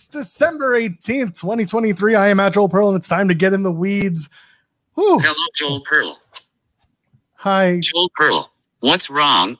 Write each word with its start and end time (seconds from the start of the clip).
It's 0.00 0.08
December 0.08 0.80
18th, 0.80 1.38
2023. 1.38 2.14
I 2.14 2.28
am 2.28 2.40
at 2.40 2.54
Joel 2.54 2.70
Pearl, 2.70 2.88
and 2.88 2.96
it's 2.96 3.06
time 3.06 3.28
to 3.28 3.34
get 3.34 3.52
in 3.52 3.62
the 3.62 3.70
weeds. 3.70 4.30
Whew. 4.94 5.18
Hello, 5.18 5.46
Joel 5.54 5.82
Pearl. 5.82 6.18
Hi. 7.34 7.80
Joel 7.82 8.10
Pearl. 8.14 8.50
What's 8.78 9.10
wrong? 9.10 9.58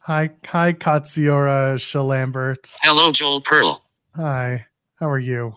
Hi. 0.00 0.28
Hi, 0.48 0.74
Katsiora 0.74 1.76
Shalambert. 1.76 2.76
Hello, 2.82 3.10
Joel 3.10 3.40
Pearl. 3.40 3.82
Hi. 4.16 4.66
How 5.00 5.08
are 5.08 5.18
you? 5.18 5.54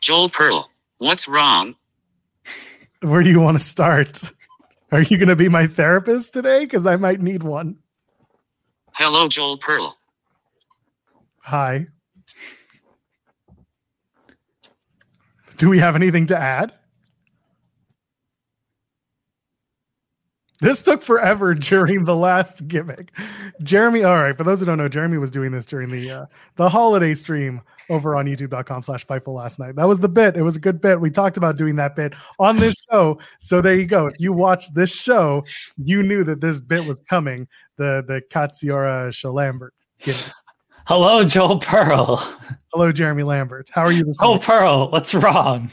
Joel 0.00 0.28
Pearl. 0.28 0.70
What's 0.98 1.26
wrong? 1.26 1.74
Where 3.00 3.24
do 3.24 3.30
you 3.30 3.40
want 3.40 3.58
to 3.58 3.64
start? 3.64 4.22
Are 4.92 5.02
you 5.02 5.18
going 5.18 5.30
to 5.30 5.34
be 5.34 5.48
my 5.48 5.66
therapist 5.66 6.32
today? 6.32 6.60
Because 6.60 6.86
I 6.86 6.94
might 6.94 7.20
need 7.20 7.42
one. 7.42 7.76
Hello, 8.94 9.26
Joel 9.26 9.58
Pearl. 9.58 9.97
Hi. 11.48 11.86
Do 15.56 15.70
we 15.70 15.78
have 15.78 15.96
anything 15.96 16.26
to 16.26 16.36
add? 16.36 16.74
This 20.60 20.82
took 20.82 21.00
forever 21.00 21.54
during 21.54 22.04
the 22.04 22.14
last 22.14 22.68
gimmick. 22.68 23.12
Jeremy, 23.62 24.04
all 24.04 24.18
right, 24.18 24.36
for 24.36 24.44
those 24.44 24.60
who 24.60 24.66
don't 24.66 24.76
know, 24.76 24.90
Jeremy 24.90 25.16
was 25.16 25.30
doing 25.30 25.50
this 25.50 25.64
during 25.64 25.90
the 25.90 26.10
uh, 26.10 26.26
the 26.56 26.68
holiday 26.68 27.14
stream 27.14 27.62
over 27.88 28.14
on 28.14 28.26
youtube.com 28.26 28.82
slash 28.82 29.06
Fightful 29.06 29.32
last 29.34 29.58
night. 29.58 29.74
That 29.76 29.88
was 29.88 30.00
the 30.00 30.08
bit. 30.10 30.36
It 30.36 30.42
was 30.42 30.56
a 30.56 30.60
good 30.60 30.82
bit. 30.82 31.00
We 31.00 31.10
talked 31.10 31.38
about 31.38 31.56
doing 31.56 31.76
that 31.76 31.96
bit 31.96 32.12
on 32.38 32.58
this 32.58 32.74
show. 32.92 33.18
So 33.38 33.62
there 33.62 33.74
you 33.74 33.86
go. 33.86 34.08
If 34.08 34.16
you 34.18 34.34
watched 34.34 34.74
this 34.74 34.92
show, 34.94 35.44
you 35.82 36.02
knew 36.02 36.24
that 36.24 36.42
this 36.42 36.60
bit 36.60 36.84
was 36.84 37.00
coming. 37.00 37.48
The 37.76 38.04
the 38.06 38.20
Katsiora 38.30 39.08
Shalambert 39.08 39.70
gimmick. 40.00 40.30
Hello, 40.88 41.22
Joel 41.22 41.58
Pearl. 41.58 42.16
Hello, 42.72 42.90
Jeremy 42.92 43.22
Lambert. 43.22 43.68
How 43.70 43.82
are 43.82 43.92
you 43.92 44.04
this 44.04 44.16
Oh? 44.22 44.38
Pearl, 44.38 44.90
what's 44.90 45.14
wrong? 45.14 45.70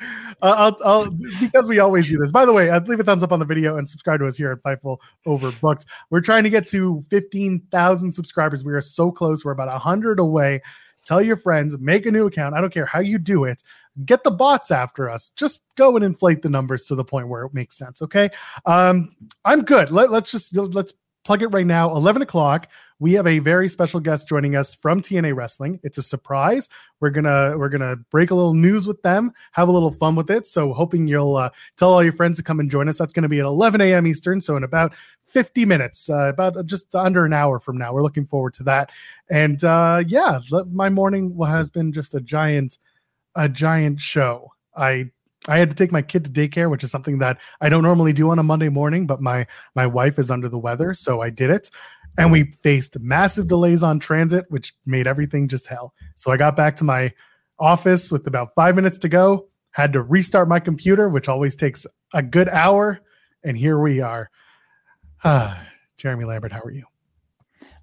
Uh, 0.00 0.14
I'll, 0.40 0.78
I'll, 0.82 1.10
because 1.40 1.68
we 1.68 1.78
always 1.78 2.08
do 2.08 2.16
this. 2.16 2.32
By 2.32 2.46
the 2.46 2.52
way, 2.54 2.70
uh, 2.70 2.80
leave 2.80 3.00
a 3.00 3.04
thumbs 3.04 3.22
up 3.22 3.32
on 3.32 3.38
the 3.38 3.44
video 3.44 3.76
and 3.76 3.86
subscribe 3.86 4.20
to 4.20 4.26
us 4.26 4.38
here 4.38 4.50
at 4.50 4.62
Fightful 4.62 4.96
Over 5.26 5.52
Books. 5.52 5.84
We're 6.08 6.22
trying 6.22 6.42
to 6.44 6.48
get 6.48 6.66
to 6.68 7.04
15,000 7.10 8.12
subscribers. 8.12 8.64
We 8.64 8.72
are 8.72 8.80
so 8.80 9.12
close. 9.12 9.44
We're 9.44 9.52
about 9.52 9.68
100 9.68 10.18
away. 10.18 10.62
Tell 11.04 11.20
your 11.20 11.36
friends, 11.36 11.76
make 11.78 12.06
a 12.06 12.10
new 12.10 12.26
account. 12.26 12.54
I 12.54 12.62
don't 12.62 12.72
care 12.72 12.86
how 12.86 13.00
you 13.00 13.18
do 13.18 13.44
it. 13.44 13.62
Get 14.06 14.24
the 14.24 14.30
bots 14.30 14.70
after 14.70 15.10
us. 15.10 15.32
Just 15.36 15.60
go 15.76 15.96
and 15.96 16.04
inflate 16.04 16.40
the 16.40 16.48
numbers 16.48 16.86
to 16.86 16.94
the 16.94 17.04
point 17.04 17.28
where 17.28 17.44
it 17.44 17.52
makes 17.52 17.76
sense. 17.76 18.00
Okay. 18.00 18.30
Um, 18.64 19.14
I'm 19.44 19.64
good. 19.64 19.90
Let, 19.90 20.10
let's 20.10 20.30
just 20.30 20.56
let's 20.56 20.94
plug 21.24 21.42
it 21.42 21.48
right 21.48 21.66
now. 21.66 21.90
11 21.90 22.22
o'clock. 22.22 22.68
We 23.00 23.14
have 23.14 23.26
a 23.26 23.40
very 23.40 23.68
special 23.68 23.98
guest 23.98 24.28
joining 24.28 24.54
us 24.54 24.74
from 24.74 25.02
TNA 25.02 25.34
Wrestling. 25.34 25.80
It's 25.82 25.98
a 25.98 26.02
surprise. 26.02 26.68
We're 27.00 27.10
gonna 27.10 27.54
we're 27.58 27.68
gonna 27.68 27.96
break 28.10 28.30
a 28.30 28.34
little 28.34 28.54
news 28.54 28.86
with 28.86 29.02
them, 29.02 29.32
have 29.52 29.68
a 29.68 29.72
little 29.72 29.90
fun 29.90 30.14
with 30.14 30.30
it. 30.30 30.46
So 30.46 30.72
hoping 30.72 31.08
you'll 31.08 31.36
uh, 31.36 31.50
tell 31.76 31.92
all 31.92 32.04
your 32.04 32.12
friends 32.12 32.36
to 32.38 32.44
come 32.44 32.60
and 32.60 32.70
join 32.70 32.88
us. 32.88 32.96
That's 32.96 33.12
to 33.12 33.28
be 33.28 33.40
at 33.40 33.46
11 33.46 33.80
a.m. 33.80 34.06
Eastern. 34.06 34.40
So 34.40 34.56
in 34.56 34.62
about 34.62 34.94
50 35.24 35.64
minutes, 35.64 36.08
uh, 36.08 36.28
about 36.28 36.64
just 36.66 36.94
under 36.94 37.24
an 37.24 37.32
hour 37.32 37.58
from 37.58 37.76
now. 37.76 37.92
We're 37.92 38.04
looking 38.04 38.26
forward 38.26 38.54
to 38.54 38.62
that. 38.64 38.90
And 39.28 39.62
uh, 39.64 40.04
yeah, 40.06 40.38
my 40.70 40.88
morning 40.88 41.36
has 41.44 41.70
been 41.70 41.92
just 41.92 42.14
a 42.14 42.20
giant 42.20 42.78
a 43.34 43.48
giant 43.48 44.00
show. 44.00 44.52
I 44.76 45.10
I 45.48 45.58
had 45.58 45.70
to 45.70 45.76
take 45.76 45.92
my 45.92 46.02
kid 46.02 46.24
to 46.24 46.30
daycare, 46.30 46.70
which 46.70 46.84
is 46.84 46.90
something 46.90 47.18
that 47.18 47.38
I 47.60 47.68
don't 47.68 47.82
normally 47.82 48.12
do 48.12 48.30
on 48.30 48.38
a 48.38 48.42
Monday 48.42 48.68
morning, 48.68 49.06
but 49.06 49.20
my 49.20 49.46
my 49.74 49.86
wife 49.86 50.18
is 50.18 50.30
under 50.30 50.48
the 50.48 50.58
weather, 50.58 50.94
so 50.94 51.20
I 51.20 51.30
did 51.30 51.50
it. 51.50 51.70
And 52.16 52.30
we 52.30 52.52
faced 52.62 52.98
massive 53.00 53.48
delays 53.48 53.82
on 53.82 53.98
transit, 53.98 54.46
which 54.48 54.74
made 54.86 55.06
everything 55.06 55.48
just 55.48 55.66
hell. 55.66 55.92
So 56.14 56.30
I 56.30 56.36
got 56.36 56.56
back 56.56 56.76
to 56.76 56.84
my 56.84 57.12
office 57.58 58.12
with 58.12 58.26
about 58.26 58.54
five 58.54 58.76
minutes 58.76 58.98
to 58.98 59.08
go, 59.08 59.48
had 59.72 59.92
to 59.94 60.02
restart 60.02 60.48
my 60.48 60.60
computer, 60.60 61.08
which 61.08 61.28
always 61.28 61.56
takes 61.56 61.86
a 62.14 62.22
good 62.22 62.48
hour. 62.48 63.00
And 63.42 63.56
here 63.56 63.78
we 63.78 64.00
are. 64.00 64.30
Ah, 65.24 65.66
Jeremy 65.98 66.24
Lambert, 66.24 66.52
how 66.52 66.60
are 66.60 66.70
you? 66.70 66.84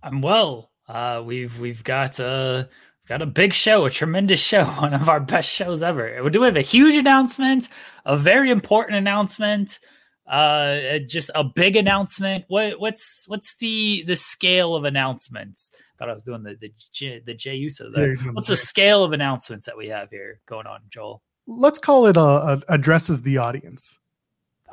I'm 0.01 0.21
well. 0.21 0.71
Uh, 0.87 1.21
we've 1.25 1.57
we've 1.59 1.83
got 1.83 2.19
a 2.19 2.69
got 3.07 3.21
a 3.21 3.25
big 3.25 3.53
show, 3.53 3.85
a 3.85 3.89
tremendous 3.89 4.39
show, 4.39 4.65
one 4.79 4.93
of 4.93 5.09
our 5.09 5.19
best 5.19 5.49
shows 5.49 5.83
ever. 5.83 6.23
We 6.23 6.29
do 6.29 6.41
have 6.43 6.57
a 6.57 6.61
huge 6.61 6.95
announcement, 6.95 7.69
a 8.05 8.17
very 8.17 8.49
important 8.49 8.97
announcement, 8.97 9.79
uh, 10.27 10.99
just 11.07 11.29
a 11.35 11.43
big 11.43 11.75
announcement. 11.75 12.45
What 12.47 12.79
what's 12.79 13.25
what's 13.27 13.55
the 13.57 14.03
the 14.07 14.15
scale 14.15 14.75
of 14.75 14.85
announcements? 14.85 15.71
Thought 15.99 16.09
I 16.09 16.13
was 16.13 16.23
doing 16.23 16.43
the 16.43 16.55
the 16.59 16.71
J, 16.93 17.21
the 17.25 17.33
Jey 17.33 17.55
Uso 17.55 17.91
there. 17.91 18.15
What's 18.33 18.47
the 18.47 18.53
the 18.53 18.57
scale 18.57 19.03
of 19.03 19.11
announcements 19.11 19.65
that 19.65 19.77
we 19.77 19.87
have 19.87 20.09
here 20.09 20.39
going 20.47 20.67
on, 20.67 20.79
Joel? 20.89 21.21
Let's 21.47 21.79
call 21.79 22.05
it 22.05 22.17
a, 22.17 22.21
a 22.21 22.61
addresses 22.69 23.21
the 23.21 23.37
audience. 23.37 23.99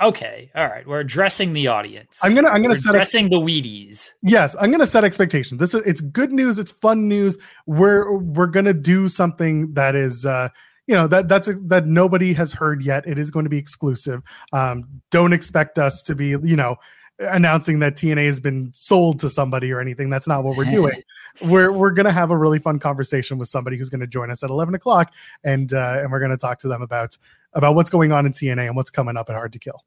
Okay, 0.00 0.50
all 0.54 0.69
right. 0.69 0.86
We're 0.86 1.00
addressing 1.00 1.53
the 1.53 1.66
audience. 1.69 2.20
I'm 2.22 2.34
gonna 2.34 2.48
I'm 2.48 2.62
gonna 2.62 2.75
We're 2.75 2.78
set 2.81 2.94
addressing 2.94 3.31
the 3.31 3.38
Wheaties. 3.41 4.10
yes 4.22 4.54
i'm 4.60 4.70
gonna 4.70 4.86
set 4.86 5.04
expectations 5.04 5.59
this 5.59 5.75
is 5.75 5.82
it's 5.86 6.00
good 6.00 6.32
news 6.32 6.59
it's 6.59 6.70
fun 6.70 7.09
news 7.09 7.36
we're 7.66 8.12
we're 8.12 8.47
gonna 8.47 8.72
do 8.72 9.09
something 9.09 9.72
that 9.75 9.94
is 9.94 10.25
uh 10.26 10.48
you 10.86 10.94
know 10.94 11.06
that 11.06 11.28
that's 11.28 11.50
that 11.66 11.86
nobody 11.86 12.32
has 12.32 12.53
heard 12.53 12.82
yet 12.82 13.06
it 13.06 13.19
is 13.19 13.31
going 13.31 13.44
to 13.44 13.50
be 13.50 13.59
exclusive 13.59 14.22
um 14.53 14.84
don't 15.10 15.32
expect 15.32 15.78
us 15.78 16.03
to 16.03 16.15
be 16.15 16.28
you 16.28 16.56
know 16.56 16.76
announcing 17.20 17.78
that 17.80 17.94
tna 17.94 18.25
has 18.26 18.41
been 18.41 18.70
sold 18.72 19.19
to 19.19 19.28
somebody 19.28 19.72
or 19.72 19.80
anything 19.80 20.09
that's 20.09 20.26
not 20.28 20.44
what 20.44 20.56
we're 20.56 20.65
doing 20.65 21.03
we're 21.43 21.72
we're 21.72 21.91
gonna 21.91 22.12
have 22.12 22.31
a 22.31 22.37
really 22.37 22.59
fun 22.59 22.78
conversation 22.78 23.39
with 23.39 23.48
somebody 23.48 23.77
who's 23.77 23.89
gonna 23.89 24.07
join 24.07 24.30
us 24.30 24.42
at 24.42 24.51
11 24.51 24.75
o'clock 24.75 25.13
and 25.45 25.72
uh 25.72 25.98
and 25.98 26.10
we're 26.10 26.21
gonna 26.21 26.36
talk 26.36 26.59
to 26.59 26.69
them 26.69 26.83
about 26.83 27.16
about 27.54 27.75
what's 27.75 27.91
going 27.91 28.13
on 28.13 28.27
in 28.27 28.33
tna 28.33 28.66
and 28.66 28.77
what's 28.77 28.91
coming 28.91 29.16
up 29.16 29.28
at 29.30 29.34
hard 29.34 29.53
to 29.53 29.59
kill 29.59 29.83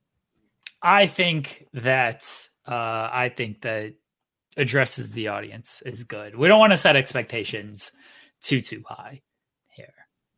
I 0.81 1.07
think 1.07 1.67
that 1.73 2.23
uh, 2.67 3.09
I 3.11 3.31
think 3.35 3.61
that 3.61 3.93
addresses 4.57 5.11
the 5.11 5.27
audience 5.27 5.81
is 5.85 6.03
good. 6.03 6.35
We 6.35 6.47
don't 6.47 6.59
want 6.59 6.73
to 6.73 6.77
set 6.77 6.95
expectations 6.95 7.91
too 8.41 8.61
too 8.61 8.83
high. 8.87 9.21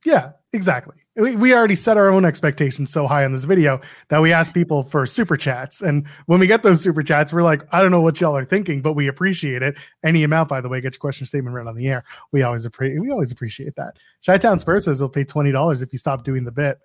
Yeah, 0.06 0.32
exactly. 0.52 0.96
We, 1.16 1.36
we 1.36 1.54
already 1.54 1.76
set 1.76 1.96
our 1.96 2.10
own 2.10 2.26
expectations 2.26 2.92
so 2.92 3.08
high 3.08 3.24
on 3.24 3.32
this 3.32 3.44
video 3.44 3.80
that 4.10 4.22
we 4.22 4.34
ask 4.34 4.54
people 4.54 4.84
for 4.84 5.06
super 5.06 5.38
chats. 5.38 5.82
And 5.82 6.08
when 6.26 6.40
we 6.40 6.48
get 6.48 6.64
those 6.64 6.82
super 6.82 7.04
chats, 7.04 7.32
we're 7.32 7.44
like, 7.44 7.62
I 7.72 7.82
don't 7.82 7.92
know 7.92 8.02
what 8.02 8.20
y'all 8.20 8.36
are 8.36 8.46
thinking, 8.46 8.82
but 8.82 8.94
we 8.94 9.08
appreciate 9.08 9.62
it. 9.62 9.78
Any 10.04 10.24
amount, 10.24 10.50
by 10.50 10.60
the 10.60 10.70
way, 10.70 10.82
get 10.82 10.96
your 10.96 11.00
question 11.00 11.26
statement 11.28 11.56
right 11.56 11.68
on 11.68 11.76
the 11.76 11.88
air. 11.88 12.04
We 12.32 12.42
always 12.42 12.66
appreciate 12.66 13.00
we 13.00 13.12
always 13.12 13.32
appreciate 13.32 13.76
that. 13.76 13.94
Chi 14.26 14.38
Town 14.38 14.54
mm-hmm. 14.54 14.62
Spurs 14.62 14.86
says 14.86 15.00
they'll 15.00 15.10
pay 15.10 15.24
twenty 15.24 15.52
dollars 15.52 15.82
if 15.82 15.94
you 15.94 16.00
stop 16.00 16.24
doing 16.24 16.44
the 16.44 16.52
bit. 16.52 16.80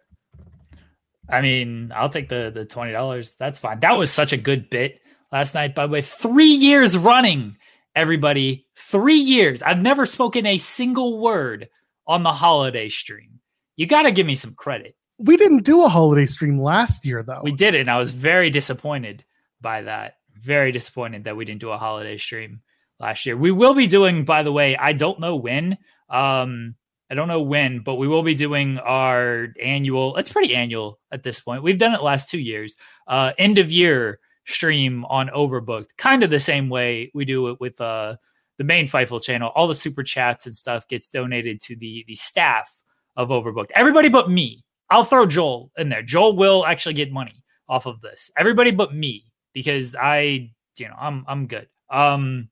I 1.28 1.40
mean, 1.40 1.92
I'll 1.94 2.10
take 2.10 2.28
the 2.28 2.52
the 2.54 2.66
twenty 2.66 2.92
dollars. 2.92 3.34
That's 3.38 3.58
fine. 3.58 3.80
That 3.80 3.96
was 3.96 4.12
such 4.12 4.32
a 4.32 4.36
good 4.36 4.70
bit 4.70 5.00
last 5.32 5.54
night. 5.54 5.74
By 5.74 5.86
the 5.86 5.92
way, 5.92 6.02
three 6.02 6.44
years 6.44 6.96
running, 6.96 7.56
everybody, 7.94 8.66
three 8.76 9.18
years. 9.18 9.62
I've 9.62 9.80
never 9.80 10.06
spoken 10.06 10.46
a 10.46 10.58
single 10.58 11.18
word 11.18 11.68
on 12.08 12.22
the 12.22 12.32
holiday 12.32 12.88
stream. 12.88 13.38
You 13.76 13.86
got 13.86 14.02
to 14.02 14.10
give 14.10 14.26
me 14.26 14.34
some 14.34 14.54
credit. 14.54 14.96
We 15.18 15.36
didn't 15.36 15.64
do 15.64 15.84
a 15.84 15.88
holiday 15.88 16.26
stream 16.26 16.58
last 16.58 17.06
year, 17.06 17.22
though. 17.22 17.40
We 17.44 17.52
did 17.52 17.74
it, 17.74 17.80
and 17.80 17.90
I 17.90 17.98
was 17.98 18.12
very 18.12 18.50
disappointed 18.50 19.24
by 19.60 19.82
that. 19.82 20.14
Very 20.34 20.72
disappointed 20.72 21.24
that 21.24 21.36
we 21.36 21.44
didn't 21.44 21.60
do 21.60 21.70
a 21.70 21.78
holiday 21.78 22.16
stream 22.16 22.62
last 22.98 23.26
year. 23.26 23.36
We 23.36 23.50
will 23.50 23.74
be 23.74 23.86
doing, 23.86 24.24
by 24.24 24.42
the 24.42 24.52
way, 24.52 24.76
I 24.76 24.92
don't 24.92 25.20
know 25.20 25.36
when. 25.36 25.78
Um, 26.08 26.76
I 27.10 27.14
don't 27.14 27.28
know 27.28 27.42
when, 27.42 27.80
but 27.80 27.96
we 27.96 28.06
will 28.06 28.22
be 28.22 28.34
doing 28.34 28.78
our 28.78 29.48
annual. 29.60 30.16
It's 30.16 30.30
pretty 30.30 30.54
annual 30.54 31.00
at 31.10 31.22
this 31.22 31.40
point. 31.40 31.62
We've 31.62 31.78
done 31.78 31.94
it 31.94 32.02
last 32.02 32.30
two 32.30 32.38
years. 32.38 32.76
Uh, 33.06 33.32
end 33.38 33.58
of 33.58 33.72
year 33.72 34.20
stream 34.44 35.04
on 35.06 35.28
Overbooked, 35.28 35.96
kind 35.96 36.22
of 36.22 36.30
the 36.30 36.38
same 36.38 36.68
way 36.68 37.10
we 37.14 37.24
do 37.24 37.48
it 37.48 37.60
with 37.60 37.80
uh, 37.80 38.16
the 38.58 38.64
main 38.64 38.86
Fightful 38.86 39.22
channel. 39.22 39.50
All 39.54 39.66
the 39.66 39.74
super 39.74 40.02
chats 40.02 40.46
and 40.46 40.54
stuff 40.54 40.86
gets 40.88 41.10
donated 41.10 41.60
to 41.62 41.76
the 41.76 42.04
the 42.06 42.14
staff 42.14 42.74
of 43.16 43.28
Overbooked. 43.28 43.70
Everybody 43.74 44.08
but 44.08 44.30
me. 44.30 44.64
I'll 44.90 45.04
throw 45.04 45.26
Joel 45.26 45.70
in 45.76 45.88
there. 45.88 46.02
Joel 46.02 46.36
will 46.36 46.64
actually 46.66 46.94
get 46.94 47.12
money 47.12 47.42
off 47.68 47.86
of 47.86 48.00
this. 48.00 48.30
Everybody 48.36 48.70
but 48.70 48.94
me 48.94 49.24
because 49.52 49.94
I, 49.94 50.50
you 50.76 50.88
know, 50.88 50.96
I'm 50.98 51.24
I'm 51.26 51.46
good. 51.46 51.68
Um, 51.90 52.48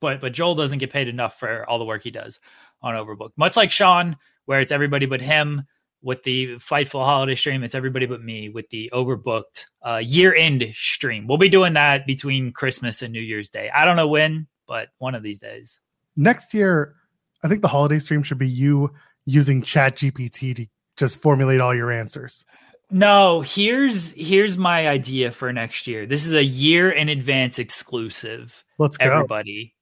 but 0.00 0.20
but 0.20 0.32
Joel 0.32 0.54
doesn't 0.54 0.78
get 0.78 0.92
paid 0.92 1.08
enough 1.08 1.38
for 1.38 1.68
all 1.68 1.78
the 1.78 1.84
work 1.84 2.02
he 2.02 2.10
does 2.10 2.40
on 2.82 2.94
Overbooked. 2.94 3.32
Much 3.36 3.56
like 3.56 3.70
Sean, 3.70 4.16
where 4.44 4.60
it's 4.60 4.72
everybody 4.72 5.06
but 5.06 5.20
him 5.20 5.62
with 6.02 6.22
the 6.22 6.56
Fightful 6.56 7.02
holiday 7.04 7.34
stream. 7.34 7.64
It's 7.64 7.74
everybody 7.74 8.06
but 8.06 8.22
me 8.22 8.50
with 8.50 8.68
the 8.68 8.90
Overbooked 8.92 9.64
uh, 9.82 10.02
year 10.04 10.34
end 10.34 10.70
stream. 10.74 11.26
We'll 11.26 11.38
be 11.38 11.48
doing 11.48 11.72
that 11.74 12.06
between 12.06 12.52
Christmas 12.52 13.00
and 13.00 13.12
New 13.12 13.20
Year's 13.20 13.48
Day. 13.48 13.70
I 13.74 13.86
don't 13.86 13.96
know 13.96 14.08
when, 14.08 14.46
but 14.66 14.88
one 14.98 15.14
of 15.14 15.22
these 15.22 15.38
days. 15.38 15.80
Next 16.16 16.54
year, 16.54 16.94
I 17.42 17.48
think 17.48 17.62
the 17.62 17.68
holiday 17.68 17.98
stream 17.98 18.22
should 18.22 18.38
be 18.38 18.48
you 18.48 18.92
using 19.26 19.62
Chat 19.62 19.96
GPT 19.96 20.54
to 20.56 20.66
just 20.96 21.20
formulate 21.22 21.60
all 21.60 21.74
your 21.74 21.90
answers. 21.90 22.44
No, 22.90 23.40
here's 23.40 24.12
here's 24.12 24.56
my 24.56 24.88
idea 24.88 25.30
for 25.30 25.52
next 25.52 25.86
year. 25.86 26.06
This 26.06 26.24
is 26.24 26.32
a 26.32 26.44
year 26.44 26.90
in 26.90 27.08
advance 27.08 27.58
exclusive. 27.58 28.64
Let's 28.78 28.96
go. 28.96 29.06
Everybody. 29.06 29.74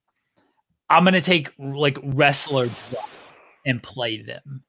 I'm 0.89 1.03
gonna 1.03 1.21
take 1.21 1.51
like 1.57 1.97
wrestler 2.03 2.69
and 3.65 3.83
play 3.83 4.21
them. 4.21 4.63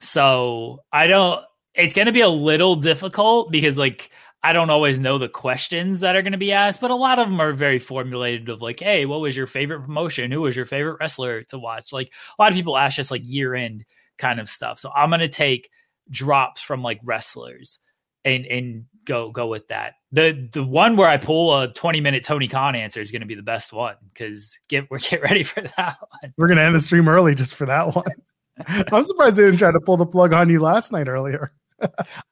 So 0.00 0.80
I 0.92 1.06
don't 1.06 1.44
it's 1.74 1.94
gonna 1.94 2.12
be 2.12 2.20
a 2.20 2.28
little 2.28 2.76
difficult 2.76 3.50
because 3.50 3.78
like 3.78 4.10
I 4.42 4.52
don't 4.52 4.70
always 4.70 4.98
know 4.98 5.18
the 5.18 5.28
questions 5.28 6.00
that 6.00 6.14
are 6.14 6.22
going 6.22 6.32
to 6.32 6.38
be 6.38 6.52
asked, 6.52 6.80
but 6.80 6.92
a 6.92 6.96
lot 6.96 7.18
of 7.18 7.28
them 7.28 7.40
are 7.40 7.52
very 7.52 7.78
formulated 7.78 8.48
of 8.48 8.62
like, 8.62 8.80
hey, 8.80 9.04
what 9.04 9.20
was 9.20 9.36
your 9.36 9.48
favorite 9.48 9.80
promotion? 9.80 10.30
Who 10.30 10.42
was 10.42 10.54
your 10.54 10.66
favorite 10.66 10.98
wrestler 11.00 11.42
to 11.44 11.58
watch? 11.58 11.92
Like 11.92 12.12
a 12.38 12.42
lot 12.42 12.52
of 12.52 12.56
people 12.56 12.76
ask 12.76 12.98
us 12.98 13.10
like 13.10 13.22
year 13.24 13.54
end 13.54 13.84
kind 14.16 14.38
of 14.38 14.48
stuff. 14.48 14.78
So 14.78 14.90
I'm 14.94 15.10
going 15.10 15.20
to 15.20 15.28
take 15.28 15.70
drops 16.10 16.60
from 16.60 16.82
like 16.82 17.00
wrestlers 17.02 17.78
and 18.24 18.46
and 18.46 18.84
go 19.04 19.30
go 19.30 19.46
with 19.48 19.66
that. 19.68 19.94
The 20.12 20.48
the 20.52 20.64
one 20.64 20.96
where 20.96 21.08
I 21.08 21.16
pull 21.16 21.58
a 21.58 21.72
20 21.72 22.00
minute 22.00 22.24
Tony 22.24 22.46
Khan 22.48 22.76
answer 22.76 23.00
is 23.00 23.10
going 23.10 23.20
to 23.20 23.26
be 23.26 23.34
the 23.34 23.42
best 23.42 23.72
one 23.72 23.96
because 24.12 24.58
get 24.68 24.90
we're 24.90 24.98
get 25.10 25.22
ready 25.22 25.42
for 25.42 25.62
that 25.62 25.96
one. 26.00 26.34
We're 26.36 26.48
going 26.48 26.58
to 26.58 26.64
end 26.64 26.76
the 26.76 26.80
stream 26.80 27.08
early 27.08 27.34
just 27.34 27.54
for 27.54 27.66
that 27.66 27.94
one. 27.94 28.04
I'm 28.92 29.04
surprised 29.04 29.36
they 29.36 29.44
didn't 29.44 29.58
try 29.58 29.72
to 29.72 29.80
pull 29.80 29.96
the 29.96 30.06
plug 30.06 30.32
on 30.32 30.48
you 30.48 30.60
last 30.60 30.92
night 30.92 31.08
earlier. 31.08 31.52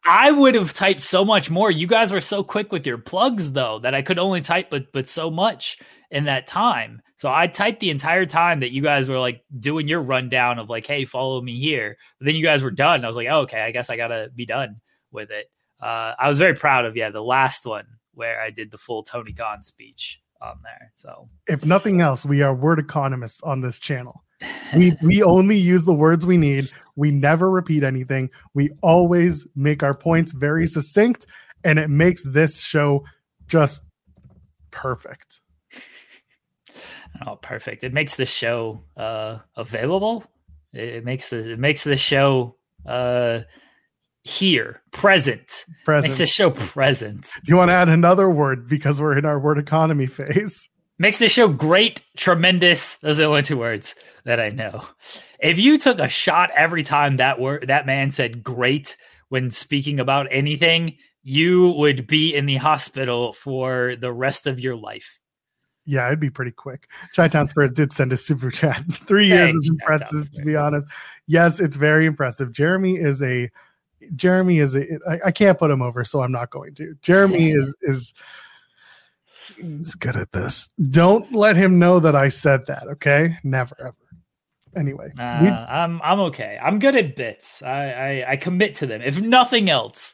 I 0.05 0.31
would 0.31 0.55
have 0.55 0.75
typed 0.75 1.03
so 1.03 1.25
much 1.25 1.51
more. 1.51 1.71
You 1.71 1.87
guys 1.87 2.13
were 2.13 2.21
so 2.21 2.43
quick 2.43 2.73
with 2.73 2.87
your 2.87 2.99
plugs 2.99 3.53
though 3.53 3.79
that 3.81 3.95
I 3.95 4.03
could 4.03 4.19
only 4.19 4.41
type 4.41 4.71
but 4.71 4.93
but 4.93 5.09
so 5.09 5.31
much 5.31 5.79
in 6.11 6.25
that 6.25 6.47
time. 6.47 7.03
So 7.19 7.33
I 7.33 7.47
typed 7.47 7.81
the 7.81 7.91
entire 7.91 8.27
time 8.27 8.61
that 8.61 8.73
you 8.73 8.83
guys 8.83 9.09
were 9.09 9.19
like 9.19 9.43
doing 9.59 9.89
your 9.89 10.03
rundown 10.03 10.59
of 10.59 10.69
like, 10.69 10.87
hey, 10.87 11.05
follow 11.05 11.41
me 11.41 11.59
here. 11.59 11.97
But 12.19 12.27
then 12.27 12.37
you 12.37 12.43
guys 12.43 12.63
were 12.63 12.71
done. 12.71 13.05
I 13.05 13.09
was 13.09 13.17
like, 13.17 13.29
oh, 13.31 13.41
okay, 13.41 13.61
I 13.61 13.71
guess 13.71 13.89
I 13.89 13.97
gotta 13.97 14.31
be 14.35 14.47
done 14.47 14.81
with 15.13 15.31
it. 15.31 15.47
Uh, 15.81 16.15
I 16.19 16.29
was 16.29 16.39
very 16.39 16.55
proud 16.55 16.85
of 16.85 16.97
yeah 16.97 17.11
the 17.11 17.23
last 17.23 17.67
one 17.67 17.87
where 18.15 18.41
I 18.41 18.51
did 18.51 18.71
the 18.71 18.79
full 18.79 19.03
Tony 19.03 19.33
Khan 19.33 19.63
speech 19.63 20.21
on 20.41 20.61
there. 20.63 20.93
So 20.95 21.29
if 21.49 21.65
nothing 21.65 22.01
else, 22.01 22.25
we 22.25 22.43
are 22.43 22.55
word 22.55 22.79
economists 22.79 23.43
on 23.43 23.61
this 23.61 23.79
channel. 23.79 24.25
We 24.75 24.97
we 25.03 25.23
only 25.23 25.57
use 25.57 25.85
the 25.85 25.95
words 25.95 26.27
we 26.27 26.37
need. 26.37 26.71
We 26.97 27.11
never 27.11 27.51
repeat 27.51 27.85
anything. 27.85 28.31
We 28.55 28.71
always 28.83 29.47
make 29.55 29.83
our 29.83 29.95
points 29.95 30.33
very 30.33 30.67
succinct, 30.67 31.27
and 31.65 31.79
it 31.79 31.91
makes 31.91 32.25
this 32.25 32.61
show 32.61 33.05
just 33.47 33.83
perfect. 34.71 35.41
Oh, 37.25 37.37
perfect! 37.37 37.83
It 37.83 37.95
makes 37.95 38.17
the 38.17 38.27
show 38.27 38.83
uh, 38.95 39.39
available. 39.57 40.23
It, 40.75 41.03
makes 41.03 41.31
the 41.31 41.53
it 41.53 41.59
makes 41.59 41.83
the 41.83 41.97
show 41.97 42.57
uh, 42.85 43.41
here, 44.27 44.83
present. 44.93 45.65
Present. 45.85 46.11
Makes 46.11 46.19
the 46.19 46.27
show 46.27 46.51
present. 46.51 47.23
Do 47.23 47.43
you 47.47 47.57
want 47.57 47.69
to 47.69 47.75
add 47.75 47.89
another 47.89 48.29
word 48.29 48.69
because 48.69 49.01
we're 49.01 49.17
in 49.17 49.25
our 49.25 49.39
word 49.39 49.59
economy 49.59 50.07
phase? 50.07 50.69
Makes 50.99 51.19
this 51.19 51.33
show 51.33 51.49
great, 51.49 52.03
tremendous. 52.17 52.97
Those 52.97 53.19
are 53.19 53.23
the 53.23 53.29
only 53.29 53.43
two 53.43 53.59
words 53.59 53.95
that 54.25 54.41
I 54.41 54.49
know. 54.49 54.83
If 55.39 55.59
you 55.59 55.77
took 55.77 55.99
a 55.99 56.09
shot 56.09 56.51
every 56.57 56.83
time 56.83 57.19
that 57.19 57.39
word 57.39 57.67
that 57.69 57.85
man 57.85 58.11
said 58.11 58.43
great 58.43 58.97
when 59.29 59.51
speaking 59.51 60.01
about 60.01 60.29
anything, 60.31 60.97
you 61.23 61.73
would 61.73 62.07
be 62.07 62.35
in 62.35 62.47
the 62.47 62.57
hospital 62.57 63.33
for 63.33 63.97
the 63.97 64.13
rest 64.13 64.47
of 64.47 64.59
your 64.59 64.77
life. 64.77 65.21
Yeah, 65.85 66.07
it'd 66.07 66.19
be 66.19 66.31
pretty 66.31 66.51
quick. 66.51 66.89
Chi 67.15 67.29
Town 67.29 67.47
Spurs 67.47 67.71
did 67.71 67.93
send 67.93 68.13
a 68.13 68.17
super 68.17 68.51
chat. 68.51 68.83
Three 68.93 69.27
years 69.27 69.51
Thanks, 69.51 69.65
is 69.65 69.69
impressive, 69.69 70.33
to 70.33 70.43
be 70.43 70.57
honest. 70.57 70.87
Yes, 71.27 71.61
it's 71.61 71.77
very 71.77 72.07
impressive. 72.07 72.53
Jeremy 72.53 72.97
is 72.97 73.23
a 73.23 73.51
Jeremy 74.15 74.59
is 74.59 74.77
a, 74.77 74.85
I, 75.09 75.19
I 75.27 75.31
can't 75.31 75.59
put 75.59 75.71
him 75.71 75.83
over, 75.83 76.05
so 76.05 76.23
I'm 76.23 76.33
not 76.33 76.51
going 76.51 76.75
to. 76.77 76.97
Jeremy 77.03 77.53
is 77.53 77.75
is 77.83 78.15
he's 79.57 79.95
good 79.95 80.17
at 80.17 80.33
this. 80.33 80.69
Don't 80.91 81.33
let 81.33 81.57
him 81.57 81.79
know 81.79 82.01
that 82.01 82.17
I 82.17 82.29
said 82.29 82.67
that. 82.67 82.87
Okay, 82.89 83.37
never 83.45 83.77
ever. 83.81 83.95
Anyway, 84.77 85.11
uh, 85.19 85.23
I'm 85.23 86.01
I'm 86.03 86.21
okay. 86.21 86.59
I'm 86.63 86.79
good 86.79 86.97
at 86.97 87.17
bits. 87.17 87.63
I, 87.63 87.91
I 87.91 88.31
I 88.33 88.37
commit 88.37 88.75
to 88.77 88.87
them. 88.87 89.01
If 89.01 89.21
nothing 89.21 89.71
else, 89.71 90.13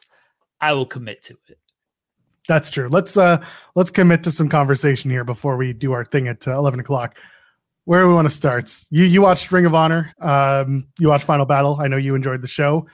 I 0.61 0.73
will 0.73 0.85
commit 0.85 1.23
to 1.23 1.37
it. 1.49 1.57
That's 2.47 2.69
true. 2.69 2.87
Let's 2.87 3.17
uh 3.17 3.43
let's 3.75 3.91
commit 3.91 4.23
to 4.23 4.31
some 4.31 4.49
conversation 4.49 5.09
here 5.11 5.23
before 5.23 5.57
we 5.57 5.73
do 5.73 5.91
our 5.91 6.05
thing 6.05 6.27
at 6.27 6.47
uh, 6.47 6.57
eleven 6.57 6.79
o'clock. 6.79 7.17
Where 7.85 8.01
do 8.01 8.07
we 8.07 8.13
want 8.13 8.29
to 8.29 8.33
start? 8.33 8.73
You 8.89 9.03
you 9.03 9.21
watched 9.21 9.51
Ring 9.51 9.65
of 9.65 9.75
Honor. 9.75 10.13
Um, 10.21 10.87
you 10.99 11.09
watched 11.09 11.25
Final 11.25 11.45
Battle. 11.45 11.77
I 11.81 11.87
know 11.87 11.97
you 11.97 12.15
enjoyed 12.15 12.41
the 12.41 12.47
show. 12.47 12.85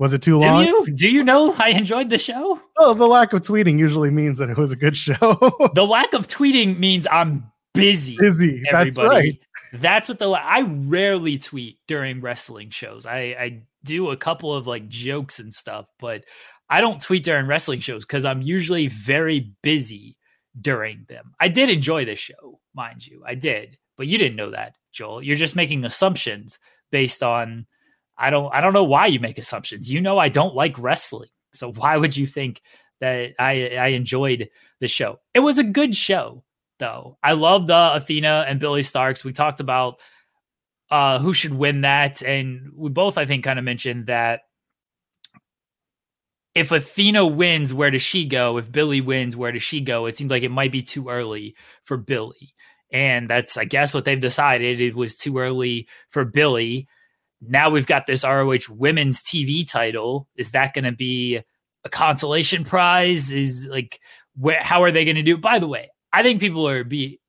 Was 0.00 0.14
it 0.14 0.22
too 0.22 0.38
long? 0.38 0.64
Do 0.64 0.70
you 0.70 0.86
do 0.86 1.10
you 1.10 1.22
know 1.22 1.54
I 1.58 1.68
enjoyed 1.68 2.08
the 2.08 2.16
show? 2.16 2.58
Oh, 2.78 2.94
the 2.94 3.06
lack 3.06 3.34
of 3.34 3.42
tweeting 3.42 3.78
usually 3.78 4.08
means 4.08 4.38
that 4.38 4.48
it 4.48 4.56
was 4.56 4.72
a 4.72 4.76
good 4.76 4.96
show. 4.96 5.14
the 5.74 5.86
lack 5.86 6.14
of 6.14 6.26
tweeting 6.26 6.78
means 6.78 7.06
I'm 7.12 7.44
busy. 7.74 8.16
Busy. 8.18 8.62
Everybody. 8.66 8.84
That's 8.86 8.96
right. 8.96 9.44
That's 9.74 10.08
what 10.08 10.18
the 10.18 10.30
I 10.30 10.62
rarely 10.62 11.36
tweet 11.36 11.80
during 11.86 12.22
wrestling 12.22 12.70
shows. 12.70 13.04
I 13.04 13.18
I 13.38 13.62
do 13.84 14.08
a 14.08 14.16
couple 14.16 14.54
of 14.54 14.66
like 14.66 14.88
jokes 14.88 15.38
and 15.38 15.52
stuff, 15.52 15.86
but 15.98 16.24
I 16.70 16.80
don't 16.80 17.02
tweet 17.02 17.24
during 17.24 17.46
wrestling 17.46 17.80
shows 17.80 18.06
because 18.06 18.24
I'm 18.24 18.40
usually 18.40 18.86
very 18.86 19.52
busy 19.62 20.16
during 20.58 21.04
them. 21.10 21.34
I 21.38 21.48
did 21.48 21.68
enjoy 21.68 22.06
the 22.06 22.16
show, 22.16 22.58
mind 22.74 23.06
you. 23.06 23.22
I 23.26 23.34
did, 23.34 23.76
but 23.98 24.06
you 24.06 24.16
didn't 24.16 24.36
know 24.36 24.52
that, 24.52 24.78
Joel. 24.92 25.22
You're 25.22 25.36
just 25.36 25.56
making 25.56 25.84
assumptions 25.84 26.58
based 26.90 27.22
on 27.22 27.66
I 28.20 28.30
don't 28.30 28.54
I 28.54 28.60
don't 28.60 28.74
know 28.74 28.84
why 28.84 29.06
you 29.06 29.18
make 29.18 29.38
assumptions. 29.38 29.90
You 29.90 30.00
know 30.00 30.18
I 30.18 30.28
don't 30.28 30.54
like 30.54 30.78
wrestling. 30.78 31.30
So 31.54 31.72
why 31.72 31.96
would 31.96 32.16
you 32.16 32.26
think 32.26 32.62
that 33.00 33.34
I 33.38 33.76
I 33.76 33.86
enjoyed 33.88 34.50
the 34.78 34.88
show? 34.88 35.20
It 35.34 35.40
was 35.40 35.58
a 35.58 35.64
good 35.64 35.96
show 35.96 36.44
though. 36.78 37.18
I 37.22 37.32
love 37.32 37.66
the 37.66 37.94
Athena 37.94 38.44
and 38.46 38.60
Billie 38.60 38.82
Starkz. 38.82 39.24
We 39.24 39.32
talked 39.32 39.60
about 39.60 40.00
uh 40.90 41.18
who 41.18 41.32
should 41.32 41.54
win 41.54 41.80
that 41.80 42.22
and 42.22 42.70
we 42.76 42.90
both 42.90 43.16
I 43.16 43.24
think 43.24 43.42
kind 43.42 43.58
of 43.58 43.64
mentioned 43.64 44.06
that 44.06 44.42
if 46.54 46.72
Athena 46.72 47.26
wins, 47.26 47.72
where 47.72 47.90
does 47.90 48.02
she 48.02 48.24
go? 48.26 48.58
If 48.58 48.70
Billie 48.70 49.00
wins, 49.00 49.36
where 49.36 49.52
does 49.52 49.62
she 49.62 49.80
go? 49.80 50.06
It 50.06 50.16
seemed 50.16 50.30
like 50.30 50.42
it 50.42 50.50
might 50.50 50.72
be 50.72 50.82
too 50.82 51.08
early 51.08 51.54
for 51.84 51.96
Billie. 51.96 52.54
And 52.92 53.30
that's, 53.30 53.56
I 53.56 53.66
guess, 53.66 53.94
what 53.94 54.04
they've 54.04 54.18
decided. 54.18 54.80
It 54.80 54.96
was 54.96 55.14
too 55.14 55.38
early 55.38 55.86
for 56.08 56.24
Billie 56.24 56.88
now 57.40 57.70
we've 57.70 57.86
got 57.86 58.06
this 58.06 58.24
ROH 58.24 58.70
women's 58.70 59.22
TV 59.22 59.68
title. 59.70 60.28
Is 60.36 60.50
that 60.52 60.74
going 60.74 60.84
to 60.84 60.92
be 60.92 61.40
a 61.84 61.88
consolation 61.88 62.64
prize? 62.64 63.32
Is 63.32 63.66
like, 63.70 64.00
how 64.58 64.82
are 64.82 64.90
they 64.90 65.04
going 65.04 65.16
to 65.16 65.22
do? 65.22 65.36
By 65.36 65.58
the 65.58 65.68
way, 65.68 65.90
I 66.12 66.22
think 66.22 66.40
people 66.40 66.68
are 66.68 66.84
be, 66.84 67.20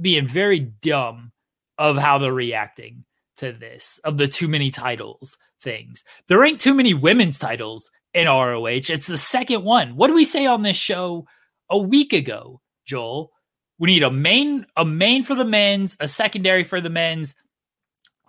being 0.00 0.26
very 0.26 0.60
dumb 0.60 1.32
of 1.78 1.96
how 1.96 2.18
they're 2.18 2.32
reacting 2.32 3.04
to 3.38 3.52
this, 3.52 3.98
of 4.04 4.16
the 4.16 4.28
too 4.28 4.48
many 4.48 4.70
titles 4.70 5.36
things. 5.60 6.04
There 6.28 6.44
ain't 6.44 6.60
too 6.60 6.74
many 6.74 6.94
women's 6.94 7.38
titles 7.38 7.90
in 8.14 8.26
ROH. 8.26 8.66
It's 8.66 9.06
the 9.06 9.18
second 9.18 9.64
one. 9.64 9.96
What 9.96 10.08
do 10.08 10.14
we 10.14 10.24
say 10.24 10.46
on 10.46 10.62
this 10.62 10.76
show 10.76 11.26
a 11.70 11.78
week 11.78 12.12
ago, 12.12 12.60
Joel? 12.86 13.30
We 13.78 13.88
need 13.88 14.02
a 14.02 14.10
main 14.10 14.66
a 14.76 14.84
main 14.84 15.22
for 15.22 15.34
the 15.34 15.44
men's, 15.44 15.96
a 15.98 16.06
secondary 16.06 16.62
for 16.62 16.80
the 16.80 16.90
men's, 16.90 17.34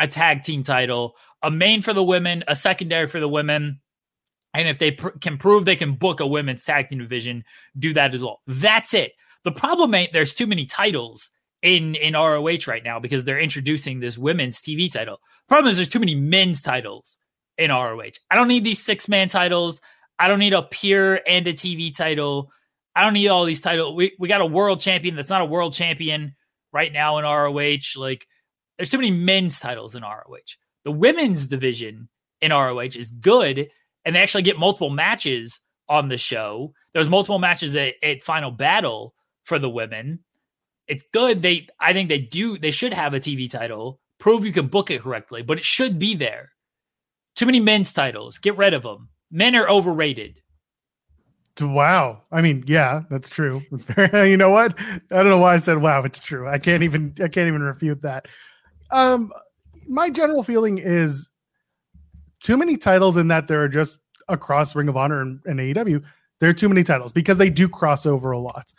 a 0.03 0.07
tag 0.07 0.43
team 0.43 0.63
title, 0.63 1.15
a 1.41 1.49
main 1.49 1.81
for 1.81 1.93
the 1.93 2.03
women, 2.03 2.43
a 2.47 2.55
secondary 2.55 3.07
for 3.07 3.21
the 3.21 3.27
women. 3.27 3.79
And 4.53 4.67
if 4.67 4.77
they 4.77 4.91
pr- 4.91 5.09
can 5.21 5.37
prove 5.37 5.63
they 5.63 5.77
can 5.77 5.95
book 5.95 6.19
a 6.19 6.27
women's 6.27 6.65
tag 6.65 6.89
team 6.89 6.99
division, 6.99 7.45
do 7.79 7.93
that 7.93 8.13
as 8.13 8.21
well. 8.21 8.41
That's 8.45 8.93
it. 8.93 9.13
The 9.45 9.53
problem 9.53 9.95
ain't 9.95 10.11
there's 10.11 10.35
too 10.35 10.45
many 10.45 10.65
titles 10.65 11.29
in 11.61 11.95
in 11.95 12.15
ROH 12.15 12.67
right 12.67 12.83
now 12.83 12.99
because 12.99 13.23
they're 13.23 13.39
introducing 13.39 14.01
this 14.01 14.17
women's 14.17 14.59
TV 14.59 14.91
title. 14.91 15.19
Problem 15.47 15.69
is 15.69 15.77
there's 15.77 15.87
too 15.87 15.99
many 15.99 16.15
men's 16.15 16.61
titles 16.61 17.17
in 17.57 17.71
ROH. 17.71 18.19
I 18.29 18.35
don't 18.35 18.49
need 18.49 18.65
these 18.65 18.83
six 18.83 19.07
man 19.07 19.29
titles. 19.29 19.79
I 20.19 20.27
don't 20.27 20.39
need 20.39 20.53
a 20.53 20.63
pure 20.63 21.21
and 21.25 21.47
a 21.47 21.53
TV 21.53 21.95
title. 21.95 22.51
I 22.93 23.03
don't 23.03 23.13
need 23.13 23.29
all 23.29 23.45
these 23.45 23.61
titles. 23.61 23.95
We 23.95 24.15
we 24.19 24.27
got 24.27 24.41
a 24.41 24.45
world 24.45 24.81
champion 24.81 25.15
that's 25.15 25.29
not 25.29 25.41
a 25.41 25.45
world 25.45 25.73
champion 25.73 26.35
right 26.73 26.91
now 26.91 27.17
in 27.19 27.23
ROH. 27.23 27.95
Like 27.95 28.27
there's 28.77 28.89
too 28.89 28.97
many 28.97 29.11
men's 29.11 29.59
titles 29.59 29.95
in 29.95 30.03
ROH. 30.03 30.57
The 30.83 30.91
women's 30.91 31.47
division 31.47 32.09
in 32.41 32.51
ROH 32.51 32.95
is 32.95 33.09
good, 33.09 33.69
and 34.03 34.15
they 34.15 34.21
actually 34.21 34.43
get 34.43 34.59
multiple 34.59 34.89
matches 34.89 35.59
on 35.87 36.09
the 36.09 36.17
show. 36.17 36.73
There's 36.93 37.09
multiple 37.09 37.39
matches 37.39 37.75
at, 37.75 37.95
at 38.03 38.23
Final 38.23 38.51
Battle 38.51 39.13
for 39.43 39.59
the 39.59 39.69
women. 39.69 40.19
It's 40.87 41.05
good. 41.13 41.41
They 41.41 41.67
I 41.79 41.93
think 41.93 42.09
they 42.09 42.19
do 42.19 42.57
they 42.57 42.71
should 42.71 42.93
have 42.93 43.13
a 43.13 43.19
TV 43.19 43.49
title. 43.49 43.99
Prove 44.19 44.45
you 44.45 44.51
can 44.51 44.67
book 44.67 44.91
it 44.91 45.01
correctly, 45.01 45.41
but 45.41 45.57
it 45.57 45.65
should 45.65 45.99
be 45.99 46.15
there. 46.15 46.49
Too 47.35 47.45
many 47.45 47.59
men's 47.59 47.91
titles. 47.93 48.37
Get 48.37 48.57
rid 48.57 48.73
of 48.73 48.83
them. 48.83 49.09
Men 49.31 49.55
are 49.55 49.69
overrated. 49.69 50.41
Wow. 51.61 52.23
I 52.31 52.41
mean, 52.41 52.63
yeah, 52.67 53.01
that's 53.09 53.29
true. 53.29 53.63
You 53.97 54.37
know 54.37 54.49
what? 54.49 54.77
I 54.79 54.99
don't 55.09 55.29
know 55.29 55.37
why 55.37 55.53
I 55.53 55.57
said 55.57 55.77
wow. 55.77 56.03
It's 56.03 56.19
true. 56.19 56.47
I 56.47 56.57
can't 56.57 56.83
even 56.83 57.15
I 57.23 57.27
can't 57.27 57.47
even 57.47 57.61
refute 57.61 58.01
that. 58.01 58.27
Um 58.93 59.33
my 59.87 60.09
general 60.09 60.43
feeling 60.43 60.77
is 60.77 61.29
too 62.39 62.57
many 62.57 62.77
titles 62.77 63.17
in 63.17 63.27
that 63.29 63.47
there 63.47 63.61
are 63.61 63.69
just 63.69 63.99
across 64.27 64.75
Ring 64.75 64.87
of 64.87 64.97
Honor 64.97 65.21
and, 65.21 65.41
and 65.45 65.59
AEW. 65.59 66.03
There 66.39 66.49
are 66.49 66.53
too 66.53 66.69
many 66.69 66.83
titles 66.83 67.11
because 67.11 67.37
they 67.37 67.49
do 67.49 67.67
cross 67.69 68.05
over 68.05 68.31
a 68.31 68.39
lot. 68.39 68.73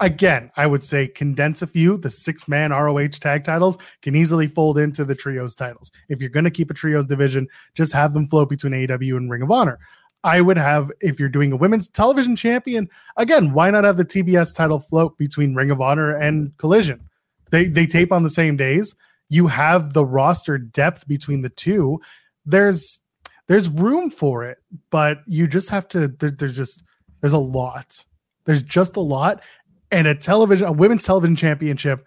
Again, 0.00 0.50
I 0.56 0.66
would 0.66 0.82
say 0.82 1.08
condense 1.08 1.62
a 1.62 1.66
few. 1.66 1.98
The 1.98 2.10
six 2.10 2.48
man 2.48 2.70
ROH 2.70 3.08
tag 3.20 3.44
titles 3.44 3.76
can 4.02 4.16
easily 4.16 4.46
fold 4.46 4.78
into 4.78 5.04
the 5.04 5.14
trios 5.14 5.54
titles. 5.54 5.92
If 6.08 6.20
you're 6.20 6.30
going 6.30 6.44
to 6.44 6.50
keep 6.50 6.70
a 6.70 6.74
trios 6.74 7.06
division, 7.06 7.46
just 7.74 7.92
have 7.92 8.14
them 8.14 8.26
float 8.28 8.48
between 8.48 8.72
AEW 8.72 9.16
and 9.16 9.30
Ring 9.30 9.42
of 9.42 9.50
Honor. 9.50 9.78
I 10.24 10.40
would 10.40 10.56
have, 10.56 10.90
if 11.00 11.20
you're 11.20 11.28
doing 11.28 11.52
a 11.52 11.56
women's 11.56 11.88
television 11.88 12.34
champion, 12.34 12.88
again, 13.16 13.52
why 13.52 13.70
not 13.70 13.84
have 13.84 13.96
the 13.96 14.04
TBS 14.04 14.54
title 14.54 14.80
float 14.80 15.16
between 15.16 15.54
Ring 15.54 15.70
of 15.70 15.80
Honor 15.80 16.16
and 16.16 16.56
Collision? 16.56 17.08
They 17.50 17.66
they 17.66 17.86
tape 17.86 18.12
on 18.12 18.22
the 18.22 18.30
same 18.30 18.56
days. 18.56 18.94
You 19.30 19.46
have 19.46 19.94
the 19.94 20.04
roster 20.04 20.58
depth 20.58 21.08
between 21.08 21.40
the 21.40 21.48
two. 21.48 22.00
There's 22.44 23.00
there's 23.46 23.68
room 23.68 24.10
for 24.10 24.44
it, 24.44 24.58
but 24.90 25.22
you 25.26 25.46
just 25.46 25.70
have 25.70 25.88
to. 25.88 26.08
There, 26.08 26.30
there's 26.30 26.56
just 26.56 26.82
there's 27.20 27.32
a 27.32 27.38
lot. 27.38 28.04
There's 28.44 28.62
just 28.62 28.96
a 28.96 29.00
lot, 29.00 29.42
and 29.90 30.06
a 30.06 30.14
television, 30.14 30.66
a 30.66 30.72
women's 30.72 31.04
television 31.04 31.36
championship, 31.36 32.04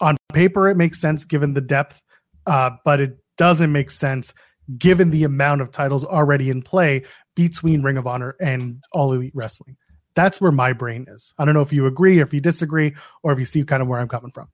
on 0.00 0.16
paper 0.32 0.68
it 0.68 0.76
makes 0.76 1.00
sense 1.00 1.24
given 1.24 1.54
the 1.54 1.60
depth, 1.60 2.02
uh, 2.46 2.70
but 2.84 3.00
it 3.00 3.18
doesn't 3.36 3.72
make 3.72 3.90
sense 3.90 4.34
given 4.78 5.10
the 5.10 5.24
amount 5.24 5.60
of 5.60 5.70
titles 5.70 6.04
already 6.04 6.50
in 6.50 6.62
play 6.62 7.02
between 7.34 7.82
Ring 7.82 7.96
of 7.96 8.06
Honor 8.06 8.34
and 8.40 8.82
All 8.92 9.12
Elite 9.12 9.32
Wrestling. 9.34 9.76
That's 10.14 10.40
where 10.40 10.52
my 10.52 10.72
brain 10.72 11.06
is. 11.08 11.34
I 11.38 11.44
don't 11.44 11.54
know 11.54 11.60
if 11.60 11.72
you 11.72 11.86
agree, 11.86 12.18
or 12.18 12.22
if 12.22 12.32
you 12.32 12.40
disagree, 12.40 12.94
or 13.22 13.32
if 13.32 13.38
you 13.38 13.44
see 13.44 13.62
kind 13.64 13.82
of 13.82 13.88
where 13.88 14.00
I'm 14.00 14.08
coming 14.08 14.32
from. 14.32 14.48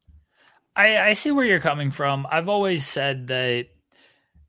I, 0.75 0.99
I 0.99 1.13
see 1.13 1.31
where 1.31 1.45
you're 1.45 1.61
coming 1.61 1.91
from. 1.91 2.27
I've 2.31 2.49
always 2.49 2.87
said 2.87 3.29
that 3.29 3.67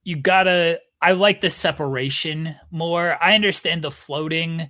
you 0.04 0.16
gotta. 0.18 0.80
I 1.02 1.12
like 1.14 1.42
the 1.42 1.50
separation 1.50 2.56
more. 2.72 3.18
I 3.22 3.36
understand 3.36 3.84
the 3.84 3.92
floating. 3.92 4.70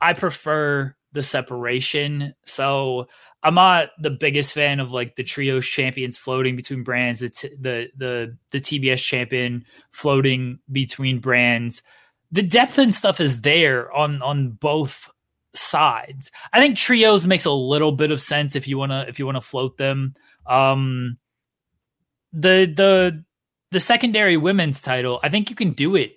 I 0.00 0.14
prefer 0.14 0.96
the 1.12 1.22
separation. 1.22 2.34
So 2.44 3.06
I'm 3.42 3.54
not 3.54 3.90
the 3.98 4.10
biggest 4.10 4.52
fan 4.52 4.80
of 4.80 4.92
like 4.92 5.16
the 5.16 5.24
trios 5.24 5.66
champions 5.66 6.18
floating 6.18 6.56
between 6.56 6.82
brands, 6.82 7.20
the 7.20 7.30
t- 7.30 7.56
the 7.58 7.88
the 7.96 8.36
the 8.52 8.60
TBS 8.60 8.98
champion 8.98 9.64
floating 9.90 10.58
between 10.70 11.20
brands. 11.20 11.82
The 12.32 12.42
depth 12.42 12.78
and 12.78 12.94
stuff 12.94 13.20
is 13.20 13.40
there 13.40 13.92
on 13.92 14.22
on 14.22 14.50
both 14.50 15.10
sides. 15.54 16.30
I 16.52 16.60
think 16.60 16.76
trios 16.76 17.26
makes 17.26 17.44
a 17.44 17.52
little 17.52 17.92
bit 17.92 18.10
of 18.10 18.20
sense 18.20 18.54
if 18.54 18.68
you 18.68 18.78
want 18.78 18.92
to 18.92 19.08
if 19.08 19.18
you 19.18 19.26
want 19.26 19.36
to 19.36 19.42
float 19.42 19.78
them. 19.78 20.14
Um 20.46 21.18
the 22.32 22.72
the 22.74 23.24
the 23.70 23.80
secondary 23.80 24.36
women's 24.36 24.82
title, 24.82 25.20
I 25.22 25.28
think 25.28 25.50
you 25.50 25.56
can 25.56 25.72
do 25.72 25.96
it 25.96 26.16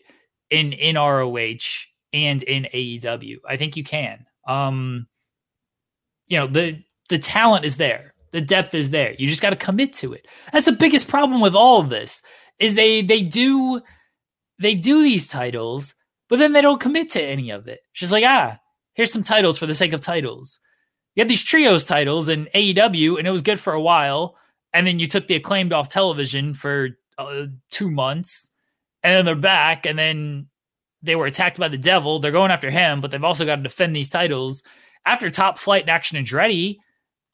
in 0.50 0.74
in 0.74 0.96
ROH 0.96 1.86
and 2.12 2.44
in 2.44 2.68
AEW. 2.74 3.38
I 3.48 3.58
think 3.58 3.78
you 3.78 3.84
can. 3.84 4.26
Um 4.48 5.08
you 6.28 6.38
know, 6.38 6.48
the 6.48 6.84
the 7.10 7.20
talent 7.20 7.66
is 7.66 7.78
there. 7.78 8.14
The 8.32 8.42
depth 8.42 8.74
is 8.74 8.90
there. 8.90 9.14
You 9.14 9.28
just 9.28 9.42
got 9.42 9.52
to 9.52 9.56
commit 9.56 9.94
to 9.96 10.14
it. 10.14 10.28
That's 10.52 10.66
the 10.66 10.72
biggest 10.72 11.08
problem 11.08 11.42
with 11.42 11.56
all 11.56 11.80
of 11.80 11.90
this. 11.90 12.22
Is 12.60 12.76
they 12.76 13.02
they 13.02 13.22
do 13.22 13.82
they 14.60 14.76
do 14.76 15.04
these 15.04 15.28
titles, 15.28 15.94
but 16.30 16.40
then 16.40 16.54
they 16.54 16.62
don't 16.62 16.82
commit 16.82 17.12
to 17.12 17.22
any 17.22 17.52
of 17.52 17.68
it. 17.68 17.82
She's 17.92 18.12
like, 18.12 18.24
"Ah, 18.26 18.60
here's 18.94 19.12
some 19.12 19.24
titles 19.24 19.58
for 19.58 19.66
the 19.66 19.74
sake 19.74 19.94
of 19.94 20.02
titles." 20.02 20.60
You 21.16 21.22
had 21.22 21.30
these 21.30 21.44
trios 21.44 21.86
titles 21.86 22.30
in 22.30 22.48
AEW 22.56 23.18
and 23.18 23.28
it 23.28 23.32
was 23.32 23.42
good 23.42 23.60
for 23.60 23.74
a 23.74 23.82
while, 23.82 24.36
and 24.74 24.88
then 24.88 25.00
you 25.00 25.08
took 25.08 25.28
the 25.28 25.36
acclaimed 25.36 25.74
off 25.74 25.90
television 25.90 26.54
for 26.54 26.90
uh, 27.18 27.46
2 27.70 27.92
months, 27.92 28.50
and 29.04 29.14
then 29.14 29.26
they're 29.26 29.36
back 29.36 29.86
and 29.86 29.98
then 29.98 30.48
they 31.04 31.16
were 31.16 31.26
attacked 31.26 31.60
by 31.60 31.68
the 31.68 31.78
devil. 31.78 32.20
They're 32.20 32.32
going 32.32 32.50
after 32.50 32.72
him, 32.72 33.02
but 33.02 33.12
they've 33.12 33.24
also 33.24 33.46
got 33.46 33.58
to 33.58 33.62
defend 33.62 33.96
these 33.96 34.10
titles. 34.10 34.64
After 35.06 35.30
Top 35.30 35.58
Flight 35.60 35.84
and 35.84 35.90
Action 35.90 36.18
and 36.18 36.26
Andretti, 36.26 36.78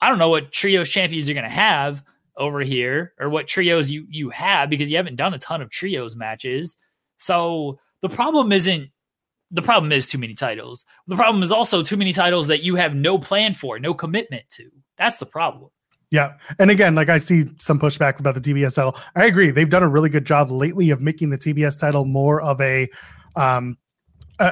I 0.02 0.10
don't 0.10 0.18
know 0.18 0.30
what 0.30 0.52
trios 0.52 0.90
champions 0.90 1.28
you're 1.28 1.36
going 1.36 1.44
to 1.44 1.50
have 1.50 2.04
over 2.36 2.62
here 2.62 3.14
or 3.20 3.30
what 3.30 3.48
trios 3.48 3.92
you 3.92 4.08
you 4.10 4.30
have 4.30 4.70
because 4.70 4.90
you 4.90 4.98
haven't 4.98 5.18
done 5.18 5.34
a 5.34 5.40
ton 5.40 5.62
of 5.62 5.70
trios 5.70 6.16
matches. 6.16 6.78
So 7.20 7.80
the 8.02 8.10
problem 8.10 8.52
isn't 8.52 8.90
the 9.52 9.62
problem 9.62 9.92
is 9.92 10.08
too 10.08 10.18
many 10.18 10.34
titles. 10.34 10.86
The 11.08 11.16
problem 11.16 11.44
is 11.44 11.52
also 11.52 11.84
too 11.84 11.98
many 11.98 12.14
titles 12.14 12.48
that 12.48 12.64
you 12.64 12.76
have 12.76 12.96
no 12.96 13.18
plan 13.18 13.54
for, 13.54 13.80
no 13.80 13.94
commitment 13.94 14.48
to. 14.52 14.70
That's 14.98 15.18
the 15.18 15.26
problem. 15.26 15.72
Yeah. 16.12 16.34
And 16.58 16.72
again, 16.72 16.96
like 16.96 17.10
I 17.10 17.18
see 17.18 17.46
some 17.60 17.80
pushback 17.80 18.20
about 18.20 18.36
the 18.36 18.42
TBS 18.42 18.76
title. 18.76 18.98
I 19.16 19.26
agree. 19.26 19.52
They've 19.52 19.70
done 19.70 19.84
a 19.84 19.90
really 19.90 20.10
good 20.10 20.26
job 20.26 20.50
lately 20.50 20.90
of 20.90 21.02
making 21.02 21.30
the 21.30 21.38
TBS 21.38 21.80
title 21.80 22.06
more 22.06 22.42
of 22.42 22.60
a 22.62 22.88
um 23.36 23.78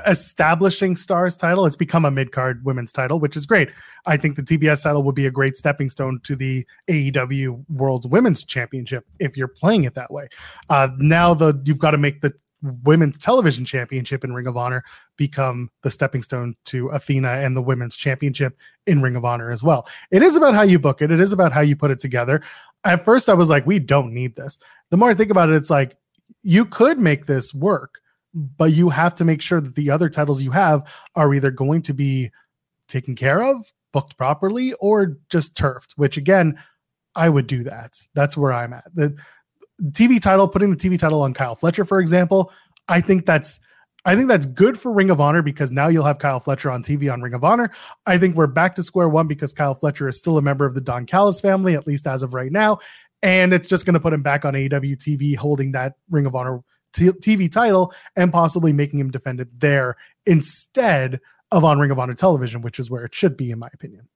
establishing 0.06 0.96
stars 0.96 1.36
title. 1.36 1.66
It's 1.66 1.76
become 1.76 2.06
a 2.06 2.12
mid 2.12 2.32
card 2.32 2.64
women's 2.66 2.92
title, 2.92 3.20
which 3.20 3.38
is 3.38 3.46
great. 3.46 3.70
I 4.06 4.18
think 4.18 4.36
the 4.36 4.44
TBS 4.44 4.84
title 4.84 5.02
would 5.04 5.16
be 5.16 5.26
a 5.26 5.32
great 5.32 5.56
stepping 5.56 5.90
stone 5.90 6.20
to 6.24 6.36
the 6.36 6.66
AEW 6.90 7.64
World 7.70 8.12
Women's 8.12 8.44
Championship 8.44 9.06
if 9.20 9.38
you're 9.38 9.48
playing 9.48 9.86
it 9.86 9.96
that 9.96 10.12
way. 10.12 10.28
Uh, 10.70 10.90
now 10.98 11.34
the 11.34 11.60
you've 11.66 11.80
got 11.80 11.92
to 11.92 11.98
make 11.98 12.22
the 12.22 12.34
women's 12.84 13.18
television 13.18 13.66
championship 13.66 14.24
in 14.24 14.34
Ring 14.34 14.48
of 14.48 14.58
Honor 14.58 14.84
become 15.16 15.70
the 15.84 15.92
stepping 15.92 16.24
stone 16.24 16.56
to 16.66 16.90
Athena 16.90 17.30
and 17.30 17.56
the 17.56 17.62
women's 17.62 17.96
championship 17.96 18.58
in 18.86 19.02
Ring 19.02 19.16
of 19.16 19.26
Honor 19.26 19.52
as 19.52 19.64
well. 19.64 19.88
It 20.12 20.24
is 20.24 20.36
about 20.36 20.56
how 20.56 20.64
you 20.64 20.80
book 20.80 21.02
it. 21.02 21.12
It 21.12 21.20
is 21.20 21.34
about 21.34 21.52
how 21.52 21.62
you 21.62 21.76
put 21.76 21.92
it 21.92 22.00
together. 22.00 22.42
At 22.84 23.06
first, 23.06 23.30
I 23.30 23.34
was 23.34 23.50
like, 23.50 23.66
we 23.66 23.80
don't 23.80 24.14
need 24.14 24.36
this. 24.36 24.58
The 24.90 24.98
more 24.98 25.10
I 25.10 25.14
think 25.14 25.32
about 25.32 25.50
it, 25.50 25.56
it's 25.56 25.70
like 25.70 25.98
you 26.44 26.66
could 26.66 27.00
make 27.00 27.26
this 27.26 27.54
work 27.54 28.00
but 28.58 28.74
you 28.74 28.90
have 28.90 29.16
to 29.16 29.26
make 29.26 29.42
sure 29.42 29.60
that 29.62 29.76
the 29.76 29.90
other 29.90 30.10
titles 30.10 30.42
you 30.42 30.52
have 30.52 30.88
are 31.16 31.34
either 31.34 31.52
going 31.52 31.82
to 31.84 31.94
be 31.94 32.32
taken 32.88 33.16
care 33.16 33.42
of, 33.42 33.72
booked 33.94 34.18
properly, 34.18 34.74
or 34.74 35.18
just 35.30 35.56
turfed, 35.56 35.94
which 35.96 36.18
again, 36.18 36.58
I 37.16 37.30
would 37.30 37.48
do 37.48 37.64
that. 37.64 38.00
That's 38.14 38.38
where 38.38 38.54
I'm 38.54 38.74
at. 38.74 38.86
The 38.94 39.16
TV 39.92 40.22
title, 40.22 40.48
putting 40.48 40.72
the 40.72 40.78
TV 40.78 40.98
title 40.98 41.22
on 41.22 41.34
Kyle 41.34 41.56
Fletcher, 41.56 41.86
for 41.86 42.00
example, 42.00 42.52
I 42.88 43.02
think 43.02 43.26
that's 43.26 43.60
I 44.06 44.16
think 44.16 44.30
that's 44.30 44.46
good 44.46 44.80
for 44.80 44.94
Ring 44.94 45.10
of 45.10 45.20
Honor 45.20 45.42
because 45.42 45.70
now 45.70 45.90
you'll 45.90 46.06
have 46.06 46.20
Kyle 46.20 46.40
Fletcher 46.40 46.72
on 46.72 46.82
TV 46.82 47.12
on 47.12 47.22
Ring 47.22 47.34
of 47.34 47.44
Honor. 47.44 47.72
I 48.06 48.18
think 48.18 48.38
we're 48.38 48.48
back 48.48 48.76
to 48.76 48.84
square 48.84 49.10
one 49.10 49.28
because 49.28 49.52
Kyle 49.52 49.76
Fletcher 49.76 50.08
is 50.08 50.18
still 50.18 50.38
a 50.38 50.42
member 50.42 50.66
of 50.66 50.76
the 50.76 50.82
Don 50.82 51.06
Callis 51.06 51.42
family, 51.42 51.74
at 51.74 51.86
least 51.86 52.08
as 52.08 52.24
of 52.24 52.34
right 52.34 52.52
now. 52.52 52.80
And 53.22 53.54
it's 53.54 53.68
just 53.68 53.86
going 53.86 53.96
to 53.96 54.00
put 54.00 54.14
him 54.14 54.22
back 54.22 54.46
on 54.46 54.54
AEW 54.54 54.96
TV 54.96 55.36
holding 55.36 55.74
that 55.74 55.96
Ring 56.10 56.26
of 56.26 56.36
Honor 56.36 56.62
t- 56.94 57.10
TV 57.10 57.52
title 57.52 57.94
and 58.16 58.32
possibly 58.32 58.72
making 58.72 59.00
him 59.00 59.12
defend 59.12 59.42
it 59.42 59.50
there 59.60 59.98
instead 60.26 61.20
of 61.52 61.66
on 61.66 61.78
Ring 61.78 61.92
of 61.92 62.00
Honor 62.00 62.14
television, 62.14 62.62
which 62.62 62.80
is 62.80 62.90
where 62.90 63.04
it 63.04 63.14
should 63.14 63.36
be, 63.36 63.52
in 63.52 63.60
my 63.60 63.70
opinion. 63.74 64.08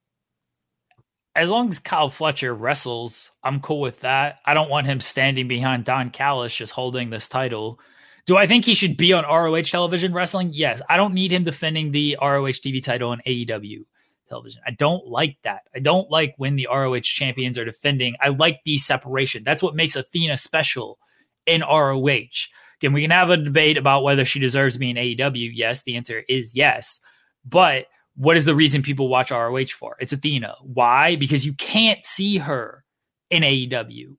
As 1.36 1.50
long 1.50 1.70
as 1.70 1.80
Kyle 1.80 2.10
Fletcher 2.10 2.54
wrestles, 2.54 3.32
I'm 3.44 3.62
cool 3.62 3.80
with 3.80 4.02
that. 4.02 4.40
I 4.46 4.54
don't 4.54 4.70
want 4.70 4.88
him 4.88 5.00
standing 5.00 5.48
behind 5.48 5.86
Don 5.86 6.10
Callis 6.10 6.54
just 6.54 6.74
holding 6.74 7.10
this 7.10 7.30
title. 7.30 7.80
Do 8.26 8.38
I 8.38 8.48
think 8.48 8.66
he 8.66 8.74
should 8.74 8.98
be 8.98 9.14
on 9.14 9.24
ROH 9.24 9.62
television 9.64 10.14
wrestling? 10.14 10.50
Yes. 10.54 10.82
I 10.90 10.98
don't 10.98 11.14
need 11.14 11.32
him 11.32 11.44
defending 11.44 11.92
the 11.92 12.18
ROH 12.22 12.60
TV 12.60 12.84
title 12.84 13.12
on 13.12 13.22
AEW 13.26 13.86
television. 14.28 14.62
I 14.68 14.72
don't 14.72 15.08
like 15.08 15.38
that. 15.44 15.62
I 15.74 15.80
don't 15.80 16.10
like 16.12 16.36
when 16.38 16.58
the 16.58 16.68
ROH 16.70 17.02
champions 17.02 17.58
are 17.58 17.66
defending. 17.66 18.16
I 18.20 18.30
like 18.30 18.60
the 18.66 18.78
separation. 18.78 19.44
That's 19.44 19.64
what 19.64 19.76
makes 19.76 19.96
Athena 19.96 20.36
special 20.38 21.00
in 21.46 21.62
ROH. 21.62 22.48
Again, 22.80 22.94
we 22.94 23.02
can 23.02 23.12
have 23.12 23.30
a 23.30 23.38
debate 23.38 23.78
about 23.78 24.04
whether 24.04 24.26
she 24.26 24.40
deserves 24.40 24.76
to 24.76 24.80
be 24.80 24.90
in 24.90 24.98
AEW. 24.98 25.52
Yes, 25.54 25.84
the 25.84 25.96
answer 25.96 26.24
is 26.28 26.56
yes. 26.56 27.00
But 27.46 27.88
what 28.16 28.38
is 28.38 28.46
the 28.46 28.56
reason 28.56 28.82
people 28.82 29.08
watch 29.08 29.32
ROH 29.32 29.66
for? 29.78 29.96
It's 30.00 30.14
Athena. 30.14 30.56
Why? 30.62 31.16
Because 31.16 31.46
you 31.46 31.54
can't 31.54 32.04
see 32.04 32.38
her 32.38 32.84
in 33.30 33.44
AEW. 33.44 34.18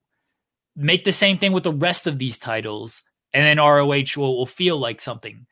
Make 0.75 1.03
the 1.03 1.11
same 1.11 1.37
thing 1.37 1.51
with 1.51 1.63
the 1.63 1.73
rest 1.73 2.07
of 2.07 2.17
these 2.17 2.37
titles, 2.37 3.01
and 3.31 3.45
then 3.45 3.63
ROH 3.63 4.17
will, 4.17 4.37
will 4.37 4.45
feel 4.45 4.77
like 4.77 4.99
something. 4.99 5.45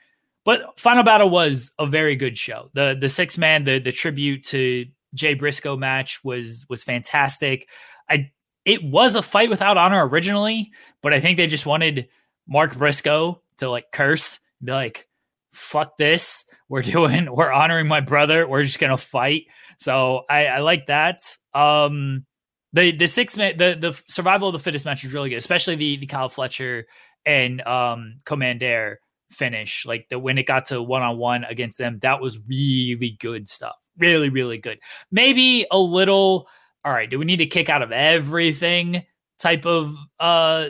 But 0.43 0.79
Final 0.79 1.03
Battle 1.03 1.29
was 1.29 1.71
a 1.77 1.86
very 1.86 2.15
good 2.15 2.38
show. 2.38 2.71
The 2.74 2.98
the 3.00 3.10
six 3.10 3.38
man, 3.38 3.63
the 3.63 3.77
the 3.77 3.91
tribute 3.91 4.43
to 4.48 4.88
Jay 5.13 5.36
Briscoe 5.36 5.77
match 5.77 6.24
was 6.24 6.65
was 6.69 6.83
fantastic. 6.83 7.67
I 8.10 8.31
it 8.65 8.83
was 8.83 9.15
a 9.15 9.21
fight 9.21 9.50
without 9.50 9.77
honor 9.77 10.07
originally, 10.07 10.71
but 11.03 11.13
I 11.13 11.19
think 11.19 11.38
they 11.38 11.48
just 11.48 11.67
wanted 11.67 12.10
Mark 12.48 12.75
Briscoe 12.75 13.41
to 13.57 13.69
like 13.69 13.91
curse, 13.91 14.39
be 14.63 14.71
like, 14.71 15.07
fuck 15.53 15.98
this. 15.98 16.46
We're 16.70 16.81
doing, 16.84 17.34
we're 17.34 17.51
honoring 17.51 17.88
my 17.88 18.01
brother. 18.01 18.48
We're 18.48 18.63
just 18.63 18.79
gonna 18.79 18.98
fight. 18.98 19.46
So 19.79 20.24
I, 20.29 20.48
I 20.48 20.60
like 20.60 20.88
that. 20.88 21.22
Um 21.53 22.25
the 22.74 22.91
the 22.91 23.08
six 23.08 23.36
man 23.36 23.58
the 23.58 23.77
the 23.79 24.01
survival 24.08 24.48
of 24.48 24.53
the 24.53 24.60
fittest 24.60 24.86
match 24.86 25.03
was 25.03 25.13
really 25.13 25.29
good, 25.29 25.38
especially 25.38 25.75
the 25.75 25.98
the 25.98 26.05
Kyle 26.05 26.29
Fletcher 26.29 26.86
and 27.25 27.62
um 27.62 28.15
Komander 28.25 28.96
finish. 29.31 29.86
Like 29.86 30.08
the 30.10 30.20
when 30.20 30.38
it 30.38 30.46
got 30.46 30.67
to 30.67 30.81
one 30.81 31.01
on 31.01 31.17
one 31.17 31.43
against 31.43 31.77
them, 31.77 32.00
that 32.01 32.22
was 32.22 32.39
really 32.48 33.17
good 33.20 33.48
stuff. 33.48 33.75
Really, 33.98 34.29
really 34.29 34.58
good. 34.58 34.79
Maybe 35.12 35.65
a 35.70 35.77
little 35.77 36.48
all 36.84 36.91
right, 36.91 37.10
do 37.10 37.20
we 37.20 37.25
need 37.25 37.38
to 37.38 37.46
kick 37.46 37.70
out 37.70 37.81
of 37.81 37.91
everything 37.91 39.05
type 39.39 39.65
of 39.65 39.96
uh 40.20 40.70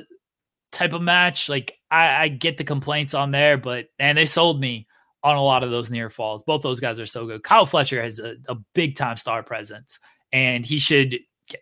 type 0.72 0.94
of 0.94 1.02
match? 1.02 1.50
Like 1.50 1.78
I, 1.92 2.24
I 2.24 2.28
get 2.30 2.58
the 2.58 2.64
complaints 2.64 3.14
on 3.14 3.32
there, 3.32 3.58
but 3.58 3.88
and 4.00 4.18
they 4.18 4.26
sold 4.26 4.60
me 4.60 4.88
on 5.24 5.36
a 5.36 5.44
lot 5.44 5.64
of 5.64 5.72
those 5.72 5.92
near 5.92 6.10
falls. 6.10 6.44
Both 6.44 6.64
those 6.64 6.80
guys 6.80 7.00
are 7.00 7.06
so 7.06 7.28
good. 7.28 7.44
Kyle 7.44 7.66
Fletcher 7.66 8.02
has 8.02 8.20
a, 8.20 8.36
a 8.48 8.56
big 8.74 8.96
time 8.96 9.18
star 9.18 9.44
presence, 9.44 10.00
and 10.32 10.66
he 10.66 10.80
should. 10.80 11.20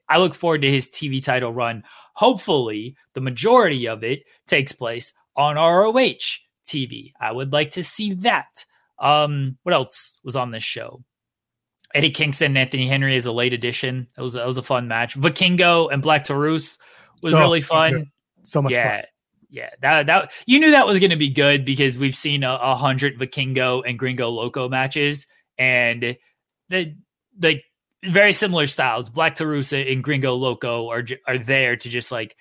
I 0.08 0.20
look 0.20 0.36
forward 0.36 0.62
to 0.62 0.72
his 0.72 0.90
TV 0.90 1.24
title 1.24 1.52
run. 1.52 1.84
Hopefully, 2.14 2.96
the 3.14 3.22
majority 3.22 3.88
of 3.88 4.04
it 4.04 4.24
takes 4.46 4.72
place 4.72 5.12
on 5.36 5.56
ROH 5.56 6.38
TV. 6.68 7.14
I 7.20 7.32
would 7.32 7.52
like 7.52 7.72
to 7.72 7.84
see 7.84 8.14
that. 8.16 8.66
Um, 9.00 9.58
what 9.64 9.74
else 9.74 10.20
was 10.24 10.36
on 10.36 10.52
this 10.52 10.64
show? 10.64 11.04
Eddie 11.96 12.12
Kingston 12.12 12.52
and 12.52 12.58
Anthony 12.58 12.88
Henry 12.88 13.16
is 13.16 13.26
a 13.26 13.32
late 13.32 13.54
addition. 13.54 14.08
That 14.16 14.22
was 14.22 14.34
that 14.34 14.46
was 14.46 14.60
a 14.60 14.64
fun 14.64 14.88
match. 14.88 15.18
Vikingo 15.18 15.92
and 15.92 16.04
Black 16.04 16.24
Taurus 16.24 16.78
was 17.24 17.34
oh, 17.34 17.40
really 17.40 17.62
so 17.62 17.74
fun. 17.74 17.94
good. 17.94 18.06
So 18.44 18.62
much 18.62 18.74
yeah, 18.74 18.98
fun. 18.98 19.06
Yeah. 19.50 19.70
That 19.82 20.08
that 20.08 20.32
you 20.46 20.60
knew 20.60 20.72
that 20.72 20.88
was 20.88 21.00
going 21.00 21.12
to 21.12 21.16
be 21.16 21.30
good 21.30 21.66
because 21.66 21.98
we've 21.98 22.16
seen 22.16 22.44
a, 22.44 22.54
a 22.54 22.76
hundred 22.76 23.18
Vikingo 23.18 23.84
and 23.86 23.98
Gringo 23.98 24.30
Loco 24.30 24.70
matches, 24.70 25.28
and 25.58 26.18
the 26.70 26.96
the 27.38 27.62
very 28.04 28.34
similar 28.34 28.68
styles. 28.68 29.10
Black 29.10 29.36
Taurus 29.36 29.74
and 29.74 30.04
Gringo 30.04 30.36
Loco 30.36 30.90
are 30.90 31.06
are 31.28 31.38
there 31.38 31.76
to 31.76 31.90
just 31.90 32.12
like 32.12 32.36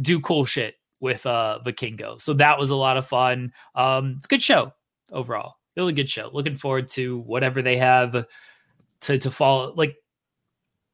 do 0.00 0.20
cool 0.20 0.44
shit 0.44 0.76
with 1.00 1.26
uh 1.26 1.60
Vikingo. 1.64 2.20
So 2.20 2.32
that 2.34 2.58
was 2.58 2.70
a 2.70 2.76
lot 2.76 2.96
of 2.96 3.06
fun. 3.06 3.52
Um, 3.74 4.14
it's 4.16 4.24
a 4.24 4.28
good 4.28 4.42
show 4.42 4.72
overall 5.12 5.58
really 5.78 5.92
good 5.92 6.08
show. 6.08 6.28
Looking 6.32 6.56
forward 6.56 6.88
to 6.90 7.20
whatever 7.20 7.62
they 7.62 7.76
have 7.76 8.26
to 9.02 9.18
to 9.18 9.30
follow. 9.30 9.72
Like, 9.74 9.94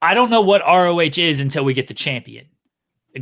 I 0.02 0.14
don't 0.14 0.30
know 0.30 0.42
what 0.42 0.60
ROH 0.60 1.18
is 1.18 1.40
until 1.40 1.64
we 1.64 1.74
get 1.74 1.88
the 1.88 1.94
champion. 1.94 2.46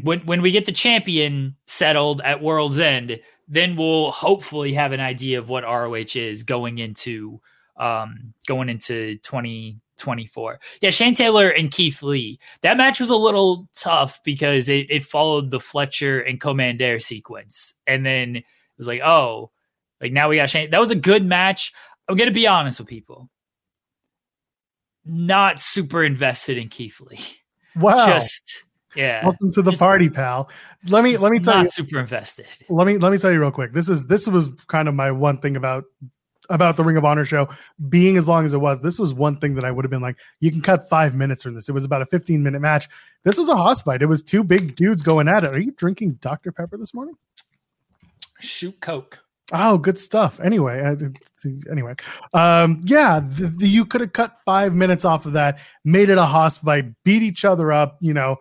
When 0.01 0.21
when 0.21 0.41
we 0.41 0.51
get 0.51 0.65
the 0.65 0.73
champion 0.73 1.57
settled 1.67 2.23
at 2.23 2.43
World's 2.43 2.79
End, 2.79 3.21
then 3.47 3.77
we'll 3.77 4.11
hopefully 4.11 4.73
have 4.73 4.93
an 4.93 5.01
idea 5.01 5.39
of 5.39 5.49
what 5.49 5.65
ROH 5.65 6.17
is 6.17 6.43
going 6.43 6.79
into 6.79 7.41
um 7.77 8.33
going 8.47 8.69
into 8.69 9.19
2024. 9.19 10.61
Yeah, 10.81 10.91
Shane 10.91 11.15
Taylor 11.15 11.51
and 11.51 11.71
Keith 11.71 12.03
Lee. 12.03 12.39
That 12.63 12.79
match 12.79 13.01
was 13.01 13.11
a 13.11 13.17
little 13.17 13.69
tough 13.75 14.21
because 14.25 14.69
it, 14.69 14.91
it 14.91 15.05
followed 15.05 15.51
the 15.51 15.61
Fletcher 15.61 16.21
and 16.21 16.41
Komander 16.41 17.03
sequence. 17.03 17.75
And 17.87 18.05
then 18.05 18.37
it 18.37 18.45
was 18.79 18.87
like, 18.87 19.03
oh, 19.03 19.51
like 20.01 20.13
now 20.13 20.29
we 20.29 20.37
got 20.37 20.49
Shane. 20.49 20.71
That 20.71 20.81
was 20.81 20.91
a 20.91 20.97
good 20.97 21.25
match. 21.25 21.73
I'm 22.09 22.17
gonna 22.17 22.31
be 22.31 22.47
honest 22.47 22.79
with 22.79 22.89
people. 22.89 23.29
Not 25.05 25.59
super 25.59 26.03
invested 26.03 26.57
in 26.57 26.69
Keith 26.69 27.01
Lee. 27.01 27.21
Wow. 27.75 28.07
Just 28.07 28.65
yeah. 28.95 29.25
Welcome 29.25 29.51
to 29.53 29.63
the 29.63 29.71
Just- 29.73 29.81
party, 29.81 30.09
pal. 30.09 30.51
Let 30.89 31.05
me 31.05 31.17
let 31.17 31.33
me 31.33 31.39
tell 31.39 31.55
not 31.55 31.65
you 31.65 31.71
super 31.71 31.99
invested. 31.99 32.47
let 32.69 32.87
me 32.87 32.99
let 32.99 33.13
me 33.13 33.19
tell 33.19 33.31
you 33.31 33.41
real 33.41 33.51
quick. 33.51 33.73
This 33.73 33.89
is 33.89 34.07
this 34.07 34.27
was 34.29 34.51
kind 34.69 34.89
of 34.89 34.95
my 34.95 35.11
one 35.11 35.39
thing 35.39 35.57
about 35.57 35.85
about 36.51 36.77
the 36.77 36.85
Ring 36.85 36.97
of 36.97 37.05
Honor 37.05 37.25
show 37.25 37.49
being 37.89 38.17
as 38.17 38.29
long 38.29 38.45
as 38.45 38.53
it 38.53 38.59
was. 38.59 38.81
This 38.81 38.99
was 38.99 39.15
one 39.15 39.39
thing 39.39 39.55
that 39.55 39.65
I 39.65 39.71
would 39.71 39.85
have 39.85 39.91
been 39.91 40.03
like, 40.03 40.17
you 40.41 40.51
can 40.51 40.61
cut 40.61 40.89
five 40.89 41.15
minutes 41.15 41.43
from 41.43 41.55
this. 41.55 41.69
It 41.69 41.73
was 41.73 41.85
about 41.85 42.03
a 42.03 42.07
15 42.07 42.43
minute 42.43 42.61
match. 42.61 42.89
This 43.25 43.39
was 43.39 43.49
a 43.49 43.57
hoss 43.57 43.83
fight. 43.83 44.03
It 44.03 44.07
was 44.07 44.23
two 44.23 44.43
big 44.43 44.75
dudes 44.75 45.03
going 45.03 45.29
at 45.29 45.45
it. 45.45 45.55
Are 45.55 45.61
you 45.61 45.71
drinking 45.73 46.15
Dr. 46.21 46.53
Pepper 46.53 46.77
this 46.77 46.93
morning? 46.93 47.15
Shoot 48.41 48.81
Coke. 48.81 49.21
Oh, 49.53 49.77
good 49.77 49.99
stuff. 49.99 50.41
Anyway, 50.41 50.81
I, 50.83 50.97
anyway, 51.71 51.95
um, 52.33 52.81
yeah, 52.85 53.21
the, 53.21 53.49
the, 53.49 53.69
you 53.69 53.85
could 53.85 54.01
have 54.01 54.13
cut 54.13 54.39
five 54.47 54.75
minutes 54.75 55.05
off 55.05 55.27
of 55.27 55.35
that, 55.35 55.59
made 55.85 56.09
it 56.09 56.17
a 56.17 56.25
hoss 56.25 56.59
fight, 56.59 56.87
beat 57.05 57.23
each 57.23 57.45
other 57.45 57.71
up, 57.71 57.99
you 58.01 58.15
know, 58.15 58.37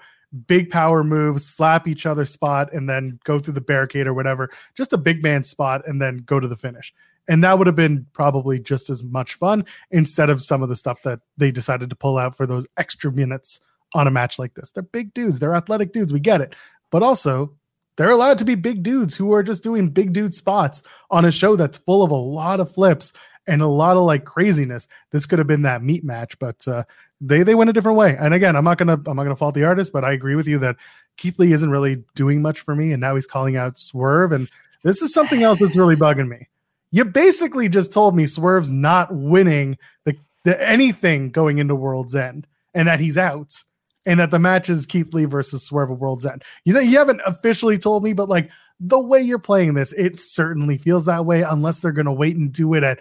big 0.47 0.69
power 0.69 1.03
moves, 1.03 1.45
slap 1.45 1.87
each 1.87 2.05
other 2.05 2.25
spot, 2.25 2.71
and 2.73 2.89
then 2.89 3.19
go 3.23 3.39
through 3.39 3.53
the 3.53 3.61
barricade 3.61 4.07
or 4.07 4.13
whatever. 4.13 4.49
Just 4.75 4.93
a 4.93 4.97
big 4.97 5.23
man 5.23 5.43
spot, 5.43 5.81
and 5.87 6.01
then 6.01 6.17
go 6.25 6.39
to 6.39 6.47
the 6.47 6.55
finish. 6.55 6.93
And 7.27 7.43
that 7.43 7.57
would 7.57 7.67
have 7.67 7.75
been 7.75 8.05
probably 8.13 8.59
just 8.59 8.89
as 8.89 9.03
much 9.03 9.35
fun 9.35 9.65
instead 9.91 10.29
of 10.29 10.41
some 10.41 10.63
of 10.63 10.69
the 10.69 10.75
stuff 10.75 11.01
that 11.03 11.19
they 11.37 11.51
decided 11.51 11.89
to 11.89 11.95
pull 11.95 12.17
out 12.17 12.35
for 12.35 12.47
those 12.47 12.67
extra 12.77 13.11
minutes 13.11 13.59
on 13.93 14.07
a 14.07 14.11
match 14.11 14.39
like 14.39 14.53
this. 14.53 14.71
They're 14.71 14.83
big 14.83 15.13
dudes, 15.13 15.39
they're 15.39 15.55
athletic 15.55 15.93
dudes. 15.93 16.13
We 16.13 16.19
get 16.19 16.41
it. 16.41 16.55
But 16.89 17.03
also, 17.03 17.53
they're 17.97 18.09
allowed 18.09 18.37
to 18.39 18.45
be 18.45 18.55
big 18.55 18.83
dudes 18.83 19.15
who 19.15 19.33
are 19.33 19.43
just 19.43 19.63
doing 19.63 19.89
big 19.89 20.13
dude 20.13 20.33
spots 20.33 20.81
on 21.09 21.25
a 21.25 21.31
show 21.31 21.55
that's 21.55 21.77
full 21.77 22.03
of 22.03 22.11
a 22.11 22.15
lot 22.15 22.59
of 22.59 22.73
flips 22.73 23.13
and 23.47 23.62
a 23.62 23.67
lot 23.67 23.97
of 23.97 24.04
like 24.04 24.25
craziness. 24.25 24.88
This 25.12 25.25
could 25.25 25.39
have 25.39 25.47
been 25.47 25.63
that 25.63 25.84
meat 25.84 26.04
match, 26.04 26.38
but 26.39 26.67
uh, 26.67 26.84
they 27.19 27.43
they 27.43 27.56
went 27.56 27.69
a 27.69 27.73
different 27.73 27.97
way. 27.97 28.15
And 28.19 28.34
again, 28.34 28.56
I'm 28.56 28.63
not 28.63 28.77
gonna 28.77 28.93
I'm 28.93 29.15
not 29.15 29.23
gonna 29.23 29.36
fault 29.36 29.56
the 29.56 29.63
artist, 29.63 29.91
but 29.91 30.04
I 30.04 30.13
agree 30.13 30.36
with 30.36 30.47
you 30.47 30.60
that 30.60 30.75
Keith 31.17 31.38
Lee 31.39 31.54
isn't 31.54 31.69
really 31.69 32.04
doing 32.15 32.41
much 32.41 32.62
for 32.62 32.75
me, 32.75 32.91
and 32.91 33.01
now 33.01 33.15
he's 33.15 33.27
calling 33.27 33.58
out 33.58 33.77
Swerve, 33.77 34.32
and 34.32 34.49
this 34.84 35.01
is 35.01 35.13
something 35.13 35.43
else 35.43 35.60
that's 35.60 35.77
really 35.77 35.95
bugging 35.95 36.27
me. 36.27 36.47
You 36.91 37.06
basically 37.06 37.69
just 37.69 37.93
told 37.93 38.15
me 38.15 38.25
Swerve's 38.25 38.71
not 38.71 39.13
winning 39.13 39.77
the, 40.04 40.17
the 40.43 40.62
anything 40.67 41.30
going 41.30 41.58
into 41.58 41.75
World's 41.75 42.15
End, 42.15 42.47
and 42.73 42.88
that 42.88 42.99
he's 42.99 43.17
out 43.17 43.63
and 44.06 44.19
that 44.19 44.32
the 44.32 44.39
match 44.39 44.69
is 44.69 44.86
Keith 44.86 45.13
Lee 45.13 45.25
versus 45.25 45.63
Swerve 45.63 45.89
World's 45.89 46.25
End. 46.25 46.43
You 46.65 46.73
know, 46.73 46.80
you 46.80 46.97
haven't 46.97 47.21
officially 47.25 47.77
told 47.77 48.04
me, 48.04 48.13
but 48.13 48.30
like 48.30 48.49
the 48.80 48.99
way 48.99 49.21
you're 49.21 49.39
playing 49.39 49.75
this, 49.75 49.93
it 49.93 50.19
certainly 50.19 50.77
feels 50.77 51.06
that 51.06 51.25
way. 51.25 51.43
Unless 51.43 51.80
they're 51.80 51.91
going 51.91 52.06
to 52.06 52.12
wait 52.12 52.36
and 52.36 52.51
do 52.51 52.73
it 52.73 52.84
at 52.84 52.99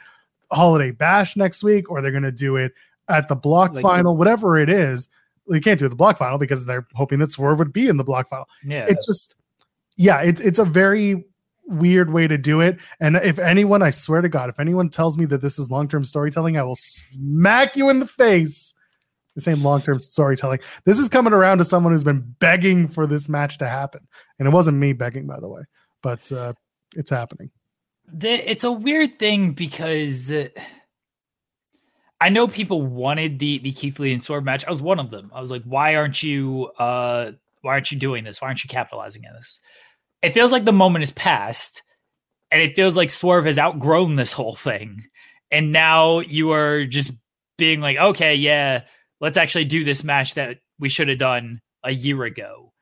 Holiday 0.52 0.90
Bash 0.90 1.36
next 1.36 1.62
week, 1.62 1.90
or 1.90 2.02
they're 2.02 2.10
going 2.10 2.22
to 2.24 2.32
do 2.32 2.56
it 2.56 2.72
at 3.08 3.28
the 3.28 3.34
block 3.36 3.74
Like- 3.74 3.82
final, 3.82 4.16
whatever 4.16 4.58
it 4.58 4.68
is. 4.68 5.08
They 5.48 5.58
can't 5.60 5.80
do 5.80 5.88
the 5.88 5.96
block 5.96 6.16
final 6.16 6.38
because 6.38 6.64
they're 6.64 6.86
hoping 6.94 7.18
that 7.18 7.32
Swerve 7.32 7.58
would 7.58 7.72
be 7.72 7.88
in 7.88 7.96
the 7.96 8.04
block 8.04 8.28
final. 8.28 8.48
Yeah. 8.64 8.86
It's 8.88 9.04
just, 9.04 9.34
yeah, 9.96 10.20
it's 10.20 10.40
it's 10.40 10.60
a 10.60 10.64
very 10.64 11.24
weird 11.66 12.12
way 12.12 12.28
to 12.28 12.38
do 12.38 12.60
it. 12.60 12.78
And 13.00 13.16
if 13.16 13.38
anyone, 13.40 13.82
I 13.82 13.90
swear 13.90 14.20
to 14.20 14.28
God, 14.28 14.48
if 14.48 14.60
anyone 14.60 14.88
tells 14.90 15.18
me 15.18 15.24
that 15.26 15.40
this 15.40 15.58
is 15.58 15.68
long 15.68 15.88
term 15.88 16.04
storytelling, 16.04 16.56
I 16.56 16.62
will 16.62 16.76
smack 16.76 17.74
you 17.76 17.90
in 17.90 17.98
the 17.98 18.06
face. 18.06 18.74
The 19.34 19.40
same 19.40 19.62
long 19.62 19.80
term 19.80 19.98
storytelling. 19.98 20.60
This 20.84 20.98
is 20.98 21.08
coming 21.08 21.32
around 21.32 21.58
to 21.58 21.64
someone 21.64 21.92
who's 21.92 22.04
been 22.04 22.34
begging 22.40 22.86
for 22.86 23.06
this 23.06 23.28
match 23.28 23.58
to 23.58 23.68
happen, 23.68 24.06
and 24.38 24.46
it 24.46 24.50
wasn't 24.52 24.76
me 24.76 24.92
begging, 24.92 25.26
by 25.26 25.40
the 25.40 25.48
way, 25.48 25.62
but 26.02 26.30
uh, 26.30 26.52
it's 26.96 27.10
happening. 27.10 27.50
The, 28.12 28.50
it's 28.50 28.64
a 28.64 28.72
weird 28.72 29.18
thing 29.18 29.52
because 29.52 30.32
uh, 30.32 30.48
I 32.20 32.28
know 32.28 32.48
people 32.48 32.82
wanted 32.82 33.38
the 33.38 33.58
the 33.58 33.72
Keith 33.72 33.98
Lee 33.98 34.12
and 34.12 34.22
Swerve 34.22 34.44
match. 34.44 34.66
I 34.66 34.70
was 34.70 34.82
one 34.82 34.98
of 34.98 35.10
them. 35.10 35.30
I 35.34 35.40
was 35.40 35.50
like, 35.50 35.62
why 35.64 35.96
aren't 35.96 36.22
you 36.22 36.70
uh 36.78 37.32
why 37.62 37.72
aren't 37.72 37.90
you 37.90 37.98
doing 37.98 38.24
this? 38.24 38.40
Why 38.40 38.48
aren't 38.48 38.64
you 38.64 38.68
capitalizing 38.68 39.24
on 39.26 39.34
this? 39.34 39.60
It 40.22 40.32
feels 40.32 40.52
like 40.52 40.64
the 40.64 40.72
moment 40.72 41.02
is 41.02 41.12
past, 41.12 41.82
and 42.50 42.60
it 42.60 42.76
feels 42.76 42.96
like 42.96 43.10
Swerve 43.10 43.46
has 43.46 43.58
outgrown 43.58 44.16
this 44.16 44.32
whole 44.32 44.54
thing, 44.54 45.04
and 45.50 45.72
now 45.72 46.20
you 46.20 46.52
are 46.52 46.84
just 46.84 47.12
being 47.56 47.80
like, 47.80 47.96
okay, 47.96 48.34
yeah, 48.34 48.82
let's 49.20 49.36
actually 49.38 49.64
do 49.66 49.84
this 49.84 50.04
match 50.04 50.34
that 50.34 50.58
we 50.78 50.88
should 50.88 51.08
have 51.08 51.18
done 51.18 51.60
a 51.84 51.90
year 51.90 52.24
ago. 52.24 52.72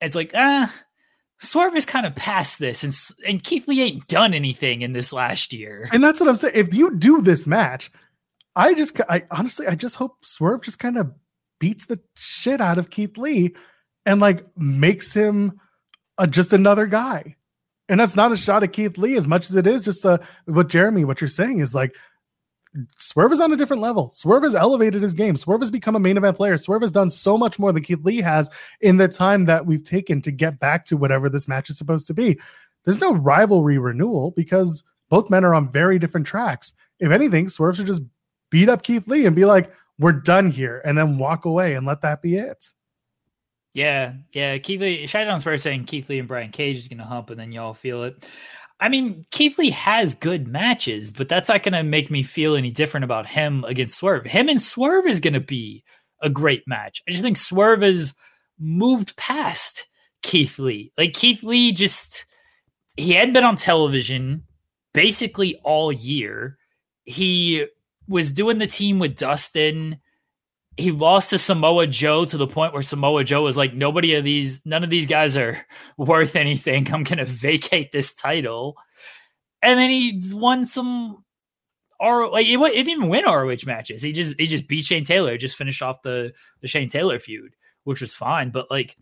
It's 0.00 0.14
like, 0.14 0.32
ah, 0.34 0.72
Swerve 1.38 1.76
is 1.76 1.84
kind 1.84 2.06
of 2.06 2.14
past 2.14 2.58
this, 2.58 2.82
and 2.82 2.96
and 3.26 3.42
Keith 3.42 3.68
Lee 3.68 3.82
ain't 3.82 4.06
done 4.08 4.32
anything 4.32 4.82
in 4.82 4.92
this 4.92 5.12
last 5.12 5.52
year. 5.52 5.88
And 5.92 6.02
that's 6.02 6.18
what 6.18 6.28
I'm 6.28 6.36
saying. 6.36 6.54
If 6.56 6.74
you 6.74 6.96
do 6.96 7.20
this 7.20 7.46
match, 7.46 7.90
I 8.54 8.72
just, 8.72 8.98
I 9.08 9.24
honestly, 9.30 9.66
I 9.66 9.74
just 9.74 9.96
hope 9.96 10.24
Swerve 10.24 10.62
just 10.62 10.78
kind 10.78 10.96
of 10.96 11.12
beats 11.60 11.86
the 11.86 12.00
shit 12.16 12.60
out 12.60 12.78
of 12.78 12.90
Keith 12.90 13.18
Lee 13.18 13.54
and 14.06 14.20
like 14.20 14.46
makes 14.56 15.12
him 15.12 15.60
a, 16.16 16.26
just 16.26 16.54
another 16.54 16.86
guy. 16.86 17.36
And 17.88 18.00
that's 18.00 18.16
not 18.16 18.32
a 18.32 18.36
shot 18.36 18.62
at 18.62 18.72
Keith 18.72 18.98
Lee 18.98 19.16
as 19.16 19.28
much 19.28 19.48
as 19.50 19.56
it 19.56 19.66
is 19.66 19.84
just 19.84 20.04
uh, 20.04 20.18
what 20.46 20.68
Jeremy, 20.68 21.04
what 21.04 21.20
you're 21.20 21.28
saying 21.28 21.60
is 21.60 21.74
like 21.74 21.94
Swerve 22.98 23.32
is 23.32 23.40
on 23.40 23.52
a 23.52 23.56
different 23.56 23.82
level. 23.82 24.10
Swerve 24.10 24.42
has 24.42 24.54
elevated 24.54 25.02
his 25.02 25.14
game. 25.14 25.36
Swerve 25.36 25.60
has 25.60 25.70
become 25.70 25.96
a 25.96 26.00
main 26.00 26.16
event 26.16 26.36
player. 26.36 26.56
Swerve 26.56 26.82
has 26.82 26.90
done 26.90 27.10
so 27.10 27.38
much 27.38 27.58
more 27.58 27.72
than 27.72 27.82
Keith 27.82 28.04
Lee 28.04 28.20
has 28.20 28.50
in 28.80 28.96
the 28.96 29.08
time 29.08 29.44
that 29.46 29.66
we've 29.66 29.84
taken 29.84 30.20
to 30.22 30.30
get 30.30 30.58
back 30.58 30.84
to 30.86 30.96
whatever 30.96 31.28
this 31.28 31.48
match 31.48 31.70
is 31.70 31.78
supposed 31.78 32.06
to 32.06 32.14
be. 32.14 32.38
There's 32.84 33.00
no 33.00 33.14
rivalry 33.14 33.78
renewal 33.78 34.30
because 34.32 34.84
both 35.08 35.30
men 35.30 35.44
are 35.44 35.54
on 35.54 35.70
very 35.70 35.98
different 35.98 36.26
tracks. 36.26 36.74
If 37.00 37.10
anything, 37.10 37.48
Swerve 37.48 37.76
should 37.76 37.86
just 37.86 38.02
beat 38.50 38.68
up 38.68 38.82
Keith 38.82 39.08
Lee 39.08 39.26
and 39.26 39.36
be 39.36 39.44
like, 39.44 39.72
we're 39.98 40.12
done 40.12 40.50
here, 40.50 40.82
and 40.84 40.96
then 40.96 41.18
walk 41.18 41.46
away 41.46 41.74
and 41.74 41.86
let 41.86 42.02
that 42.02 42.20
be 42.20 42.36
it. 42.36 42.72
Yeah, 43.72 44.14
yeah. 44.32 44.56
Keith 44.58 44.80
Lee, 44.80 45.06
Shine 45.06 45.38
Spurs 45.38 45.62
saying 45.62 45.84
Keith 45.84 46.08
Lee 46.08 46.18
and 46.18 46.28
Brian 46.28 46.50
Cage 46.50 46.78
is 46.78 46.88
going 46.88 46.98
to 46.98 47.04
hump, 47.04 47.30
and 47.30 47.38
then 47.38 47.52
y'all 47.52 47.74
feel 47.74 48.04
it. 48.04 48.26
I 48.78 48.88
mean, 48.88 49.24
Keith 49.30 49.58
Lee 49.58 49.70
has 49.70 50.14
good 50.14 50.48
matches, 50.48 51.10
but 51.10 51.28
that's 51.28 51.48
not 51.48 51.62
going 51.62 51.72
to 51.72 51.82
make 51.82 52.10
me 52.10 52.22
feel 52.22 52.56
any 52.56 52.70
different 52.70 53.04
about 53.04 53.26
him 53.26 53.64
against 53.64 53.96
Swerve. 53.96 54.26
Him 54.26 54.48
and 54.48 54.60
Swerve 54.60 55.06
is 55.06 55.20
going 55.20 55.34
to 55.34 55.40
be 55.40 55.82
a 56.22 56.28
great 56.28 56.62
match. 56.66 57.02
I 57.08 57.10
just 57.10 57.22
think 57.22 57.38
Swerve 57.38 57.82
has 57.82 58.14
moved 58.58 59.16
past 59.16 59.88
Keith 60.22 60.58
Lee. 60.58 60.92
Like 60.98 61.14
Keith 61.14 61.42
Lee 61.42 61.72
just 61.72 62.26
he 62.96 63.12
had 63.12 63.32
been 63.32 63.44
on 63.44 63.56
television 63.56 64.42
basically 64.92 65.60
all 65.62 65.92
year. 65.92 66.56
He 67.04 67.66
was 68.08 68.32
doing 68.32 68.58
the 68.58 68.66
team 68.66 68.98
with 68.98 69.16
Dustin. 69.16 69.98
He 70.76 70.90
lost 70.90 71.30
to 71.30 71.38
Samoa 71.38 71.86
Joe 71.86 72.24
to 72.26 72.36
the 72.36 72.46
point 72.46 72.72
where 72.72 72.82
Samoa 72.82 73.24
Joe 73.24 73.42
was 73.42 73.56
like, 73.56 73.72
nobody 73.72 74.14
of 74.14 74.24
these, 74.24 74.64
none 74.66 74.84
of 74.84 74.90
these 74.90 75.06
guys 75.06 75.36
are 75.36 75.64
worth 75.96 76.36
anything. 76.36 76.92
I'm 76.92 77.02
going 77.02 77.18
to 77.18 77.24
mm-hmm. 77.24 77.32
vacate 77.32 77.92
this 77.92 78.14
title. 78.14 78.76
And 79.62 79.78
then 79.78 79.90
he's 79.90 80.34
won 80.34 80.64
some 80.64 81.24
or 81.98 82.28
like 82.28 82.46
it, 82.46 82.58
it, 82.60 82.72
didn't 82.72 82.88
even 82.88 83.08
win 83.08 83.24
ROH 83.24 83.64
matches. 83.64 84.02
He 84.02 84.12
just 84.12 84.38
he 84.38 84.46
just 84.46 84.68
beat 84.68 84.84
Shane 84.84 85.04
Taylor, 85.04 85.36
just 85.38 85.56
finished 85.56 85.82
off 85.82 86.02
the 86.02 86.32
the 86.60 86.68
Shane 86.68 86.88
Taylor 86.88 87.18
feud, 87.18 87.54
which 87.84 88.00
was 88.00 88.14
fine. 88.14 88.50
But 88.50 88.70
like, 88.70 88.96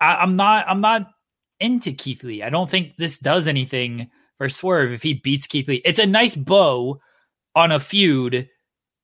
I, 0.00 0.16
I'm 0.16 0.36
not 0.36 0.64
I'm 0.68 0.80
not 0.80 1.08
into 1.60 1.92
Keith 1.92 2.22
Lee. 2.24 2.42
I 2.42 2.50
don't 2.50 2.70
think 2.70 2.96
this 2.96 3.18
does 3.18 3.46
anything 3.46 4.10
for 4.38 4.48
Swerve 4.48 4.92
if 4.92 5.02
he 5.02 5.14
beats 5.14 5.46
Keith 5.46 5.68
Lee. 5.68 5.82
It's 5.84 5.98
a 5.98 6.06
nice 6.06 6.34
bow 6.34 7.00
on 7.54 7.72
a 7.72 7.80
feud 7.80 8.48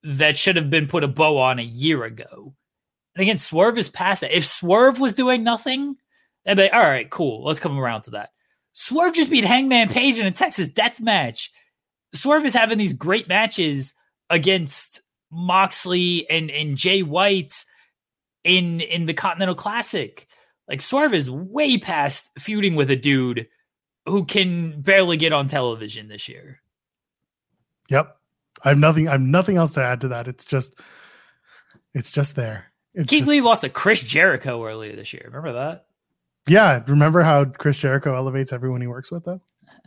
that 0.02 0.37
should 0.37 0.56
have 0.56 0.70
been 0.70 0.87
put 0.87 1.04
a 1.04 1.08
bow 1.08 1.38
on 1.38 1.58
a 1.58 1.62
year 1.62 2.04
ago. 2.04 2.54
And 3.14 3.22
again, 3.22 3.38
Swerve 3.38 3.78
is 3.78 3.88
past 3.88 4.20
that. 4.20 4.37
If 4.37 4.46
Swerve 4.46 5.00
was 5.00 5.14
doing 5.14 5.42
nothing, 5.42 5.96
they'd 6.44 6.54
be 6.54 6.62
like, 6.62 6.72
all 6.72 6.80
right, 6.80 7.11
cool. 7.11 7.44
Let's 7.44 7.61
come 7.61 7.78
around 7.78 8.02
to 8.02 8.11
that. 8.12 8.30
Swerve 8.74 9.14
just 9.14 9.30
beat 9.30 9.44
Hangman 9.44 9.88
Page 9.88 10.18
in 10.18 10.26
a 10.26 10.30
Texas 10.30 10.70
death 10.70 11.00
match. 11.00 11.50
Swerve 12.14 12.46
is 12.46 12.54
having 12.54 12.78
these 12.78 12.92
great 12.92 13.28
matches 13.28 13.92
against 14.30 15.00
Moxley 15.30 16.28
and, 16.30 16.50
and 16.50 16.76
Jay 16.76 17.02
White 17.02 17.64
in 18.44 18.80
in 18.80 19.06
the 19.06 19.14
Continental 19.14 19.54
Classic. 19.54 20.26
Like 20.68 20.80
Swerve 20.80 21.14
is 21.14 21.30
way 21.30 21.78
past 21.78 22.30
feuding 22.38 22.76
with 22.76 22.90
a 22.90 22.96
dude 22.96 23.48
who 24.06 24.24
can 24.24 24.80
barely 24.80 25.16
get 25.16 25.32
on 25.32 25.48
television 25.48 26.08
this 26.08 26.28
year. 26.28 26.61
Yep. 27.88 28.17
I 28.64 28.71
have 28.71 28.79
nothing. 28.79 29.09
I 29.09 29.12
have 29.12 29.21
nothing 29.21 29.57
else 29.57 29.73
to 29.75 29.83
add 29.83 30.01
to 30.03 30.09
that. 30.09 30.29
It's 30.29 30.44
just, 30.44 30.75
it's 31.94 32.12
just 32.12 32.37
there. 32.37 32.66
It's 32.94 33.09
Keith 33.09 33.21
just, 33.21 33.31
Lee 33.31 33.40
lost 33.40 33.62
to 33.62 33.68
Chris 33.68 34.03
Jericho 34.03 34.64
earlier 34.64 34.97
this 34.97 35.12
year. 35.12 35.23
Remember 35.27 35.53
that? 35.53 35.87
Yeah. 36.49 36.83
Remember 36.87 37.23
how 37.23 37.44
Chris 37.44 37.79
Jericho 37.79 38.14
elevates 38.14 38.53
everyone 38.53 38.81
he 38.81 38.87
works 38.87 39.11
with, 39.11 39.25
though. 39.25 39.40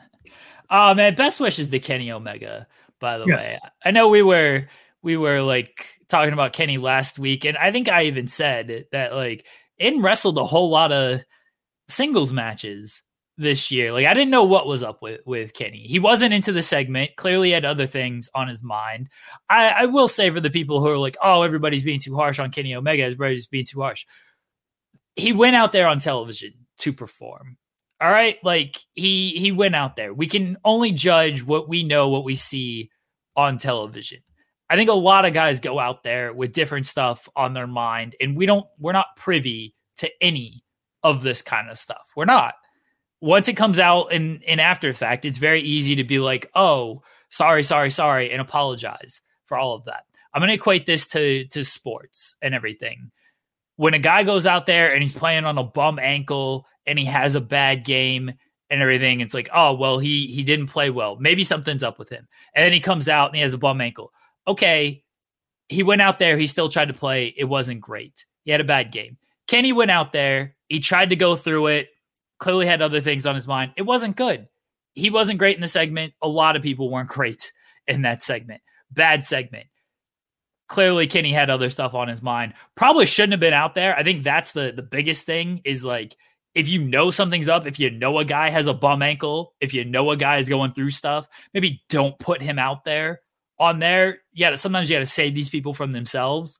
Oh 0.74 0.94
man, 0.94 1.16
best 1.16 1.42
wishes 1.42 1.70
to 1.70 1.80
Kenny 1.80 2.14
Omega. 2.14 2.66
By 3.02 3.18
the 3.18 3.26
yes. 3.26 3.60
way, 3.62 3.70
I 3.84 3.92
know 3.92 4.08
we 4.08 4.22
were 4.22 4.70
we 5.02 5.18
were 5.18 5.42
like 5.42 6.00
talking 6.08 6.32
about 6.32 6.54
Kenny 6.54 6.78
last 6.78 7.20
week, 7.20 7.44
and 7.44 7.58
I 7.58 7.74
think 7.74 7.90
I 7.90 8.04
even 8.04 8.30
said 8.30 8.86
that 8.94 9.14
like 9.14 9.46
in 9.78 10.02
wrestled 10.02 10.38
a 10.38 10.46
whole 10.46 10.70
lot 10.70 10.94
of 10.94 11.20
singles 11.90 12.32
matches 12.32 13.02
this 13.38 13.72
year. 13.72 13.92
Like 13.92 14.06
I 14.06 14.14
didn't 14.14 14.30
know 14.32 14.44
what 14.44 14.68
was 14.68 14.84
up 14.84 15.02
with 15.02 15.22
with 15.26 15.54
Kenny. 15.54 15.86
He 15.88 16.00
wasn't 16.00 16.34
into 16.34 16.52
the 16.52 16.62
segment. 16.62 17.16
Clearly 17.16 17.52
had 17.52 17.66
other 17.66 17.88
things 17.88 18.30
on 18.36 18.48
his 18.48 18.64
mind. 18.64 19.10
I, 19.50 19.70
I 19.70 19.86
will 19.86 20.08
say 20.08 20.30
for 20.30 20.40
the 20.40 20.50
people 20.50 20.80
who 20.80 20.88
are 20.88 20.98
like, 20.98 21.18
oh, 21.22 21.42
everybody's 21.42 21.84
being 21.84 22.00
too 22.00 22.16
harsh 22.16 22.40
on 22.40 22.52
Kenny 22.52 22.76
Omega, 22.76 23.04
everybody's 23.04 23.48
being 23.48 23.66
too 23.66 23.82
harsh. 23.82 24.06
He 25.16 25.34
went 25.34 25.56
out 25.56 25.72
there 25.72 25.88
on 25.88 26.00
television 26.00 26.54
to 26.80 26.94
perform. 26.94 27.58
All 28.00 28.10
right, 28.10 28.38
like 28.44 28.80
he 28.94 29.32
he 29.32 29.52
went 29.52 29.76
out 29.76 29.96
there. 29.96 30.14
We 30.14 30.28
can 30.28 30.58
only 30.66 30.92
judge 30.92 31.44
what 31.44 31.70
we 31.70 31.84
know, 31.84 32.10
what 32.10 32.24
we 32.24 32.36
see 32.36 32.90
on 33.36 33.58
television. 33.58 34.20
I 34.70 34.76
think 34.76 34.90
a 34.90 34.94
lot 34.94 35.26
of 35.26 35.34
guys 35.34 35.60
go 35.60 35.80
out 35.80 36.04
there 36.04 36.34
with 36.34 36.54
different 36.54 36.86
stuff 36.86 37.28
on 37.36 37.54
their 37.54 37.68
mind, 37.68 38.16
and 38.20 38.36
we 38.36 38.46
don't. 38.46 38.66
We're 38.80 38.94
not 38.94 39.16
privy 39.18 39.76
to 39.98 40.10
any 40.20 40.64
of 41.04 41.22
this 41.22 41.42
kind 41.42 41.70
of 41.70 41.78
stuff. 41.78 42.04
We're 42.16 42.26
not 42.26 42.56
once 43.22 43.48
it 43.48 43.54
comes 43.54 43.80
out 43.80 44.12
in 44.12 44.42
in 44.42 44.60
after 44.60 44.92
fact, 44.94 45.26
it's 45.26 45.38
very 45.38 45.62
easy 45.62 45.96
to 45.96 46.04
be 46.04 46.20
like, 46.20 46.50
"Oh, 46.56 47.04
sorry, 47.30 47.64
sorry, 47.64 47.92
sorry," 47.92 48.32
and 48.32 48.42
apologize 48.42 49.22
for 49.46 49.58
all 49.58 49.76
of 49.76 49.86
that. 49.86 50.04
I'm 50.34 50.42
going 50.42 50.50
to 50.50 50.56
equate 50.56 50.86
this 50.86 51.08
to 51.10 51.46
to 51.46 51.64
sports 51.64 52.36
and 52.42 52.56
everything. 52.56 53.12
When 53.78 53.94
a 53.94 54.00
guy 54.00 54.24
goes 54.24 54.46
out 54.48 54.66
there 54.66 54.94
and 54.94 55.02
he's 55.02 55.14
playing 55.14 55.46
on 55.46 55.58
a 55.58 55.64
bum 55.64 56.00
ankle 56.00 56.66
and 56.86 57.00
he 57.00 57.06
has 57.06 57.36
a 57.36 57.42
bad 57.42 57.86
game 57.86 58.32
and 58.70 58.82
everything, 58.82 59.22
it's 59.22 59.34
like, 59.34 59.50
"Oh, 59.54 59.74
well, 59.74 60.00
he 60.00 60.28
he 60.28 60.44
didn't 60.44 60.68
play 60.68 60.90
well. 60.90 61.16
Maybe 61.18 61.44
something's 61.44 61.84
up 61.84 62.00
with 62.00 62.10
him." 62.10 62.28
And 62.56 62.66
then 62.66 62.74
he 62.74 62.80
comes 62.80 63.08
out 63.08 63.28
and 63.30 63.36
he 63.36 63.42
has 63.44 63.54
a 63.54 63.58
bum 63.60 63.82
ankle. 63.82 64.12
Okay, 64.48 65.04
he 65.70 65.84
went 65.84 66.02
out 66.02 66.20
there, 66.20 66.38
he 66.38 66.48
still 66.48 66.70
tried 66.70 66.88
to 66.90 66.94
play. 66.94 67.34
It 67.38 67.46
wasn't 67.46 67.82
great. 67.82 68.26
He 68.44 68.52
had 68.52 68.62
a 68.62 68.66
bad 68.66 68.92
game. 68.92 69.18
Kenny 69.48 69.74
went 69.74 69.92
out 69.92 70.12
there, 70.12 70.56
he 70.70 70.80
tried 70.80 71.12
to 71.12 71.16
go 71.16 71.36
through 71.36 71.68
it 71.68 71.90
clearly 72.42 72.66
had 72.66 72.82
other 72.82 73.00
things 73.00 73.26
on 73.26 73.36
his 73.36 73.48
mind. 73.48 73.72
It 73.78 73.84
wasn't 73.84 74.18
good. 74.18 74.48
He 74.96 75.10
wasn't 75.10 75.40
great 75.40 75.56
in 75.56 75.62
the 75.62 75.68
segment. 75.70 76.14
A 76.22 76.28
lot 76.28 76.58
of 76.58 76.64
people 76.64 76.90
weren't 76.90 77.08
great 77.18 77.54
in 77.88 78.02
that 78.02 78.22
segment. 78.22 78.62
Bad 78.90 79.24
segment. 79.24 79.68
Clearly, 80.68 81.08
Kenny 81.08 81.32
had 81.32 81.50
other 81.50 81.70
stuff 81.70 81.94
on 81.94 82.08
his 82.08 82.22
mind. 82.22 82.54
Probably 82.76 83.06
shouldn't 83.06 83.34
have 83.34 83.40
been 83.40 83.54
out 83.54 83.76
there. 83.76 83.96
I 83.96 84.04
think 84.04 84.24
that's 84.24 84.54
the 84.54 84.74
the 84.76 84.82
biggest 84.82 85.26
thing 85.26 85.62
is 85.66 85.86
like 85.86 86.16
if 86.56 86.68
you 86.68 86.84
know 86.84 87.12
something's 87.12 87.48
up, 87.48 87.68
if 87.68 87.80
you 87.80 87.92
know 87.92 88.20
a 88.20 88.26
guy 88.26 88.50
has 88.50 88.68
a 88.68 88.74
bum 88.74 89.02
ankle, 89.02 89.54
if 89.62 89.74
you 89.74 89.86
know 89.86 90.12
a 90.12 90.18
guy 90.18 90.38
is 90.38 90.50
going 90.50 90.72
through 90.72 90.92
stuff, 90.92 91.28
maybe 91.54 91.82
don't 91.90 92.18
put 92.20 92.42
him 92.42 92.58
out 92.58 92.84
there 92.86 93.22
on 93.60 93.80
there. 93.80 94.20
Yeah, 94.34 94.56
sometimes 94.56 94.90
you 94.90 94.96
got 94.96 95.02
to 95.02 95.06
save 95.06 95.36
these 95.36 95.50
people 95.50 95.74
from 95.74 95.92
themselves. 95.92 96.58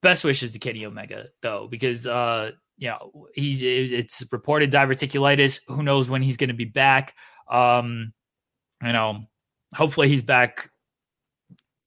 Best 0.00 0.24
wishes 0.24 0.52
to 0.52 0.58
Kenny 0.58 0.86
Omega 0.86 1.28
though, 1.42 1.68
because 1.70 2.06
uh 2.06 2.52
you 2.78 2.88
know, 2.88 3.28
he's 3.34 3.60
it's 3.60 4.24
reported 4.30 4.72
diverticulitis. 4.72 5.60
Who 5.68 5.82
knows 5.82 6.08
when 6.08 6.22
he's 6.22 6.36
going 6.36 6.48
to 6.48 6.54
be 6.54 6.64
back? 6.64 7.14
Um, 7.50 8.12
you 8.82 8.92
know, 8.92 9.24
hopefully 9.74 10.08
he's 10.08 10.22
back. 10.22 10.70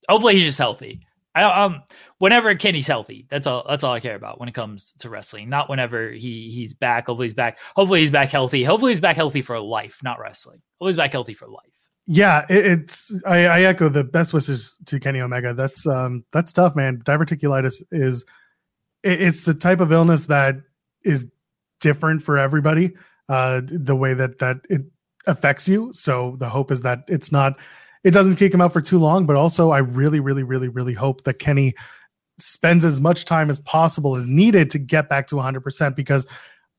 Hopefully 0.08 0.34
he's 0.34 0.44
just 0.44 0.58
healthy. 0.58 1.00
I 1.34 1.64
um 1.64 1.82
whenever 2.18 2.54
Kenny's 2.54 2.86
healthy, 2.86 3.26
that's 3.30 3.46
all 3.46 3.64
that's 3.66 3.82
all 3.82 3.92
I 3.92 4.00
care 4.00 4.16
about 4.16 4.38
when 4.38 4.48
it 4.48 4.54
comes 4.54 4.92
to 4.98 5.08
wrestling. 5.08 5.48
Not 5.48 5.70
whenever 5.70 6.10
he 6.10 6.50
he's 6.50 6.74
back. 6.74 7.06
Hopefully 7.06 7.26
he's 7.26 7.34
back. 7.34 7.58
Hopefully 7.74 8.00
he's 8.00 8.10
back 8.10 8.28
healthy. 8.28 8.62
Hopefully 8.64 8.92
he's 8.92 9.00
back 9.00 9.16
healthy 9.16 9.40
for 9.40 9.58
life, 9.58 10.00
not 10.02 10.20
wrestling. 10.20 10.60
Hopefully 10.74 10.92
he's 10.92 10.98
back 10.98 11.12
healthy 11.12 11.34
for 11.34 11.48
life. 11.48 11.72
Yeah, 12.06 12.44
it, 12.50 12.66
it's 12.66 13.14
I, 13.26 13.46
I 13.46 13.60
echo 13.62 13.88
the 13.88 14.04
best 14.04 14.34
wishes 14.34 14.78
to 14.86 15.00
Kenny 15.00 15.20
Omega. 15.20 15.54
That's 15.54 15.86
um 15.86 16.24
that's 16.32 16.52
tough, 16.52 16.76
man. 16.76 16.98
Diverticulitis 16.98 17.82
is 17.90 18.26
it, 19.02 19.22
it's 19.22 19.44
the 19.44 19.54
type 19.54 19.80
of 19.80 19.90
illness 19.90 20.26
that 20.26 20.56
is 21.04 21.26
different 21.80 22.22
for 22.22 22.38
everybody. 22.38 22.92
Uh, 23.28 23.62
the 23.64 23.96
way 23.96 24.14
that 24.14 24.38
that 24.38 24.58
it 24.68 24.82
affects 25.26 25.68
you. 25.68 25.92
So 25.92 26.36
the 26.38 26.48
hope 26.48 26.70
is 26.70 26.80
that 26.82 27.04
it's 27.08 27.30
not, 27.30 27.56
it 28.04 28.10
doesn't 28.10 28.34
kick 28.34 28.52
him 28.52 28.60
out 28.60 28.72
for 28.72 28.80
too 28.80 28.98
long. 28.98 29.26
But 29.26 29.36
also, 29.36 29.70
I 29.70 29.78
really, 29.78 30.20
really, 30.20 30.42
really, 30.42 30.68
really 30.68 30.94
hope 30.94 31.24
that 31.24 31.38
Kenny 31.38 31.74
spends 32.38 32.84
as 32.84 33.00
much 33.00 33.24
time 33.24 33.50
as 33.50 33.60
possible 33.60 34.16
as 34.16 34.26
needed 34.26 34.70
to 34.70 34.78
get 34.78 35.08
back 35.08 35.28
to 35.28 35.36
100% 35.36 35.94
because 35.94 36.26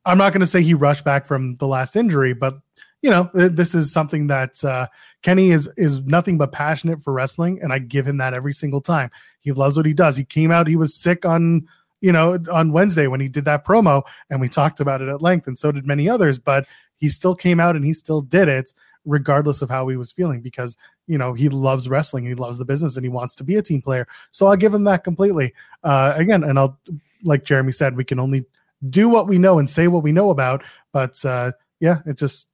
I'm 0.05 0.17
not 0.17 0.33
going 0.33 0.41
to 0.41 0.47
say 0.47 0.62
he 0.62 0.73
rushed 0.73 1.05
back 1.05 1.25
from 1.25 1.55
the 1.57 1.67
last 1.67 1.95
injury, 1.95 2.33
but 2.33 2.55
you 3.01 3.09
know 3.09 3.29
this 3.33 3.75
is 3.75 3.91
something 3.91 4.27
that 4.27 4.63
uh, 4.63 4.88
Kenny 5.23 5.51
is 5.51 5.69
is 5.75 6.01
nothing 6.01 6.38
but 6.38 6.53
passionate 6.53 7.03
for 7.03 7.12
wrestling, 7.12 7.59
and 7.62 7.73
I 7.73 7.79
give 7.79 8.07
him 8.07 8.17
that 8.17 8.33
every 8.33 8.53
single 8.53 8.81
time. 8.81 9.12
He 9.41 9.51
loves 9.51 9.75
what 9.75 9.86
he 9.86 9.93
does. 9.93 10.15
He 10.15 10.23
came 10.23 10.51
out, 10.51 10.67
he 10.67 10.77
was 10.77 10.95
sick 10.95 11.25
on 11.25 11.67
you 12.03 12.11
know, 12.11 12.37
on 12.51 12.73
Wednesday 12.73 13.07
when 13.07 13.21
he 13.21 13.29
did 13.29 13.45
that 13.45 13.65
promo 13.65 14.03
and 14.29 14.41
we 14.41 14.49
talked 14.49 14.81
about 14.81 15.01
it 15.01 15.07
at 15.07 15.21
length, 15.21 15.47
and 15.47 15.57
so 15.57 15.71
did 15.71 15.87
many 15.87 16.09
others. 16.09 16.37
But 16.37 16.67
he 16.97 17.07
still 17.07 17.33
came 17.33 17.61
out 17.61 17.77
and 17.77 17.85
he 17.85 17.93
still 17.93 18.19
did 18.19 18.49
it, 18.49 18.73
regardless 19.05 19.61
of 19.61 19.69
how 19.69 19.87
he 19.87 19.95
was 19.95 20.11
feeling, 20.11 20.41
because 20.41 20.75
you 21.07 21.17
know 21.17 21.33
he 21.33 21.47
loves 21.47 21.87
wrestling, 21.87 22.25
he 22.25 22.35
loves 22.35 22.57
the 22.57 22.65
business, 22.65 22.97
and 22.97 23.05
he 23.05 23.09
wants 23.09 23.35
to 23.35 23.45
be 23.45 23.55
a 23.55 23.61
team 23.61 23.81
player. 23.81 24.05
So 24.31 24.47
I'll 24.47 24.57
give 24.57 24.73
him 24.73 24.83
that 24.83 25.05
completely. 25.05 25.53
Uh, 25.81 26.13
again, 26.17 26.43
and 26.43 26.59
I'll 26.59 26.77
like 27.23 27.45
Jeremy 27.45 27.71
said, 27.71 27.95
we 27.95 28.03
can 28.03 28.19
only 28.19 28.45
do 28.89 29.07
what 29.07 29.27
we 29.27 29.37
know 29.37 29.57
and 29.57 29.69
say 29.69 29.87
what 29.87 30.03
we 30.03 30.11
know 30.11 30.29
about. 30.29 30.61
But 30.91 31.23
uh, 31.23 31.53
yeah, 31.79 32.01
it 32.05 32.17
just 32.17 32.49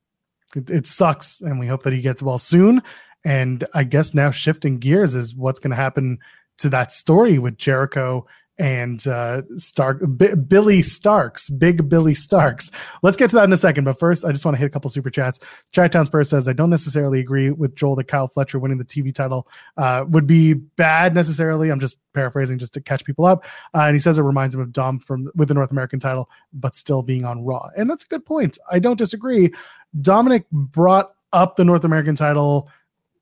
it, 0.55 0.69
it 0.69 0.85
sucks, 0.85 1.41
and 1.41 1.59
we 1.59 1.65
hope 1.65 1.81
that 1.83 1.93
he 1.93 2.01
gets 2.01 2.21
well 2.21 2.37
soon. 2.37 2.83
And 3.25 3.65
I 3.73 3.83
guess 3.83 4.13
now 4.13 4.29
shifting 4.29 4.77
gears 4.77 5.15
is 5.15 5.33
what's 5.33 5.59
going 5.59 5.71
to 5.71 5.75
happen 5.75 6.19
to 6.59 6.69
that 6.69 6.91
story 6.91 7.39
with 7.39 7.57
Jericho 7.57 8.27
and 8.59 9.07
uh, 9.07 9.41
Stark, 9.55 10.01
B- 10.17 10.35
Billie 10.35 10.81
Starkz, 10.81 11.57
Big 11.57 11.87
Billie 11.87 12.13
Starkz. 12.13 12.69
Let's 13.01 13.15
get 13.15 13.29
to 13.29 13.37
that 13.37 13.45
in 13.45 13.53
a 13.53 13.57
second. 13.57 13.85
But 13.85 13.97
first, 13.97 14.25
I 14.25 14.31
just 14.31 14.43
want 14.43 14.55
to 14.55 14.59
hit 14.59 14.65
a 14.65 14.69
couple 14.69 14.89
super 14.89 15.09
chats. 15.09 15.39
Chi 15.73 15.87
Town 15.87 16.05
Spurs 16.05 16.29
says, 16.29 16.47
I 16.47 16.53
don't 16.53 16.69
necessarily 16.69 17.21
agree 17.21 17.51
with 17.51 17.73
Joel 17.75 17.95
that 17.95 18.09
Kyle 18.09 18.27
Fletcher 18.27 18.59
winning 18.59 18.77
the 18.77 18.83
TV 18.83 19.15
title 19.15 19.47
uh, 19.77 20.03
would 20.09 20.27
be 20.27 20.53
bad 20.53 21.15
necessarily. 21.15 21.69
I'm 21.69 21.79
just 21.79 21.97
paraphrasing 22.13 22.59
just 22.59 22.73
to 22.73 22.81
catch 22.81 23.05
people 23.05 23.25
up. 23.25 23.45
Uh, 23.73 23.83
and 23.83 23.95
he 23.95 23.99
says 23.99 24.19
it 24.19 24.23
reminds 24.23 24.53
him 24.53 24.61
of 24.61 24.73
Dom 24.73 24.99
from 24.99 25.31
with 25.35 25.47
the 25.47 25.53
North 25.53 25.71
American 25.71 25.99
title, 25.99 26.29
but 26.51 26.75
still 26.75 27.01
being 27.01 27.23
on 27.23 27.45
Raw. 27.45 27.69
And 27.77 27.89
that's 27.89 28.03
a 28.03 28.07
good 28.07 28.25
point. 28.25 28.59
I 28.69 28.79
don't 28.79 28.97
disagree. 28.97 29.53
Dominic 30.01 30.43
brought 30.51 31.13
up 31.31 31.55
the 31.55 31.63
North 31.63 31.85
American 31.85 32.15
title 32.15 32.69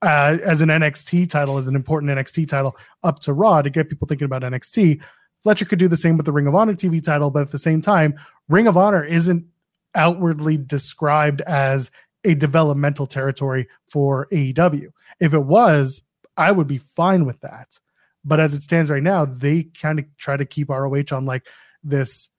uh, 0.02 0.38
as 0.44 0.62
an 0.62 0.70
NXT 0.70 1.30
title, 1.30 1.58
as 1.58 1.68
an 1.68 1.76
important 1.76 2.12
NXT 2.12 2.48
title, 2.48 2.76
up 3.04 3.20
to 3.20 3.34
Raw 3.34 3.62
to 3.62 3.70
get 3.70 3.90
people 3.90 4.08
thinking 4.08 4.26
about 4.26 4.42
NXT. 4.42 5.02
Fletcher 5.44 5.66
could 5.66 5.80
do 5.80 5.88
the 5.88 5.98
same 5.98 6.18
with 6.18 6.26
the 6.26 6.32
Ring 6.32 6.48
of 6.48 6.56
Honor 6.56 6.74
TV 6.74 7.04
title, 7.04 7.32
but 7.32 7.42
at 7.42 7.52
the 7.52 7.60
same 7.60 7.82
time, 7.82 8.16
Ring 8.50 8.68
of 8.68 8.78
Honor 8.78 9.04
isn't 9.04 9.46
outwardly 9.96 10.58
described 10.58 11.42
as 11.42 11.92
a 12.24 12.36
developmental 12.36 13.08
territory 13.08 13.68
for 13.90 14.28
AEW. 14.32 14.88
If 15.20 15.34
it 15.34 15.44
was, 15.44 16.02
I 16.36 16.52
would 16.52 16.68
be 16.68 16.80
fine 16.80 17.26
with 17.26 17.40
that. 17.42 17.80
But 18.26 18.40
as 18.40 18.54
it 18.54 18.64
stands 18.64 18.90
right 18.90 19.04
now, 19.04 19.26
they 19.26 19.64
kind 19.64 20.00
of 20.00 20.06
try 20.18 20.36
to 20.38 20.46
keep 20.46 20.70
ROH 20.70 21.04
on 21.12 21.26
like 21.26 21.48
this 21.84 22.30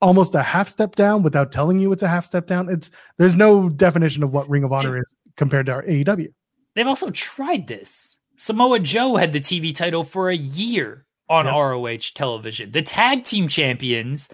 almost 0.00 0.34
a 0.34 0.42
half 0.42 0.68
step 0.68 0.96
down 0.96 1.22
without 1.22 1.52
telling 1.52 1.78
you 1.78 1.92
it's 1.92 2.02
a 2.02 2.08
half 2.08 2.24
step 2.24 2.46
down. 2.46 2.68
It's 2.68 2.90
there's 3.18 3.36
no 3.36 3.68
definition 3.68 4.22
of 4.22 4.32
what 4.32 4.48
Ring 4.50 4.64
of 4.64 4.72
Honor 4.72 4.98
is 4.98 5.14
compared 5.36 5.66
to 5.66 5.72
our 5.72 5.82
AEW. 5.84 6.32
They've 6.74 6.86
also 6.86 7.10
tried 7.10 7.68
this. 7.68 8.16
Samoa 8.36 8.80
Joe 8.80 9.16
had 9.16 9.32
the 9.32 9.40
TV 9.40 9.74
title 9.74 10.02
for 10.02 10.28
a 10.28 10.36
year 10.36 11.06
on 11.28 11.46
yep. 11.46 11.54
ROH 11.54 12.12
television. 12.14 12.70
The 12.70 12.82
tag 12.82 13.24
team 13.24 13.48
champions, 13.48 14.28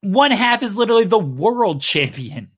one 0.00 0.30
half 0.30 0.62
is 0.62 0.76
literally 0.76 1.04
the 1.04 1.18
world 1.18 1.80
champion 1.82 2.50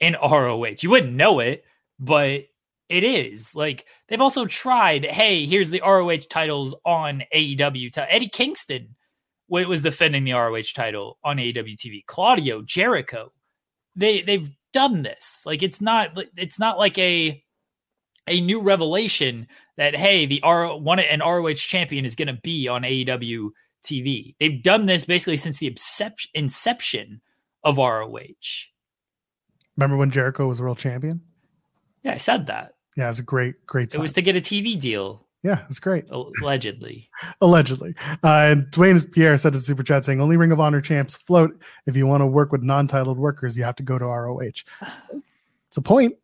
in 0.00 0.16
ROH. 0.22 0.76
You 0.80 0.90
wouldn't 0.90 1.12
know 1.12 1.40
it, 1.40 1.64
but 1.98 2.44
it 2.88 3.04
is. 3.04 3.54
Like 3.54 3.86
they've 4.08 4.20
also 4.20 4.46
tried, 4.46 5.04
hey, 5.04 5.46
here's 5.46 5.70
the 5.70 5.82
ROH 5.84 6.28
titles 6.28 6.74
on 6.84 7.22
AEW. 7.34 7.90
Eddie 8.08 8.28
Kingston 8.28 8.94
was 9.48 9.82
defending 9.82 10.24
the 10.24 10.32
ROH 10.32 10.72
title 10.74 11.18
on 11.22 11.36
AEW 11.36 11.76
TV. 11.76 12.04
Claudio, 12.06 12.62
Jericho. 12.62 13.32
They 13.96 14.22
they've 14.22 14.50
done 14.72 15.02
this. 15.02 15.42
Like 15.46 15.62
it's 15.62 15.80
not 15.80 16.18
it's 16.36 16.58
not 16.58 16.78
like 16.78 16.98
a 16.98 17.43
a 18.26 18.40
new 18.40 18.60
revelation 18.60 19.46
that 19.76 19.94
hey, 19.94 20.26
the 20.26 20.40
R 20.42 20.76
one 20.76 20.98
an 20.98 21.20
ROH 21.20 21.54
champion 21.54 22.04
is 22.04 22.14
going 22.14 22.28
to 22.28 22.40
be 22.42 22.68
on 22.68 22.82
AEW 22.82 23.50
TV. 23.84 24.34
They've 24.38 24.62
done 24.62 24.86
this 24.86 25.04
basically 25.04 25.36
since 25.36 25.58
the 25.58 25.76
inception 26.34 27.20
of 27.62 27.78
ROH. 27.78 28.68
Remember 29.76 29.96
when 29.96 30.10
Jericho 30.10 30.46
was 30.46 30.60
world 30.60 30.78
champion? 30.78 31.20
Yeah, 32.02 32.12
I 32.12 32.18
said 32.18 32.46
that. 32.46 32.74
Yeah, 32.96 33.04
it 33.04 33.08
was 33.08 33.18
a 33.18 33.24
great, 33.24 33.66
great 33.66 33.90
time. 33.90 34.00
It 34.00 34.02
was 34.02 34.12
to 34.12 34.22
get 34.22 34.36
a 34.36 34.40
TV 34.40 34.78
deal. 34.78 35.26
Yeah, 35.42 35.62
it's 35.68 35.80
great. 35.80 36.08
Allegedly. 36.42 37.10
Allegedly. 37.40 37.94
Uh, 38.22 38.48
and 38.50 38.66
Dwayne 38.66 39.10
Pierre 39.12 39.36
said 39.36 39.52
to 39.54 39.60
Super 39.60 39.82
Chat 39.82 40.04
saying, 40.04 40.20
only 40.20 40.36
Ring 40.36 40.52
of 40.52 40.60
Honor 40.60 40.80
champs 40.80 41.16
float. 41.16 41.60
If 41.86 41.96
you 41.96 42.06
want 42.06 42.22
to 42.22 42.26
work 42.26 42.52
with 42.52 42.62
non 42.62 42.86
titled 42.86 43.18
workers, 43.18 43.58
you 43.58 43.64
have 43.64 43.76
to 43.76 43.82
go 43.82 43.98
to 43.98 44.04
ROH. 44.04 44.40
It's 45.68 45.78
a 45.78 45.82
point. 45.82 46.14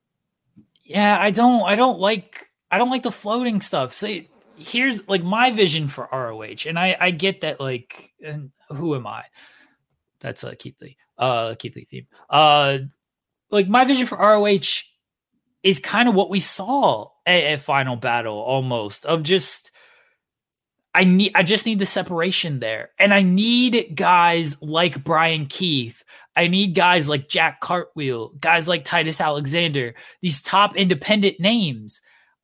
Yeah, 0.91 1.19
I 1.21 1.31
don't 1.31 1.63
I 1.63 1.77
don't 1.77 2.01
like 2.01 2.51
I 2.69 2.77
don't 2.77 2.91
like 2.91 3.05
the 3.05 3.13
floating 3.13 3.61
stuff. 3.61 3.95
See, 3.95 4.29
here's 4.59 5.09
like 5.09 5.23
my 5.23 5.53
vision 5.53 5.87
for 5.87 6.09
ROH, 6.13 6.67
and 6.67 6.77
I 6.77 6.97
I 7.01 7.13
get 7.13 7.43
that 7.43 7.61
like, 7.61 8.13
and 8.21 8.51
who 8.71 8.97
am 8.97 9.07
I? 9.07 9.23
That's 10.19 10.43
a 10.43 10.57
Keith 10.57 10.75
Lee, 10.81 10.97
uh, 11.17 11.55
Keith 11.57 11.77
Lee 11.77 11.87
theme. 11.89 12.09
Uh, 12.29 12.79
like 13.53 13.69
my 13.69 13.85
vision 13.85 14.05
for 14.09 14.19
ROH 14.19 14.83
is 15.63 15.79
kind 15.79 16.09
of 16.09 16.17
what 16.17 16.29
we 16.29 16.41
saw 16.41 17.11
at, 17.25 17.45
at 17.45 17.61
Final 17.61 17.95
Battle, 17.95 18.39
almost 18.39 19.07
of 19.07 19.23
just. 19.23 19.71
I 20.93 21.05
need 21.05 21.31
I 21.37 21.45
just 21.45 21.67
need 21.67 21.79
the 21.79 21.87
separation 21.87 22.59
there. 22.59 22.91
And 22.99 23.15
I 23.15 23.23
need 23.23 23.93
guys 23.95 24.61
like 24.61 25.05
Bryan 25.05 25.47
Keith 25.47 26.03
I 26.37 26.47
need 26.49 26.75
guys 26.75 27.09
like 27.09 27.29
Jack 27.29 27.61
Cartwheel, 27.61 28.31
guys 28.41 28.69
like 28.69 28.85
Titus 28.85 29.21
Alexander, 29.21 29.95
these 30.23 30.43
top 30.43 30.77
independent 30.77 31.41
names. 31.41 32.01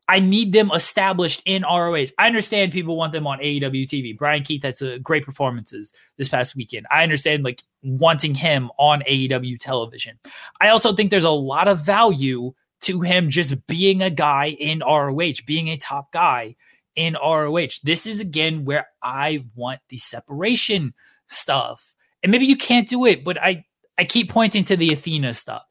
I 0.08 0.20
need 0.20 0.52
them 0.52 0.70
established 0.72 1.42
in 1.46 1.62
ROH. 1.62 2.06
I 2.18 2.26
understand 2.26 2.72
people 2.72 2.96
want 2.96 3.12
them 3.12 3.26
on 3.26 3.40
AEW 3.40 3.88
TV. 3.88 4.16
Bryan 4.16 4.44
Keith 4.44 4.62
had 4.62 4.76
some 4.76 5.02
great 5.02 5.24
performances 5.24 5.92
this 6.16 6.28
past 6.28 6.54
weekend. 6.54 6.86
I 6.90 7.02
understand 7.02 7.42
like 7.42 7.64
wanting 7.82 8.34
him 8.34 8.70
on 8.78 9.02
AEW 9.02 9.58
television. 9.58 10.18
I 10.60 10.68
also 10.68 10.94
think 10.94 11.10
there's 11.10 11.24
a 11.24 11.30
lot 11.30 11.66
of 11.66 11.84
value 11.84 12.52
to 12.82 13.00
him 13.00 13.30
just 13.30 13.66
being 13.66 14.02
a 14.02 14.10
guy 14.10 14.56
in 14.60 14.80
ROH, 14.80 15.42
being 15.44 15.68
a 15.68 15.76
top 15.76 16.12
guy 16.12 16.54
in 16.94 17.14
ROH. 17.14 17.80
This 17.82 18.06
is 18.06 18.20
again 18.20 18.64
where 18.64 18.86
I 19.02 19.44
want 19.56 19.80
the 19.88 19.98
separation 19.98 20.94
stuff. 21.26 21.94
And 22.22 22.30
maybe 22.30 22.46
you 22.46 22.56
can't 22.56 22.88
do 22.88 23.06
it, 23.06 23.24
but 23.24 23.42
I 23.42 23.64
I 23.98 24.04
keep 24.04 24.30
pointing 24.30 24.64
to 24.64 24.76
the 24.76 24.92
Athena 24.92 25.34
stuff. 25.34 25.62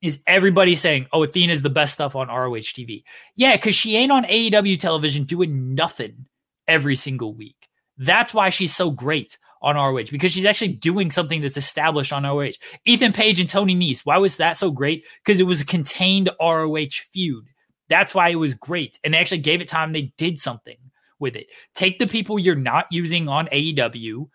Is 0.00 0.20
everybody 0.26 0.74
saying, 0.74 1.06
oh, 1.12 1.22
Athena's 1.22 1.62
the 1.62 1.70
best 1.70 1.94
stuff 1.94 2.16
on 2.16 2.28
ROH 2.28 2.72
TV? 2.72 3.04
Yeah, 3.36 3.56
because 3.56 3.74
she 3.74 3.96
ain't 3.96 4.10
on 4.10 4.24
AEW 4.24 4.78
television 4.78 5.24
doing 5.24 5.74
nothing 5.74 6.26
every 6.66 6.96
single 6.96 7.34
week. 7.34 7.68
That's 7.98 8.34
why 8.34 8.48
she's 8.48 8.74
so 8.74 8.90
great 8.90 9.38
on 9.62 9.76
ROH 9.76 10.10
because 10.10 10.32
she's 10.32 10.44
actually 10.44 10.72
doing 10.72 11.10
something 11.10 11.40
that's 11.40 11.56
established 11.56 12.12
on 12.12 12.24
ROH. 12.24 12.52
Ethan 12.84 13.12
Page 13.12 13.38
and 13.38 13.48
Tony 13.48 13.76
Nese, 13.76 14.00
why 14.04 14.18
was 14.18 14.38
that 14.38 14.56
so 14.56 14.70
great? 14.72 15.04
Because 15.24 15.38
it 15.38 15.44
was 15.44 15.60
a 15.60 15.66
contained 15.66 16.30
ROH 16.40 16.86
feud. 17.12 17.46
That's 17.88 18.14
why 18.14 18.30
it 18.30 18.36
was 18.36 18.54
great. 18.54 18.98
And 19.04 19.14
they 19.14 19.18
actually 19.18 19.38
gave 19.38 19.60
it 19.60 19.68
time. 19.68 19.92
They 19.92 20.12
did 20.16 20.38
something 20.38 20.78
with 21.20 21.36
it. 21.36 21.46
Take 21.74 21.98
the 21.98 22.06
people 22.06 22.38
you're 22.38 22.56
not 22.56 22.86
using 22.90 23.28
on 23.28 23.46
AEW 23.48 24.28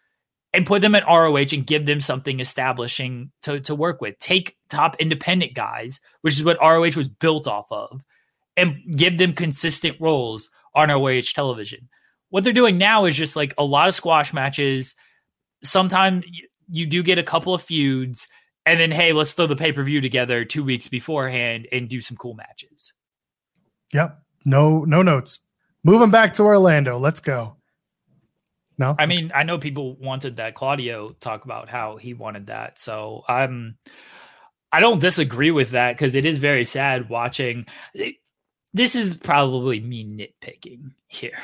and 0.58 0.66
put 0.66 0.82
them 0.82 0.96
at 0.96 1.06
ROH 1.06 1.54
and 1.54 1.68
give 1.68 1.86
them 1.86 2.02
something 2.02 2.40
establishing 2.40 3.32
to, 3.44 3.60
to 3.60 3.76
work 3.76 4.02
with. 4.02 4.18
Take 4.18 4.58
top 4.70 4.96
independent 5.00 5.54
guys, 5.54 6.02
which 6.22 6.34
is 6.34 6.44
what 6.44 6.58
ROH 6.60 6.98
was 6.98 7.08
built 7.08 7.46
off 7.46 7.72
of, 7.72 8.04
and 8.58 8.76
give 8.96 9.20
them 9.20 9.34
consistent 9.34 9.98
roles 10.02 10.50
on 10.74 10.90
ROH 10.90 11.22
television. 11.36 11.90
What 12.30 12.44
they're 12.44 12.54
doing 12.54 12.80
now 12.80 13.06
is 13.06 13.14
just 13.14 13.36
like 13.36 13.54
a 13.60 13.64
lot 13.64 13.88
of 13.88 13.94
squash 13.94 14.34
matches. 14.34 14.96
Sometimes 15.62 16.26
you 16.72 16.88
do 16.88 17.04
get 17.04 17.20
a 17.20 17.24
couple 17.24 17.54
of 17.54 17.62
feuds, 17.62 18.28
and 18.66 18.80
then 18.80 18.90
hey, 18.90 19.14
let's 19.14 19.34
throw 19.34 19.46
the 19.46 19.56
pay 19.56 19.72
per 19.72 19.84
view 19.84 20.02
together 20.02 20.44
two 20.44 20.64
weeks 20.64 20.88
beforehand 20.88 21.68
and 21.72 21.88
do 21.88 22.02
some 22.02 22.18
cool 22.18 22.34
matches. 22.34 22.94
Yep. 23.94 24.24
No, 24.44 24.86
no 24.86 25.04
notes. 25.04 25.38
Moving 25.84 26.10
back 26.10 26.34
to 26.34 26.44
Orlando. 26.44 26.98
Let's 26.98 27.20
go. 27.20 27.57
No, 28.78 28.96
I 28.98 29.06
mean 29.06 29.32
I 29.34 29.44
know 29.44 29.58
people 29.58 29.96
wanted 29.96 30.38
that. 30.38 30.56
Claudio 30.56 31.12
talk 31.20 31.46
about 31.46 31.70
how 31.70 31.98
he 31.98 32.14
wanted 32.14 32.48
that, 32.48 32.80
so 32.80 33.24
I'm. 33.28 33.78
I 34.72 34.82
don't 34.82 35.00
disagree 35.00 35.52
with 35.52 35.72
that 35.72 35.94
because 35.94 36.14
it 36.14 36.26
is 36.26 36.38
very 36.40 36.66
sad 36.66 37.10
watching. 37.10 37.66
This 38.74 38.96
is 38.96 39.16
probably 39.16 39.80
me 39.80 40.06
nitpicking 40.06 40.92
here. 41.08 41.40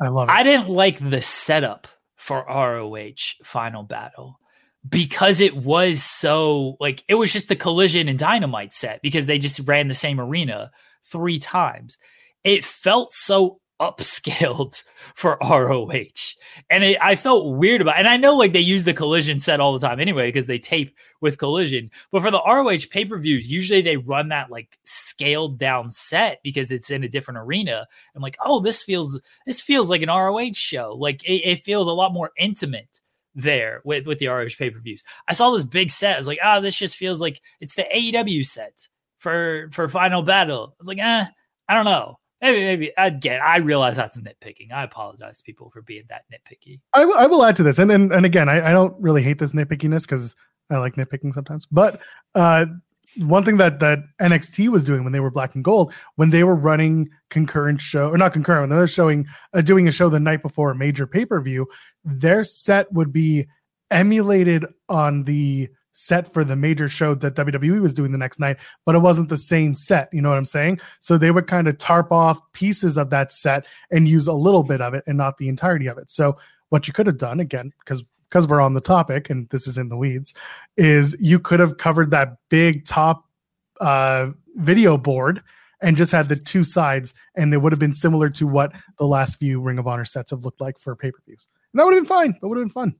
I 0.00 0.08
love 0.08 0.28
it. 0.28 0.32
I 0.32 0.42
didn't 0.42 0.68
like 0.68 0.98
the 0.98 1.22
setup 1.22 1.86
for 2.16 2.44
ROH 2.48 3.44
Final 3.44 3.82
Battle 3.82 4.40
because 4.88 5.40
it 5.40 5.56
was 5.56 6.02
so 6.02 6.76
like 6.80 7.04
it 7.08 7.14
was 7.14 7.32
just 7.32 7.48
the 7.48 7.56
collision 7.56 8.08
and 8.08 8.18
dynamite 8.18 8.72
set 8.72 9.00
because 9.02 9.26
they 9.26 9.38
just 9.38 9.60
ran 9.66 9.88
the 9.88 9.94
same 9.94 10.20
arena 10.20 10.70
three 11.04 11.38
times. 11.38 11.98
It 12.42 12.64
felt 12.64 13.12
so 13.12 13.60
upscaled 13.80 14.82
for 15.14 15.38
ROH. 15.42 16.34
And 16.70 16.84
it, 16.84 16.98
I 17.00 17.16
felt 17.16 17.56
weird 17.56 17.80
about 17.80 17.96
it. 17.96 18.00
And 18.00 18.08
I 18.08 18.16
know 18.16 18.36
like 18.36 18.52
they 18.52 18.60
use 18.60 18.84
the 18.84 18.94
collision 18.94 19.38
set 19.38 19.60
all 19.60 19.72
the 19.72 19.86
time 19.86 20.00
anyway, 20.00 20.28
because 20.28 20.46
they 20.46 20.58
tape 20.58 20.96
with 21.20 21.38
collision. 21.38 21.90
But 22.10 22.22
for 22.22 22.30
the 22.30 22.42
ROH 22.46 22.88
pay-per-views, 22.90 23.50
usually 23.50 23.82
they 23.82 23.96
run 23.96 24.28
that 24.28 24.50
like 24.50 24.78
scaled 24.84 25.58
down 25.58 25.90
set 25.90 26.40
because 26.42 26.70
it's 26.70 26.90
in 26.90 27.04
a 27.04 27.08
different 27.08 27.38
arena. 27.38 27.86
I'm 28.14 28.22
like, 28.22 28.36
oh, 28.44 28.60
this 28.60 28.82
feels 28.82 29.20
this 29.46 29.60
feels 29.60 29.90
like 29.90 30.02
an 30.02 30.08
ROH 30.08 30.52
show. 30.54 30.96
Like 30.98 31.22
it, 31.24 31.44
it 31.44 31.60
feels 31.60 31.86
a 31.86 31.92
lot 31.92 32.12
more 32.12 32.30
intimate 32.38 33.00
there 33.34 33.80
with, 33.84 34.06
with 34.06 34.18
the 34.18 34.28
ROH 34.28 34.50
pay-per-views. 34.58 35.02
I 35.26 35.32
saw 35.32 35.50
this 35.50 35.64
big 35.64 35.90
set. 35.90 36.16
I 36.16 36.18
was 36.18 36.26
like, 36.26 36.40
oh, 36.44 36.60
this 36.60 36.76
just 36.76 36.96
feels 36.96 37.20
like 37.20 37.40
it's 37.60 37.74
the 37.74 37.84
AEW 37.84 38.44
set 38.44 38.88
for 39.18 39.70
for 39.72 39.88
final 39.88 40.22
battle. 40.22 40.68
I 40.72 40.76
was 40.78 40.88
like, 40.88 40.98
ah, 41.00 41.30
I 41.68 41.74
don't 41.74 41.84
know. 41.84 42.18
Maybe, 42.42 42.64
maybe 42.64 42.92
again, 42.98 43.40
I 43.42 43.58
realize 43.58 43.94
that's 43.94 44.16
nitpicking. 44.16 44.72
I 44.72 44.82
apologize, 44.82 45.38
to 45.38 45.44
people, 45.44 45.70
for 45.70 45.80
being 45.80 46.02
that 46.08 46.24
nitpicky. 46.32 46.80
I, 46.92 47.00
w- 47.00 47.18
I 47.18 47.26
will 47.28 47.44
add 47.44 47.54
to 47.56 47.62
this, 47.62 47.78
and 47.78 47.90
and, 47.90 48.12
and 48.12 48.26
again, 48.26 48.48
I, 48.48 48.70
I 48.70 48.72
don't 48.72 49.00
really 49.00 49.22
hate 49.22 49.38
this 49.38 49.52
nitpickiness 49.52 50.02
because 50.02 50.34
I 50.68 50.78
like 50.78 50.96
nitpicking 50.96 51.32
sometimes. 51.32 51.66
But 51.66 52.00
uh, 52.34 52.66
one 53.16 53.44
thing 53.44 53.58
that 53.58 53.78
that 53.78 54.00
NXT 54.20 54.70
was 54.70 54.82
doing 54.82 55.04
when 55.04 55.12
they 55.12 55.20
were 55.20 55.30
black 55.30 55.54
and 55.54 55.62
gold, 55.62 55.92
when 56.16 56.30
they 56.30 56.42
were 56.42 56.56
running 56.56 57.10
concurrent 57.30 57.80
show 57.80 58.10
or 58.10 58.18
not 58.18 58.32
concurrent, 58.32 58.62
when 58.62 58.70
they 58.70 58.82
were 58.82 58.88
showing 58.88 59.26
uh, 59.54 59.60
doing 59.60 59.86
a 59.86 59.92
show 59.92 60.08
the 60.08 60.18
night 60.18 60.42
before 60.42 60.72
a 60.72 60.74
major 60.74 61.06
pay 61.06 61.24
per 61.24 61.40
view, 61.40 61.68
their 62.04 62.42
set 62.42 62.92
would 62.92 63.12
be 63.12 63.46
emulated 63.92 64.66
on 64.88 65.22
the 65.24 65.68
set 65.92 66.32
for 66.32 66.42
the 66.42 66.56
major 66.56 66.88
show 66.88 67.14
that 67.14 67.36
WWE 67.36 67.80
was 67.80 67.94
doing 67.94 68.12
the 68.12 68.18
next 68.18 68.40
night, 68.40 68.56
but 68.84 68.94
it 68.94 69.00
wasn't 69.00 69.28
the 69.28 69.38
same 69.38 69.74
set. 69.74 70.08
You 70.12 70.22
know 70.22 70.30
what 70.30 70.38
I'm 70.38 70.44
saying? 70.44 70.80
So 70.98 71.16
they 71.16 71.30
would 71.30 71.46
kind 71.46 71.68
of 71.68 71.78
tarp 71.78 72.10
off 72.10 72.40
pieces 72.52 72.96
of 72.96 73.10
that 73.10 73.32
set 73.32 73.66
and 73.90 74.08
use 74.08 74.26
a 74.26 74.32
little 74.32 74.62
bit 74.62 74.80
of 74.80 74.94
it 74.94 75.04
and 75.06 75.16
not 75.16 75.38
the 75.38 75.48
entirety 75.48 75.86
of 75.86 75.98
it. 75.98 76.10
So 76.10 76.36
what 76.70 76.86
you 76.88 76.92
could 76.92 77.06
have 77.06 77.18
done 77.18 77.40
again, 77.40 77.72
because 77.80 78.02
because 78.28 78.48
we're 78.48 78.62
on 78.62 78.72
the 78.72 78.80
topic 78.80 79.28
and 79.28 79.46
this 79.50 79.66
is 79.66 79.76
in 79.76 79.90
the 79.90 79.96
weeds, 79.96 80.32
is 80.78 81.14
you 81.20 81.38
could 81.38 81.60
have 81.60 81.76
covered 81.76 82.10
that 82.12 82.38
big 82.48 82.86
top 82.86 83.28
uh, 83.82 84.28
video 84.56 84.96
board 84.96 85.42
and 85.82 85.98
just 85.98 86.12
had 86.12 86.30
the 86.30 86.36
two 86.36 86.64
sides, 86.64 87.12
and 87.34 87.52
it 87.52 87.58
would 87.58 87.72
have 87.72 87.78
been 87.78 87.92
similar 87.92 88.30
to 88.30 88.46
what 88.46 88.72
the 88.98 89.04
last 89.04 89.38
few 89.38 89.60
Ring 89.60 89.78
of 89.78 89.86
Honor 89.86 90.06
sets 90.06 90.30
have 90.30 90.44
looked 90.44 90.62
like 90.62 90.78
for 90.78 90.96
pay 90.96 91.10
per 91.10 91.18
views. 91.26 91.48
And 91.72 91.80
that 91.80 91.84
would 91.84 91.94
have 91.94 92.04
been 92.04 92.08
fine. 92.08 92.38
That 92.40 92.48
would 92.48 92.56
have 92.56 92.64
been 92.64 92.72
fun. 92.72 92.94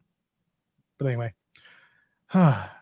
But 0.98 1.07
anyway, 1.07 1.33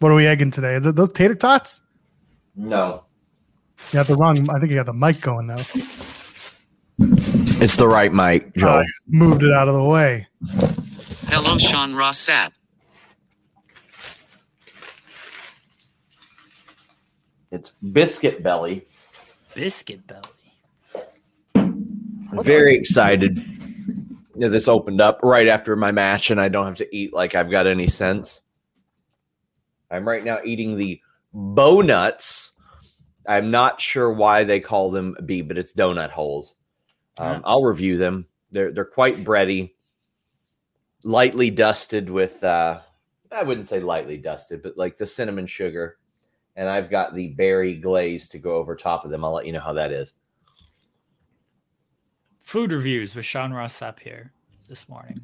What 0.00 0.10
are 0.10 0.14
we 0.14 0.26
egging 0.26 0.50
today? 0.50 0.74
Is 0.74 0.86
it 0.86 0.96
those 0.96 1.12
tater 1.12 1.34
tots? 1.34 1.80
No, 2.56 3.04
You 3.90 3.94
got 3.94 4.06
the 4.06 4.14
wrong. 4.16 4.38
I 4.50 4.58
think 4.58 4.70
you 4.70 4.76
got 4.76 4.86
the 4.86 4.92
mic 4.92 5.20
going 5.20 5.46
now. 5.48 5.56
it's 7.60 7.76
the 7.76 7.88
right 7.88 8.12
mic, 8.12 8.46
Oh, 8.46 8.60
Joel. 8.60 8.70
I 8.78 8.82
just 8.84 9.04
moved 9.08 9.42
it 9.42 9.52
out 9.52 9.66
of 9.68 9.74
the 9.74 9.82
way. 9.82 10.26
Hello, 11.28 11.58
Sean 11.58 11.94
Ross 11.94 12.18
Sapp. 12.28 12.52
It's 17.50 17.70
biscuit 17.92 18.42
belly. 18.42 18.86
Biscuit 19.54 20.06
belly. 20.06 20.22
I'm 21.54 22.42
very 22.42 22.74
excited. 22.76 23.36
You 23.38 24.40
know, 24.40 24.48
this 24.48 24.66
opened 24.66 25.00
up 25.00 25.20
right 25.22 25.46
after 25.46 25.76
my 25.76 25.92
match, 25.92 26.30
and 26.30 26.40
I 26.40 26.48
don't 26.48 26.66
have 26.66 26.76
to 26.76 26.96
eat 26.96 27.12
like 27.12 27.34
I've 27.36 27.50
got 27.50 27.66
any 27.68 27.88
sense. 27.88 28.40
I'm 29.94 30.06
right 30.06 30.24
now 30.24 30.40
eating 30.44 30.76
the 30.76 31.00
bonuts. 31.32 32.52
I'm 33.26 33.50
not 33.50 33.80
sure 33.80 34.12
why 34.12 34.44
they 34.44 34.60
call 34.60 34.90
them 34.90 35.16
B, 35.24 35.40
but 35.40 35.56
it's 35.56 35.72
donut 35.72 36.10
holes. 36.10 36.54
Um, 37.18 37.26
Yeah. 37.26 37.40
I'll 37.44 37.62
review 37.62 37.96
them. 37.96 38.26
They're 38.50 38.72
they're 38.72 38.84
quite 38.84 39.24
bready, 39.24 39.72
lightly 41.02 41.50
dusted 41.50 42.10
with 42.10 42.42
uh, 42.44 42.80
I 43.32 43.42
wouldn't 43.42 43.68
say 43.68 43.80
lightly 43.80 44.16
dusted, 44.18 44.62
but 44.62 44.76
like 44.76 44.96
the 44.96 45.06
cinnamon 45.06 45.46
sugar. 45.46 45.98
And 46.56 46.68
I've 46.68 46.88
got 46.88 47.16
the 47.16 47.28
berry 47.28 47.74
glaze 47.74 48.28
to 48.28 48.38
go 48.38 48.52
over 48.52 48.76
top 48.76 49.04
of 49.04 49.10
them. 49.10 49.24
I'll 49.24 49.32
let 49.32 49.44
you 49.46 49.52
know 49.52 49.60
how 49.60 49.72
that 49.72 49.90
is. 49.90 50.12
Food 52.42 52.70
reviews 52.70 53.16
with 53.16 53.24
Sean 53.24 53.52
Ross 53.52 53.80
Sapp 53.80 53.98
here 53.98 54.32
this 54.68 54.88
morning. 54.88 55.18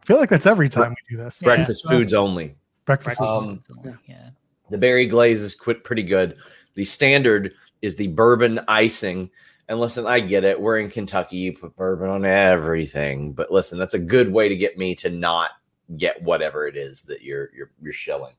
I 0.00 0.04
feel 0.04 0.18
like 0.18 0.28
that's 0.30 0.46
every 0.46 0.68
time 0.68 0.90
we 0.90 1.16
do 1.16 1.22
this. 1.22 1.42
Yeah. 1.42 1.46
Breakfast 1.56 1.88
foods 1.88 2.14
only. 2.14 2.54
Breakfast. 2.86 3.18
Breakfast 3.18 3.46
Um, 3.46 3.58
foods 3.58 3.98
yeah. 4.06 4.30
The 4.70 4.78
berry 4.78 5.06
glaze 5.06 5.42
is 5.42 5.54
quit 5.54 5.84
pretty 5.84 6.02
good. 6.02 6.38
The 6.74 6.84
standard 6.84 7.54
is 7.82 7.94
the 7.96 8.08
bourbon 8.08 8.60
icing. 8.68 9.30
And 9.68 9.78
listen, 9.80 10.06
I 10.06 10.20
get 10.20 10.44
it. 10.44 10.60
We're 10.60 10.78
in 10.78 10.88
Kentucky. 10.88 11.36
You 11.36 11.52
put 11.52 11.76
bourbon 11.76 12.08
on 12.08 12.24
everything. 12.24 13.32
But 13.32 13.50
listen, 13.50 13.78
that's 13.78 13.94
a 13.94 13.98
good 13.98 14.32
way 14.32 14.48
to 14.48 14.56
get 14.56 14.78
me 14.78 14.94
to 14.96 15.10
not 15.10 15.50
get 15.96 16.20
whatever 16.22 16.66
it 16.66 16.76
is 16.76 17.02
that 17.02 17.22
you're 17.22 17.50
you're 17.54 17.70
you're 17.82 17.92
shilling. 17.92 18.34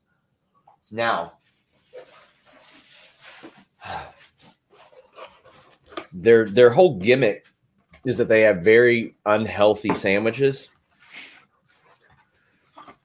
Now, 0.90 1.34
their 6.12 6.46
their 6.46 6.70
whole 6.70 6.98
gimmick 6.98 7.46
is 8.04 8.16
that 8.16 8.28
they 8.28 8.42
have 8.42 8.58
very 8.58 9.14
unhealthy 9.26 9.94
sandwiches. 9.94 10.68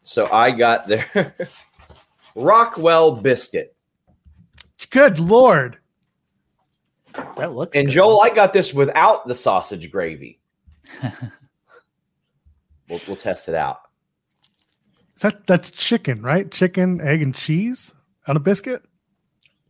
So 0.04 0.30
I 0.32 0.52
got 0.52 0.88
their 0.88 1.36
Rockwell 2.36 3.16
biscuit. 3.16 3.76
Good 4.90 5.20
lord. 5.20 5.78
That 7.38 7.54
looks 7.54 7.76
And 7.78 7.88
good. 7.88 7.94
Joel, 7.94 8.22
I 8.22 8.30
got 8.30 8.54
this 8.54 8.74
without 8.74 9.28
the 9.28 9.36
sausage 9.36 9.92
gravy. 9.92 10.40
we'll, 12.90 13.00
we'll 13.08 13.16
test 13.16 13.48
it 13.48 13.56
out. 13.56 13.80
Is 15.16 15.22
that 15.22 15.46
that's 15.48 15.72
chicken, 15.72 16.22
right? 16.24 16.50
Chicken, 16.52 17.00
egg, 17.02 17.22
and 17.22 17.34
cheese 17.36 17.94
on 18.28 18.36
a 18.36 18.40
biscuit. 18.40 18.84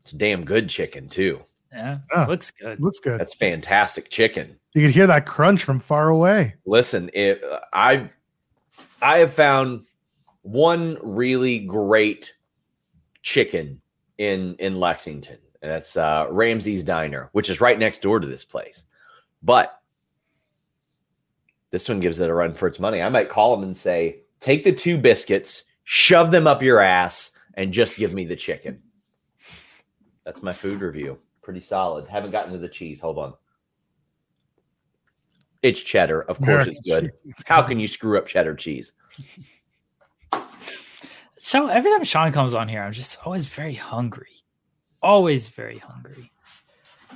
It's 0.02 0.12
damn 0.12 0.43
good 0.46 0.69
chicken 0.69 1.08
too. 1.10 1.43
yeah, 1.72 2.00
Ah. 2.13 2.26
looks 2.28 2.52
good. 2.52 2.82
Looks 2.82 3.00
good. 3.00 3.19
That's 3.19 3.36
fantastic 3.36 4.10
chicken. 4.10 4.58
You 4.74 4.82
could 4.82 4.91
hear 4.96 5.08
that 5.08 5.26
crunch 5.26 5.63
from 5.63 5.80
far 5.80 6.10
away. 6.10 6.56
Listen, 6.65 7.10
it, 7.13 7.41
I 7.74 8.10
I 9.02 9.19
have 9.19 9.34
found 9.34 9.86
one 10.43 10.97
really 11.01 11.60
great 11.60 12.34
chicken 13.21 13.82
in 14.17 14.56
in 14.60 14.79
Lexington, 14.79 15.38
and 15.62 15.71
that's 15.71 15.97
uh, 15.97 16.27
Ramsey's 16.29 16.84
Diner, 16.84 17.29
which 17.32 17.49
is 17.49 17.60
right 17.60 17.79
next 17.79 18.01
door 18.01 18.19
to 18.19 18.27
this 18.27 18.45
place. 18.45 18.84
But 19.41 19.82
this 21.71 21.89
one 21.89 21.99
gives 21.99 22.19
it 22.19 22.29
a 22.29 22.34
run 22.34 22.53
for 22.53 22.67
its 22.67 22.79
money. 22.79 23.01
I 23.01 23.10
might 23.10 23.29
call 23.29 23.56
them 23.56 23.63
and 23.63 23.75
say, 23.75 24.21
"Take 24.39 24.63
the 24.63 24.71
two 24.71 24.97
biscuits, 24.97 25.63
shove 25.86 26.32
them 26.32 26.45
up 26.45 26.62
your 26.62 26.79
ass, 26.79 27.32
and 27.56 27.73
just 27.73 27.97
give 27.97 28.13
me 28.13 28.25
the 28.25 28.36
chicken." 28.36 28.82
That's 30.25 30.43
my 30.43 30.51
food 30.51 30.82
review. 30.82 31.17
Pretty 31.41 31.60
solid. 31.62 32.08
Haven't 32.08 32.32
gotten 32.32 32.53
to 32.53 32.60
the 32.60 32.69
cheese. 32.69 33.01
Hold 33.01 33.17
on. 33.17 33.34
It's 35.62 35.82
cheddar. 35.82 36.21
Of 36.23 36.39
course, 36.39 36.67
it's 36.67 36.82
good. 36.82 37.12
How 37.45 37.62
can 37.62 37.79
you 37.79 37.88
screw 37.88 38.17
up 38.17 38.27
cheddar 38.27 38.56
cheese? 38.56 38.91
So 41.43 41.67
every 41.67 41.91
time 41.91 42.06
Sean 42.06 42.32
comes 42.32 42.53
on 42.53 42.69
here, 42.69 42.82
I'm 42.82 42.93
just 42.93 43.19
always 43.25 43.45
very 43.47 43.73
hungry. 43.73 44.45
Always 45.01 45.49
very 45.49 45.77
hungry. 45.77 46.32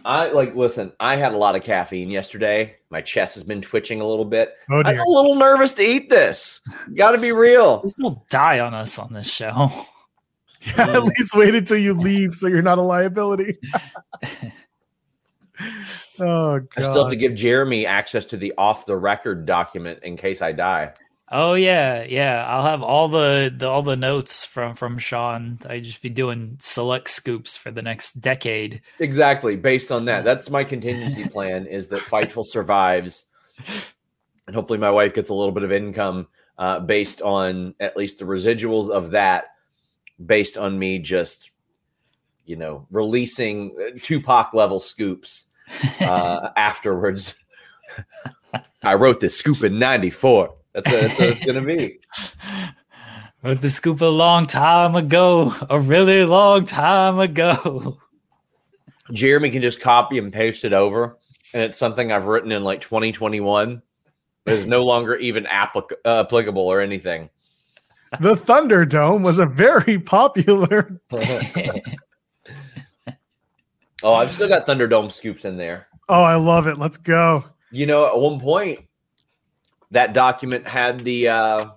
I 0.04 0.32
like 0.32 0.54
listen, 0.54 0.92
I 1.00 1.16
had 1.16 1.34
a 1.34 1.38
lot 1.38 1.56
of 1.56 1.64
caffeine 1.64 2.10
yesterday. 2.10 2.76
My 2.90 3.00
chest 3.00 3.36
has 3.36 3.46
been 3.46 3.62
twitching 3.62 4.02
a 4.02 4.06
little 4.06 4.26
bit. 4.26 4.54
Oh 4.70 4.82
I'm 4.84 5.00
a 5.00 5.10
little 5.10 5.36
nervous 5.36 5.72
to 5.76 5.82
eat 5.82 6.10
this. 6.10 6.60
Got 6.94 7.12
to 7.12 7.20
be 7.20 7.32
real. 7.32 7.82
This 7.82 7.94
don't 7.94 8.20
die 8.28 8.60
on 8.60 8.74
us 8.74 9.00
on 9.00 9.14
this 9.14 9.32
show. 9.32 9.72
Yeah, 10.62 10.74
at 10.90 11.04
least 11.06 11.34
wait 11.34 11.56
until 11.56 11.78
you 11.78 11.94
leave 11.94 12.36
so 12.36 12.48
you're 12.48 12.62
not 12.62 12.80
a 12.80 12.84
liability. 12.84 13.58
oh 16.20 16.60
god. 16.60 16.68
I 16.76 16.82
still 16.82 17.04
have 17.04 17.12
to 17.12 17.16
give 17.16 17.34
Jeremy 17.34 17.86
access 17.86 18.26
to 18.26 18.36
the 18.36 18.54
off 18.58 18.86
the 18.86 18.98
record 18.98 19.46
document 19.46 20.00
in 20.04 20.18
case 20.18 20.42
I 20.42 20.52
die. 20.52 20.92
Oh 21.30 21.56
yeah, 21.56 22.04
yeah. 22.04 22.46
I'll 22.48 22.66
have 22.66 22.82
all 22.82 23.10
the, 23.10 23.54
the 23.56 23.68
all 23.68 23.82
the 23.82 23.98
notes 23.98 24.46
from 24.46 24.76
from 24.76 24.98
Sean. 24.98 25.60
I 25.68 25.80
just 25.82 26.02
be 26.02 26.10
doing 26.10 26.58
select 26.60 27.10
scoops 27.10 27.58
for 27.58 27.70
the 27.70 27.82
next 27.82 28.22
decade. 28.22 28.82
Exactly. 29.00 29.58
Based 29.58 29.92
on 29.92 30.06
that, 30.06 30.24
that's 30.24 30.50
my 30.50 30.64
contingency 30.64 31.28
plan 31.30 31.66
is 31.66 31.90
that 31.90 32.04
Fightful 32.04 32.46
survives. 32.46 33.26
And 34.46 34.56
hopefully 34.56 34.80
my 34.80 34.92
wife 34.92 35.14
gets 35.14 35.30
a 35.30 35.34
little 35.34 35.52
bit 35.52 35.64
of 35.64 35.74
income 35.74 36.28
uh, 36.58 36.80
based 36.80 37.22
on 37.22 37.76
at 37.80 37.98
least 37.98 38.20
the 38.20 38.26
residuals 38.26 38.90
of 38.90 39.12
that, 39.12 39.48
based 40.26 40.58
on 40.58 40.80
me 40.80 41.00
just, 41.00 41.52
you 42.46 42.56
know, 42.56 42.88
releasing 42.90 43.76
uh, 43.80 44.00
Tupac 44.02 44.54
level 44.54 44.80
scoops 44.80 45.48
uh, 46.00 46.50
afterwards. 46.56 47.36
I 48.82 48.94
wrote 48.94 49.20
this 49.20 49.38
scoop 49.38 49.64
in 49.64 49.78
94. 49.78 50.56
That's 50.78 50.92
what, 50.92 51.02
that's 51.02 51.20
what 51.20 51.30
it's 51.30 51.46
going 51.46 51.56
to 51.56 51.76
be. 51.76 52.00
Wrote 53.44 53.62
the 53.62 53.70
scoop 53.70 54.02
a 54.02 54.06
long 54.06 54.46
time 54.46 54.96
ago, 54.96 55.54
a 55.70 55.80
really 55.80 56.24
long 56.24 56.66
time 56.66 57.18
ago. 57.20 57.98
Jeremy 59.12 59.50
can 59.50 59.62
just 59.62 59.82
copy 59.82 60.20
and 60.20 60.32
paste 60.32 60.66
it 60.66 60.74
over, 60.74 61.18
and 61.54 61.64
it's 61.64 61.78
something 61.80 62.12
I've 62.12 62.26
written 62.26 62.52
in 62.52 62.64
like 62.64 62.82
2021. 62.82 63.82
It 64.46 64.54
is 64.54 64.68
no 64.68 64.86
longer 64.86 65.16
even 65.16 65.46
applic- 65.46 65.94
uh, 66.06 66.22
applicable 66.22 66.68
or 66.68 66.80
anything. 66.80 67.30
The 68.20 68.36
Thunderdome 68.36 69.24
was 69.24 69.40
a 69.40 69.46
very 69.46 70.00
popular. 70.00 71.02
Oh, 74.04 74.14
I've 74.14 74.32
still 74.32 74.48
got 74.48 74.68
Thunderdome 74.68 75.12
scoops 75.12 75.44
in 75.44 75.58
there. 75.58 75.88
Oh, 76.08 76.22
I 76.22 76.36
love 76.36 76.68
it. 76.68 76.78
Let's 76.78 76.98
go. 76.98 77.44
You 77.72 77.88
know, 77.88 78.06
at 78.06 78.20
one 78.20 78.40
point, 78.40 78.87
that 79.92 80.14
document 80.14 80.68
had 80.68 81.04
the 81.04 81.28
uh, 81.30 81.70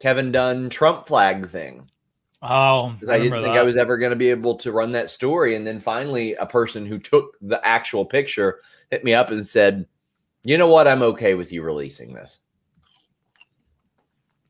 Kevin 0.00 0.32
Dunn 0.32 0.70
Trump 0.70 1.06
flag 1.06 1.48
thing. 1.48 1.90
Oh, 2.42 2.90
because 2.90 3.08
I 3.08 3.18
didn't 3.18 3.40
think 3.40 3.54
that. 3.54 3.60
I 3.60 3.62
was 3.62 3.78
ever 3.78 3.96
going 3.96 4.10
to 4.10 4.16
be 4.16 4.28
able 4.28 4.56
to 4.56 4.70
run 4.70 4.92
that 4.92 5.08
story. 5.08 5.56
And 5.56 5.66
then 5.66 5.80
finally, 5.80 6.34
a 6.34 6.44
person 6.44 6.84
who 6.84 6.98
took 6.98 7.36
the 7.40 7.64
actual 7.66 8.04
picture 8.04 8.60
hit 8.90 9.02
me 9.02 9.14
up 9.14 9.30
and 9.30 9.46
said, 9.46 9.86
"You 10.42 10.58
know 10.58 10.68
what? 10.68 10.86
I'm 10.86 11.02
okay 11.02 11.34
with 11.34 11.52
you 11.52 11.62
releasing 11.62 12.12
this." 12.12 12.38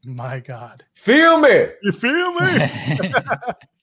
My 0.04 0.40
God. 0.40 0.84
Feel 0.94 1.38
me? 1.38 1.68
You 1.82 1.92
feel 1.92 2.32
me? 2.32 2.68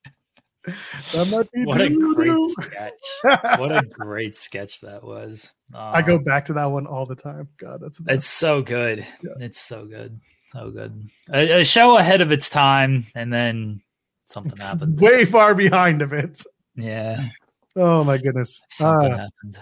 that 0.64 1.28
might 1.32 1.52
be 1.52 1.66
what 1.66 1.82
a 1.82 1.90
great 1.90 2.50
sketch! 2.52 3.60
What 3.60 3.72
a 3.72 3.86
great 3.90 4.36
sketch 4.36 4.82
that 4.82 5.04
was. 5.04 5.54
I 5.74 6.02
go 6.02 6.18
Um, 6.18 6.24
back 6.24 6.46
to 6.46 6.54
that 6.54 6.66
one 6.66 6.86
all 6.88 7.06
the 7.06 7.16
time. 7.16 7.48
God, 7.58 7.80
that's. 7.82 8.00
It's 8.08 8.28
so 8.28 8.62
good. 8.62 9.06
It's 9.40 9.60
so 9.60 9.86
good. 9.86 10.20
So 10.54 10.70
good. 10.70 11.10
A, 11.34 11.62
a 11.62 11.64
show 11.64 11.98
ahead 11.98 12.22
of 12.22 12.32
its 12.32 12.50
time, 12.50 13.08
and 13.16 13.32
then 13.32 13.82
something 14.26 14.58
happened. 14.60 15.00
way 15.00 15.26
far 15.26 15.56
behind 15.56 16.02
of 16.02 16.14
it. 16.14 16.42
Yeah, 16.76 17.28
Oh 17.76 18.04
my 18.04 18.18
goodness. 18.18 18.62
something 18.70 19.12
Uh, 19.14 19.18
happened. 19.18 19.58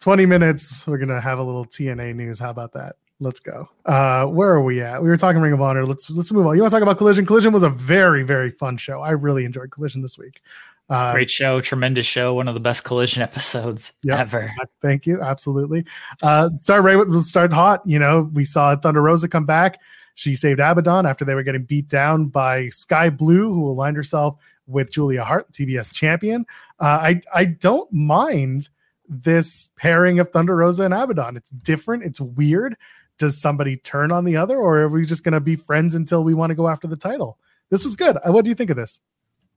20 0.00 0.26
minutes. 0.26 0.86
We're 0.86 0.98
gonna 0.98 1.20
have 1.20 1.38
a 1.38 1.42
little 1.42 1.64
TNA 1.66 2.14
news. 2.14 2.38
How 2.38 2.50
about 2.50 2.72
that? 2.74 2.96
Let's 3.20 3.38
go. 3.40 3.68
Uh, 3.84 4.26
where 4.26 4.48
are 4.50 4.62
we 4.62 4.80
at? 4.80 5.02
We 5.02 5.08
were 5.08 5.16
talking 5.18 5.42
Ring 5.42 5.52
of 5.52 5.60
Honor. 5.60 5.84
Let's 5.86 6.08
let's 6.10 6.32
move 6.32 6.46
on. 6.46 6.56
You 6.56 6.62
want 6.62 6.70
to 6.70 6.76
talk 6.76 6.82
about 6.82 6.96
Collision? 6.98 7.26
Collision 7.26 7.52
was 7.52 7.62
a 7.62 7.68
very 7.70 8.22
very 8.22 8.50
fun 8.50 8.76
show. 8.78 9.00
I 9.00 9.10
really 9.10 9.44
enjoyed 9.44 9.70
Collision 9.70 10.00
this 10.02 10.16
week. 10.18 10.40
It's 10.88 10.98
a 10.98 11.04
Uh, 11.04 11.12
great 11.12 11.30
show, 11.30 11.60
tremendous 11.60 12.06
show, 12.06 12.34
one 12.34 12.48
of 12.48 12.54
the 12.54 12.60
best 12.60 12.82
collision 12.84 13.22
episodes 13.28 13.92
Yep. 14.04 14.18
ever. 14.18 14.50
Thank 14.82 15.06
you. 15.06 15.20
Absolutely. 15.20 15.84
Uh, 16.22 16.48
start 16.56 16.82
right. 16.82 16.96
We'll 16.96 17.22
start 17.22 17.52
hot. 17.52 17.82
You 17.84 17.98
know, 17.98 18.30
we 18.32 18.44
saw 18.44 18.74
Thunder 18.76 19.02
Rosa 19.02 19.28
come 19.28 19.44
back. 19.46 19.78
She 20.14 20.34
saved 20.34 20.58
Abaddon 20.58 21.06
after 21.06 21.24
they 21.24 21.34
were 21.34 21.42
getting 21.42 21.62
beat 21.64 21.88
down 21.88 22.26
by 22.26 22.68
Skye 22.68 23.10
Blue, 23.10 23.52
who 23.54 23.66
aligned 23.68 23.96
herself 23.96 24.36
with 24.66 24.90
Julia 24.90 25.24
Hart, 25.24 25.52
TBS 25.52 25.92
champion. 25.92 26.44
Uh, 26.80 26.84
I 26.84 27.20
I 27.34 27.44
don't 27.44 27.90
mind 27.92 28.68
this 29.08 29.70
pairing 29.76 30.18
of 30.20 30.30
Thunder 30.30 30.54
Rosa 30.56 30.84
and 30.84 30.94
Abaddon. 30.94 31.36
It's 31.36 31.50
different. 31.50 32.02
It's 32.04 32.20
weird. 32.20 32.76
Does 33.20 33.40
somebody 33.40 33.76
turn 33.76 34.10
on 34.10 34.24
the 34.24 34.36
other, 34.38 34.58
or 34.58 34.78
are 34.78 34.88
we 34.88 35.04
just 35.04 35.22
going 35.22 35.34
to 35.34 35.40
be 35.40 35.54
friends 35.54 35.94
until 35.94 36.24
we 36.24 36.32
want 36.34 36.50
to 36.50 36.54
go 36.56 36.68
after 36.68 36.88
the 36.88 36.96
title? 36.96 37.38
This 37.70 37.84
was 37.84 37.94
good. 37.94 38.16
Uh, 38.16 38.32
What 38.32 38.44
do 38.44 38.48
you 38.48 38.54
think 38.54 38.70
of 38.70 38.76
this? 38.76 39.00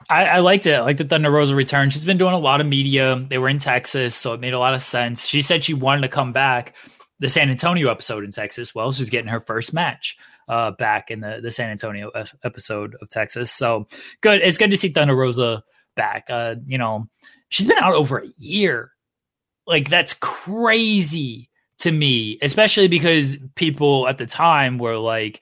I, 0.10 0.26
I 0.26 0.40
liked 0.40 0.66
it. 0.66 0.74
I 0.74 0.82
like 0.82 0.98
the 0.98 1.06
Thunder 1.06 1.32
Rosa 1.32 1.56
return. 1.56 1.90
She's 1.90 2.04
been 2.04 2.18
doing 2.18 2.34
a 2.34 2.40
lot 2.40 2.60
of 2.60 2.68
media. 2.68 3.26
They 3.30 3.38
were 3.38 3.48
in 3.48 3.60
Texas, 3.60 4.16
so 4.16 4.34
it 4.34 4.42
made 4.42 4.54
a 4.54 4.60
lot 4.60 4.74
of 4.74 4.82
sense. 4.82 5.26
She 5.26 5.42
said 5.42 5.64
she 5.64 5.74
wanted 5.74 6.02
to 6.02 6.10
come 6.10 6.34
back. 6.34 6.76
The 7.20 7.30
San 7.30 7.50
Antonio 7.50 7.90
episode 7.90 8.26
in 8.26 8.32
Texas. 8.32 8.76
Well, 8.76 8.92
she's 8.92 9.10
getting 9.10 9.30
her 9.30 9.40
first 9.40 9.74
match 9.74 10.18
uh, 10.50 10.72
back 10.72 11.10
in 11.10 11.22
the, 11.22 11.40
the 11.42 11.52
San 11.52 11.70
Antonio 11.70 12.10
ep- 12.10 12.28
episode 12.44 12.98
of 13.02 13.10
Texas. 13.10 13.50
So 13.50 13.88
good. 14.20 14.42
It's 14.42 14.58
good 14.58 14.72
to 14.72 14.78
see 14.78 14.90
Thunder 14.90 15.16
Rosa 15.16 15.64
back. 15.96 16.26
Uh, 16.30 16.56
you 16.66 16.78
know, 16.78 17.08
she's 17.48 17.66
been 17.66 17.78
out 17.78 17.94
over 17.94 18.18
a 18.18 18.28
year. 18.40 18.92
Like 19.66 19.90
that's 19.90 20.16
crazy 20.16 21.50
to 21.84 21.92
me, 21.92 22.38
especially 22.42 22.88
because 22.88 23.38
people 23.56 24.08
at 24.08 24.18
the 24.18 24.26
time 24.26 24.78
were 24.78 24.98
like, 24.98 25.42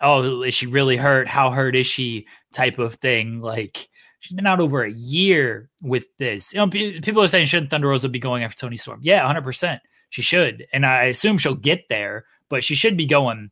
"Oh, 0.00 0.42
is 0.42 0.54
she 0.54 0.66
really 0.66 0.96
hurt? 0.96 1.28
How 1.28 1.50
hurt 1.50 1.76
is 1.76 1.86
she?" 1.86 2.26
Type 2.52 2.78
of 2.78 2.94
thing. 2.94 3.40
Like 3.40 3.88
she's 4.20 4.34
been 4.34 4.46
out 4.46 4.60
over 4.60 4.82
a 4.82 4.92
year 4.92 5.70
with 5.82 6.06
this. 6.18 6.52
You 6.52 6.60
know, 6.60 6.68
people 6.68 7.22
are 7.22 7.28
saying 7.28 7.46
shouldn't 7.46 7.70
Thunder 7.70 7.88
Rosa 7.88 8.08
be 8.08 8.18
going 8.18 8.42
after 8.42 8.56
Toni 8.56 8.76
Storm? 8.76 9.00
Yeah, 9.02 9.26
hundred 9.26 9.44
percent. 9.44 9.82
She 10.10 10.22
should, 10.22 10.66
and 10.72 10.86
I 10.86 11.04
assume 11.04 11.36
she'll 11.36 11.54
get 11.54 11.88
there, 11.90 12.24
but 12.48 12.64
she 12.64 12.74
should 12.74 12.96
be 12.96 13.06
going 13.06 13.50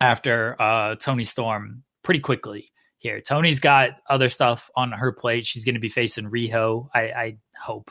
after 0.00 0.60
uh, 0.60 0.96
Toni 0.96 1.24
Storm 1.24 1.84
pretty 2.02 2.20
quickly 2.20 2.70
here. 2.98 3.20
Toni's 3.20 3.60
got 3.60 3.92
other 4.08 4.28
stuff 4.28 4.70
on 4.76 4.92
her 4.92 5.12
plate. 5.12 5.46
She's 5.46 5.64
going 5.64 5.74
to 5.74 5.80
be 5.80 5.88
facing 5.88 6.30
Riho. 6.30 6.88
I, 6.94 7.00
I 7.00 7.36
hope. 7.58 7.90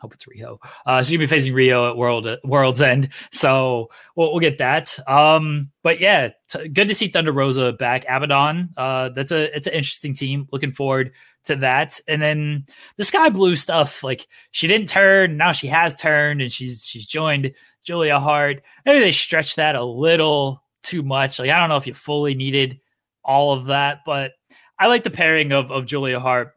Hope 0.00 0.14
it's 0.14 0.24
Riho. 0.24 0.58
Uh, 0.86 1.02
she's 1.02 1.10
gonna 1.10 1.18
be 1.18 1.26
facing 1.26 1.52
Riho 1.52 1.90
at 1.90 1.96
World 1.96 2.28
World's 2.44 2.80
End, 2.80 3.10
so 3.32 3.90
we'll, 4.16 4.30
we'll 4.30 4.40
get 4.40 4.58
that. 4.58 4.98
Um, 5.08 5.70
but 5.82 6.00
yeah, 6.00 6.30
t- 6.48 6.68
good 6.68 6.88
to 6.88 6.94
see 6.94 7.08
Thunder 7.08 7.32
Rosa 7.32 7.72
back. 7.72 8.04
Abaddon, 8.08 8.70
uh, 8.76 9.10
that's 9.10 9.30
a 9.30 9.54
it's 9.54 9.66
an 9.66 9.74
interesting 9.74 10.14
team. 10.14 10.46
Looking 10.52 10.72
forward 10.72 11.12
to 11.44 11.56
that. 11.56 12.00
And 12.08 12.20
then 12.20 12.66
the 12.96 13.04
Skye 13.04 13.30
Blue 13.30 13.56
stuff, 13.56 14.02
like 14.02 14.26
she 14.50 14.66
didn't 14.66 14.88
turn, 14.88 15.36
now 15.36 15.52
she 15.52 15.66
has 15.68 15.94
turned, 15.96 16.40
and 16.40 16.50
she's 16.50 16.86
she's 16.86 17.06
joined 17.06 17.52
Julia 17.82 18.18
Hart. 18.18 18.62
Maybe 18.86 19.00
they 19.00 19.12
stretched 19.12 19.56
that 19.56 19.74
a 19.74 19.84
little 19.84 20.62
too 20.82 21.02
much. 21.02 21.38
Like 21.38 21.50
I 21.50 21.58
don't 21.58 21.68
know 21.68 21.76
if 21.76 21.86
you 21.86 21.94
fully 21.94 22.34
needed 22.34 22.80
all 23.22 23.52
of 23.52 23.66
that, 23.66 24.00
but 24.06 24.32
I 24.78 24.86
like 24.86 25.04
the 25.04 25.10
pairing 25.10 25.52
of 25.52 25.70
of 25.70 25.86
Julia 25.86 26.20
Hart 26.20 26.54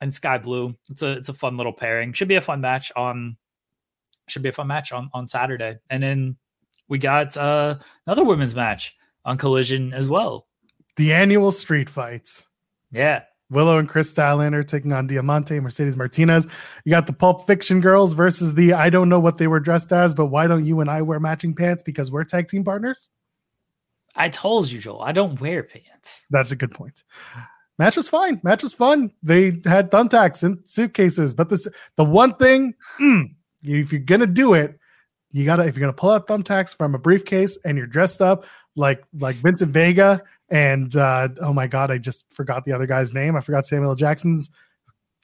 and 0.00 0.12
Skye 0.12 0.38
Blue. 0.38 0.74
It's 0.90 1.02
a 1.02 1.12
it's 1.12 1.28
a 1.28 1.34
fun 1.34 1.56
little 1.56 1.72
pairing. 1.72 2.12
Should 2.12 2.28
be 2.28 2.36
a 2.36 2.40
fun 2.40 2.60
match 2.60 2.92
on 2.96 3.36
should 4.28 4.42
be 4.42 4.48
a 4.48 4.52
fun 4.52 4.66
match 4.66 4.92
on 4.92 5.10
on 5.12 5.28
Saturday. 5.28 5.78
And 5.90 6.02
then 6.02 6.36
we 6.88 6.98
got 6.98 7.36
uh 7.36 7.76
another 8.06 8.24
women's 8.24 8.54
match 8.54 8.94
on 9.24 9.38
Collision 9.38 9.92
as 9.92 10.08
well. 10.08 10.46
The 10.96 11.12
annual 11.12 11.50
street 11.50 11.88
fights. 11.88 12.46
Yeah. 12.90 13.22
Willow 13.50 13.78
and 13.78 13.88
Kris 13.88 14.12
Statlander 14.12 14.66
taking 14.66 14.92
on 14.92 15.06
Diamante, 15.06 15.58
Mercedes 15.58 15.96
Martinez. 15.96 16.46
You 16.84 16.90
got 16.90 17.06
the 17.06 17.14
Pulp 17.14 17.46
Fiction 17.46 17.80
girls 17.80 18.12
versus 18.12 18.54
the 18.54 18.74
I 18.74 18.90
don't 18.90 19.08
know 19.08 19.20
what 19.20 19.38
they 19.38 19.46
were 19.46 19.60
dressed 19.60 19.90
as, 19.92 20.14
but 20.14 20.26
why 20.26 20.46
don't 20.46 20.66
you 20.66 20.80
and 20.80 20.90
I 20.90 21.00
wear 21.02 21.18
matching 21.18 21.54
pants 21.54 21.82
because 21.82 22.10
we're 22.10 22.24
tag 22.24 22.48
team 22.48 22.62
partners? 22.62 23.08
I 24.14 24.28
told 24.28 24.70
you, 24.70 24.80
Joel, 24.80 25.00
I 25.00 25.12
don't 25.12 25.40
wear 25.40 25.62
pants. 25.62 26.24
That's 26.30 26.50
a 26.50 26.56
good 26.56 26.72
point. 26.72 27.02
Match 27.78 27.96
was 27.96 28.08
fine. 28.08 28.40
Match 28.42 28.62
was 28.62 28.74
fun. 28.74 29.12
They 29.22 29.52
had 29.64 29.90
thumbtacks 29.90 30.42
and 30.42 30.58
suitcases, 30.64 31.32
but 31.32 31.48
this 31.48 31.68
the 31.96 32.04
one 32.04 32.34
thing 32.34 32.74
mm, 33.00 33.24
if 33.62 33.92
you're 33.92 34.00
gonna 34.00 34.26
do 34.26 34.54
it, 34.54 34.78
you 35.30 35.44
gotta 35.44 35.64
if 35.66 35.76
you're 35.76 35.82
gonna 35.82 35.92
pull 35.92 36.10
out 36.10 36.26
thumbtacks 36.26 36.76
from 36.76 36.94
a 36.94 36.98
briefcase 36.98 37.56
and 37.64 37.78
you're 37.78 37.86
dressed 37.86 38.20
up 38.20 38.46
like 38.74 39.04
like 39.18 39.36
Vincent 39.36 39.70
Vega 39.70 40.22
and 40.50 40.96
uh 40.96 41.28
oh 41.40 41.52
my 41.52 41.68
god, 41.68 41.90
I 41.90 41.98
just 41.98 42.24
forgot 42.32 42.64
the 42.64 42.72
other 42.72 42.86
guy's 42.86 43.14
name. 43.14 43.36
I 43.36 43.40
forgot 43.40 43.64
Samuel 43.64 43.94
Jackson's 43.94 44.50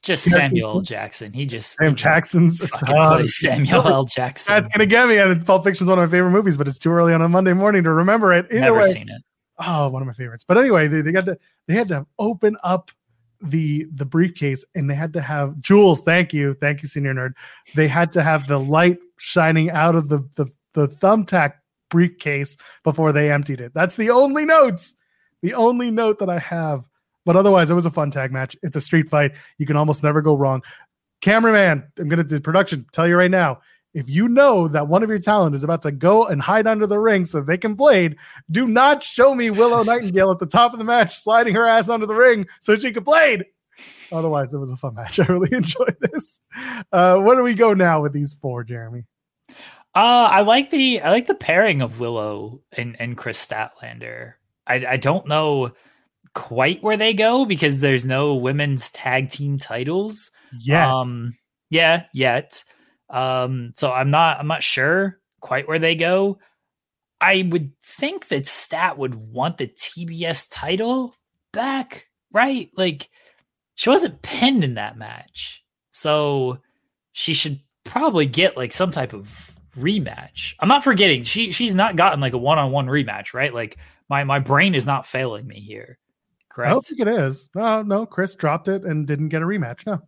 Just 0.02 0.24
Samuel 0.24 0.80
Jackson. 0.80 1.32
He 1.32 1.46
just 1.46 1.76
Sam 1.76 1.90
he 1.90 1.94
Jackson's 1.96 2.60
uh, 2.60 3.26
Samuel 3.26 3.82
L. 3.86 4.04
Jackson. 4.04 4.54
That's 4.54 4.68
gonna 4.68 4.86
get 4.86 5.08
me. 5.08 5.16
And 5.16 5.44
Pulp 5.44 5.64
Fiction's 5.64 5.90
one 5.90 5.98
of 5.98 6.08
my 6.08 6.16
favorite 6.16 6.30
movies, 6.30 6.56
but 6.56 6.68
it's 6.68 6.78
too 6.78 6.92
early 6.92 7.12
on 7.12 7.20
a 7.20 7.28
Monday 7.28 7.52
morning 7.52 7.82
to 7.82 7.90
remember 7.90 8.32
it. 8.32 8.46
Either 8.46 8.60
Never 8.60 8.78
way, 8.78 8.92
seen 8.92 9.08
it. 9.08 9.22
Oh, 9.58 9.88
one 9.88 10.02
of 10.02 10.06
my 10.06 10.12
favorites. 10.12 10.44
But 10.46 10.58
anyway, 10.58 10.88
they, 10.88 11.00
they 11.00 11.12
got 11.12 11.26
to 11.26 11.38
they 11.66 11.74
had 11.74 11.88
to 11.88 12.06
open 12.18 12.56
up 12.62 12.90
the 13.40 13.86
the 13.94 14.04
briefcase 14.04 14.64
and 14.74 14.88
they 14.88 14.94
had 14.94 15.12
to 15.12 15.20
have 15.20 15.60
Jules. 15.60 16.02
Thank 16.02 16.32
you, 16.32 16.54
thank 16.54 16.82
you, 16.82 16.88
senior 16.88 17.14
nerd. 17.14 17.34
They 17.74 17.88
had 17.88 18.12
to 18.12 18.22
have 18.22 18.46
the 18.46 18.58
light 18.58 18.98
shining 19.18 19.70
out 19.70 19.94
of 19.94 20.08
the 20.08 20.18
the 20.36 20.46
the 20.72 20.88
thumbtack 20.88 21.54
briefcase 21.90 22.56
before 22.82 23.12
they 23.12 23.30
emptied 23.30 23.60
it. 23.60 23.72
That's 23.74 23.96
the 23.96 24.10
only 24.10 24.44
notes, 24.44 24.94
the 25.42 25.54
only 25.54 25.90
note 25.90 26.18
that 26.18 26.28
I 26.28 26.38
have. 26.38 26.84
But 27.24 27.36
otherwise, 27.36 27.70
it 27.70 27.74
was 27.74 27.86
a 27.86 27.90
fun 27.90 28.10
tag 28.10 28.32
match. 28.32 28.56
It's 28.62 28.76
a 28.76 28.80
street 28.80 29.08
fight. 29.08 29.32
You 29.58 29.66
can 29.66 29.76
almost 29.76 30.02
never 30.02 30.20
go 30.20 30.34
wrong. 30.34 30.62
Cameraman, 31.20 31.90
I'm 31.98 32.08
gonna 32.08 32.24
do 32.24 32.40
production. 32.40 32.86
Tell 32.92 33.06
you 33.06 33.16
right 33.16 33.30
now, 33.30 33.60
if 33.94 34.10
you 34.10 34.28
know 34.28 34.68
that 34.68 34.88
one 34.88 35.02
of 35.02 35.08
your 35.08 35.20
talent 35.20 35.54
is 35.54 35.64
about 35.64 35.82
to 35.82 35.92
go 35.92 36.26
and 36.26 36.42
hide 36.42 36.66
under 36.66 36.86
the 36.86 36.98
ring 36.98 37.24
so 37.24 37.40
they 37.40 37.56
can 37.56 37.74
blade, 37.74 38.16
do 38.50 38.66
not 38.66 39.02
show 39.02 39.34
me 39.34 39.50
Willow 39.50 39.82
Nightingale 39.84 40.32
at 40.32 40.40
the 40.40 40.46
top 40.46 40.72
of 40.72 40.78
the 40.78 40.84
match 40.84 41.16
sliding 41.16 41.54
her 41.54 41.66
ass 41.66 41.88
under 41.88 42.06
the 42.06 42.14
ring 42.14 42.46
so 42.60 42.76
she 42.76 42.92
can 42.92 43.04
blade. 43.04 43.44
Otherwise, 44.12 44.52
it 44.52 44.58
was 44.58 44.70
a 44.70 44.76
fun 44.76 44.94
match. 44.94 45.18
I 45.20 45.24
really 45.24 45.56
enjoyed 45.56 45.96
this. 46.00 46.40
Uh, 46.92 47.18
where 47.18 47.36
do 47.36 47.42
we 47.42 47.54
go 47.54 47.72
now 47.72 48.02
with 48.02 48.12
these 48.12 48.34
four, 48.34 48.64
Jeremy? 48.64 49.04
Uh, 49.94 50.28
I 50.30 50.40
like 50.40 50.70
the 50.70 51.00
I 51.00 51.10
like 51.10 51.28
the 51.28 51.34
pairing 51.34 51.80
of 51.80 52.00
Willow 52.00 52.60
and 52.72 52.96
and 53.00 53.16
Kris 53.16 53.44
Statlander. 53.44 54.34
I 54.66 54.86
I 54.86 54.96
don't 54.96 55.28
know 55.28 55.72
quite 56.34 56.82
where 56.82 56.96
they 56.96 57.14
go 57.14 57.44
because 57.44 57.78
there's 57.78 58.04
no 58.04 58.34
women's 58.34 58.90
tag 58.90 59.30
team 59.30 59.56
titles. 59.56 60.32
Yes. 60.58 60.88
Um, 60.92 61.36
yeah, 61.70 62.04
yet. 62.12 62.64
Um, 63.14 63.72
so 63.76 63.92
I'm 63.92 64.10
not 64.10 64.40
I'm 64.40 64.48
not 64.48 64.64
sure 64.64 65.20
quite 65.40 65.68
where 65.68 65.78
they 65.78 65.94
go. 65.94 66.38
I 67.20 67.48
would 67.48 67.72
think 67.82 68.28
that 68.28 68.46
Stat 68.46 68.98
would 68.98 69.14
want 69.14 69.58
the 69.58 69.68
TBS 69.68 70.48
title 70.50 71.14
back, 71.52 72.08
right? 72.32 72.70
Like 72.76 73.08
she 73.76 73.88
wasn't 73.88 74.20
pinned 74.22 74.64
in 74.64 74.74
that 74.74 74.98
match. 74.98 75.62
So 75.92 76.58
she 77.12 77.34
should 77.34 77.60
probably 77.84 78.26
get 78.26 78.56
like 78.56 78.72
some 78.72 78.90
type 78.90 79.12
of 79.12 79.52
rematch. 79.78 80.54
I'm 80.58 80.68
not 80.68 80.82
forgetting 80.82 81.22
she 81.22 81.52
she's 81.52 81.74
not 81.74 81.94
gotten 81.94 82.20
like 82.20 82.32
a 82.32 82.38
one-on-one 82.38 82.86
rematch, 82.86 83.32
right? 83.32 83.54
Like 83.54 83.78
my 84.08 84.24
my 84.24 84.40
brain 84.40 84.74
is 84.74 84.86
not 84.86 85.06
failing 85.06 85.46
me 85.46 85.60
here. 85.60 85.98
Correct. 86.50 86.70
I 86.70 86.72
don't 86.72 86.86
think 86.86 87.00
it 87.00 87.08
is. 87.08 87.48
No, 87.54 87.82
no. 87.82 88.06
Kris 88.06 88.34
dropped 88.34 88.66
it 88.66 88.82
and 88.82 89.06
didn't 89.06 89.28
get 89.28 89.42
a 89.42 89.46
rematch. 89.46 89.86
No. 89.86 90.00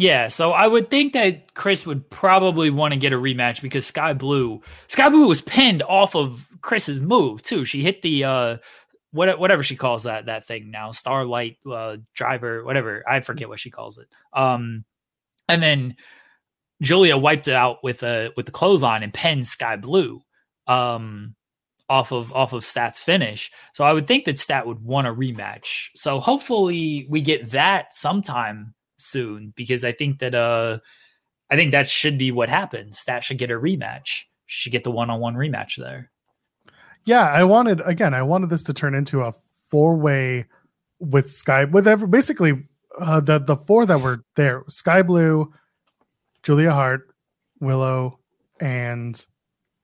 Yeah, 0.00 0.28
so 0.28 0.52
I 0.52 0.66
would 0.66 0.88
think 0.88 1.12
that 1.12 1.52
Kris 1.52 1.84
would 1.84 2.08
probably 2.08 2.70
want 2.70 2.94
to 2.94 2.98
get 2.98 3.12
a 3.12 3.16
rematch 3.16 3.60
because 3.60 3.84
Skye 3.84 4.14
Blue, 4.14 4.62
Skye 4.88 5.10
Blue 5.10 5.28
was 5.28 5.42
pinned 5.42 5.82
off 5.82 6.16
of 6.16 6.48
Kris's 6.62 7.02
move 7.02 7.42
too. 7.42 7.66
She 7.66 7.82
hit 7.82 8.00
the 8.00 8.24
uh 8.24 8.56
what 9.10 9.38
whatever 9.38 9.62
she 9.62 9.76
calls 9.76 10.04
that 10.04 10.24
that 10.24 10.46
thing 10.46 10.70
now, 10.70 10.92
Starlight 10.92 11.58
uh 11.70 11.98
driver, 12.14 12.64
whatever. 12.64 13.04
I 13.06 13.20
forget 13.20 13.50
what 13.50 13.60
she 13.60 13.68
calls 13.68 13.98
it. 13.98 14.08
Um 14.32 14.86
and 15.50 15.62
then 15.62 15.96
Julia 16.80 17.18
wiped 17.18 17.48
it 17.48 17.54
out 17.54 17.84
with 17.84 18.02
a 18.02 18.32
with 18.38 18.46
the 18.46 18.52
clothes 18.52 18.82
on 18.82 19.02
and 19.02 19.12
pinned 19.12 19.46
Skye 19.46 19.76
Blue 19.76 20.22
um 20.66 21.34
off 21.90 22.10
of 22.10 22.32
off 22.32 22.54
of 22.54 22.64
Stat's 22.64 23.00
finish. 23.00 23.50
So 23.74 23.84
I 23.84 23.92
would 23.92 24.06
think 24.06 24.24
that 24.24 24.38
Stat 24.38 24.66
would 24.66 24.82
want 24.82 25.08
a 25.08 25.12
rematch. 25.12 25.88
So 25.94 26.20
hopefully 26.20 27.06
we 27.10 27.20
get 27.20 27.50
that 27.50 27.92
sometime 27.92 28.72
soon 29.00 29.52
because 29.56 29.84
I 29.84 29.92
think 29.92 30.18
that 30.20 30.34
uh 30.34 30.78
I 31.50 31.56
think 31.56 31.72
that 31.72 31.88
should 31.88 32.16
be 32.16 32.30
what 32.30 32.48
happens. 32.48 32.98
Stat 32.98 33.24
should 33.24 33.38
get 33.38 33.50
a 33.50 33.54
rematch. 33.54 34.22
Should 34.46 34.72
get 34.72 34.84
the 34.84 34.90
one-on-one 34.90 35.34
rematch 35.34 35.76
there. 35.76 36.10
Yeah, 37.04 37.28
I 37.28 37.44
wanted 37.44 37.80
again, 37.84 38.14
I 38.14 38.22
wanted 38.22 38.50
this 38.50 38.64
to 38.64 38.74
turn 38.74 38.94
into 38.94 39.22
a 39.22 39.34
four-way 39.70 40.46
with 40.98 41.30
Skye 41.30 41.64
with 41.64 41.88
every 41.88 42.08
basically 42.08 42.64
uh 43.00 43.20
the 43.20 43.38
the 43.38 43.56
four 43.56 43.86
that 43.86 44.00
were 44.00 44.24
there. 44.36 44.64
Skye 44.68 45.02
Blue, 45.02 45.52
Julia 46.42 46.72
Hart, 46.72 47.14
Willow, 47.60 48.18
and 48.60 49.24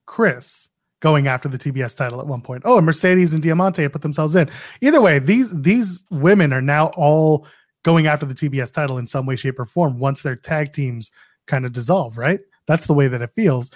Kris 0.06 0.68
going 1.00 1.26
after 1.26 1.48
the 1.48 1.58
TBS 1.58 1.96
title 1.96 2.20
at 2.20 2.26
one 2.26 2.40
point. 2.40 2.62
Oh, 2.64 2.78
and 2.78 2.86
Mercedes 2.86 3.32
and 3.34 3.42
Diamante 3.42 3.86
put 3.88 4.02
themselves 4.02 4.34
in. 4.36 4.50
Either 4.80 5.00
way, 5.00 5.18
these 5.18 5.52
these 5.60 6.04
women 6.10 6.52
are 6.52 6.62
now 6.62 6.88
all 6.96 7.46
going 7.86 8.08
after 8.08 8.26
the 8.26 8.34
TBS 8.34 8.72
title 8.72 8.98
in 8.98 9.06
some 9.06 9.26
way, 9.26 9.36
shape, 9.36 9.60
or 9.60 9.64
form 9.64 10.00
once 10.00 10.20
their 10.20 10.34
tag 10.34 10.72
teams 10.72 11.12
kind 11.46 11.64
of 11.64 11.72
dissolve, 11.72 12.18
right? 12.18 12.40
That's 12.66 12.88
the 12.88 12.94
way 12.94 13.06
that 13.06 13.22
it 13.22 13.30
feels. 13.36 13.70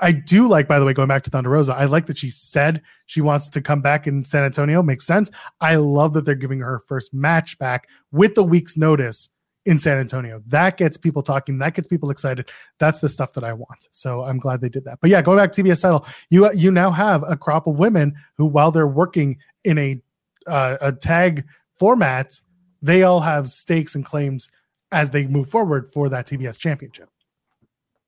I 0.00 0.10
do 0.10 0.48
like, 0.48 0.66
by 0.66 0.80
the 0.80 0.84
way, 0.84 0.92
going 0.92 1.06
back 1.06 1.22
to 1.22 1.30
Thunder 1.30 1.50
Rosa, 1.50 1.72
I 1.72 1.84
like 1.84 2.06
that 2.06 2.18
she 2.18 2.28
said 2.28 2.82
she 3.06 3.20
wants 3.20 3.48
to 3.50 3.62
come 3.62 3.80
back 3.80 4.08
in 4.08 4.24
San 4.24 4.42
Antonio. 4.42 4.82
Makes 4.82 5.06
sense. 5.06 5.30
I 5.60 5.76
love 5.76 6.12
that 6.14 6.24
they're 6.24 6.34
giving 6.34 6.58
her 6.58 6.80
first 6.88 7.14
match 7.14 7.56
back 7.60 7.88
with 8.10 8.36
a 8.36 8.42
week's 8.42 8.76
notice 8.76 9.30
in 9.64 9.78
San 9.78 9.96
Antonio. 9.98 10.42
That 10.48 10.76
gets 10.76 10.96
people 10.96 11.22
talking. 11.22 11.58
That 11.58 11.74
gets 11.74 11.86
people 11.86 12.10
excited. 12.10 12.50
That's 12.80 12.98
the 12.98 13.08
stuff 13.08 13.32
that 13.34 13.44
I 13.44 13.52
want. 13.52 13.86
So 13.92 14.24
I'm 14.24 14.40
glad 14.40 14.60
they 14.60 14.70
did 14.70 14.84
that. 14.86 14.98
But 15.00 15.10
yeah, 15.10 15.22
going 15.22 15.38
back 15.38 15.52
to 15.52 15.62
TBS 15.62 15.82
title, 15.82 16.04
you 16.30 16.52
you 16.52 16.72
now 16.72 16.90
have 16.90 17.22
a 17.28 17.36
crop 17.36 17.68
of 17.68 17.76
women 17.76 18.12
who, 18.36 18.46
while 18.46 18.72
they're 18.72 18.88
working 18.88 19.38
in 19.62 19.78
a 19.78 20.02
uh, 20.48 20.78
a 20.80 20.92
tag 20.92 21.44
format, 21.78 22.40
they 22.82 23.04
all 23.04 23.20
have 23.20 23.48
stakes 23.48 23.94
and 23.94 24.04
claims 24.04 24.50
as 24.90 25.10
they 25.10 25.26
move 25.26 25.48
forward 25.48 25.90
for 25.92 26.08
that 26.08 26.26
TBS 26.26 26.58
championship. 26.58 27.08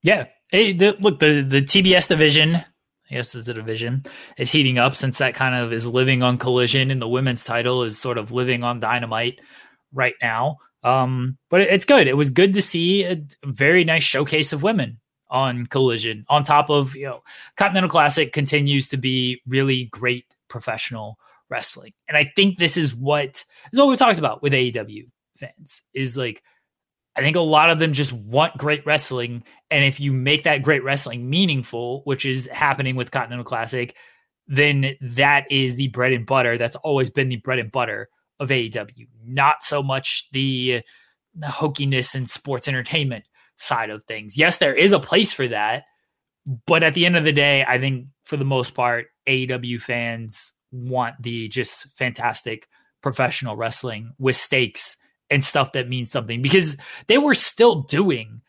Yeah. 0.03 0.27
Hey, 0.51 0.73
the, 0.73 0.97
look, 1.01 1.19
the, 1.21 1.41
the 1.41 1.63
TBS 1.63 2.09
division, 2.09 2.57
I 2.57 2.65
guess 3.11 3.35
it's 3.35 3.49
a 3.49 3.55
division, 3.55 4.05
is 4.37 4.53
heating 4.53 4.79
up 4.79 4.95
since 4.95 5.19
that 5.19 5.35
kind 5.35 5.55
of 5.55 5.73
is 5.73 5.87
living 5.87 6.23
on 6.23 6.37
collision 6.37 6.91
and 6.91 7.01
the 7.01 7.09
women's 7.09 7.45
title 7.45 7.83
is 7.85 7.99
sort 7.99 8.19
of 8.19 8.33
living 8.33 8.63
on 8.63 8.81
dynamite 8.81 9.41
right 9.93 10.15
now. 10.21 10.59
Um, 10.83 11.39
but 11.49 11.63
it, 11.63 11.71
it's 11.71 11.87
good. 11.87 12.07
It 12.07 12.17
was 12.17 12.29
good 12.29 12.53
to 12.55 12.63
see 12.63 13.05
a 13.05 13.23
very 13.45 13.85
nice 13.85 14.03
showcase 14.03 14.53
of 14.53 14.63
women 14.63 15.01
on 15.31 15.67
collision 15.67 16.27
on 16.29 16.45
top 16.45 16.69
of, 16.69 16.95
you 16.95 17.07
know, 17.07 17.23
Continental 17.57 17.89
Classic 17.89 18.33
continues 18.33 18.89
to 18.89 18.99
be 18.99 19.41
really 19.47 19.87
great 19.87 20.27
professional 20.49 21.19
wrestling. 21.51 21.93
And 22.09 22.17
I 22.17 22.33
think 22.37 22.59
this 22.59 22.77
is 22.77 22.95
what 22.95 23.45
is 23.73 23.79
what 23.79 23.89
we 23.89 23.97
talked 23.97 24.19
about 24.19 24.43
with 24.43 24.53
AEW 24.53 25.09
fans 25.39 25.83
is 25.93 26.17
like 26.17 26.43
I 27.17 27.21
think 27.21 27.37
a 27.37 27.41
lot 27.41 27.71
of 27.71 27.79
them 27.79 27.93
just 27.93 28.13
want 28.13 28.59
great 28.59 28.85
wrestling. 28.85 29.45
And 29.71 29.85
if 29.85 30.01
you 30.01 30.13
make 30.13 30.45
that 30.45 30.63
great 30.63 30.83
wrestling 30.83 31.31
meaningful, 31.31 32.03
which 32.05 32.25
is 32.25 32.49
happening 32.53 32.97
with 32.97 33.13
Continental 33.13 33.45
Classic, 33.45 33.95
then 34.49 34.95
that 35.01 35.51
is 35.51 35.77
the 35.77 35.89
bread 35.89 36.13
and 36.13 36.27
butter. 36.27 36.59
That's 36.59 36.77
always 36.77 37.11
been 37.11 37.29
the 37.29 37.37
bread 37.37 37.61
and 37.61 37.71
butter 37.71 38.09
of 38.41 38.49
AEW, 38.49 39.07
not 39.25 39.63
so 39.63 39.83
much 39.83 40.29
the, 40.33 40.83
the 41.35 41.47
hokiness 41.47 42.17
and 42.17 42.29
sports 42.29 42.67
entertainment 42.67 43.25
side 43.59 43.91
of 43.91 44.03
things. 44.07 44.37
Yes, 44.37 44.59
there 44.59 44.75
is 44.75 44.93
a 44.93 44.99
place 44.99 45.33
for 45.33 45.47
that. 45.49 45.85
But 46.67 46.83
at 46.83 46.95
the 46.95 47.07
end 47.07 47.17
of 47.17 47.25
the 47.25 47.33
day, 47.33 47.65
I 47.67 47.79
think 47.79 48.09
for 48.25 48.37
the 48.37 48.45
most 48.45 48.75
part, 48.75 49.07
AEW 49.27 49.81
fans 49.81 50.53
want 50.75 51.15
the 51.23 51.49
just 51.49 51.87
fantastic 51.93 52.69
professional 53.01 53.57
wrestling 53.57 54.13
with 54.19 54.35
stakes 54.35 54.97
and 55.31 55.45
stuff 55.45 55.73
that 55.73 55.89
means 55.89 56.11
something 56.11 56.43
because 56.43 56.77
they 57.07 57.19
were 57.19 57.35
still 57.35 57.83
doing 57.83 58.41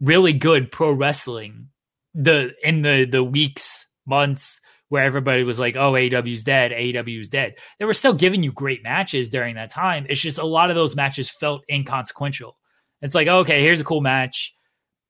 really 0.00 0.32
good 0.32 0.70
pro 0.70 0.92
wrestling 0.92 1.68
the 2.14 2.52
in 2.62 2.82
the 2.82 3.04
the 3.04 3.24
weeks 3.24 3.86
months 4.06 4.60
where 4.88 5.02
everybody 5.02 5.42
was 5.44 5.58
like 5.58 5.76
oh 5.76 5.92
AEW's 5.92 6.44
dead 6.44 6.72
AEW's 6.72 7.30
dead. 7.30 7.54
They 7.78 7.84
were 7.84 7.94
still 7.94 8.12
giving 8.12 8.42
you 8.42 8.52
great 8.52 8.82
matches 8.82 9.30
during 9.30 9.54
that 9.56 9.70
time. 9.70 10.06
It's 10.08 10.20
just 10.20 10.38
a 10.38 10.44
lot 10.44 10.70
of 10.70 10.76
those 10.76 10.94
matches 10.94 11.30
felt 11.30 11.64
inconsequential. 11.70 12.56
It's 13.00 13.14
like 13.14 13.28
okay 13.28 13.62
here's 13.62 13.80
a 13.80 13.84
cool 13.84 14.02
match. 14.02 14.54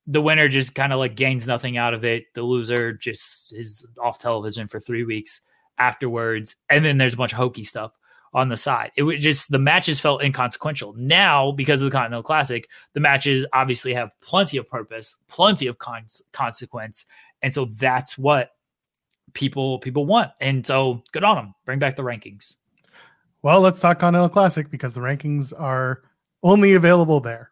The 0.06 0.22
winner 0.22 0.48
just 0.48 0.74
kind 0.74 0.92
of 0.92 0.98
like 0.98 1.16
gains 1.16 1.46
nothing 1.46 1.76
out 1.76 1.94
of 1.94 2.04
it. 2.04 2.24
The 2.34 2.42
loser 2.42 2.92
just 2.92 3.52
is 3.52 3.86
off 4.02 4.18
television 4.18 4.68
for 4.68 4.80
3 4.80 5.04
weeks 5.04 5.40
afterwards, 5.82 6.54
and 6.70 6.84
then 6.84 6.98
there's 6.98 7.14
a 7.14 7.16
bunch 7.16 7.32
of 7.32 7.38
hokey 7.38 7.64
stuff 7.64 7.92
on 8.32 8.48
the 8.48 8.56
side. 8.56 8.92
It 8.96 9.02
was 9.02 9.20
just 9.20 9.50
the 9.50 9.58
matches 9.58 10.00
felt 10.00 10.22
inconsequential. 10.22 10.94
Now, 10.96 11.52
because 11.52 11.82
of 11.82 11.86
the 11.86 11.90
Continental 11.90 12.22
Classic, 12.22 12.68
the 12.94 13.00
matches 13.00 13.44
obviously 13.52 13.92
have 13.94 14.12
plenty 14.20 14.56
of 14.56 14.68
purpose, 14.68 15.16
plenty 15.28 15.66
of 15.66 15.78
con- 15.78 16.06
consequence, 16.32 17.04
and 17.42 17.52
so 17.52 17.66
that's 17.66 18.16
what 18.16 18.52
people 19.34 19.78
people 19.80 20.06
want. 20.06 20.30
And 20.40 20.64
so, 20.64 21.02
good 21.12 21.24
on 21.24 21.36
them. 21.36 21.54
Bring 21.64 21.78
back 21.78 21.96
the 21.96 22.02
rankings. 22.02 22.56
Well, 23.42 23.60
let's 23.60 23.80
talk 23.80 23.98
Continental 23.98 24.28
Classic 24.28 24.70
because 24.70 24.92
the 24.92 25.00
rankings 25.00 25.52
are 25.58 26.02
only 26.44 26.74
available 26.74 27.20
there. 27.20 27.50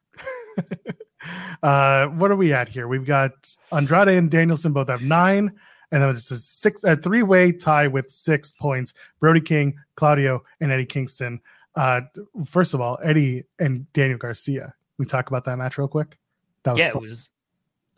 uh, 1.64 2.06
what 2.06 2.30
are 2.30 2.36
we 2.36 2.52
at 2.52 2.68
here? 2.68 2.86
We've 2.86 3.04
got 3.04 3.32
Andrade 3.72 4.16
and 4.16 4.30
Danielson 4.30 4.72
both 4.72 4.88
have 4.88 5.02
nine 5.02 5.52
and 5.92 6.02
then 6.02 6.10
it's 6.10 6.30
a 6.30 6.36
six 6.36 6.82
a 6.84 6.96
three 6.96 7.22
way 7.22 7.52
tie 7.52 7.86
with 7.86 8.10
six 8.10 8.52
points. 8.52 8.94
Brody 9.18 9.40
King, 9.40 9.76
Claudio, 9.96 10.42
and 10.60 10.70
Eddie 10.70 10.86
Kingston. 10.86 11.40
Uh, 11.74 12.02
first 12.46 12.74
of 12.74 12.80
all, 12.80 12.98
Eddie 13.02 13.44
and 13.58 13.90
Daniel 13.92 14.18
Garcia. 14.18 14.74
We 14.98 15.06
talk 15.06 15.28
about 15.28 15.44
that 15.46 15.56
match 15.56 15.78
real 15.78 15.88
quick. 15.88 16.18
That 16.64 16.72
was 16.72 16.78
yeah, 16.78 16.92
fun. 16.92 17.02
it 17.02 17.02
was 17.02 17.28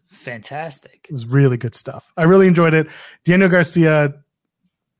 fantastic. 0.06 1.06
It 1.08 1.12
was 1.12 1.26
really 1.26 1.56
good 1.56 1.74
stuff. 1.74 2.12
I 2.16 2.24
really 2.24 2.46
enjoyed 2.46 2.74
it. 2.74 2.86
Daniel 3.24 3.48
Garcia, 3.48 4.14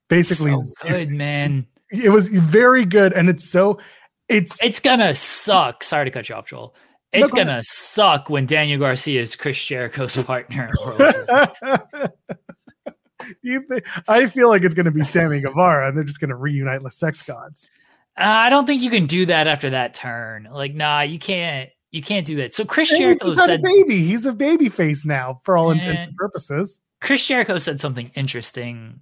basically, 0.09 0.57
so 0.65 0.89
good 0.89 1.11
man. 1.11 1.67
It, 1.91 2.07
it 2.07 2.09
was 2.11 2.29
very 2.29 2.85
good, 2.85 3.13
and 3.13 3.29
it's 3.29 3.49
so 3.49 3.79
it's 4.29 4.63
it's 4.63 4.81
gonna 4.81 5.15
suck. 5.15 5.85
Sorry 5.85 6.05
to 6.07 6.11
cut 6.11 6.29
you 6.29 6.35
off, 6.35 6.47
Joel. 6.47 6.75
It's 7.13 7.21
no, 7.21 7.29
go 7.29 7.37
gonna 7.37 7.51
ahead. 7.53 7.65
suck 7.65 8.31
when 8.31 8.47
Daniel 8.47 8.81
Garcia 8.81 9.21
is 9.21 9.37
Chris 9.37 9.63
Jericho's 9.63 10.17
partner. 10.25 10.71
you 13.43 13.63
think, 13.63 13.85
I 14.09 14.27
feel 14.27 14.49
like 14.49 14.63
it's 14.63 14.75
going 14.75 14.87
to 14.87 14.93
be 14.93 15.05
Sammy 15.05 15.41
Guevara, 15.41 15.89
and 15.89 15.97
they're 15.97 16.05
just 16.05 16.21
going 16.21 16.31
to 16.31 16.37
reunite 16.37 16.83
the 16.83 16.91
sex 16.91 17.23
gods. 17.23 17.71
Uh, 18.17 18.25
I 18.25 18.51
don't 18.51 18.67
think 18.67 18.83
you 18.83 18.91
can 18.91 19.07
do 19.07 19.27
that 19.27 19.47
after 19.47 19.71
that 19.71 19.95
turn. 19.95 20.49
Like, 20.51 20.75
nah, 20.75 21.01
you 21.01 21.19
can't. 21.19 21.71
You 21.91 22.03
can't 22.03 22.27
do 22.27 22.37
that. 22.37 22.55
So 22.55 22.65
Chris 22.65 22.91
and 22.91 23.01
Jericho 23.01 23.27
he's 23.27 23.37
said, 23.37 23.51
a 23.51 23.59
baby. 23.59 23.99
He's 23.99 24.25
a 24.25 24.33
baby 24.33 24.71
face 24.71 25.05
now, 25.05 25.41
for 25.45 25.59
all 25.59 25.71
intents 25.71 26.07
and 26.07 26.17
purposes. 26.17 26.81
Chris 27.03 27.27
Jericho 27.27 27.59
said 27.59 27.81
something 27.81 28.11
interesting 28.15 29.01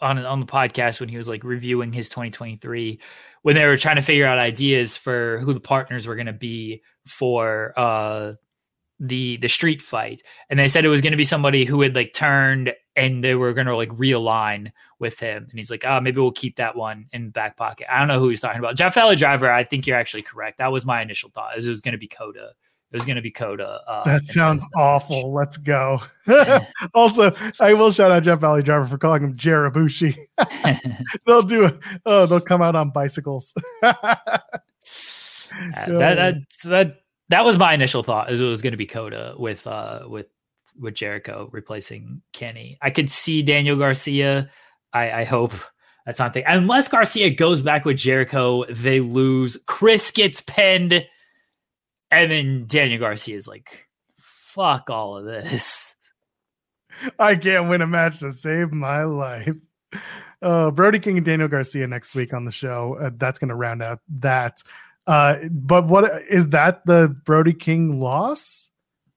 on 0.00 0.18
on 0.18 0.40
the 0.40 0.46
podcast 0.46 1.00
when 1.00 1.08
he 1.08 1.16
was 1.16 1.28
like 1.28 1.44
reviewing 1.44 1.92
his 1.92 2.08
2023 2.08 2.98
when 3.42 3.54
they 3.54 3.64
were 3.64 3.76
trying 3.76 3.96
to 3.96 4.02
figure 4.02 4.26
out 4.26 4.38
ideas 4.38 4.96
for 4.96 5.38
who 5.38 5.52
the 5.52 5.60
partners 5.60 6.06
were 6.06 6.16
going 6.16 6.26
to 6.26 6.32
be 6.32 6.82
for 7.06 7.72
uh 7.76 8.34
the 9.00 9.36
the 9.38 9.48
street 9.48 9.80
fight 9.80 10.22
and 10.50 10.58
they 10.58 10.68
said 10.68 10.84
it 10.84 10.88
was 10.88 11.00
going 11.00 11.12
to 11.12 11.16
be 11.16 11.24
somebody 11.24 11.64
who 11.64 11.80
had 11.80 11.94
like 11.94 12.12
turned 12.12 12.72
and 12.96 13.22
they 13.24 13.34
were 13.34 13.52
going 13.52 13.66
to 13.66 13.76
like 13.76 13.90
realign 13.90 14.70
with 14.98 15.18
him 15.18 15.46
and 15.50 15.58
he's 15.58 15.70
like 15.70 15.84
oh 15.84 16.00
maybe 16.00 16.20
we'll 16.20 16.32
keep 16.32 16.56
that 16.56 16.76
one 16.76 17.06
in 17.12 17.30
back 17.30 17.56
pocket 17.56 17.86
i 17.92 17.98
don't 17.98 18.08
know 18.08 18.18
who 18.18 18.28
he's 18.28 18.40
talking 18.40 18.58
about 18.58 18.76
jeff 18.76 18.94
Valley 18.94 19.16
driver 19.16 19.50
i 19.50 19.64
think 19.64 19.86
you're 19.86 19.96
actually 19.96 20.22
correct 20.22 20.58
that 20.58 20.72
was 20.72 20.86
my 20.86 21.02
initial 21.02 21.30
thought 21.30 21.56
it 21.56 21.66
was, 21.66 21.80
going 21.80 21.92
to 21.92 21.98
be 21.98 22.08
Coda. 22.08 22.52
it 22.90 22.96
was 22.96 23.04
going 23.04 23.16
to 23.16 23.22
be 23.22 23.30
Coda. 23.30 23.80
Uh, 23.86 24.04
that 24.04 24.22
sounds 24.24 24.64
awful. 24.76 25.32
Let's 25.32 25.56
go. 25.56 26.00
also, 26.94 27.34
I 27.60 27.74
will 27.74 27.90
shout 27.90 28.10
out 28.10 28.22
Jeff 28.22 28.40
Valley 28.40 28.62
Driver 28.62 28.86
for 28.86 28.98
calling 28.98 29.22
him 29.22 29.36
Jarabushi. 29.36 30.16
they'll 31.26 31.42
do 31.42 31.64
it. 31.64 31.78
Oh, 32.06 32.26
they'll 32.26 32.40
come 32.40 32.62
out 32.62 32.76
on 32.76 32.90
bicycles. 32.90 33.52
that, 33.82 34.42
that 35.86 36.36
that 36.64 36.96
that 37.28 37.44
was 37.44 37.58
my 37.58 37.74
initial 37.74 38.02
thought. 38.02 38.30
It 38.30 38.40
was 38.40 38.62
going 38.62 38.72
to 38.72 38.76
be 38.76 38.86
Coda 38.86 39.34
with 39.38 39.66
uh 39.66 40.04
with 40.06 40.26
with 40.78 40.94
Jericho 40.94 41.48
replacing 41.52 42.22
Kenny. 42.32 42.78
I 42.82 42.90
could 42.90 43.10
see 43.10 43.42
Daniel 43.42 43.76
Garcia. 43.76 44.50
I, 44.92 45.10
I 45.10 45.24
hope 45.24 45.52
that's 46.06 46.18
not 46.18 46.34
the 46.34 46.42
unless 46.46 46.88
Garcia 46.88 47.30
goes 47.30 47.62
back 47.62 47.84
with 47.84 47.96
Jericho, 47.96 48.64
they 48.66 49.00
lose. 49.00 49.56
Chris 49.66 50.10
gets 50.10 50.40
pinned, 50.42 51.06
and 52.10 52.30
then 52.30 52.64
Daniel 52.66 53.00
Garcia 53.00 53.36
is 53.36 53.48
like, 53.48 53.86
"Fuck 54.16 54.90
all 54.90 55.16
of 55.16 55.24
this." 55.24 55.96
I 57.18 57.34
can't 57.34 57.68
win 57.68 57.82
a 57.82 57.86
match 57.86 58.20
to 58.20 58.32
save 58.32 58.72
my 58.72 59.02
life. 59.02 59.54
Uh, 60.42 60.70
Brody 60.70 60.98
King 60.98 61.16
and 61.16 61.26
Daniel 61.26 61.48
Garcia 61.48 61.86
next 61.86 62.14
week 62.14 62.34
on 62.34 62.44
the 62.44 62.50
show. 62.50 62.98
Uh, 63.00 63.10
that's 63.16 63.38
going 63.38 63.48
to 63.48 63.54
round 63.54 63.82
out 63.82 64.00
that. 64.20 64.58
Uh, 65.06 65.36
but 65.50 65.86
what 65.86 66.22
is 66.28 66.50
that 66.50 66.84
the 66.86 67.16
Brody 67.24 67.54
King 67.54 67.98
loss? 67.98 68.70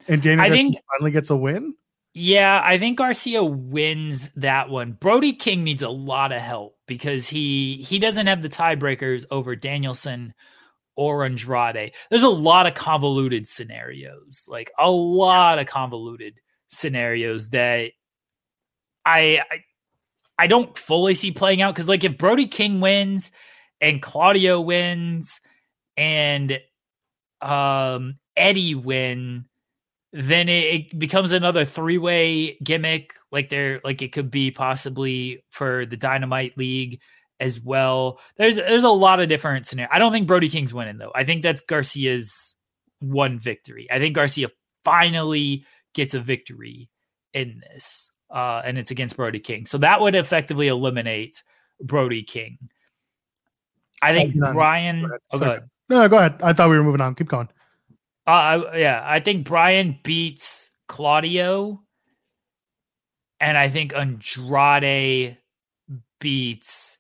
And 0.08 0.22
Daniel 0.22 0.46
I 0.46 0.50
think, 0.50 0.78
finally 0.92 1.12
gets 1.12 1.30
a 1.30 1.36
win? 1.36 1.76
Yeah, 2.14 2.62
I 2.64 2.80
think 2.80 2.98
Garcia 2.98 3.44
wins 3.44 4.30
that 4.36 4.70
one. 4.70 4.94
Brody 4.94 5.34
King 5.34 5.64
needs 5.64 5.84
a 5.84 5.90
lot 5.90 6.32
of 6.32 6.42
help 6.42 6.78
because 6.88 7.28
he 7.28 7.76
he 7.88 8.00
doesn't 8.00 8.28
have 8.28 8.42
the 8.42 8.50
tiebreakers 8.50 9.26
over 9.30 9.56
Danielson 9.56 10.34
or 10.96 11.24
Andrade. 11.26 11.94
There's 12.10 12.24
a 12.24 12.30
lot 12.30 12.66
of 12.66 12.74
convoluted 12.74 13.48
scenarios, 13.48 14.46
like 14.48 14.72
a 14.80 14.90
lot 14.90 15.60
of 15.60 15.68
convoluted 15.68 16.40
scenarios 16.70 17.50
that 17.50 17.92
I 19.06 19.44
I, 19.52 19.64
I 20.40 20.48
don't 20.48 20.76
fully 20.78 21.14
see 21.14 21.32
playing 21.32 21.62
out 21.62 21.76
because 21.76 21.88
like 21.88 22.04
if 22.04 22.18
Brody 22.18 22.48
King 22.48 22.82
wins 22.82 23.32
and 23.80 24.02
Claudio 24.02 24.60
wins 24.60 25.40
and 25.96 26.60
um 27.42 28.18
Eddie 28.36 28.76
win, 28.76 29.46
then 30.14 30.50
it, 30.50 30.74
it 30.74 31.00
becomes 31.00 31.32
another 31.32 31.66
three 31.66 31.98
way 31.98 32.58
gimmick. 32.64 33.14
Like 33.32 33.50
there, 33.50 33.82
like 33.84 34.02
it 34.02 34.12
could 34.12 34.32
be 34.32 34.52
possibly 34.52 35.44
for 35.50 35.86
the 35.86 35.98
Dynamite 35.98 36.58
League 36.58 37.02
as 37.40 37.60
well. 37.60 38.20
There's 38.38 38.56
there's 38.56 38.84
a 38.84 38.90
lot 38.90 39.20
of 39.20 39.30
different 39.30 39.68
scenarios. 39.68 39.92
I 39.94 40.00
don't 40.00 40.12
think 40.12 40.28
Brody 40.28 40.50
King's 40.50 40.74
winning 40.74 40.98
though. 40.98 41.12
I 41.14 41.24
think 41.24 41.44
that's 41.44 41.62
Garcia's 41.62 42.56
one 43.00 43.40
victory. 43.40 43.88
I 43.92 44.00
think 44.00 44.16
Garcia 44.16 44.50
finally 44.84 45.66
gets 45.94 46.14
a 46.14 46.20
victory 46.20 46.90
in 47.34 47.62
this, 47.70 48.12
uh, 48.34 48.62
and 48.64 48.78
it's 48.78 48.92
against 48.92 49.18
Brody 49.18 49.40
King. 49.40 49.66
So 49.66 49.78
that 49.80 50.02
would 50.02 50.16
effectively 50.16 50.68
eliminate 50.68 51.44
Brody 51.82 52.24
King. 52.24 52.58
I 54.02 54.14
think 54.14 54.36
Bryan. 54.36 55.06
Oh, 55.32 55.40
go 55.40 55.60
no, 55.90 56.08
go 56.08 56.18
ahead. 56.18 56.40
I 56.44 56.54
thought 56.54 56.70
we 56.70 56.78
were 56.78 56.84
moving 56.84 57.02
on. 57.02 57.16
Keep 57.16 57.30
going. 57.30 57.50
Uh, 58.28 58.72
yeah, 58.76 59.02
I 59.06 59.22
think 59.22 59.48
Bryan 59.48 60.00
beats 60.04 60.70
Claudio, 60.90 61.82
and 63.40 63.58
I 63.58 63.70
think 63.70 63.96
Andrade 63.96 65.38
beats. 66.20 66.98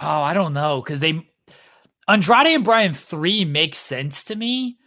Oh, 0.00 0.20
I 0.22 0.34
don't 0.34 0.52
know 0.52 0.82
because 0.82 0.98
they 0.98 1.30
Andrade 2.08 2.48
and 2.48 2.64
Bryan 2.64 2.92
three 2.92 3.44
makes 3.44 3.78
sense 3.78 4.24
to 4.24 4.34
me, 4.34 4.78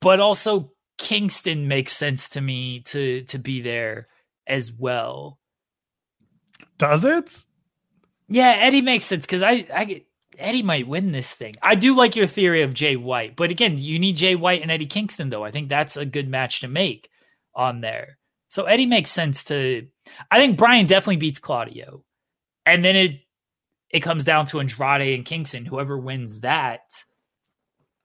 but 0.00 0.20
also 0.20 0.72
Kingston 0.96 1.66
makes 1.66 1.92
sense 1.92 2.28
to 2.30 2.40
me 2.40 2.80
to 2.86 3.22
to 3.24 3.38
be 3.38 3.60
there 3.60 4.06
as 4.46 4.72
well. 4.72 5.40
Does 6.76 7.04
it? 7.04 7.44
Yeah, 8.28 8.50
Eddie 8.50 8.82
makes 8.82 9.06
sense 9.06 9.26
because 9.26 9.42
I 9.42 9.66
I 9.74 10.04
Eddie 10.38 10.62
might 10.62 10.88
win 10.88 11.12
this 11.12 11.34
thing. 11.34 11.54
I 11.62 11.74
do 11.74 11.94
like 11.94 12.16
your 12.16 12.26
theory 12.26 12.62
of 12.62 12.74
Jay 12.74 12.96
White, 12.96 13.36
but 13.36 13.50
again, 13.50 13.78
you 13.78 13.98
need 13.98 14.16
Jay 14.16 14.36
White 14.36 14.62
and 14.62 14.70
Eddie 14.70 14.86
Kingston, 14.86 15.30
though. 15.30 15.44
I 15.44 15.50
think 15.50 15.68
that's 15.68 15.96
a 15.96 16.06
good 16.06 16.28
match 16.28 16.60
to 16.60 16.68
make 16.68 17.10
on 17.54 17.80
there. 17.80 18.18
So 18.48 18.64
Eddie 18.64 18.86
makes 18.86 19.10
sense 19.10 19.44
to. 19.44 19.86
I 20.30 20.38
think 20.38 20.56
Bryan 20.56 20.86
definitely 20.86 21.16
beats 21.16 21.38
Claudio, 21.38 22.04
and 22.64 22.84
then 22.84 22.96
it 22.96 23.20
it 23.90 24.00
comes 24.00 24.24
down 24.24 24.46
to 24.46 24.60
Andrade 24.60 25.14
and 25.14 25.24
Kingston. 25.24 25.66
Whoever 25.66 25.98
wins 25.98 26.40
that, 26.40 26.80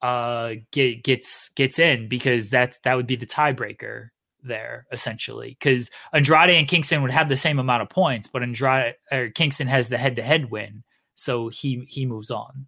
uh, 0.02 0.56
get, 0.72 1.04
gets 1.04 1.50
gets 1.50 1.80
in 1.80 2.10
because 2.10 2.50
that 2.50 2.78
that 2.84 2.96
would 2.96 3.08
be 3.08 3.16
the 3.16 3.26
tiebreaker 3.26 4.10
there 4.46 4.86
essentially 4.92 5.56
because 5.58 5.90
Andrade 6.12 6.50
and 6.50 6.68
Kingston 6.68 7.02
would 7.02 7.12
have 7.12 7.30
the 7.30 7.38
same 7.38 7.60
amount 7.60 7.82
of 7.82 7.90
points, 7.90 8.28
but 8.28 8.44
Andrade 8.44 8.96
or 9.12 9.30
Kingston 9.30 9.68
has 9.68 9.88
the 9.88 9.98
head 9.98 10.18
to 10.18 10.22
head 10.22 10.52
win 10.52 10.84
so 11.16 11.50
he 11.50 11.86
he 11.88 12.06
moves 12.06 12.32
on. 12.32 12.68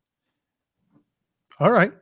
All 1.59 1.71
right. 1.71 1.93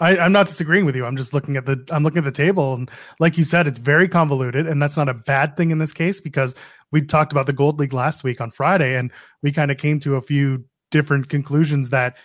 I, 0.00 0.16
I'm 0.16 0.32
not 0.32 0.46
disagreeing 0.46 0.84
with 0.84 0.94
you. 0.94 1.04
I'm 1.04 1.16
just 1.16 1.34
looking 1.34 1.56
at 1.56 1.66
the 1.66 1.84
I'm 1.90 2.04
looking 2.04 2.18
at 2.18 2.24
the 2.24 2.30
table 2.30 2.74
and 2.74 2.90
like 3.18 3.36
you 3.36 3.44
said, 3.44 3.66
it's 3.66 3.78
very 3.78 4.08
convoluted, 4.08 4.66
and 4.66 4.80
that's 4.80 4.96
not 4.96 5.08
a 5.08 5.14
bad 5.14 5.56
thing 5.56 5.70
in 5.70 5.78
this 5.78 5.92
case 5.92 6.20
because 6.20 6.54
we 6.92 7.02
talked 7.02 7.32
about 7.32 7.46
the 7.46 7.52
Gold 7.52 7.78
League 7.78 7.92
last 7.92 8.24
week 8.24 8.40
on 8.40 8.50
Friday, 8.50 8.96
and 8.96 9.10
we 9.42 9.52
kind 9.52 9.70
of 9.70 9.78
came 9.78 10.00
to 10.00 10.16
a 10.16 10.22
few 10.22 10.64
different 10.90 11.28
conclusions 11.28 11.90
that 11.90 12.16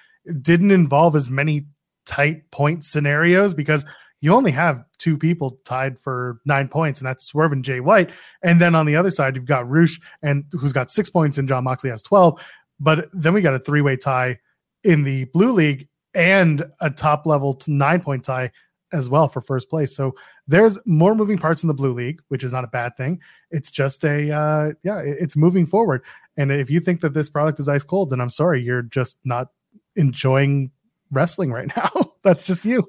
didn't 0.41 0.71
involve 0.71 1.15
as 1.15 1.29
many 1.29 1.65
tight 2.05 2.49
point 2.51 2.83
scenarios 2.83 3.53
because 3.53 3.85
you 4.21 4.33
only 4.33 4.51
have 4.51 4.85
two 4.99 5.17
people 5.17 5.59
tied 5.65 5.99
for 5.99 6.39
nine 6.45 6.69
points, 6.69 6.99
and 6.99 7.07
that's 7.07 7.25
Swerve 7.25 7.51
and 7.51 7.65
Jay 7.65 7.81
White. 7.81 8.11
And 8.41 8.61
then 8.61 8.73
on 8.75 8.85
the 8.85 8.95
other 8.95 9.11
side, 9.11 9.35
you've 9.35 9.45
got 9.45 9.69
Rush 9.69 9.99
and 10.21 10.45
who's 10.51 10.71
got 10.71 10.91
six 10.91 11.09
points, 11.09 11.37
and 11.37 11.47
Jon 11.47 11.63
Moxley 11.63 11.89
has 11.89 12.01
twelve. 12.01 12.39
But 12.83 13.07
then 13.13 13.33
we 13.33 13.41
got 13.41 13.55
a 13.55 13.59
three 13.59 13.81
way 13.81 13.95
tie 13.95 14.39
in 14.83 15.03
the 15.03 15.23
blue 15.25 15.53
league 15.53 15.87
and 16.13 16.63
a 16.81 16.89
top 16.89 17.25
level 17.25 17.59
nine 17.65 18.01
point 18.01 18.25
tie 18.25 18.51
as 18.91 19.09
well 19.09 19.29
for 19.29 19.41
first 19.41 19.69
place. 19.69 19.95
So 19.95 20.13
there's 20.47 20.77
more 20.85 21.15
moving 21.15 21.37
parts 21.37 21.63
in 21.63 21.67
the 21.67 21.73
blue 21.73 21.93
league, 21.93 22.21
which 22.27 22.43
is 22.43 22.51
not 22.51 22.65
a 22.65 22.67
bad 22.67 22.97
thing. 22.97 23.21
It's 23.51 23.71
just 23.71 24.03
a 24.03 24.29
uh, 24.31 24.71
yeah, 24.83 24.99
it's 24.99 25.37
moving 25.37 25.65
forward. 25.65 26.03
And 26.35 26.51
if 26.51 26.69
you 26.69 26.81
think 26.81 26.99
that 27.01 27.13
this 27.13 27.29
product 27.29 27.59
is 27.59 27.69
ice 27.69 27.83
cold, 27.83 28.09
then 28.09 28.19
I'm 28.19 28.29
sorry, 28.29 28.61
you're 28.61 28.81
just 28.81 29.17
not 29.23 29.47
enjoying 29.95 30.71
wrestling 31.09 31.51
right 31.51 31.71
now. 31.77 32.13
That's 32.23 32.45
just 32.45 32.65
you. 32.65 32.85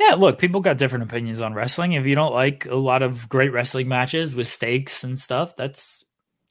Yeah, 0.00 0.14
look, 0.14 0.38
people 0.38 0.60
got 0.60 0.78
different 0.78 1.04
opinions 1.04 1.40
on 1.40 1.54
wrestling. 1.54 1.92
If 1.92 2.06
you 2.06 2.16
don't 2.16 2.32
like 2.32 2.66
a 2.66 2.74
lot 2.74 3.02
of 3.02 3.28
great 3.28 3.52
wrestling 3.52 3.86
matches 3.86 4.34
with 4.34 4.48
stakes 4.48 5.04
and 5.04 5.16
stuff, 5.20 5.54
that's 5.54 6.04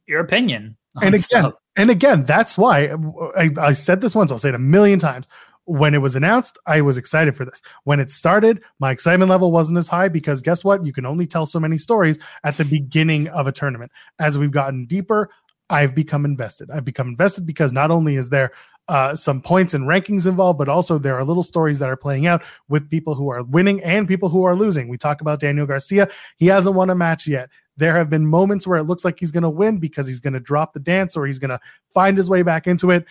your 0.07 0.21
opinion. 0.21 0.77
And 1.01 1.15
again, 1.15 1.21
stuff 1.21 1.53
and 1.81 1.89
again, 1.89 2.23
that's 2.23 2.59
why 2.59 2.93
I, 3.35 3.49
I, 3.59 3.71
said 3.73 4.01
this 4.01 4.13
once, 4.13 4.31
I'll 4.31 4.37
say 4.37 4.49
it 4.49 4.55
a 4.55 4.59
million 4.59 4.99
times. 4.99 5.27
When 5.65 5.95
it 5.95 5.97
was 5.97 6.15
announced, 6.15 6.59
I 6.67 6.81
was 6.81 6.95
excited 6.95 7.35
for 7.35 7.43
this. 7.43 7.59
When 7.85 7.99
it 7.99 8.11
started, 8.11 8.61
my 8.79 8.91
excitement 8.91 9.31
level 9.31 9.51
wasn't 9.51 9.79
as 9.79 9.87
high 9.87 10.07
because 10.07 10.43
guess 10.43 10.63
what? 10.63 10.85
You 10.85 10.93
can 10.93 11.07
only 11.07 11.25
tell 11.25 11.47
so 11.47 11.59
many 11.59 11.79
stories 11.79 12.19
at 12.43 12.57
the 12.57 12.65
beginning 12.65 13.29
of 13.29 13.47
a 13.47 13.51
tournament. 13.51 13.91
As 14.19 14.37
we've 14.37 14.51
gotten 14.51 14.85
deeper, 14.85 15.31
I've 15.71 15.95
become 15.95 16.23
invested. 16.23 16.69
I've 16.69 16.85
become 16.85 17.07
invested 17.07 17.47
because 17.47 17.73
not 17.73 17.89
only 17.89 18.15
is 18.15 18.29
there 18.29 18.51
uh, 18.87 19.15
some 19.15 19.41
points 19.41 19.73
and 19.73 19.87
rankings 19.87 20.27
involved, 20.27 20.57
but 20.59 20.67
also 20.67 20.97
there 20.97 21.17
are 21.17 21.23
little 21.23 21.43
stories 21.43 21.79
that 21.79 21.89
are 21.89 21.95
playing 21.95 22.25
out 22.25 22.43
with 22.67 22.89
people 22.89 23.15
who 23.15 23.29
are 23.29 23.43
winning 23.43 23.81
and 23.83 24.07
people 24.07 24.29
who 24.29 24.43
are 24.43 24.55
losing. 24.55 24.89
We 24.89 24.97
talk 24.97 25.21
about 25.21 25.39
Daniel 25.39 25.65
Garcia. 25.65 26.09
He 26.37 26.47
hasn't 26.47 26.75
won 26.75 26.89
a 26.89 26.95
match 26.95 27.27
yet. 27.27 27.49
There 27.77 27.95
have 27.95 28.09
been 28.09 28.25
moments 28.25 28.67
where 28.67 28.77
it 28.77 28.83
looks 28.83 29.05
like 29.05 29.19
he's 29.19 29.31
going 29.31 29.43
to 29.43 29.49
win 29.49 29.77
because 29.77 30.07
he's 30.07 30.19
going 30.19 30.33
to 30.33 30.39
drop 30.39 30.73
the 30.73 30.79
dance 30.79 31.15
or 31.15 31.25
he's 31.25 31.39
going 31.39 31.49
to 31.49 31.59
find 31.93 32.17
his 32.17 32.29
way 32.29 32.41
back 32.41 32.67
into 32.67 32.91
it. 32.91 33.05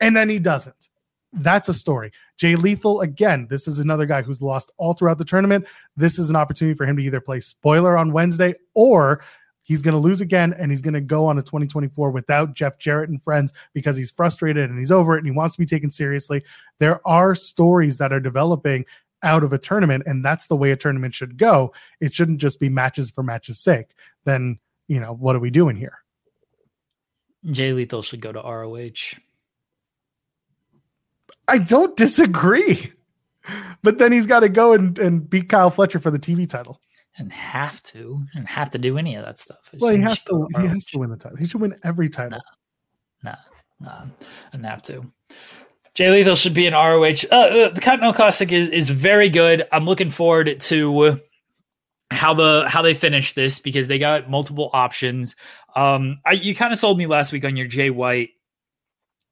And 0.00 0.16
then 0.16 0.28
he 0.28 0.38
doesn't. 0.38 0.88
That's 1.32 1.68
a 1.68 1.74
story. 1.74 2.12
Jay 2.36 2.56
Lethal, 2.56 3.00
again, 3.00 3.48
this 3.50 3.68
is 3.68 3.78
another 3.78 4.06
guy 4.06 4.22
who's 4.22 4.40
lost 4.40 4.72
all 4.78 4.94
throughout 4.94 5.18
the 5.18 5.24
tournament. 5.24 5.66
This 5.96 6.18
is 6.18 6.30
an 6.30 6.36
opportunity 6.36 6.76
for 6.76 6.86
him 6.86 6.96
to 6.96 7.02
either 7.02 7.20
play 7.20 7.40
spoiler 7.40 7.98
on 7.98 8.12
Wednesday 8.12 8.54
or 8.74 9.22
he's 9.68 9.82
going 9.82 9.92
to 9.92 10.00
lose 10.00 10.22
again 10.22 10.54
and 10.58 10.72
he's 10.72 10.80
going 10.80 10.94
to 10.94 11.00
go 11.00 11.26
on 11.26 11.38
a 11.38 11.42
2024 11.42 12.10
without 12.10 12.54
Jeff 12.54 12.78
Jarrett 12.78 13.10
and 13.10 13.22
friends 13.22 13.52
because 13.74 13.96
he's 13.96 14.10
frustrated 14.10 14.70
and 14.70 14.78
he's 14.78 14.90
over 14.90 15.14
it 15.14 15.18
and 15.18 15.26
he 15.26 15.30
wants 15.30 15.54
to 15.54 15.58
be 15.58 15.66
taken 15.66 15.90
seriously. 15.90 16.42
There 16.78 17.06
are 17.06 17.34
stories 17.34 17.98
that 17.98 18.10
are 18.10 18.18
developing 18.18 18.86
out 19.22 19.44
of 19.44 19.52
a 19.52 19.58
tournament 19.58 20.04
and 20.06 20.24
that's 20.24 20.46
the 20.46 20.56
way 20.56 20.70
a 20.70 20.76
tournament 20.76 21.14
should 21.14 21.36
go. 21.36 21.74
It 22.00 22.14
shouldn't 22.14 22.40
just 22.40 22.58
be 22.58 22.70
matches 22.70 23.10
for 23.10 23.22
matches 23.22 23.60
sake. 23.60 23.88
Then 24.24 24.58
you 24.88 24.98
know 24.98 25.12
what 25.12 25.36
are 25.36 25.40
we 25.40 25.50
doing 25.50 25.76
here? 25.76 25.98
Jay 27.52 27.72
lethal 27.72 28.02
should 28.02 28.22
go 28.22 28.32
to 28.32 28.40
roh 28.40 28.90
i 31.46 31.58
don't 31.58 31.96
disagree. 31.96 32.92
But 33.82 33.96
then 33.96 34.12
he's 34.12 34.26
got 34.26 34.40
to 34.40 34.50
go 34.50 34.74
and, 34.74 34.98
and 34.98 35.28
beat 35.28 35.48
kyle 35.48 35.70
fletcher 35.70 35.98
for 35.98 36.10
the 36.10 36.18
tv 36.18 36.48
title 36.48 36.80
and 37.18 37.32
have 37.32 37.82
to 37.82 38.20
and 38.34 38.46
have 38.48 38.70
to 38.70 38.78
do 38.78 38.96
any 38.96 39.16
of 39.16 39.24
that 39.24 39.38
stuff 39.38 39.70
well 39.80 39.92
he 39.92 40.00
has 40.00 40.24
to 40.24 40.46
he 40.56 40.66
has 40.66 40.86
to 40.86 40.98
win 40.98 41.10
the 41.10 41.16
title 41.16 41.36
he 41.36 41.46
should 41.46 41.60
win 41.60 41.74
every 41.84 42.08
title 42.08 42.40
no 43.22 43.32
no 43.32 43.34
no 43.80 44.10
and 44.52 44.64
have 44.64 44.82
to 44.82 45.04
Jay 45.94 46.10
Lethal 46.12 46.36
should 46.36 46.54
be 46.54 46.68
an 46.68 46.74
ROH. 46.74 47.26
Uh, 47.32 47.34
uh, 47.34 47.68
the 47.70 47.80
Continental 47.80 48.12
Classic 48.12 48.52
is 48.52 48.68
is 48.68 48.88
very 48.88 49.28
good. 49.28 49.66
I'm 49.72 49.84
looking 49.84 50.10
forward 50.10 50.60
to 50.60 51.20
how 52.12 52.34
the 52.34 52.66
how 52.68 52.82
they 52.82 52.94
finish 52.94 53.34
this 53.34 53.58
because 53.58 53.88
they 53.88 53.98
got 53.98 54.30
multiple 54.30 54.70
options. 54.72 55.34
Um, 55.74 56.20
I, 56.24 56.32
you 56.32 56.54
kind 56.54 56.72
of 56.72 56.78
sold 56.78 56.98
me 56.98 57.06
last 57.06 57.32
week 57.32 57.44
on 57.44 57.56
your 57.56 57.66
Jay 57.66 57.90
White 57.90 58.30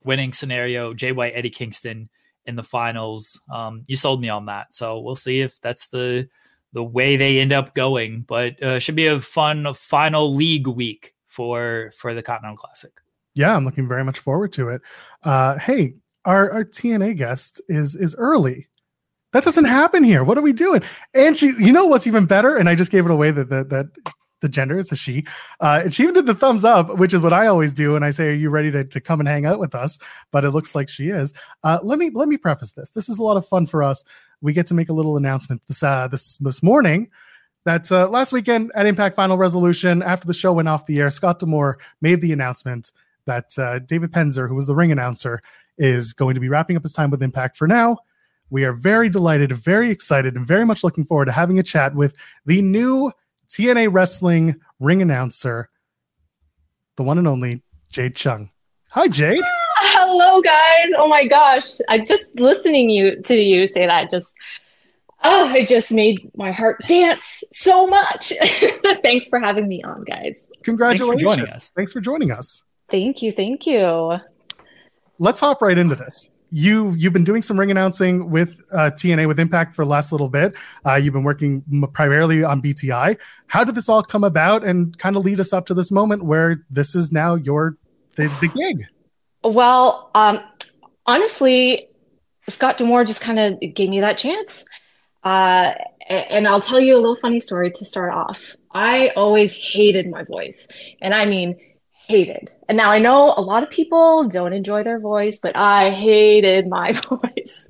winning 0.05 0.32
scenario, 0.32 0.93
Jay 0.93 1.12
White, 1.12 1.34
Eddie 1.37 1.51
Kingston 1.51 2.09
in 2.45 2.57
the 2.57 2.62
finals. 2.62 3.41
Um, 3.49 3.84
you 3.87 3.97
sold 3.97 4.20
me 4.20 4.28
on 4.28 4.47
that, 4.47 4.72
so 4.72 5.01
we'll 5.01 5.16
see 5.16 5.41
if 5.41 5.61
that's 5.61 5.89
the 5.89 6.28
the 6.77 6.85
way 6.85 7.16
they 7.16 7.41
end 7.41 7.55
up 7.55 7.74
going. 7.74 8.20
But 8.29 8.62
uh, 8.62 8.79
should 8.79 8.97
be 8.97 9.07
a 9.07 9.18
fun 9.18 9.72
final 9.74 10.33
league 10.33 10.68
week 10.68 11.14
for 11.27 11.91
for 11.99 12.14
the 12.14 12.22
Continental 12.22 12.57
Classic. 12.57 12.93
Yeah, 13.35 13.57
I'm 13.57 13.64
looking 13.64 13.89
very 13.89 14.05
much 14.05 14.18
forward 14.18 14.53
to 14.53 14.68
it. 14.68 14.83
Uh, 15.24 15.59
hey, 15.59 15.95
our, 16.24 16.51
our 16.53 16.64
TNA 16.64 17.16
guest 17.16 17.61
is 17.68 17.97
is 17.97 18.14
early. 18.16 18.68
That 19.33 19.43
doesn't 19.43 19.64
happen 19.64 20.05
here. 20.05 20.22
What 20.22 20.39
are 20.39 20.43
we 20.43 20.53
doing? 20.53 20.83
And 21.12 21.37
she, 21.37 21.53
you 21.59 21.72
know 21.72 21.87
what's 21.87 22.07
even 22.07 22.27
better? 22.27 22.57
And 22.57 22.68
I 22.68 22.74
just 22.74 22.91
gave 22.91 23.05
it 23.05 23.11
away 23.11 23.31
that 23.31 23.49
that, 23.49 23.70
that 23.70 23.87
the 24.41 24.49
gender 24.49 24.79
is 24.79 24.93
a 24.93 24.97
she. 24.97 25.27
Uh, 25.61 25.81
and 25.85 25.95
she 25.95 26.03
even 26.03 26.14
did 26.14 26.27
the 26.27 26.35
thumbs 26.35 26.64
up, 26.64 26.99
which 26.99 27.14
is 27.14 27.22
what 27.22 27.33
I 27.33 27.47
always 27.47 27.72
do. 27.72 27.97
And 27.97 28.05
I 28.05 28.11
say, 28.11 28.29
"Are 28.29 28.35
you 28.35 28.51
ready 28.51 28.70
to, 28.70 28.85
to 28.85 29.01
come 29.01 29.20
and 29.20 29.29
hang 29.29 29.47
out 29.47 29.59
with 29.59 29.74
us?" 29.74 29.99
But 30.31 30.45
it 30.45 30.51
looks 30.51 30.74
like 30.74 30.91
she 30.91 31.09
is. 31.09 31.33
Uh, 31.64 31.79
let 31.83 31.99
me 31.99 32.11
let 32.12 32.29
me 32.29 32.37
preface 32.37 32.72
this. 32.72 32.91
This 32.91 33.09
is 33.09 33.18
a 33.18 33.22
lot 33.22 33.39
of 33.39 33.49
fun 33.49 33.66
for 33.66 33.83
us. 33.83 34.05
We 34.43 34.53
get 34.53 34.66
to 34.68 34.74
make 34.74 34.89
a 34.89 34.93
little 34.93 35.16
announcement 35.16 35.62
this 35.66 35.82
uh, 35.82 36.09
this 36.09 36.39
this 36.39 36.62
morning. 36.62 37.11
That 37.64 37.91
uh, 37.91 38.09
last 38.09 38.32
weekend 38.32 38.70
at 38.76 38.87
Impact 38.87 39.16
Final 39.16 39.37
Resolution, 39.37 40.01
after 40.03 40.26
the 40.26 40.34
show 40.34 40.53
went 40.53 40.68
off 40.68 40.87
the 40.87 41.01
air, 41.01 41.11
Scott 41.11 41.41
D'Amore 41.41 41.78
made 42.01 42.20
the 42.20 42.32
announcement 42.32 42.93
that 43.26 43.59
uh, 43.59 43.80
David 43.80 44.12
Penzer, 44.12 44.49
who 44.49 44.55
was 44.55 44.68
the 44.68 44.74
ring 44.74 44.93
announcer, 44.93 45.43
is 45.76 46.12
going 46.12 46.34
to 46.34 46.41
be 46.41 46.49
wrapping 46.49 46.76
up 46.76 46.84
his 46.84 46.93
time 46.93 47.11
with 47.11 47.22
Impact 47.22 47.57
for 47.57 47.66
now. 47.66 47.99
We 48.51 48.64
are 48.64 48.72
very 48.72 49.09
delighted, 49.09 49.53
very 49.53 49.91
excited, 49.91 50.37
and 50.37 50.47
very 50.47 50.64
much 50.64 50.84
looking 50.84 51.05
forward 51.05 51.24
to 51.24 51.32
having 51.32 51.59
a 51.59 51.64
chat 51.64 51.95
with 51.95 52.14
the 52.45 52.62
new 52.62 53.11
TNA 53.49 53.93
Wrestling 53.93 54.57
ring 54.78 55.03
announcer, 55.03 55.68
the 56.97 57.03
one 57.03 57.18
and 57.18 57.26
only 57.26 57.62
Jade 57.91 58.14
Chung. 58.14 58.51
Hi, 58.93 59.09
Jade. 59.09 59.43
Hello, 60.09 60.41
guys. 60.41 60.93
Oh 60.97 61.09
my 61.09 61.27
gosh, 61.27 61.81
I 61.89 61.99
just 61.99 62.39
listening 62.39 62.91
you 62.91 63.21
to 63.23 63.35
you 63.35 63.67
say 63.67 63.87
that 63.87 64.09
just 64.09 64.33
oh, 65.25 65.53
it 65.53 65.67
just 65.67 65.91
made 65.91 66.31
my 66.37 66.53
heart 66.53 66.81
dance 66.87 67.43
so 67.51 67.89
much. 67.89 68.33
Thanks 69.03 69.27
for 69.27 69.41
having 69.41 69.67
me 69.67 69.83
on, 69.83 70.05
guys. 70.05 70.49
Congratulations. 70.63 71.09
Thanks 71.09 71.23
for 71.25 71.37
joining 71.37 71.51
us. 71.53 71.73
Thanks 71.73 71.93
for 71.93 72.01
joining 72.01 72.31
us. 72.31 72.63
Thank 72.89 73.21
you. 73.21 73.33
Thank 73.33 73.67
you. 73.67 74.19
Let's 75.19 75.41
hop 75.41 75.61
right 75.61 75.77
into 75.77 75.97
this. 75.97 76.31
You 76.51 76.95
you've 76.97 77.13
been 77.13 77.25
doing 77.25 77.43
some 77.43 77.59
ring 77.59 77.73
announcing 77.73 78.31
with 78.31 78.63
uh, 78.71 78.93
TNA 78.93 79.27
with 79.27 79.41
Impact 79.41 79.75
for 79.75 79.85
the 79.85 79.91
last 79.91 80.13
little 80.13 80.29
bit. 80.29 80.55
Uh, 80.87 80.95
you've 80.95 81.15
been 81.15 81.25
working 81.25 81.65
m- 81.73 81.91
primarily 81.93 82.45
on 82.45 82.63
BTI. 82.63 83.19
How 83.49 83.65
did 83.65 83.75
this 83.75 83.89
all 83.89 84.05
come 84.05 84.23
about, 84.23 84.63
and 84.63 84.97
kind 84.99 85.17
of 85.17 85.25
lead 85.25 85.41
us 85.41 85.53
up 85.53 85.67
to 85.67 85.75
this 85.75 85.91
moment 85.91 86.25
where 86.25 86.65
this 86.71 86.95
is 86.95 87.11
now 87.11 87.35
your 87.35 87.77
the, 88.15 88.29
the 88.41 88.47
gig? 88.47 88.87
Well, 89.47 90.11
um, 90.15 90.41
honestly, 91.07 91.89
Scott 92.49 92.79
D'Amore 92.79 93.05
just 93.05 93.21
kind 93.21 93.39
of 93.39 93.61
gave 93.75 93.89
me 93.89 94.01
that 94.01 94.19
chance. 94.19 94.65
Uh, 95.23 95.75
and 96.09 96.47
I'll 96.47 96.61
tell 96.61 96.79
you 96.79 96.95
a 96.95 96.99
little 96.99 97.17
funny 97.17 97.41
story 97.41 97.71
to 97.73 97.85
start 97.85 98.13
off. 98.13 98.55
I 98.73 99.09
always 99.17 99.53
hated 99.53 100.09
my 100.09 100.23
voice, 100.23 100.69
and 101.01 101.13
I 101.13 101.25
mean 101.25 101.59
hated. 102.07 102.51
And 102.69 102.77
now 102.77 102.91
I 102.91 102.99
know 102.99 103.35
a 103.37 103.41
lot 103.41 103.63
of 103.63 103.71
people 103.71 104.29
don't 104.29 104.53
enjoy 104.53 104.83
their 104.83 105.01
voice, 105.01 105.39
but 105.41 105.57
I 105.57 105.91
hated 105.91 106.69
my 106.69 106.93
voice. 107.09 107.69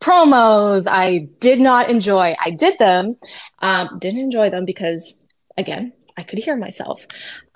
Promos, 0.00 0.88
I 0.90 1.28
did 1.38 1.60
not 1.60 1.88
enjoy. 1.88 2.34
I 2.44 2.50
did 2.50 2.78
them, 2.78 3.14
um, 3.60 3.98
didn't 4.00 4.18
enjoy 4.18 4.50
them 4.50 4.64
because, 4.64 5.24
again, 5.56 5.92
I 6.16 6.24
could 6.24 6.40
hear 6.40 6.56
myself. 6.56 7.06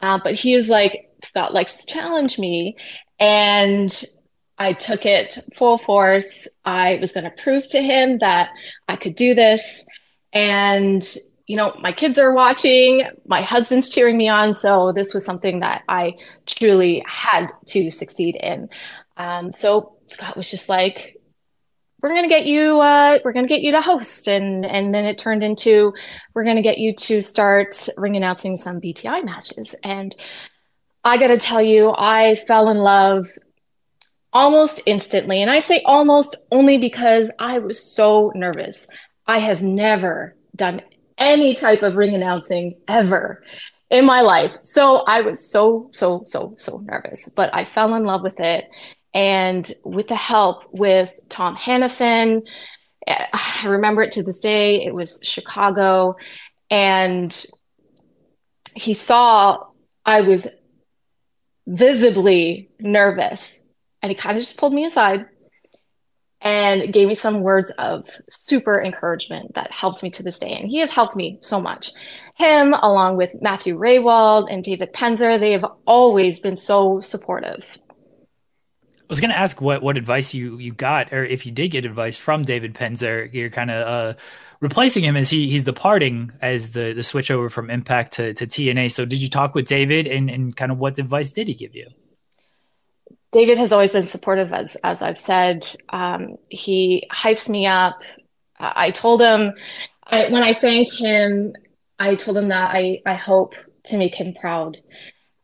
Uh, 0.00 0.20
but 0.22 0.34
he 0.34 0.54
was 0.54 0.68
like, 0.68 1.10
Scott 1.24 1.52
likes 1.52 1.82
to 1.82 1.92
challenge 1.92 2.38
me. 2.38 2.76
And 3.18 4.04
I 4.58 4.72
took 4.72 5.04
it 5.06 5.38
full 5.56 5.78
force. 5.78 6.48
I 6.64 6.98
was 7.00 7.12
going 7.12 7.24
to 7.24 7.30
prove 7.30 7.66
to 7.68 7.82
him 7.82 8.18
that 8.18 8.50
I 8.88 8.96
could 8.96 9.14
do 9.14 9.34
this. 9.34 9.86
And 10.32 11.06
you 11.46 11.56
know, 11.56 11.76
my 11.80 11.92
kids 11.92 12.18
are 12.18 12.34
watching, 12.34 13.08
my 13.24 13.40
husband's 13.40 13.88
cheering 13.88 14.16
me 14.16 14.28
on. 14.28 14.52
So 14.52 14.92
this 14.92 15.14
was 15.14 15.24
something 15.24 15.60
that 15.60 15.84
I 15.88 16.16
truly 16.44 17.04
had 17.06 17.48
to 17.66 17.90
succeed 17.90 18.36
in. 18.36 18.68
Um, 19.16 19.52
so 19.52 19.96
Scott 20.08 20.36
was 20.36 20.50
just 20.50 20.68
like, 20.68 21.16
we're 22.02 22.10
going 22.10 22.24
to 22.24 22.28
get 22.28 22.46
you, 22.46 22.80
uh, 22.80 23.18
we're 23.24 23.32
going 23.32 23.46
to 23.46 23.48
get 23.48 23.62
you 23.62 23.72
to 23.72 23.80
host. 23.80 24.28
And, 24.28 24.66
and 24.66 24.92
then 24.94 25.04
it 25.04 25.18
turned 25.18 25.42
into, 25.42 25.94
we're 26.34 26.44
going 26.44 26.56
to 26.56 26.62
get 26.62 26.78
you 26.78 26.94
to 26.94 27.22
start 27.22 27.88
ring 27.96 28.16
announcing 28.16 28.56
some 28.56 28.80
BTI 28.80 29.24
matches. 29.24 29.74
And 29.84 30.14
I 31.06 31.18
got 31.18 31.28
to 31.28 31.38
tell 31.38 31.62
you, 31.62 31.94
I 31.96 32.34
fell 32.34 32.68
in 32.68 32.78
love 32.78 33.28
almost 34.32 34.82
instantly. 34.86 35.40
And 35.40 35.48
I 35.48 35.60
say 35.60 35.80
almost 35.84 36.34
only 36.50 36.78
because 36.78 37.30
I 37.38 37.60
was 37.60 37.80
so 37.80 38.32
nervous. 38.34 38.88
I 39.24 39.38
have 39.38 39.62
never 39.62 40.34
done 40.56 40.82
any 41.16 41.54
type 41.54 41.82
of 41.82 41.94
ring 41.94 42.12
announcing 42.16 42.74
ever 42.88 43.44
in 43.88 44.04
my 44.04 44.20
life. 44.20 44.56
So 44.64 45.04
I 45.06 45.20
was 45.20 45.48
so, 45.48 45.90
so, 45.92 46.24
so, 46.26 46.54
so 46.58 46.78
nervous, 46.78 47.28
but 47.36 47.54
I 47.54 47.64
fell 47.64 47.94
in 47.94 48.02
love 48.02 48.24
with 48.24 48.40
it. 48.40 48.68
And 49.14 49.72
with 49.84 50.08
the 50.08 50.16
help 50.16 50.64
with 50.72 51.14
Tom 51.28 51.54
Hannifan, 51.54 52.42
I 53.06 53.62
remember 53.64 54.02
it 54.02 54.10
to 54.12 54.24
this 54.24 54.40
day. 54.40 54.84
It 54.84 54.92
was 54.92 55.20
Chicago. 55.22 56.16
And 56.68 57.46
he 58.74 58.92
saw 58.92 59.66
I 60.06 60.20
was 60.20 60.46
visibly 61.66 62.70
nervous. 62.78 63.66
And 64.02 64.10
he 64.10 64.16
kind 64.16 64.36
of 64.36 64.42
just 64.42 64.56
pulled 64.56 64.74
me 64.74 64.84
aside 64.84 65.26
and 66.40 66.92
gave 66.92 67.08
me 67.08 67.14
some 67.14 67.40
words 67.40 67.72
of 67.72 68.08
super 68.28 68.80
encouragement 68.80 69.54
that 69.54 69.72
helped 69.72 70.02
me 70.02 70.10
to 70.10 70.22
this 70.22 70.38
day. 70.38 70.52
And 70.52 70.68
he 70.68 70.78
has 70.78 70.92
helped 70.92 71.16
me 71.16 71.38
so 71.40 71.60
much. 71.60 71.92
Him, 72.36 72.72
along 72.74 73.16
with 73.16 73.40
Matthew 73.40 73.76
Rehwoldt 73.76 74.48
and 74.50 74.62
David 74.62 74.92
Penzer, 74.92 75.40
they 75.40 75.52
have 75.52 75.64
always 75.86 76.38
been 76.38 76.56
so 76.56 77.00
supportive. 77.00 77.64
I 79.08 79.12
was 79.12 79.20
going 79.20 79.30
to 79.30 79.38
ask 79.38 79.60
what 79.60 79.82
what 79.82 79.96
advice 79.96 80.34
you 80.34 80.58
you 80.58 80.72
got, 80.72 81.12
or 81.12 81.24
if 81.24 81.46
you 81.46 81.52
did 81.52 81.68
get 81.68 81.84
advice 81.84 82.16
from 82.16 82.44
David 82.44 82.74
Penzer. 82.74 83.32
You're 83.32 83.50
kind 83.50 83.70
of 83.70 83.86
uh, 83.86 84.18
replacing 84.60 85.04
him 85.04 85.16
as 85.16 85.30
he 85.30 85.48
he's 85.48 85.62
departing 85.62 86.32
as 86.42 86.72
the 86.72 86.92
the 86.92 87.04
switch 87.04 87.30
over 87.30 87.48
from 87.48 87.70
Impact 87.70 88.14
to, 88.14 88.34
to 88.34 88.46
TNA. 88.48 88.90
So 88.90 89.04
did 89.04 89.22
you 89.22 89.30
talk 89.30 89.54
with 89.54 89.68
David, 89.68 90.08
and 90.08 90.28
and 90.28 90.56
kind 90.56 90.72
of 90.72 90.78
what 90.78 90.98
advice 90.98 91.30
did 91.30 91.46
he 91.46 91.54
give 91.54 91.74
you? 91.74 91.88
David 93.30 93.58
has 93.58 93.70
always 93.70 93.92
been 93.92 94.02
supportive, 94.02 94.52
as 94.52 94.76
as 94.82 95.02
I've 95.02 95.18
said. 95.18 95.64
Um, 95.90 96.36
he 96.48 97.06
hypes 97.12 97.48
me 97.48 97.66
up. 97.66 98.02
I 98.58 98.90
told 98.90 99.20
him 99.20 99.52
I, 100.04 100.28
when 100.30 100.42
I 100.42 100.54
thanked 100.54 100.98
him, 100.98 101.54
I 101.98 102.16
told 102.16 102.36
him 102.38 102.48
that 102.48 102.74
I 102.74 103.02
I 103.06 103.14
hope 103.14 103.54
to 103.84 103.98
make 103.98 104.16
him 104.16 104.34
proud. 104.34 104.78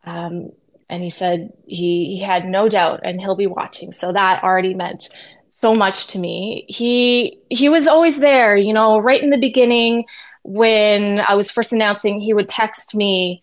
Um, 0.04 0.50
and 0.92 1.02
he 1.02 1.10
said 1.10 1.52
he 1.66 2.16
he 2.16 2.20
had 2.20 2.46
no 2.46 2.68
doubt, 2.68 3.00
and 3.02 3.20
he'll 3.20 3.34
be 3.34 3.46
watching. 3.46 3.90
So 3.92 4.12
that 4.12 4.44
already 4.44 4.74
meant 4.74 5.08
so 5.48 5.74
much 5.74 6.06
to 6.08 6.18
me. 6.18 6.66
He 6.68 7.40
he 7.48 7.70
was 7.70 7.86
always 7.86 8.20
there, 8.20 8.56
you 8.56 8.74
know, 8.74 8.98
right 8.98 9.22
in 9.22 9.30
the 9.30 9.38
beginning 9.38 10.04
when 10.44 11.18
I 11.20 11.34
was 11.34 11.50
first 11.50 11.72
announcing. 11.72 12.20
He 12.20 12.34
would 12.34 12.48
text 12.48 12.94
me 12.94 13.42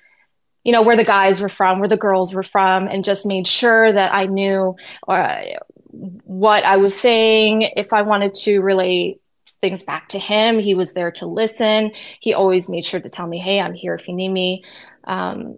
you 0.65 0.73
know, 0.73 0.81
where 0.81 0.97
the 0.97 1.05
guys 1.05 1.39
were 1.41 1.49
from, 1.49 1.79
where 1.79 1.87
the 1.87 1.97
girls 1.97 2.33
were 2.33 2.43
from, 2.43 2.87
and 2.87 3.03
just 3.03 3.25
made 3.25 3.47
sure 3.47 3.91
that 3.91 4.13
I 4.13 4.25
knew 4.25 4.75
uh, 5.07 5.41
what 5.89 6.65
I 6.65 6.77
was 6.77 6.99
saying. 6.99 7.61
If 7.75 7.93
I 7.93 8.01
wanted 8.01 8.33
to 8.43 8.59
relay 8.59 9.17
things 9.61 9.83
back 9.83 10.09
to 10.09 10.19
him, 10.19 10.59
he 10.59 10.75
was 10.75 10.93
there 10.93 11.11
to 11.11 11.25
listen. 11.25 11.91
He 12.19 12.33
always 12.33 12.69
made 12.69 12.85
sure 12.85 12.99
to 12.99 13.09
tell 13.09 13.25
me, 13.25 13.39
"Hey, 13.39 13.59
I'm 13.59 13.73
here 13.73 13.95
if 13.95 14.07
you 14.07 14.13
need 14.13 14.29
me." 14.29 14.63
Um, 15.05 15.57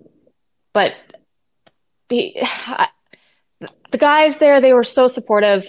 but 0.71 0.93
the 2.11 2.35
the 3.91 3.97
guys 3.97 4.37
there, 4.37 4.61
they 4.61 4.73
were 4.73 4.83
so 4.83 5.07
supportive. 5.07 5.65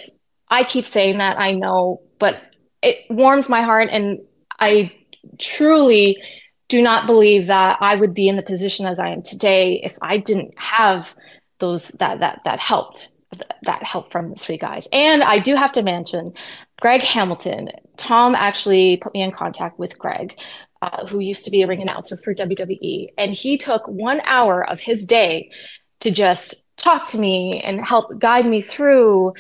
I 0.49 0.64
keep 0.64 0.86
saying 0.86 1.18
that, 1.18 1.40
I 1.40 1.53
know, 1.53 2.03
but 2.18 2.43
it 2.82 2.99
warms 3.09 3.49
my 3.49 3.62
heart, 3.62 3.88
and 3.90 4.18
I 4.61 4.93
truly 5.38 6.22
do 6.68 6.82
not 6.82 7.07
believe 7.07 7.47
that 7.47 7.78
I 7.80 7.97
would 7.97 8.12
be 8.12 8.28
in 8.28 8.36
the 8.36 8.43
position 8.43 8.86
as 8.86 8.99
I 8.99 9.11
am 9.11 9.22
today 9.22 9.80
if 9.82 9.97
I 10.03 10.18
didn't 10.18 10.59
have 10.59 11.14
those 11.59 11.88
that 12.01 12.20
that 12.20 12.40
that 12.45 12.59
helped 12.59 13.09
that 13.62 13.82
help 13.82 14.12
from 14.12 14.30
the 14.30 14.36
three 14.36 14.59
guys. 14.59 14.88
And 14.93 15.22
I 15.22 15.38
do 15.38 15.55
have 15.55 15.72
to 15.72 15.82
mention 15.82 16.32
Greg 16.80 17.03
Hamilton. 17.03 17.70
Tom 17.97 18.34
actually 18.34 18.99
put 18.99 19.14
me 19.14 19.22
in 19.22 19.30
contact 19.30 19.78
with 19.78 19.99
Greg, 19.99 20.38
uh, 20.82 21.07
who 21.07 21.20
used 21.20 21.45
to 21.45 21.51
be 21.51 21.62
a 21.62 21.66
ring 21.66 21.80
announcer 21.80 22.16
for 22.16 22.34
WWE, 22.34 23.09
and 23.16 23.32
he 23.32 23.57
took 23.57 23.86
one 23.86 24.20
hour 24.24 24.68
of 24.68 24.80
his 24.80 25.07
day 25.07 25.51
to 26.03 26.11
just 26.11 26.76
talk 26.76 27.07
to 27.07 27.18
me 27.18 27.61
and 27.62 27.84
help 27.84 28.18
guide 28.18 28.44
me 28.44 28.61
through 28.61 29.32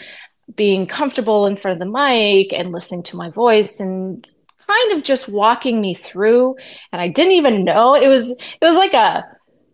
being 0.54 0.86
comfortable 0.86 1.46
in 1.46 1.56
front 1.56 1.80
of 1.80 1.86
the 1.86 1.92
mic 1.92 2.52
and 2.52 2.72
listening 2.72 3.02
to 3.02 3.16
my 3.16 3.30
voice 3.30 3.80
and 3.80 4.26
kind 4.66 4.92
of 4.92 5.02
just 5.02 5.28
walking 5.28 5.80
me 5.80 5.92
through. 5.92 6.54
And 6.92 7.02
I 7.02 7.08
didn't 7.08 7.32
even 7.32 7.64
know 7.64 7.94
it 7.96 8.06
was 8.06 8.30
it 8.30 8.64
was 8.64 8.76
like 8.76 8.94
a 8.94 9.26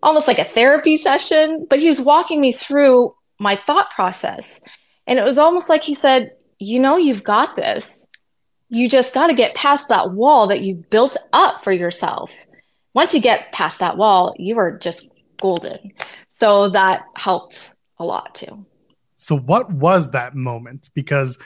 almost 0.02 0.26
like 0.26 0.38
a 0.38 0.44
therapy 0.44 0.96
session 0.96 1.66
but 1.68 1.80
he 1.80 1.88
was 1.88 2.00
walking 2.00 2.40
me 2.40 2.52
through 2.52 3.14
my 3.38 3.54
thought 3.54 3.90
process. 3.90 4.62
And 5.06 5.18
it 5.18 5.24
was 5.24 5.38
almost 5.38 5.68
like 5.68 5.84
he 5.84 5.94
said 5.94 6.32
you 6.58 6.80
know 6.80 6.96
you've 6.96 7.24
got 7.24 7.54
this. 7.54 8.08
You 8.70 8.88
just 8.88 9.14
got 9.14 9.28
to 9.28 9.34
get 9.34 9.54
past 9.54 9.88
that 9.88 10.12
wall 10.12 10.46
that 10.48 10.62
you 10.62 10.84
built 10.90 11.16
up 11.32 11.64
for 11.64 11.72
yourself. 11.72 12.46
Once 12.94 13.14
you 13.14 13.20
get 13.20 13.52
past 13.52 13.80
that 13.80 13.98
wall 13.98 14.34
you 14.38 14.58
are 14.58 14.78
just 14.78 15.10
golden 15.40 15.92
so 16.38 16.68
that 16.68 17.04
helped 17.16 17.74
a 17.98 18.04
lot 18.04 18.34
too 18.34 18.64
so 19.16 19.36
what 19.36 19.70
was 19.72 20.10
that 20.12 20.34
moment 20.34 20.90
because 20.94 21.38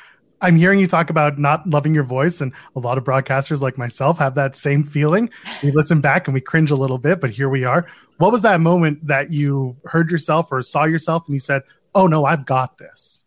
I'm 0.42 0.56
hearing 0.56 0.80
you 0.80 0.88
talk 0.88 1.08
about 1.08 1.38
not 1.38 1.64
loving 1.68 1.94
your 1.94 2.02
voice, 2.02 2.40
and 2.40 2.52
a 2.74 2.80
lot 2.80 2.98
of 2.98 3.04
broadcasters 3.04 3.60
like 3.60 3.78
myself 3.78 4.18
have 4.18 4.34
that 4.34 4.56
same 4.56 4.82
feeling. 4.82 5.30
We 5.62 5.70
listen 5.74 6.00
back 6.00 6.26
and 6.26 6.34
we 6.34 6.40
cringe 6.40 6.72
a 6.72 6.76
little 6.76 6.98
bit, 6.98 7.20
but 7.20 7.30
here 7.30 7.48
we 7.48 7.62
are. 7.62 7.86
What 8.18 8.32
was 8.32 8.42
that 8.42 8.60
moment 8.60 9.06
that 9.06 9.32
you 9.32 9.76
heard 9.84 10.10
yourself 10.10 10.48
or 10.50 10.62
saw 10.62 10.84
yourself 10.84 11.24
and 11.26 11.34
you 11.34 11.40
said, 11.40 11.62
Oh 11.94 12.06
no, 12.06 12.24
I've 12.24 12.44
got 12.44 12.78
this? 12.78 13.24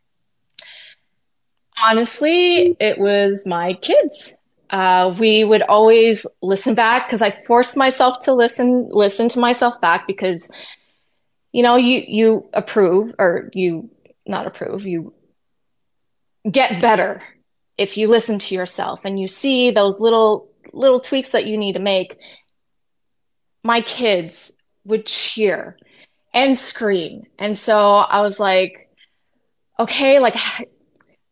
Honestly, 1.84 2.76
it 2.80 2.98
was 2.98 3.46
my 3.46 3.74
kids. 3.74 4.36
Uh, 4.70 5.16
we 5.18 5.44
would 5.44 5.62
always 5.64 6.26
listen 6.42 6.76
back 6.76 7.08
because 7.08 7.22
I 7.22 7.30
forced 7.30 7.78
myself 7.78 8.20
to 8.22 8.34
listen, 8.34 8.90
listen 8.92 9.30
to 9.30 9.40
myself 9.40 9.80
back 9.80 10.08
because, 10.08 10.50
you 11.56 11.64
know, 11.64 11.78
you 11.78 12.04
you 12.06 12.50
approve 12.52 13.16
or 13.18 13.50
you 13.54 13.90
not 14.28 14.46
approve, 14.46 14.86
you 14.86 15.14
get 16.52 16.82
better 16.82 17.22
if 17.78 17.96
you 17.96 18.10
listen 18.10 18.40
to 18.40 18.56
yourself 18.56 19.06
and 19.06 19.18
you 19.18 19.26
see 19.26 19.72
those 19.72 19.98
little 19.98 20.50
little 20.74 21.00
tweaks 21.00 21.30
that 21.30 21.46
you 21.46 21.58
need 21.58 21.72
to 21.72 21.80
make. 21.80 22.18
My 23.64 23.80
kids 23.80 24.52
would 24.84 25.06
cheer 25.06 25.78
and 26.34 26.58
scream. 26.58 27.24
And 27.40 27.58
so 27.58 27.80
i 27.80 28.20
was 28.20 28.38
like 28.38 28.90
okay 29.80 30.20
like 30.20 30.36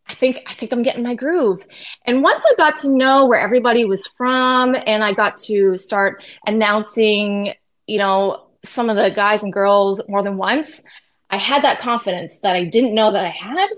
i 0.07 0.13
think 0.13 0.41
i 0.47 0.53
think 0.53 0.71
i'm 0.71 0.83
getting 0.83 1.03
my 1.03 1.15
groove. 1.15 1.65
And 2.05 2.23
once 2.23 2.45
i 2.49 2.55
got 2.55 2.77
to 2.77 2.97
know 2.97 3.25
where 3.25 3.41
everybody 3.41 3.83
was 3.83 4.07
from 4.07 4.73
and 4.73 5.03
i 5.03 5.11
got 5.11 5.37
to 5.49 5.75
start 5.75 6.23
announcing 6.47 7.53
you 7.87 7.97
know 7.97 8.52
some 8.63 8.89
of 8.89 8.95
the 8.95 9.09
guys 9.09 9.43
and 9.43 9.53
girls 9.53 10.01
more 10.07 10.23
than 10.23 10.37
once 10.37 10.83
i 11.29 11.37
had 11.37 11.63
that 11.63 11.79
confidence 11.79 12.39
that 12.39 12.55
i 12.55 12.63
didn't 12.63 12.95
know 12.95 13.11
that 13.11 13.25
i 13.25 13.29
had 13.29 13.69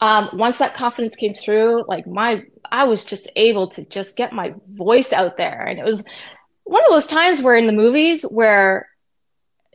um, 0.00 0.30
once 0.32 0.58
that 0.58 0.74
confidence 0.74 1.14
came 1.14 1.34
through, 1.34 1.84
like 1.86 2.06
my, 2.06 2.44
I 2.64 2.84
was 2.84 3.04
just 3.04 3.30
able 3.36 3.68
to 3.68 3.86
just 3.88 4.16
get 4.16 4.32
my 4.32 4.54
voice 4.72 5.12
out 5.12 5.36
there. 5.36 5.62
And 5.62 5.78
it 5.78 5.84
was 5.84 6.04
one 6.64 6.82
of 6.84 6.90
those 6.90 7.06
times 7.06 7.42
where 7.42 7.56
in 7.56 7.66
the 7.66 7.72
movies 7.72 8.22
where 8.22 8.88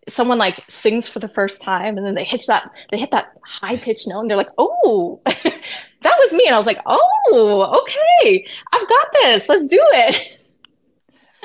someone 0.08 0.38
like 0.38 0.64
sings 0.68 1.08
for 1.08 1.20
the 1.20 1.28
first 1.28 1.62
time 1.62 1.98
and 1.98 2.06
then 2.06 2.16
they 2.16 2.24
hit 2.24 2.42
that, 2.48 2.72
they 2.90 2.98
hit 2.98 3.12
that 3.12 3.34
high 3.44 3.78
pitched 3.78 4.08
note 4.08 4.22
and 4.22 4.30
they're 4.30 4.38
like, 4.38 4.50
oh, 4.58 5.22
that 5.26 6.18
was 6.20 6.34
me. 6.34 6.46
And 6.48 6.56
I 6.56 6.58
was 6.58 6.68
like, 6.68 6.82
oh, 6.88 7.84
okay, 7.84 8.48
I've 8.74 8.90
got 8.90 9.08
this. 9.14 9.48
Let's 9.48 9.68
do 9.68 9.80
it. 9.80 10.40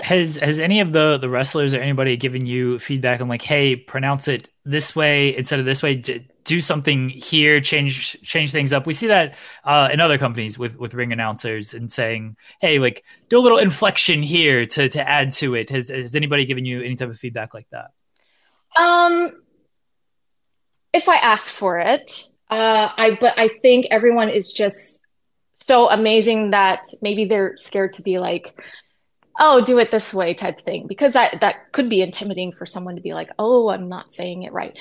has 0.03 0.37
has 0.37 0.61
any 0.61 0.81
of 0.81 0.93
the 0.93 1.19
the 1.19 1.29
wrestlers 1.29 1.75
or 1.75 1.81
anybody 1.81 2.17
given 2.17 2.47
you 2.47 2.79
feedback 2.79 3.21
on 3.21 3.29
like 3.29 3.43
hey 3.43 3.77
pronounce 3.77 4.29
it 4.29 4.51
this 4.65 4.95
way 4.95 5.37
instead 5.37 5.61
of 5.61 5.67
this 5.67 5.83
way? 5.83 6.03
Do 6.45 6.61
something 6.61 7.11
here 7.11 7.61
change 7.61 8.21
change 8.23 8.53
things 8.53 8.73
up. 8.73 8.87
We 8.87 8.93
see 8.93 9.09
that 9.09 9.37
uh, 9.65 9.91
in 9.93 10.01
other 10.01 10.19
companies 10.19 10.59
with 10.59 10.79
with 10.79 10.95
ring 10.95 11.13
announcers 11.13 11.75
and 11.75 11.91
saying 11.91 12.37
hey 12.61 12.79
like 12.79 13.05
do 13.29 13.39
a 13.39 13.41
little 13.41 13.59
inflection 13.59 14.23
here 14.23 14.67
to 14.67 14.89
to 14.89 15.09
add 15.09 15.33
to 15.33 15.55
it. 15.55 15.71
Has 15.71 15.91
has 15.91 16.15
anybody 16.15 16.45
given 16.45 16.65
you 16.65 16.83
any 16.83 16.97
type 16.97 17.11
of 17.11 17.19
feedback 17.19 17.55
like 17.55 17.69
that? 17.71 17.91
Um 18.79 19.33
if 20.93 21.09
i 21.09 21.17
ask 21.17 21.53
for 21.53 21.79
it 21.79 22.25
uh 22.51 22.91
i 22.97 23.17
but 23.21 23.35
i 23.39 23.49
think 23.49 23.87
everyone 23.91 24.29
is 24.29 24.53
just 24.53 25.07
so 25.55 25.91
amazing 25.91 26.51
that 26.51 26.85
maybe 27.03 27.25
they're 27.25 27.55
scared 27.59 27.93
to 27.93 28.03
be 28.03 28.19
like 28.19 28.61
oh 29.41 29.61
do 29.61 29.79
it 29.79 29.91
this 29.91 30.15
way 30.15 30.35
type 30.35 30.61
thing 30.61 30.87
because 30.87 31.15
that 31.15 31.41
that 31.41 31.73
could 31.73 31.89
be 31.89 32.03
intimidating 32.03 32.53
for 32.53 32.67
someone 32.67 32.95
to 32.95 33.01
be 33.01 33.15
like 33.15 33.31
oh 33.39 33.71
i'm 33.71 33.89
not 33.89 34.13
saying 34.13 34.45
it 34.45 34.53
right. 34.53 34.79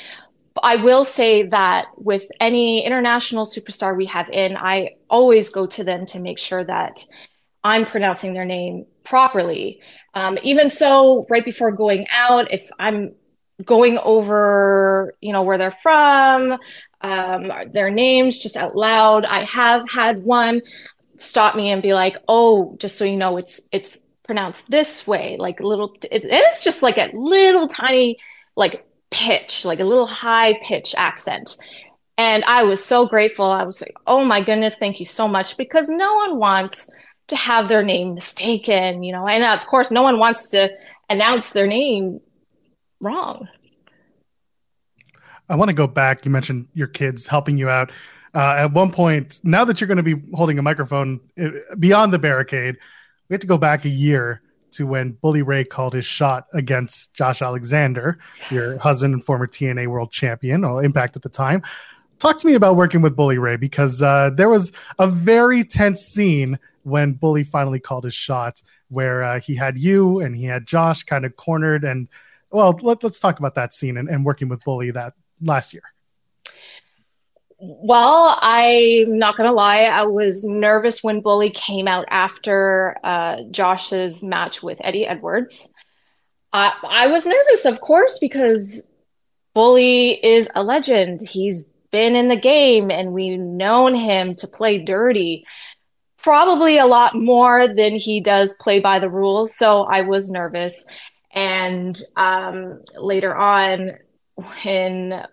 But 0.54 0.66
i 0.66 0.76
will 0.76 1.06
say 1.06 1.44
that 1.44 1.88
with 1.96 2.26
any 2.40 2.86
international 2.86 3.46
superstar 3.46 3.96
we 3.96 4.06
have 4.08 4.30
in 4.30 4.58
i 4.58 4.96
always 5.10 5.50
go 5.50 5.66
to 5.66 5.84
them 5.84 6.06
to 6.08 6.20
make 6.20 6.38
sure 6.38 6.64
that 6.64 7.06
i'm 7.64 7.86
pronouncing 7.86 8.34
their 8.34 8.46
name 8.46 8.86
properly. 9.04 9.82
Um, 10.14 10.38
even 10.44 10.70
so 10.70 11.26
right 11.30 11.46
before 11.46 11.72
going 11.72 12.08
out 12.12 12.52
if 12.52 12.70
i'm 12.78 13.16
going 13.64 13.98
over 14.00 15.16
you 15.22 15.34
know 15.34 15.44
where 15.44 15.58
they're 15.58 15.72
from 15.72 16.58
um, 17.02 17.52
their 17.72 17.90
names 17.90 18.40
just 18.40 18.58
out 18.58 18.76
loud 18.76 19.26
i 19.26 19.40
have 19.44 19.90
had 19.90 20.24
one 20.24 20.62
stop 21.18 21.56
me 21.56 21.70
and 21.70 21.82
be 21.82 21.94
like 21.94 22.18
oh 22.28 22.76
just 22.80 22.98
so 22.98 23.06
you 23.06 23.18
know 23.18 23.38
it's 23.38 23.62
it's 23.72 24.00
pronounced 24.30 24.70
this 24.70 25.08
way, 25.08 25.38
like 25.40 25.60
little, 25.60 25.98
it, 26.12 26.24
it's 26.24 26.64
just 26.64 26.84
like 26.84 27.00
a 27.00 27.10
little 27.16 27.68
tiny, 27.68 28.16
like 28.56 28.86
pitch, 29.10 29.66
like 29.66 29.80
a 29.80 29.84
little 29.84 30.06
high 30.06 30.54
pitch 30.62 30.94
accent. 30.96 31.58
And 32.16 32.44
I 32.44 32.62
was 32.62 32.86
so 32.86 33.08
grateful. 33.08 33.50
I 33.50 33.64
was 33.64 33.82
like, 33.82 33.96
oh 34.06 34.24
my 34.24 34.42
goodness, 34.42 34.76
thank 34.76 35.00
you 35.00 35.08
so 35.08 35.28
much. 35.28 35.58
Because 35.58 35.90
no 35.90 36.14
one 36.14 36.38
wants 36.38 36.92
to 37.30 37.36
have 37.36 37.70
their 37.70 37.82
name 37.82 38.14
mistaken, 38.14 39.02
you 39.02 39.14
know, 39.14 39.28
and 39.28 39.44
of 39.44 39.66
course, 39.66 39.90
no 39.90 40.04
one 40.04 40.20
wants 40.20 40.50
to 40.50 40.70
announce 41.10 41.50
their 41.50 41.66
name 41.66 42.20
wrong. 43.02 43.50
I 45.50 45.56
want 45.56 45.70
to 45.70 45.76
go 45.76 45.88
back. 45.88 46.24
You 46.24 46.30
mentioned 46.30 46.68
your 46.76 46.86
kids 46.86 47.26
helping 47.26 47.58
you 47.58 47.68
out. 47.68 47.92
Uh, 48.36 48.58
at 48.60 48.74
one 48.74 48.92
point, 48.92 49.40
now 49.44 49.66
that 49.66 49.82
you're 49.82 49.88
going 49.88 49.98
to 49.98 50.04
be 50.04 50.22
holding 50.36 50.60
a 50.60 50.62
microphone 50.62 51.20
eh, 51.36 51.50
beyond 51.80 52.14
the 52.14 52.20
barricade, 52.20 52.78
we 53.30 53.34
have 53.36 53.42
to 53.42 53.48
go 53.48 53.58
back 53.58 53.86
a 53.86 53.90
year 53.90 54.42
to 54.72 54.86
when 54.86 55.12
Bully 55.14 55.42
Ray 55.42 55.64
called 55.64 55.94
his 55.94 56.06
shot 56.06 56.48
against 56.54 57.14
Josh 57.14 57.42
Alexander, 57.42 58.20
your 58.50 58.78
husband 58.78 59.14
and 59.14 59.24
former 59.24 59.48
TNA 59.48 59.88
World 59.88 60.12
Champion, 60.12 60.64
or 60.64 60.84
Impact 60.84 61.16
at 61.16 61.22
the 61.22 61.30
time. 61.30 61.64
Talk 62.18 62.38
to 62.40 62.48
me 62.48 62.54
about 62.54 62.76
working 62.76 63.02
with 63.02 63.16
Bully 63.16 63.38
Ray 63.38 63.56
because 63.56 64.02
uh, 64.02 64.32
there 64.36 64.50
was 64.50 64.72
a 64.98 65.08
very 65.08 65.64
tense 65.64 66.02
scene 66.02 66.60
when 66.84 67.14
Bully 67.14 67.44
finally 67.44 67.80
called 67.80 68.04
his 68.04 68.14
shot, 68.14 68.62
where 68.90 69.24
uh, 69.24 69.40
he 69.40 69.56
had 69.56 69.80
you 69.80 70.20
and 70.20 70.36
he 70.36 70.46
had 70.46 70.66
Josh 70.66 71.04
kind 71.04 71.26
of 71.26 71.36
cornered. 71.36 71.84
And 71.84 72.10
well, 72.52 72.78
let, 72.82 73.04
us 73.04 73.20
talk 73.20 73.40
about 73.40 73.56
that 73.56 73.74
scene 73.74 73.98
and, 73.98 74.10
and 74.10 74.26
working 74.26 74.50
with 74.50 74.64
Bully 74.64 74.92
that 74.92 75.14
last 75.42 75.74
year. 75.74 75.84
Well, 77.62 78.38
I'm 78.42 79.18
not 79.18 79.36
going 79.36 79.50
to 79.50 79.54
lie. 79.54 79.82
I 79.82 80.04
was 80.04 80.46
nervous 80.46 81.04
when 81.04 81.20
Bully 81.20 81.50
came 81.50 81.90
out 81.90 82.06
after 82.10 82.98
uh, 83.04 83.44
Josh's 83.52 84.24
match 84.24 84.64
with 84.64 84.80
Eddie 84.82 85.06
Edwards. 85.06 85.74
Uh, 86.54 86.72
I 86.88 87.08
was 87.08 87.26
nervous, 87.26 87.66
of 87.66 87.82
course, 87.82 88.18
because 88.20 88.88
Bully 89.54 90.12
is 90.26 90.50
a 90.56 90.64
legend. 90.64 91.22
He's 91.22 91.70
been 91.92 92.16
in 92.16 92.30
the 92.30 92.38
game 92.38 92.92
and 92.92 93.12
we've 93.12 93.40
known 93.40 93.94
him 93.94 94.36
to 94.36 94.48
play 94.48 94.78
dirty, 94.80 95.44
probably 96.18 96.78
a 96.78 96.86
lot 96.86 97.14
more 97.14 97.68
than 97.68 97.96
he 97.96 98.22
does 98.22 98.56
play 98.62 98.80
by 98.80 99.00
the 99.00 99.10
rules. 99.10 99.58
So 99.58 99.84
I 99.84 100.02
was 100.02 100.30
nervous. 100.30 100.86
And 101.34 102.02
um, 102.16 102.82
later 102.96 103.36
on, 103.36 103.98
when 104.64 105.26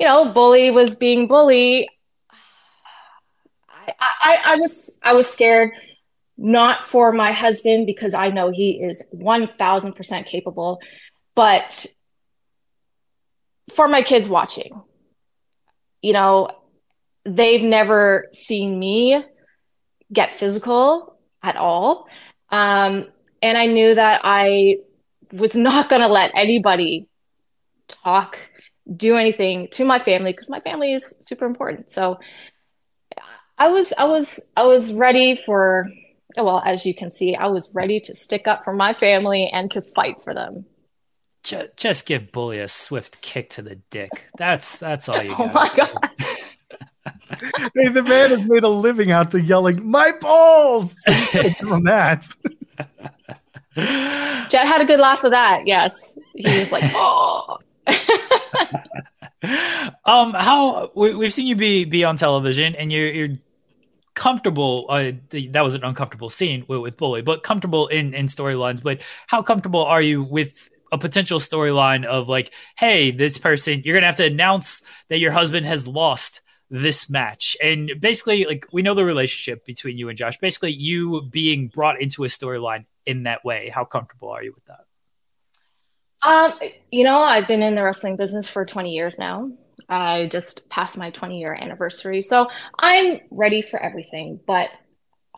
you 0.00 0.06
know, 0.06 0.32
bully 0.32 0.70
was 0.70 0.96
being 0.96 1.28
bully. 1.28 1.88
I, 3.78 3.92
I, 4.00 4.38
I 4.44 4.56
was 4.56 4.98
I 5.02 5.12
was 5.12 5.28
scared, 5.28 5.72
not 6.38 6.82
for 6.82 7.12
my 7.12 7.32
husband 7.32 7.86
because 7.86 8.14
I 8.14 8.28
know 8.30 8.50
he 8.50 8.82
is 8.82 9.02
one 9.10 9.46
thousand 9.46 9.92
percent 9.92 10.26
capable, 10.26 10.80
but 11.34 11.86
for 13.74 13.86
my 13.86 14.00
kids 14.00 14.28
watching. 14.28 14.80
You 16.00 16.14
know, 16.14 16.48
they've 17.26 17.62
never 17.62 18.28
seen 18.32 18.78
me 18.78 19.22
get 20.10 20.32
physical 20.32 21.18
at 21.42 21.56
all. 21.56 22.06
Um, 22.48 23.06
and 23.42 23.58
I 23.58 23.66
knew 23.66 23.94
that 23.94 24.22
I 24.24 24.78
was 25.30 25.54
not 25.54 25.90
going 25.90 26.00
to 26.00 26.08
let 26.08 26.32
anybody 26.34 27.06
talk 27.86 28.38
do 28.94 29.16
anything 29.16 29.68
to 29.72 29.84
my 29.84 29.98
family 29.98 30.32
because 30.32 30.48
my 30.50 30.60
family 30.60 30.92
is 30.92 31.16
super 31.20 31.46
important. 31.46 31.90
So 31.90 32.18
I 33.58 33.68
was 33.68 33.92
I 33.98 34.04
was 34.04 34.50
I 34.56 34.64
was 34.64 34.92
ready 34.92 35.36
for 35.36 35.86
well, 36.36 36.62
as 36.64 36.86
you 36.86 36.94
can 36.94 37.10
see, 37.10 37.34
I 37.34 37.48
was 37.48 37.74
ready 37.74 38.00
to 38.00 38.14
stick 38.14 38.46
up 38.46 38.64
for 38.64 38.72
my 38.72 38.94
family 38.94 39.48
and 39.48 39.70
to 39.72 39.82
fight 39.82 40.22
for 40.22 40.32
them. 40.32 40.64
Just, 41.42 41.76
just 41.76 42.06
give 42.06 42.32
Bully 42.32 42.60
a 42.60 42.68
swift 42.68 43.20
kick 43.20 43.50
to 43.50 43.62
the 43.62 43.76
dick. 43.90 44.28
That's 44.38 44.78
that's 44.78 45.08
all 45.08 45.22
you. 45.22 45.34
oh 45.38 45.48
my 45.48 45.70
god. 45.74 46.10
hey, 47.74 47.88
the 47.88 48.02
man 48.02 48.30
has 48.30 48.44
made 48.46 48.62
a 48.62 48.68
living 48.68 49.10
out 49.10 49.30
to 49.32 49.40
yelling 49.40 49.90
"my 49.90 50.12
balls." 50.12 50.94
So 51.02 51.12
you 51.12 51.26
gotta 51.32 51.50
give 51.50 51.70
him 51.70 51.84
that. 51.84 52.28
Jet 54.50 54.66
had 54.66 54.80
a 54.80 54.84
good 54.84 55.00
laugh 55.00 55.24
of 55.24 55.30
that. 55.30 55.66
Yes, 55.66 56.18
he 56.34 56.58
was 56.58 56.72
like, 56.72 56.84
"Oh." 56.94 57.58
um, 60.04 60.32
how 60.34 60.90
we, 60.94 61.14
we've 61.14 61.32
seen 61.32 61.46
you 61.46 61.56
be 61.56 61.84
be 61.84 62.04
on 62.04 62.16
television, 62.16 62.74
and 62.74 62.92
you're 62.92 63.10
you're 63.10 63.38
comfortable. 64.14 64.86
Uh, 64.88 65.12
that 65.30 65.62
was 65.62 65.74
an 65.74 65.84
uncomfortable 65.84 66.30
scene 66.30 66.64
with, 66.68 66.80
with 66.80 66.96
Bully, 66.96 67.22
but 67.22 67.42
comfortable 67.42 67.88
in 67.88 68.14
in 68.14 68.26
storylines. 68.26 68.82
But 68.82 69.00
how 69.26 69.42
comfortable 69.42 69.84
are 69.84 70.02
you 70.02 70.22
with 70.22 70.68
a 70.92 70.98
potential 70.98 71.38
storyline 71.38 72.04
of 72.04 72.28
like, 72.28 72.52
hey, 72.76 73.10
this 73.10 73.38
person, 73.38 73.82
you're 73.84 73.94
gonna 73.94 74.06
have 74.06 74.16
to 74.16 74.26
announce 74.26 74.82
that 75.08 75.18
your 75.18 75.32
husband 75.32 75.66
has 75.66 75.86
lost 75.86 76.40
this 76.68 77.10
match, 77.10 77.56
and 77.62 77.92
basically, 77.98 78.44
like 78.44 78.66
we 78.72 78.82
know 78.82 78.94
the 78.94 79.04
relationship 79.04 79.64
between 79.64 79.98
you 79.98 80.08
and 80.08 80.18
Josh. 80.18 80.38
Basically, 80.38 80.72
you 80.72 81.22
being 81.30 81.68
brought 81.68 82.00
into 82.00 82.24
a 82.24 82.28
storyline 82.28 82.86
in 83.06 83.24
that 83.24 83.44
way. 83.44 83.70
How 83.74 83.84
comfortable 83.84 84.28
are 84.28 84.42
you 84.42 84.52
with 84.52 84.64
that? 84.66 84.84
Um, 86.22 86.52
you 86.90 87.04
know, 87.04 87.20
I've 87.22 87.48
been 87.48 87.62
in 87.62 87.74
the 87.74 87.82
wrestling 87.82 88.16
business 88.16 88.48
for 88.48 88.64
20 88.64 88.92
years 88.92 89.18
now. 89.18 89.50
I 89.88 90.26
just 90.26 90.68
passed 90.68 90.96
my 90.96 91.10
20 91.10 91.40
year 91.40 91.54
anniversary. 91.54 92.22
So 92.22 92.50
I'm 92.78 93.20
ready 93.30 93.62
for 93.62 93.80
everything. 93.80 94.38
But 94.46 94.70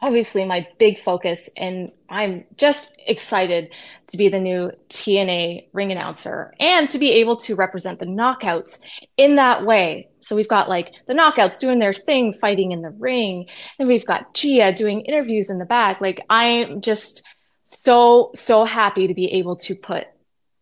obviously, 0.01 0.45
my 0.45 0.67
big 0.79 0.99
focus, 0.99 1.49
and 1.57 1.93
I'm 2.09 2.45
just 2.57 2.95
excited 3.07 3.73
to 4.09 4.17
be 4.17 4.29
the 4.29 4.41
new 4.41 4.73
TNA 4.89 5.69
ring 5.73 5.93
announcer 5.93 6.53
and 6.59 6.91
to 6.91 6.99
be 6.99 7.13
able 7.13 7.37
to 7.37 7.55
represent 7.55 8.01
the 8.01 8.07
knockouts 8.07 8.81
in 9.17 9.37
that 9.37 9.65
way. 9.65 10.09
So 10.21 10.35
we've 10.35 10.49
got 10.49 10.69
like 10.69 10.93
the 11.07 11.15
knockouts 11.15 11.61
doing 11.61 11.79
their 11.79 11.93
thing, 11.93 12.33
fighting 12.33 12.73
in 12.73 12.83
the 12.83 12.91
ring, 12.91 13.47
and 13.79 13.89
we've 13.89 14.07
got 14.07 14.35
Gia 14.35 14.73
doing 14.73 15.03
interviews 15.03 15.49
in 15.49 15.59
the 15.59 15.65
back. 15.65 16.01
Like, 16.01 16.21
I'm 16.29 16.81
just 16.81 17.23
so, 17.65 18.33
so 18.35 18.65
happy 18.65 19.07
to 19.07 19.15
be 19.15 19.33
able 19.33 19.57
to 19.57 19.75
put 19.77 20.09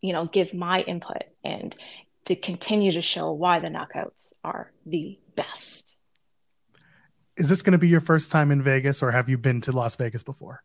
you 0.01 0.13
know, 0.13 0.27
give 0.27 0.55
my 0.55 0.83
input 0.83 1.23
and 1.45 1.75
to 2.25 2.37
continue 2.37 2.93
to 2.93 3.03
show 3.03 3.33
why 3.33 3.59
the 3.59 3.69
knockouts 3.69 4.33
are 4.45 4.71
the 4.87 5.19
best. 5.37 5.93
Is 7.37 7.49
this 7.49 7.63
going 7.63 7.73
to 7.73 7.79
be 7.79 7.89
your 7.89 8.01
first 8.01 8.31
time 8.31 8.51
in 8.51 8.63
Vegas, 8.63 9.03
or 9.03 9.11
have 9.11 9.29
you 9.29 9.39
been 9.39 9.61
to 9.63 9.73
Las 9.73 9.97
Vegas 9.97 10.23
before? 10.23 10.63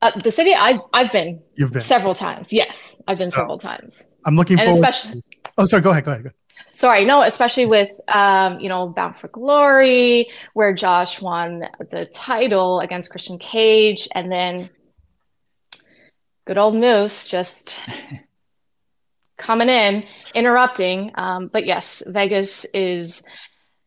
Uh, 0.00 0.10
the 0.20 0.30
city 0.30 0.54
I've 0.54 0.80
I've 0.92 1.10
been. 1.10 1.42
You've 1.56 1.72
been 1.72 1.82
several 1.82 2.14
times. 2.14 2.52
Yes, 2.52 3.00
I've 3.08 3.18
been 3.18 3.30
so, 3.30 3.36
several 3.36 3.58
times. 3.58 4.06
I'm 4.24 4.36
looking 4.36 4.58
and 4.58 4.68
forward. 4.68 4.88
Especially, 4.88 5.22
to, 5.22 5.50
oh, 5.58 5.66
sorry. 5.66 5.82
Go 5.82 5.90
ahead. 5.90 6.04
Go 6.04 6.12
ahead. 6.12 6.24
Go 6.24 6.28
ahead. 6.28 6.36
Sorry, 6.72 7.04
no, 7.04 7.22
especially 7.22 7.66
with 7.66 7.90
um, 8.08 8.60
you 8.60 8.68
know, 8.68 8.88
Bound 8.88 9.16
for 9.16 9.28
Glory, 9.28 10.28
where 10.52 10.72
Josh 10.72 11.20
won 11.20 11.64
the 11.90 12.04
title 12.06 12.80
against 12.80 13.10
Christian 13.10 13.38
Cage, 13.38 14.08
and 14.14 14.30
then 14.30 14.70
good 16.44 16.58
old 16.58 16.74
Moose 16.74 17.28
just 17.28 17.80
coming 19.36 19.68
in, 19.68 20.04
interrupting. 20.34 21.12
Um, 21.14 21.48
but 21.48 21.66
yes, 21.66 22.02
Vegas 22.06 22.64
is 22.66 23.24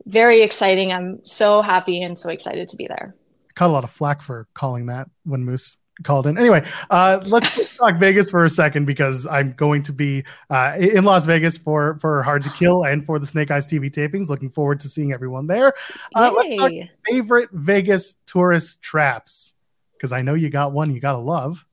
very 0.05 0.41
exciting. 0.41 0.91
I'm 0.91 1.19
so 1.23 1.61
happy 1.61 2.01
and 2.01 2.17
so 2.17 2.29
excited 2.29 2.67
to 2.69 2.77
be 2.77 2.87
there. 2.87 3.15
Caught 3.55 3.69
a 3.69 3.73
lot 3.73 3.83
of 3.83 3.91
flack 3.91 4.21
for 4.21 4.47
calling 4.53 4.87
that 4.87 5.09
when 5.23 5.43
Moose 5.43 5.77
called 6.03 6.27
in. 6.27 6.37
Anyway, 6.37 6.65
uh, 6.89 7.19
let's 7.25 7.59
talk 7.77 7.95
Vegas 7.97 8.29
for 8.29 8.45
a 8.45 8.49
second 8.49 8.85
because 8.85 9.25
I'm 9.25 9.53
going 9.53 9.83
to 9.83 9.93
be 9.93 10.23
uh, 10.49 10.75
in 10.79 11.03
Las 11.03 11.25
Vegas 11.25 11.57
for 11.57 11.97
for 11.99 12.21
Hard 12.23 12.43
to 12.43 12.49
Kill 12.51 12.83
and 12.83 13.05
for 13.05 13.19
the 13.19 13.25
Snake 13.25 13.51
Eyes 13.51 13.67
TV 13.67 13.91
tapings. 13.91 14.29
Looking 14.29 14.49
forward 14.49 14.79
to 14.81 14.89
seeing 14.89 15.11
everyone 15.11 15.47
there. 15.47 15.73
Uh, 16.15 16.31
let's 16.35 16.55
talk 16.55 16.71
favorite 17.05 17.49
Vegas 17.51 18.15
tourist 18.25 18.81
traps 18.81 19.53
because 19.93 20.11
I 20.11 20.21
know 20.21 20.35
you 20.35 20.49
got 20.49 20.71
one 20.71 20.93
you 20.93 20.99
gotta 20.99 21.17
love. 21.17 21.65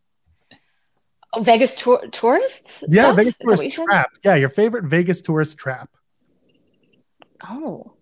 Oh, 1.36 1.42
Vegas 1.42 1.74
tour- 1.74 2.06
tourists? 2.08 2.84
Yeah, 2.88 3.04
stuff? 3.04 3.16
Vegas 3.16 3.34
tourist 3.36 3.76
trap. 3.76 4.10
Yeah, 4.24 4.34
your 4.36 4.50
favorite 4.50 4.84
Vegas 4.84 5.22
tourist 5.22 5.58
trap. 5.58 5.90
Oh, 7.48 7.94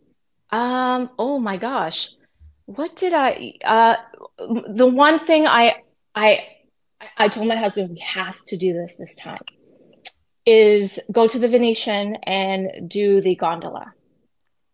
um, 0.50 1.10
oh 1.18 1.38
my 1.38 1.56
gosh, 1.56 2.10
what 2.66 2.94
did 2.96 3.12
I? 3.12 3.54
Uh, 3.64 3.96
the 4.68 4.86
one 4.86 5.18
thing 5.18 5.46
I 5.46 5.82
I 6.14 6.46
I 7.16 7.28
told 7.28 7.48
my 7.48 7.56
husband 7.56 7.90
we 7.90 7.98
have 8.00 8.42
to 8.44 8.56
do 8.56 8.72
this 8.72 8.96
this 8.96 9.14
time 9.14 9.42
is 10.44 11.00
go 11.10 11.26
to 11.26 11.38
the 11.38 11.48
Venetian 11.48 12.16
and 12.16 12.88
do 12.88 13.20
the 13.20 13.34
gondola. 13.34 13.94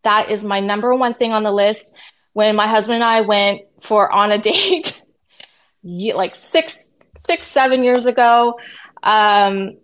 That 0.03 0.29
is 0.29 0.43
my 0.43 0.59
number 0.59 0.93
one 0.95 1.13
thing 1.13 1.33
on 1.33 1.43
the 1.43 1.51
list. 1.51 1.95
When 2.33 2.55
my 2.55 2.67
husband 2.67 2.95
and 2.95 3.03
I 3.03 3.21
went 3.21 3.61
for 3.81 4.11
on 4.11 4.31
a 4.31 4.37
date, 4.49 5.01
like 5.83 6.35
six 6.35 6.98
six, 7.29 7.47
seven 7.47 7.83
years 7.83 8.07
ago. 8.07 8.59
Um, 9.03 9.77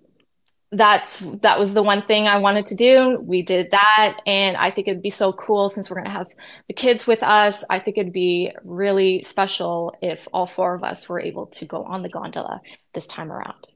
that's 0.72 1.20
that 1.20 1.60
was 1.60 1.76
the 1.76 1.84
one 1.84 2.02
thing 2.02 2.28
I 2.28 2.38
wanted 2.38 2.66
to 2.68 2.76
do. 2.76 3.20
We 3.22 3.44
did 3.44 3.70
that, 3.72 4.20
and 4.26 4.58
I 4.58 4.72
think 4.72 4.88
it'd 4.88 5.04
be 5.04 5.12
so 5.12 5.32
cool 5.32 5.70
since 5.70 5.90
we're 5.90 5.98
going 5.98 6.06
to 6.06 6.12
have 6.12 6.28
the 6.68 6.74
kids 6.74 7.06
with 7.06 7.22
us. 7.22 7.64
I 7.70 7.78
think 7.78 8.00
it'd 8.00 8.12
be 8.12 8.52
really 8.64 9.22
special 9.22 9.96
if 10.02 10.28
all 10.34 10.48
four 10.48 10.74
of 10.74 10.84
us 10.84 11.08
were 11.08 11.20
able 11.20 11.46
to 11.58 11.66
go 11.66 11.84
on 11.84 12.02
the 12.02 12.10
gondola 12.10 12.62
this 12.96 13.06
time 13.06 13.32
around. 13.32 13.68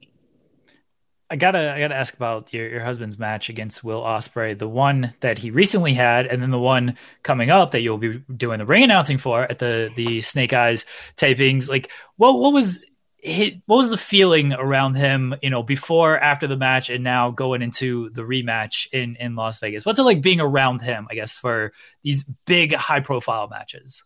I 1.32 1.36
gotta 1.36 1.72
I 1.72 1.78
gotta 1.78 1.94
ask 1.94 2.12
about 2.12 2.52
your, 2.52 2.68
your 2.68 2.82
husband's 2.82 3.16
match 3.16 3.48
against 3.50 3.84
Will 3.84 4.02
Ospreay, 4.02 4.58
the 4.58 4.68
one 4.68 5.14
that 5.20 5.38
he 5.38 5.52
recently 5.52 5.94
had, 5.94 6.26
and 6.26 6.42
then 6.42 6.50
the 6.50 6.58
one 6.58 6.96
coming 7.22 7.50
up 7.50 7.70
that 7.70 7.82
you'll 7.82 7.98
be 7.98 8.18
doing 8.36 8.58
the 8.58 8.66
ring 8.66 8.82
announcing 8.82 9.16
for 9.16 9.44
at 9.44 9.60
the 9.60 9.92
the 9.94 10.20
Snake 10.22 10.52
Eyes 10.52 10.84
tapings. 11.16 11.68
Like, 11.68 11.92
what 12.16 12.40
what 12.40 12.52
was 12.52 12.84
what 13.66 13.76
was 13.76 13.90
the 13.90 13.96
feeling 13.96 14.52
around 14.52 14.96
him, 14.96 15.34
you 15.42 15.50
know, 15.50 15.62
before, 15.62 16.18
after 16.18 16.46
the 16.46 16.56
match, 16.56 16.90
and 16.90 17.04
now 17.04 17.30
going 17.30 17.62
into 17.62 18.08
the 18.10 18.22
rematch 18.22 18.86
in 18.92 19.16
in 19.16 19.36
Las 19.36 19.58
Vegas? 19.58 19.84
What's 19.84 19.98
it 19.98 20.04
like 20.04 20.22
being 20.22 20.40
around 20.40 20.82
him? 20.82 21.06
I 21.10 21.14
guess 21.14 21.32
for 21.32 21.72
these 22.02 22.24
big, 22.46 22.74
high 22.74 23.00
profile 23.00 23.48
matches. 23.48 24.02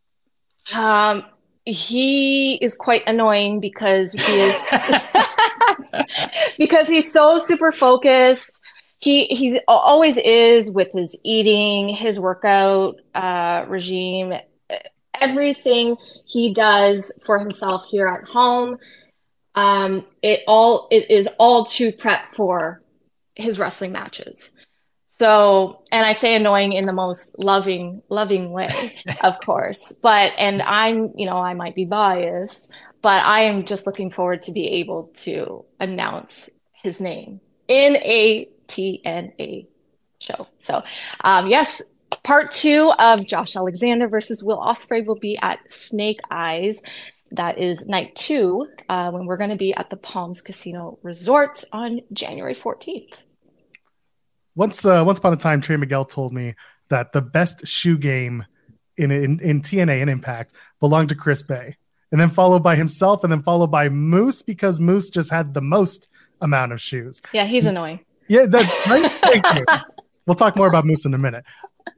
Um, 0.73 1.25
he 1.65 2.55
is 2.57 2.75
quite 2.75 3.03
annoying 3.07 3.61
because 3.61 4.13
he 4.13 4.41
is 4.41 4.69
because 6.59 6.89
he's 6.89 7.13
so 7.13 7.39
super 7.39 7.71
focused. 7.71 8.61
He 8.99 9.27
he's 9.27 9.59
always 9.69 10.17
is 10.17 10.71
with 10.71 10.93
his 10.93 11.19
eating, 11.25 11.89
his 11.89 12.19
workout 12.19 13.01
uh, 13.15 13.67
regime 13.69 14.35
everything 15.21 15.97
he 16.27 16.53
does 16.53 17.13
for 17.25 17.39
himself 17.39 17.87
here 17.91 18.07
at 18.07 18.29
home 18.29 18.77
um, 19.55 20.05
it 20.23 20.43
all 20.47 20.89
it 20.91 21.11
is 21.11 21.29
all 21.39 21.65
to 21.65 21.93
prep 21.93 22.33
for 22.35 22.83
his 23.35 23.59
wrestling 23.59 23.93
matches. 23.93 24.51
So, 25.19 25.85
and 25.93 26.05
I 26.05 26.13
say 26.13 26.35
annoying 26.35 26.73
in 26.73 26.87
the 26.87 26.93
most 26.93 27.39
loving, 27.39 28.03
loving 28.09 28.51
way, 28.51 28.97
of 29.23 29.39
course. 29.39 29.93
But, 29.93 30.33
and 30.37 30.61
I'm, 30.61 31.13
you 31.15 31.27
know, 31.27 31.37
I 31.37 31.55
might 31.55 31.77
be 31.77 31.85
biased, 31.85 32.73
but 33.01 33.23
I 33.25 33.43
am 33.43 33.65
just 33.65 33.87
looking 33.87 34.11
forward 34.11 34.43
to 34.43 34.53
be 34.53 34.67
able 34.81 35.13
to 35.19 35.65
announce 35.79 36.51
his 36.83 37.01
name 37.01 37.41
in 37.69 37.97
a 37.97 38.49
TNA 38.67 39.69
show. 40.19 40.49
So, 40.59 40.83
um, 41.23 41.47
yes, 41.47 41.81
part 42.25 42.51
two 42.51 42.93
of 42.99 43.25
Josh 43.25 43.55
Alexander 43.55 44.09
versus 44.09 44.43
Will 44.43 44.59
Ospreay 44.59 45.07
will 45.07 45.19
be 45.19 45.39
at 45.41 45.71
Snake 45.71 46.21
Eyes 46.29 46.83
that 47.37 47.59
is 47.59 47.87
night 47.87 48.15
two 48.15 48.69
uh, 48.89 49.11
when 49.11 49.27
we're 49.27 49.37
going 49.37 49.51
to 49.51 49.57
be 49.57 49.75
at 49.75 49.91
the 49.91 49.97
Palms 49.97 50.41
Casino 50.41 50.99
Resort 51.03 51.65
on 51.73 52.01
January 52.13 52.55
14th. 52.55 53.15
Once, 54.55 54.85
uh, 54.85 55.03
once 55.05 55.19
upon 55.19 55.33
a 55.33 55.37
time, 55.37 55.61
Trey 55.61 55.77
Miguel 55.77 56.05
told 56.05 56.33
me 56.33 56.55
that 56.89 57.13
the 57.13 57.23
best 57.23 57.67
shoe 57.67 57.99
game 57.99 58.45
in, 58.97 59.11
in, 59.11 59.41
in 59.41 59.61
TNA 59.63 60.01
and 60.01 60.11
Impact 60.11 60.55
belonged 60.81 61.09
to 61.09 61.15
Chris 61.15 61.43
Bey, 61.43 61.77
and 62.13 62.21
then 62.21 62.31
followed 62.31 62.63
by 62.63 62.77
himself, 62.77 63.25
and 63.25 63.33
then 63.33 63.43
followed 63.43 63.71
by 63.71 63.89
Moose 63.89 64.43
because 64.43 64.79
Moose 64.79 65.11
just 65.11 65.31
had 65.31 65.55
the 65.55 65.61
most 65.61 66.09
amount 66.41 66.73
of 66.73 66.81
shoes. 66.81 67.21
Yeah, 67.33 67.47
he's 67.47 67.67
annoying. 67.67 68.01
Yeah, 68.29 68.47
that's 68.47 68.89
right. 68.89 69.11
Thank 69.21 69.45
you. 69.57 69.65
We'll 70.27 70.35
talk 70.35 70.57
more 70.57 70.69
about 70.69 70.87
Moose 70.87 71.05
in 71.05 71.13
a 71.13 71.19
minute 71.19 71.45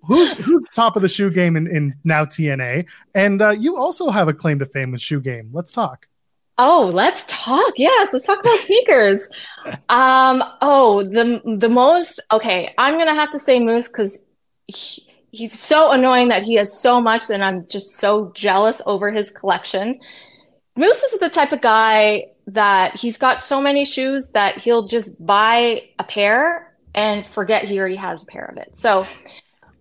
who's 0.04 0.34
who's 0.34 0.68
top 0.74 0.96
of 0.96 1.02
the 1.02 1.08
shoe 1.08 1.30
game 1.30 1.56
in, 1.56 1.66
in 1.66 1.94
now 2.04 2.24
TNA? 2.24 2.86
And 3.14 3.42
uh, 3.42 3.50
you 3.50 3.76
also 3.76 4.10
have 4.10 4.28
a 4.28 4.34
claim 4.34 4.58
to 4.58 4.66
fame 4.66 4.92
with 4.92 5.00
shoe 5.00 5.20
game. 5.20 5.50
Let's 5.52 5.72
talk. 5.72 6.06
Oh, 6.58 6.90
let's 6.92 7.26
talk. 7.28 7.74
Yes, 7.76 8.10
let's 8.12 8.26
talk 8.26 8.40
about 8.40 8.58
sneakers. 8.60 9.28
Um, 9.88 10.42
oh, 10.62 11.02
the 11.02 11.42
the 11.58 11.68
most 11.68 12.20
okay. 12.32 12.74
I'm 12.78 12.98
gonna 12.98 13.14
have 13.14 13.30
to 13.32 13.38
say 13.38 13.60
Moose 13.60 13.88
because 13.88 14.24
he, 14.66 15.06
he's 15.32 15.58
so 15.58 15.92
annoying 15.92 16.28
that 16.28 16.42
he 16.42 16.54
has 16.54 16.78
so 16.78 17.00
much, 17.00 17.28
and 17.30 17.44
I'm 17.44 17.66
just 17.66 17.96
so 17.96 18.32
jealous 18.34 18.80
over 18.86 19.10
his 19.10 19.30
collection. 19.30 20.00
Moose 20.76 21.02
is 21.02 21.18
the 21.20 21.30
type 21.30 21.52
of 21.52 21.60
guy 21.60 22.26
that 22.48 22.96
he's 22.96 23.18
got 23.18 23.42
so 23.42 23.60
many 23.60 23.84
shoes 23.84 24.28
that 24.34 24.58
he'll 24.58 24.86
just 24.86 25.24
buy 25.24 25.82
a 25.98 26.04
pair 26.04 26.74
and 26.94 27.26
forget 27.26 27.64
he 27.64 27.78
already 27.78 27.96
has 27.96 28.22
a 28.22 28.26
pair 28.26 28.44
of 28.44 28.56
it. 28.56 28.76
So 28.76 29.06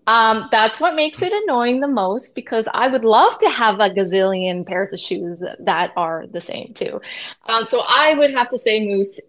Um, 0.08 0.48
that's 0.52 0.80
what 0.80 0.96
makes 0.96 1.22
it 1.22 1.34
annoying 1.34 1.80
the 1.80 1.88
most 1.88 2.36
because 2.36 2.68
I 2.74 2.88
would 2.88 3.04
love 3.04 3.38
to 3.40 3.50
have 3.50 3.80
a 3.80 3.90
gazillion 3.90 4.66
pairs 4.66 4.94
of 4.94 5.00
shoes 5.00 5.44
that, 5.60 5.92
are 5.96 6.26
the 6.28 6.42
same 6.42 6.70
too. 6.74 7.02
Um, 7.48 7.64
so 7.64 7.82
I 7.88 8.14
would 8.14 8.32
have 8.32 8.50
to 8.50 8.58
say 8.58 8.86
Moose 8.86 9.20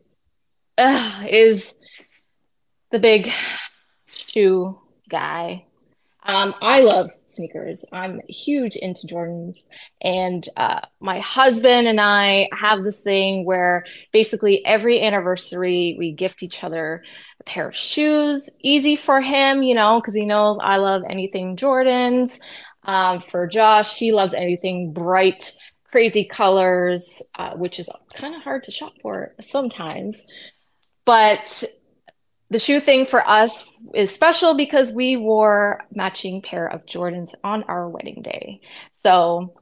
uh, 0.79 1.25
is 1.29 1.75
the 2.91 2.99
big 2.99 3.31
shoe 4.09 4.79
guy. 5.09 5.65
Um, 6.23 6.57
I 6.61 6.81
love 6.81 7.11
sneakers. 7.29 7.85
I'm 7.93 8.21
huge 8.29 8.75
into 8.75 9.07
Jordan. 9.07 9.55
And 10.03 10.47
uh, 10.57 10.81
my 10.99 11.21
husband 11.21 11.87
and 11.87 12.01
I 12.01 12.49
have 12.53 12.83
this 12.83 13.01
thing 13.01 13.45
where 13.45 13.85
basically 14.13 14.65
every 14.67 15.01
anniversary 15.03 15.95
we 15.97 16.11
gift 16.11 16.43
each 16.43 16.65
other 16.65 17.05
pair 17.47 17.69
of 17.69 17.77
shoes. 17.77 18.51
Easy 18.61 18.97
for 18.97 19.21
him, 19.21 19.63
you 19.63 19.75
know, 19.75 20.01
because 20.01 20.15
he 20.15 20.27
knows 20.27 20.59
I 20.61 20.77
love 20.77 21.03
anything 21.09 21.57
Jordans. 21.57 22.39
Um, 22.83 23.21
for 23.21 23.47
Josh, 23.47 23.97
he 23.97 24.13
loves 24.13 24.35
anything 24.35 24.93
bright, 24.93 25.53
crazy 25.85 26.25
colors, 26.25 27.23
uh, 27.39 27.55
which 27.55 27.81
is 27.81 27.89
kind 28.15 28.35
of 28.35 28.43
hard 28.43 28.65
to 28.65 28.73
shop 28.73 28.93
for 29.01 29.35
sometimes. 29.41 30.25
But 31.05 31.65
the 32.51 32.59
shoe 32.59 32.81
thing 32.81 33.07
for 33.07 33.27
us 33.27 33.65
is 33.95 34.15
special 34.15 34.55
because 34.55 34.93
we 34.93 35.17
wore 35.17 35.85
matching 35.93 36.43
pair 36.43 36.67
of 36.67 36.87
Jordans 36.87 37.35
on 37.43 37.65
our 37.65 37.89
wedding 37.89 38.23
day. 38.23 38.61
So, 39.05 39.55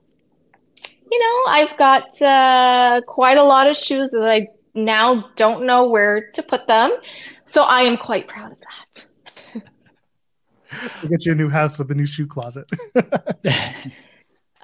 you 1.11 1.19
know, 1.19 1.53
I've 1.53 1.77
got 1.79 2.21
uh, 2.21 3.01
quite 3.07 3.39
a 3.39 3.45
lot 3.45 3.69
of 3.69 3.77
shoes 3.77 4.11
that 4.11 4.29
I 4.29 4.49
now 4.75 5.31
don't 5.37 5.65
know 5.65 5.89
where 5.89 6.31
to 6.33 6.43
put 6.43 6.67
them. 6.67 6.91
So 7.47 7.65
I 7.65 7.83
am 7.83 7.97
quite 7.97 8.29
proud 8.29 8.53
of 8.53 8.59
that. 8.61 9.07
I'll 11.03 11.09
get 11.09 11.25
you 11.25 11.33
a 11.33 11.35
new 11.35 11.49
house 11.49 11.79
with 11.79 11.91
a 11.91 11.95
new 11.95 12.07
shoe 12.07 12.27
closet. 12.27 12.67
Uh, 12.97 13.03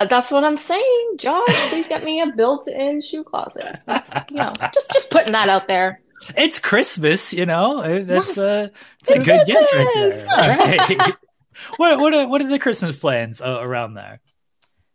That's 0.09 0.31
what 0.31 0.45
I'm 0.45 0.57
saying, 0.57 1.17
Josh. 1.19 1.69
Please 1.69 1.87
get 1.87 2.05
me 2.05 2.21
a 2.21 2.27
built-in 2.27 3.01
shoe 3.01 3.23
closet. 3.23 3.81
That's 3.87 4.11
you 4.31 4.37
know, 4.37 4.53
just 4.73 4.91
just 4.93 5.11
putting 5.11 5.33
that 5.33 5.49
out 5.49 5.69
there. 5.69 6.01
It's 6.37 6.59
Christmas, 6.59 7.33
you 7.33 7.47
know. 7.47 7.81
Uh, 7.81 8.03
That's 8.03 8.37
Yes, 8.37 8.39
uh, 8.39 8.69
it's 9.01 9.11
a 9.11 9.15
it's 9.15 9.25
good 9.25 9.47
gift 9.47 9.73
right 9.73 9.89
there. 9.95 10.99
Right. 10.99 11.15
what 11.77 11.99
what 11.99 12.15
are, 12.15 12.27
what 12.29 12.41
are 12.41 12.49
the 12.49 12.59
Christmas 12.59 12.97
plans 12.97 13.41
uh, 13.41 13.59
around 13.61 13.95
there? 13.95 14.21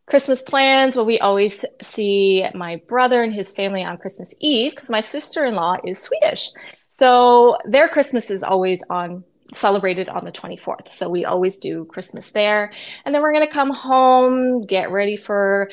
Christmas 0.07 0.41
plans. 0.41 0.95
Well, 0.95 1.05
we 1.05 1.19
always 1.19 1.65
see 1.81 2.45
my 2.53 2.81
brother 2.87 3.23
and 3.23 3.33
his 3.33 3.51
family 3.51 3.83
on 3.83 3.97
Christmas 3.97 4.35
Eve 4.39 4.73
because 4.75 4.89
my 4.89 5.01
sister-in-law 5.01 5.77
is 5.85 5.99
Swedish. 5.99 6.51
So 6.97 7.57
their 7.65 7.89
Christmas 7.89 8.31
is 8.31 8.43
always 8.43 8.81
on 8.89 9.23
celebrated 9.53 10.09
on 10.09 10.25
the 10.25 10.31
24th. 10.31 10.91
So 10.91 11.09
we 11.09 11.25
always 11.25 11.57
do 11.57 11.85
Christmas 11.85 12.31
there. 12.31 12.71
And 13.03 13.13
then 13.13 13.21
we're 13.21 13.33
going 13.33 13.45
to 13.45 13.53
come 13.53 13.69
home, 13.69 14.65
get 14.65 14.91
ready 14.91 15.15
for 15.15 15.69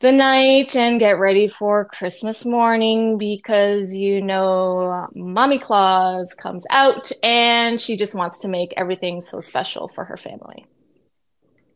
the 0.00 0.12
night 0.12 0.76
and 0.76 1.00
get 1.00 1.18
ready 1.18 1.48
for 1.48 1.86
Christmas 1.86 2.44
morning 2.44 3.16
because 3.18 3.94
you 3.94 4.20
know 4.20 5.08
Mommy 5.14 5.58
Claus 5.58 6.34
comes 6.34 6.66
out 6.70 7.10
and 7.22 7.80
she 7.80 7.96
just 7.96 8.14
wants 8.14 8.40
to 8.40 8.48
make 8.48 8.74
everything 8.76 9.20
so 9.20 9.40
special 9.40 9.88
for 9.88 10.04
her 10.04 10.16
family. 10.16 10.66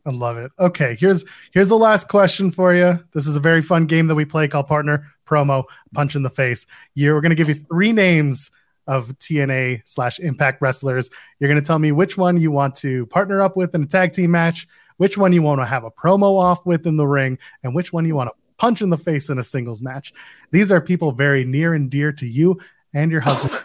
I 0.05 0.11
love 0.11 0.37
it. 0.37 0.51
Okay, 0.59 0.95
here's 0.99 1.25
here's 1.51 1.69
the 1.69 1.77
last 1.77 2.09
question 2.09 2.51
for 2.51 2.73
you. 2.73 3.03
This 3.13 3.27
is 3.27 3.35
a 3.35 3.39
very 3.39 3.61
fun 3.61 3.85
game 3.85 4.07
that 4.07 4.15
we 4.15 4.25
play 4.25 4.47
called 4.47 4.67
Partner 4.67 5.11
Promo 5.27 5.63
Punch 5.93 6.15
in 6.15 6.23
the 6.23 6.29
Face. 6.29 6.65
You're, 6.93 7.15
we're 7.15 7.21
going 7.21 7.31
to 7.31 7.35
give 7.35 7.49
you 7.49 7.65
three 7.69 7.91
names 7.91 8.51
of 8.87 9.09
TNA 9.19 9.81
slash 9.85 10.19
Impact 10.19 10.61
wrestlers. 10.61 11.09
You're 11.39 11.49
going 11.49 11.61
to 11.61 11.65
tell 11.65 11.79
me 11.79 11.91
which 11.91 12.17
one 12.17 12.39
you 12.39 12.51
want 12.51 12.75
to 12.77 13.05
partner 13.07 13.41
up 13.41 13.55
with 13.55 13.73
in 13.75 13.83
a 13.83 13.87
tag 13.87 14.13
team 14.13 14.31
match, 14.31 14.67
which 14.97 15.17
one 15.17 15.33
you 15.33 15.41
want 15.41 15.61
to 15.61 15.65
have 15.65 15.83
a 15.83 15.91
promo 15.91 16.39
off 16.39 16.65
with 16.65 16.85
in 16.87 16.97
the 16.97 17.07
ring, 17.07 17.37
and 17.63 17.73
which 17.75 17.93
one 17.93 18.05
you 18.05 18.15
want 18.15 18.29
to 18.29 18.35
punch 18.57 18.81
in 18.81 18.89
the 18.89 18.97
face 18.97 19.29
in 19.29 19.39
a 19.39 19.43
singles 19.43 19.81
match. 19.81 20.13
These 20.51 20.71
are 20.71 20.81
people 20.81 21.11
very 21.11 21.43
near 21.43 21.73
and 21.73 21.89
dear 21.89 22.11
to 22.13 22.27
you 22.27 22.59
and 22.93 23.11
your 23.11 23.21
husband. 23.25 23.63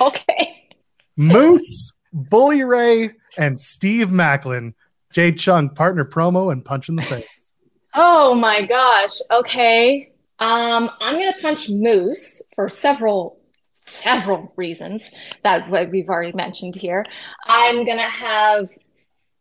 Okay. 0.00 0.68
Moose, 1.16 1.94
Bully 2.12 2.64
Ray, 2.64 3.12
and 3.38 3.58
Steve 3.58 4.08
Maclin. 4.08 4.74
Jade 5.12 5.38
Chung, 5.38 5.70
partner 5.70 6.04
promo 6.04 6.52
and 6.52 6.62
punch 6.62 6.90
in 6.90 6.96
the 6.96 7.02
face. 7.02 7.54
Oh 7.94 8.34
my 8.34 8.60
gosh. 8.60 9.18
Okay. 9.30 10.12
Um, 10.38 10.90
I'm 11.00 11.14
gonna 11.14 11.40
punch 11.40 11.70
Moose 11.70 12.42
for 12.54 12.68
several 12.68 13.38
several 13.86 14.52
reasons 14.56 15.10
that 15.42 15.70
we've 15.90 16.08
already 16.08 16.32
mentioned 16.32 16.76
here. 16.76 17.04
I'm 17.46 17.84
gonna 17.84 18.02
have 18.02 18.68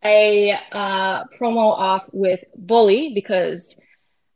a 0.03 0.57
uh, 0.71 1.23
promo 1.39 1.71
off 1.71 2.09
with 2.13 2.43
Bully 2.55 3.11
because 3.13 3.81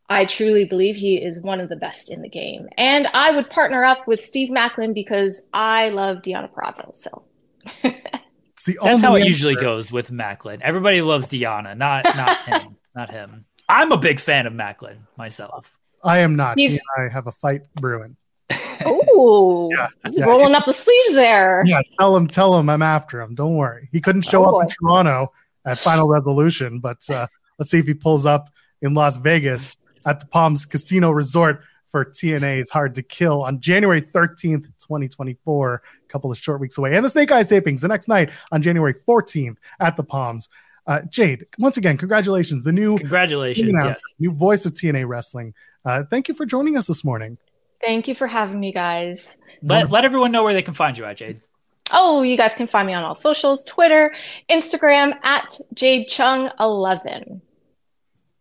I 0.09 0.25
truly 0.25 0.65
believe 0.65 0.95
he 0.95 1.17
is 1.17 1.39
one 1.39 1.59
of 1.59 1.69
the 1.69 1.75
best 1.75 2.11
in 2.11 2.21
the 2.21 2.29
game, 2.29 2.67
and 2.77 3.07
I 3.13 3.31
would 3.31 3.49
partner 3.49 3.83
up 3.83 4.07
with 4.07 4.21
Steve 4.21 4.49
Maclin 4.49 4.93
because 4.93 5.47
I 5.53 5.89
love 5.89 6.17
Deonna 6.17 6.49
Purrazzo. 6.51 6.95
So 6.95 7.25
the 7.83 8.77
That's 8.81 9.01
how 9.01 9.09
only 9.09 9.21
it 9.21 9.27
usually 9.27 9.55
goes 9.55 9.91
with 9.91 10.09
Maclin. 10.11 10.61
Everybody 10.61 11.01
loves 11.01 11.27
Deonna, 11.27 11.77
not 11.77 12.05
not 12.15 12.37
him, 12.45 12.77
not 12.95 13.11
him. 13.11 13.45
I'm 13.67 13.91
a 13.91 13.97
big 13.97 14.19
fan 14.19 14.47
of 14.47 14.53
Maclin 14.53 14.97
myself. 15.15 15.71
I 16.03 16.19
am 16.19 16.35
not. 16.35 16.57
He's- 16.57 16.79
I 16.97 17.13
have 17.13 17.27
a 17.27 17.31
fight 17.31 17.67
brewing. 17.75 18.17
Ooh, 18.87 19.69
Yeah, 19.77 19.87
he's 20.07 20.17
yeah. 20.19 20.25
rolling 20.25 20.55
up 20.55 20.65
the 20.65 20.73
sleeves 20.73 21.13
there. 21.13 21.63
Yeah, 21.65 21.81
tell 21.99 22.15
him, 22.15 22.27
tell 22.27 22.57
him 22.57 22.69
I'm 22.69 22.81
after 22.81 23.21
him. 23.21 23.35
Don't 23.35 23.57
worry. 23.57 23.87
He 23.91 24.01
couldn't 24.01 24.23
show 24.23 24.45
Oh, 24.45 24.57
up 24.57 24.63
in. 24.63 24.69
Toronto 24.69 25.31
at 25.65 25.77
Final 25.77 26.07
Resolution, 26.07 26.79
but 26.79 26.97
uh, 27.09 27.27
let's 27.57 27.71
see 27.71 27.79
if 27.79 27.87
he 27.87 27.93
pulls 27.93 28.25
up 28.25 28.49
in 28.81 28.93
Las 28.93 29.17
Vegas 29.17 29.77
at 30.05 30.19
the 30.21 30.25
Palms 30.27 30.65
Casino 30.65 31.11
Resort 31.11 31.61
for 31.89 32.05
TNA's 32.05 32.69
Hard 32.69 32.95
to 32.95 33.03
Kill 33.03 33.43
on 33.43 33.59
January 33.59 34.01
13th, 34.01 34.63
2024. 34.79 35.73
A 35.75 36.11
couple 36.11 36.31
of 36.31 36.37
short 36.37 36.59
weeks 36.61 36.77
away. 36.77 36.95
And 36.95 37.03
the 37.05 37.09
Snake 37.09 37.31
Eyes 37.31 37.47
tapings 37.47 37.81
the 37.81 37.87
next 37.87 38.07
night 38.07 38.31
on 38.51 38.61
January 38.61 38.93
14th 39.07 39.57
at 39.79 39.97
the 39.97 40.03
Palms. 40.03 40.49
Uh, 40.87 41.01
Jade, 41.09 41.45
once 41.59 41.77
again, 41.77 41.97
congratulations. 41.97 42.63
The 42.63 42.71
new 42.71 42.97
Congratulations. 42.97 43.69
announcer, 43.69 43.89
Yes. 43.89 44.01
new 44.19 44.31
voice 44.31 44.65
of 44.65 44.73
TNA 44.73 45.07
Wrestling. 45.07 45.53
Uh, 45.85 46.03
thank 46.09 46.27
you 46.27 46.33
for 46.33 46.45
joining 46.47 46.77
us 46.77 46.87
this 46.87 47.03
morning. 47.03 47.37
Thank 47.81 48.07
you 48.07 48.15
for 48.15 48.27
having 48.27 48.59
me, 48.59 48.71
guys. 48.71 49.37
Let, 49.61 49.91
let 49.91 50.05
everyone 50.05 50.31
know 50.31 50.43
where 50.43 50.53
they 50.53 50.61
can 50.61 50.73
find 50.73 50.97
you 50.97 51.05
at, 51.05 51.17
Jade. 51.17 51.41
Oh, 51.91 52.21
you 52.21 52.37
guys 52.37 52.55
can 52.55 52.67
find 52.67 52.87
me 52.87 52.93
on 52.93 53.03
all 53.03 53.15
socials 53.15 53.63
Twitter, 53.65 54.13
Instagram 54.49 55.17
at 55.23 55.59
Jade 55.73 56.07
Chung 56.07 56.49
11. 56.59 57.41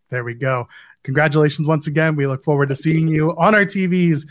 There 0.09 0.23
we 0.23 0.33
go. 0.33 0.67
Congratulations 1.03 1.67
once 1.67 1.87
again. 1.87 2.15
We 2.15 2.27
look 2.27 2.43
forward 2.43 2.69
to 2.69 2.75
seeing 2.75 3.07
you 3.07 3.35
on 3.37 3.55
our 3.55 3.65
TVs 3.65 4.27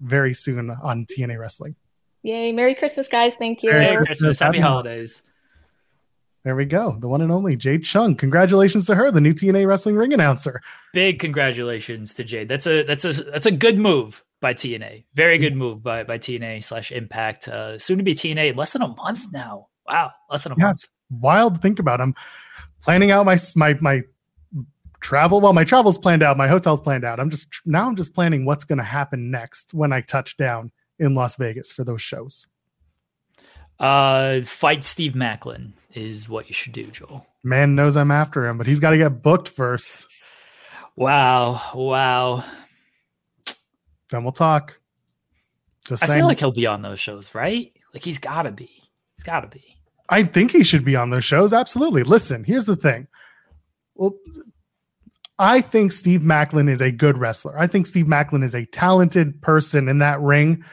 very 0.00 0.34
soon 0.34 0.70
on 0.70 1.06
TNA 1.06 1.38
Wrestling. 1.38 1.74
Yay. 2.22 2.52
Merry 2.52 2.74
Christmas, 2.74 3.08
guys. 3.08 3.34
Thank 3.34 3.62
you. 3.62 3.70
Merry 3.70 3.84
Merry 3.84 3.96
Christmas. 3.96 4.18
Christmas. 4.18 4.38
Happy 4.40 4.58
Happy 4.58 4.68
holidays. 4.68 5.22
There 6.44 6.56
we 6.56 6.64
go. 6.64 6.96
The 6.98 7.08
one 7.08 7.20
and 7.20 7.32
only 7.32 7.56
Jade 7.56 7.84
Chung. 7.84 8.14
Congratulations 8.16 8.86
to 8.86 8.94
her, 8.94 9.10
the 9.10 9.20
new 9.20 9.34
TNA 9.34 9.66
Wrestling 9.66 9.96
ring 9.96 10.12
announcer. 10.12 10.62
Big 10.94 11.18
congratulations 11.18 12.14
to 12.14 12.24
Jade. 12.24 12.48
That's 12.48 12.66
a 12.66 12.82
that's 12.82 13.04
a 13.04 13.12
that's 13.12 13.46
a 13.46 13.50
good 13.50 13.78
move 13.78 14.22
by 14.40 14.54
TNA. 14.54 15.04
Very 15.14 15.38
good 15.38 15.52
Yes. 15.52 15.58
move 15.58 15.82
by 15.82 16.02
by 16.04 16.18
TNA 16.18 16.62
slash 16.64 16.90
Impact. 16.92 17.48
Uh, 17.48 17.78
soon 17.78 17.98
to 17.98 18.04
be 18.04 18.14
TNA 18.14 18.56
less 18.56 18.72
than 18.72 18.82
a 18.82 18.88
month 18.88 19.26
now. 19.32 19.68
Wow, 19.88 20.12
less 20.30 20.44
than 20.44 20.52
a 20.52 20.56
Yeah, 20.58 20.66
month. 20.66 20.74
it's 20.84 20.88
wild 21.10 21.54
to 21.56 21.60
think 21.60 21.78
about. 21.78 22.00
I'm 22.00 22.14
planning 22.82 23.10
out 23.10 23.26
my 23.26 23.36
my 23.56 23.74
my 23.80 24.02
travel. 25.00 25.40
Well, 25.40 25.52
my 25.52 25.64
travel's 25.64 25.98
planned 25.98 26.22
out. 26.22 26.36
My 26.36 26.48
hotel's 26.48 26.80
planned 26.80 27.04
out. 27.04 27.20
I'm 27.20 27.30
just 27.30 27.46
now. 27.66 27.86
I'm 27.86 27.96
just 27.96 28.14
planning 28.14 28.44
what's 28.44 28.64
going 28.64 28.78
to 28.78 28.84
happen 28.84 29.30
next 29.30 29.74
when 29.74 29.92
I 29.92 30.00
touch 30.00 30.36
down 30.36 30.70
in 30.98 31.14
Las 31.14 31.36
Vegas 31.36 31.70
for 31.70 31.84
those 31.84 32.02
shows. 32.02 32.46
Uh, 33.78 34.42
fight 34.42 34.84
Steve 34.84 35.12
Maclin 35.12 35.72
is 35.94 36.28
what 36.28 36.48
you 36.48 36.54
should 36.54 36.72
do, 36.74 36.84
Joel. 36.88 37.26
Man 37.42 37.74
knows 37.74 37.96
I'm 37.96 38.10
after 38.10 38.46
him, 38.46 38.58
but 38.58 38.66
he's 38.66 38.80
got 38.80 38.90
to 38.90 38.98
get 38.98 39.22
booked 39.22 39.48
first. 39.48 40.06
Wow, 40.96 41.62
wow. 41.74 42.44
Then 44.10 44.24
we'll 44.24 44.32
talk. 44.32 44.80
Just 45.86 46.02
I 46.02 46.06
saying. 46.06 46.20
feel 46.20 46.26
like 46.26 46.38
he'll 46.38 46.52
be 46.52 46.66
on 46.66 46.82
those 46.82 47.00
shows, 47.00 47.34
right? 47.34 47.72
Like 47.94 48.04
he's 48.04 48.18
got 48.18 48.42
to 48.42 48.50
be. 48.50 48.70
He's 49.16 49.24
got 49.24 49.40
to 49.40 49.48
be. 49.48 49.76
I 50.08 50.24
think 50.24 50.50
he 50.50 50.64
should 50.64 50.84
be 50.84 50.96
on 50.96 51.10
those 51.10 51.24
shows. 51.24 51.52
Absolutely. 51.52 52.02
Listen, 52.02 52.44
here's 52.44 52.66
the 52.66 52.76
thing. 52.76 53.06
Well, 53.94 54.14
I 55.38 55.60
think 55.60 55.92
Steve 55.92 56.20
Maclin 56.20 56.68
is 56.68 56.80
a 56.80 56.90
good 56.90 57.16
wrestler. 57.16 57.58
I 57.58 57.66
think 57.66 57.86
Steve 57.86 58.06
Maclin 58.06 58.44
is 58.44 58.54
a 58.54 58.66
talented 58.66 59.40
person 59.40 59.88
in 59.88 59.98
that 59.98 60.20
ring. 60.20 60.64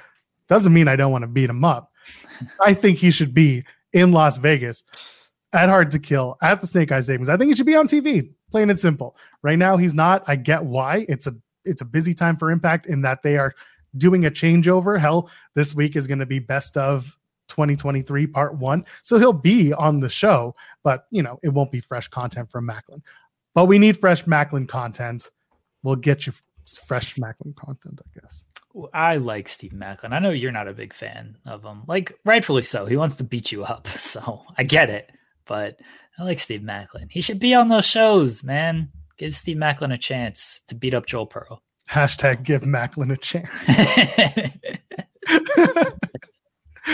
Doesn't 0.49 0.73
mean 0.73 0.87
I 0.87 0.95
don't 0.95 1.11
want 1.11 1.23
to 1.23 1.27
beat 1.27 1.49
him 1.49 1.63
up. 1.63 1.91
I 2.61 2.73
think 2.73 2.97
he 2.97 3.11
should 3.11 3.33
be 3.33 3.63
in 3.93 4.11
Las 4.11 4.39
Vegas 4.39 4.83
at 5.53 5.69
Hard 5.69 5.91
to 5.91 5.99
Kill 5.99 6.37
at 6.41 6.61
the 6.61 6.67
Snake 6.67 6.91
Eyes 6.91 7.05
Savings. 7.05 7.29
I 7.29 7.37
think 7.37 7.49
he 7.49 7.55
should 7.55 7.65
be 7.65 7.75
on 7.75 7.87
TV, 7.87 8.33
plain 8.51 8.69
and 8.69 8.79
simple. 8.79 9.15
Right 9.41 9.57
now, 9.57 9.77
he's 9.77 9.93
not. 9.93 10.23
I 10.27 10.35
get 10.35 10.65
why. 10.65 11.05
It's 11.07 11.27
a 11.27 11.35
it's 11.67 11.81
a 11.81 11.85
busy 11.85 12.13
time 12.13 12.37
for 12.37 12.49
Impact 12.51 12.85
in 12.85 13.01
that 13.03 13.23
they 13.23 13.37
are 13.37 13.53
doing 13.97 14.25
a 14.25 14.31
changeover. 14.31 14.99
Hell, 14.99 15.29
this 15.53 15.73
week 15.75 15.95
is 15.95 16.07
going 16.07 16.19
to 16.19 16.25
be 16.25 16.39
best 16.39 16.77
of 16.77 17.17
2023 17.49 18.27
part 18.27 18.55
one. 18.55 18.85
So 19.01 19.17
he'll 19.17 19.33
be 19.33 19.73
on 19.73 19.99
the 19.99 20.09
show, 20.09 20.55
but 20.83 21.05
you 21.11 21.21
know, 21.21 21.39
it 21.43 21.49
won't 21.49 21.71
be 21.71 21.81
fresh 21.81 22.07
content 22.07 22.51
from 22.51 22.67
Maclin. 22.67 23.01
But 23.53 23.65
we 23.65 23.79
need 23.79 23.99
fresh 23.99 24.25
Maclin 24.25 24.67
content. 24.67 25.29
We'll 25.83 25.95
get 25.95 26.27
you 26.27 26.33
fresh 26.85 27.15
Maclin 27.15 27.55
content, 27.55 27.99
I 28.01 28.19
guess. 28.19 28.43
I 28.93 29.17
like 29.17 29.47
Steve 29.47 29.71
Maclin. 29.71 30.13
I 30.13 30.19
know 30.19 30.29
you're 30.29 30.51
not 30.51 30.67
a 30.67 30.73
big 30.73 30.93
fan 30.93 31.37
of 31.45 31.63
him. 31.63 31.83
Like 31.87 32.17
rightfully 32.25 32.61
so. 32.63 32.85
He 32.85 32.97
wants 32.97 33.15
to 33.15 33.23
beat 33.23 33.51
you 33.51 33.63
up. 33.63 33.87
So 33.97 34.43
I 34.57 34.63
get 34.63 34.89
it. 34.89 35.11
But 35.45 35.79
I 36.17 36.23
like 36.23 36.39
Steve 36.39 36.61
Maclin. 36.61 37.07
He 37.09 37.21
should 37.21 37.39
be 37.39 37.53
on 37.53 37.69
those 37.69 37.85
shows, 37.85 38.43
man. 38.43 38.89
Give 39.17 39.35
Steve 39.35 39.57
Maclin 39.57 39.93
a 39.93 39.97
chance 39.97 40.63
to 40.67 40.75
beat 40.75 40.93
up 40.93 41.05
Joel 41.05 41.25
Pearl. 41.25 41.61
Hashtag 41.89 42.43
give 42.43 42.61
Maclin 42.61 43.11
a 43.11 43.17
chance. 43.17 43.51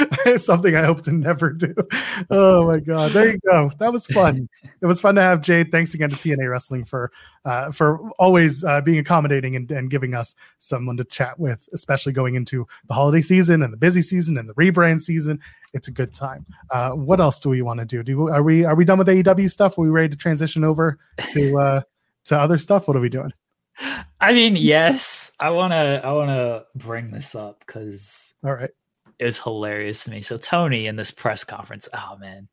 Something 0.38 0.76
I 0.76 0.84
hope 0.84 1.02
to 1.04 1.12
never 1.12 1.52
do. 1.52 1.74
Oh 2.30 2.66
my 2.66 2.80
god! 2.80 3.12
There 3.12 3.32
you 3.32 3.40
go. 3.46 3.72
That 3.80 3.94
was 3.94 4.08
fun. 4.08 4.50
It 4.82 4.86
was 4.86 5.00
fun 5.00 5.16
to 5.16 5.22
have 5.22 5.42
Jade. 5.42 5.72
Thanks 5.72 5.94
again 5.94 6.10
to 6.10 6.16
TNA 6.16 6.50
Wrestling 6.50 6.84
for 6.84 7.12
uh, 7.46 7.72
for 7.72 8.10
always 8.12 8.64
uh, 8.64 8.82
being 8.82 8.98
accommodating 8.98 9.56
and, 9.56 9.72
and 9.72 9.90
giving 9.90 10.16
us 10.16 10.36
someone 10.58 10.98
to 10.98 11.04
chat 11.04 11.40
with, 11.40 11.68
especially 11.74 12.14
going 12.14 12.36
into 12.36 12.68
the 12.88 12.94
holiday 12.94 13.22
season 13.22 13.62
and 13.62 13.72
the 13.72 13.78
busy 13.78 14.02
season 14.02 14.38
and 14.38 14.50
the 14.50 14.54
rebrand 14.56 15.02
season. 15.02 15.40
It's 15.74 15.88
a 15.88 15.92
good 15.92 16.14
time. 16.14 16.46
Uh, 16.72 16.92
what 16.92 17.20
else 17.20 17.40
do 17.40 17.50
we 17.50 17.62
want 17.62 17.80
to 17.80 17.86
do? 17.86 18.04
Do 18.04 18.30
are 18.30 18.44
we 18.44 18.66
are 18.66 18.76
we 18.76 18.86
done 18.86 18.98
with 18.98 19.08
AEW 19.08 19.52
stuff? 19.52 19.78
Are 19.78 19.82
we 19.82 19.90
ready 19.90 20.10
to 20.10 20.18
transition 20.18 20.64
over 20.64 20.98
to 21.34 21.60
uh, 21.60 21.82
to 22.26 22.40
other 22.40 22.58
stuff? 22.58 22.88
What 22.88 22.98
are 22.98 23.02
we 23.02 23.10
doing? 23.10 23.32
I 24.20 24.34
mean, 24.34 24.56
yes. 24.56 25.32
I 25.40 25.50
wanna 25.50 26.02
I 26.04 26.12
wanna 26.14 26.64
bring 26.76 27.12
this 27.12 27.36
up 27.36 27.64
because 27.66 28.34
All 28.44 28.54
right. 28.54 28.70
it 29.20 29.26
was 29.26 29.40
hilarious 29.40 30.04
to 30.06 30.12
me. 30.12 30.22
So 30.22 30.38
Tony 30.38 30.88
in 30.88 30.96
this 30.96 31.12
press 31.12 31.44
conference, 31.44 31.88
oh 31.94 32.18
man. 32.20 32.48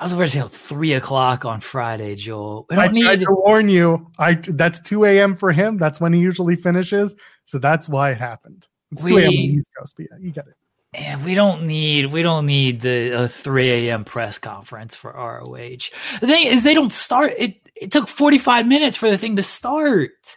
I 0.00 0.04
was 0.04 0.12
over 0.12 0.26
till 0.26 0.48
three 0.48 0.94
o'clock 0.94 1.44
on 1.44 1.60
Friday, 1.60 2.16
Joel. 2.16 2.66
We 2.68 2.76
I 2.76 2.86
don't 2.86 3.00
tried 3.02 3.18
need 3.20 3.26
to 3.26 3.36
warn 3.44 3.68
you. 3.68 4.10
I 4.18 4.34
that's 4.34 4.80
2 4.80 5.04
a.m. 5.04 5.36
for 5.36 5.52
him. 5.52 5.76
That's 5.76 6.00
when 6.00 6.12
he 6.12 6.20
usually 6.20 6.56
finishes. 6.56 7.14
So 7.44 7.58
that's 7.58 7.88
why 7.88 8.10
it 8.10 8.18
happened. 8.18 8.66
It's 8.92 9.04
2 9.04 9.18
a.m. 9.18 9.28
on 9.28 9.30
the 9.34 9.48
We- 9.50 9.54
East 9.56 9.70
Coast, 9.78 9.94
but 9.96 10.06
yeah, 10.10 10.18
you 10.20 10.30
get 10.32 10.46
it. 10.48 10.54
And 10.94 11.24
we 11.24 11.34
don't 11.34 11.66
need 11.66 12.06
we 12.06 12.22
don't 12.22 12.46
need 12.46 12.80
the 12.80 13.24
uh, 13.24 13.28
3 13.28 13.88
a.m. 13.88 14.04
press 14.04 14.38
conference 14.38 14.94
for 14.96 15.12
ROH. 15.12 15.90
The 16.20 16.26
thing 16.26 16.46
is, 16.46 16.62
they 16.62 16.74
don't 16.74 16.92
start. 16.92 17.32
It 17.38 17.63
it 17.76 17.92
took 17.92 18.08
45 18.08 18.66
minutes 18.66 18.96
for 18.96 19.10
the 19.10 19.18
thing 19.18 19.36
to 19.36 19.42
start. 19.42 20.36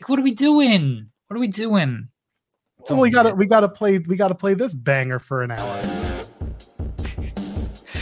Like, 0.00 0.08
what 0.08 0.18
are 0.18 0.22
we 0.22 0.32
doing? 0.32 1.10
What 1.28 1.36
are 1.36 1.40
we 1.40 1.48
doing? 1.48 2.08
So 2.84 2.96
oh, 2.96 3.00
we 3.00 3.10
gotta 3.10 3.34
we 3.34 3.46
gotta 3.46 3.68
play 3.68 3.98
we 3.98 4.16
gotta 4.16 4.34
play 4.34 4.54
this 4.54 4.74
banger 4.74 5.20
for 5.20 5.42
an 5.42 5.52
hour. 5.52 5.80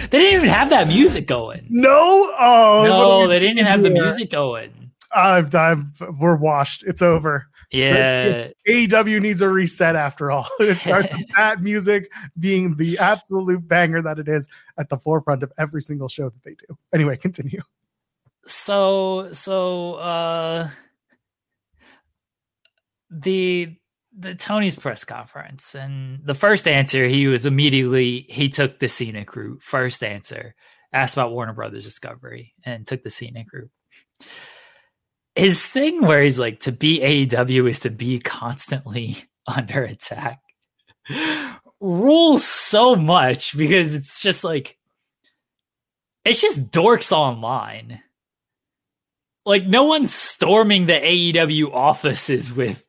They 0.09 0.19
didn't 0.19 0.41
even 0.41 0.49
have 0.49 0.70
that 0.70 0.89
music 0.89 1.27
going. 1.27 1.66
No, 1.69 2.32
oh 2.39 2.85
no, 2.85 2.99
what 2.99 3.05
are 3.05 3.20
we 3.20 3.27
they 3.35 3.39
didn't 3.41 3.59
even 3.59 3.66
have 3.66 3.82
the 3.82 3.91
music 3.91 4.31
going. 4.31 4.91
I've, 5.15 5.55
I've 5.55 5.85
we're 6.19 6.37
washed. 6.37 6.85
It's 6.85 7.03
over. 7.03 7.47
Yeah. 7.70 8.49
AEW 8.69 9.20
needs 9.20 9.43
a 9.43 9.49
reset 9.49 9.97
after 9.97 10.31
all. 10.31 10.49
It 10.61 10.78
starts 10.78 11.12
with 11.12 11.28
that 11.37 11.61
music 11.61 12.11
being 12.39 12.77
the 12.77 12.99
absolute 12.99 13.66
banger 13.66 14.03
that 14.03 14.19
it 14.19 14.28
is 14.28 14.49
at 14.78 14.89
the 14.89 14.99
forefront 14.99 15.43
of 15.43 15.53
every 15.59 15.82
single 15.82 16.09
show 16.09 16.31
that 16.31 16.43
they 16.43 16.55
do. 16.55 16.77
Anyway, 16.93 17.16
continue. 17.16 17.62
So 18.51 19.31
so 19.32 19.94
uh 19.94 20.68
the 23.10 23.77
the 24.16 24.35
Tony's 24.35 24.77
press 24.77 25.05
conference 25.05 25.74
and 25.74 26.20
the 26.24 26.35
first 26.35 26.66
answer 26.66 27.06
he 27.06 27.27
was 27.27 27.47
immediately 27.47 28.27
he 28.28 28.48
took 28.48 28.78
the 28.78 28.89
scenic 28.89 29.35
route. 29.36 29.62
First 29.62 30.02
answer 30.02 30.55
asked 30.93 31.14
about 31.14 31.32
Warner 31.32 31.52
Brothers 31.52 31.85
Discovery 31.85 32.55
and 32.64 32.86
took 32.86 33.02
the 33.02 33.10
scenic 33.10 33.52
route. 33.52 33.70
His 35.36 35.64
thing 35.64 36.02
where 36.02 36.22
he's 36.22 36.39
like 36.39 36.60
to 36.60 36.72
be 36.72 37.01
AEW 37.01 37.70
is 37.70 37.81
to 37.81 37.90
be 37.90 38.18
constantly 38.18 39.16
under 39.47 39.85
attack 39.85 40.40
rules 41.81 42.44
so 42.44 42.94
much 42.94 43.56
because 43.56 43.94
it's 43.94 44.20
just 44.20 44.44
like 44.44 44.77
it's 46.24 46.40
just 46.40 46.70
dorks 46.70 47.10
online 47.12 48.02
like 49.45 49.67
no 49.67 49.85
one's 49.85 50.15
storming 50.15 50.87
the 50.87 50.93
AEW 50.95 51.73
offices 51.73 52.53
with 52.53 52.87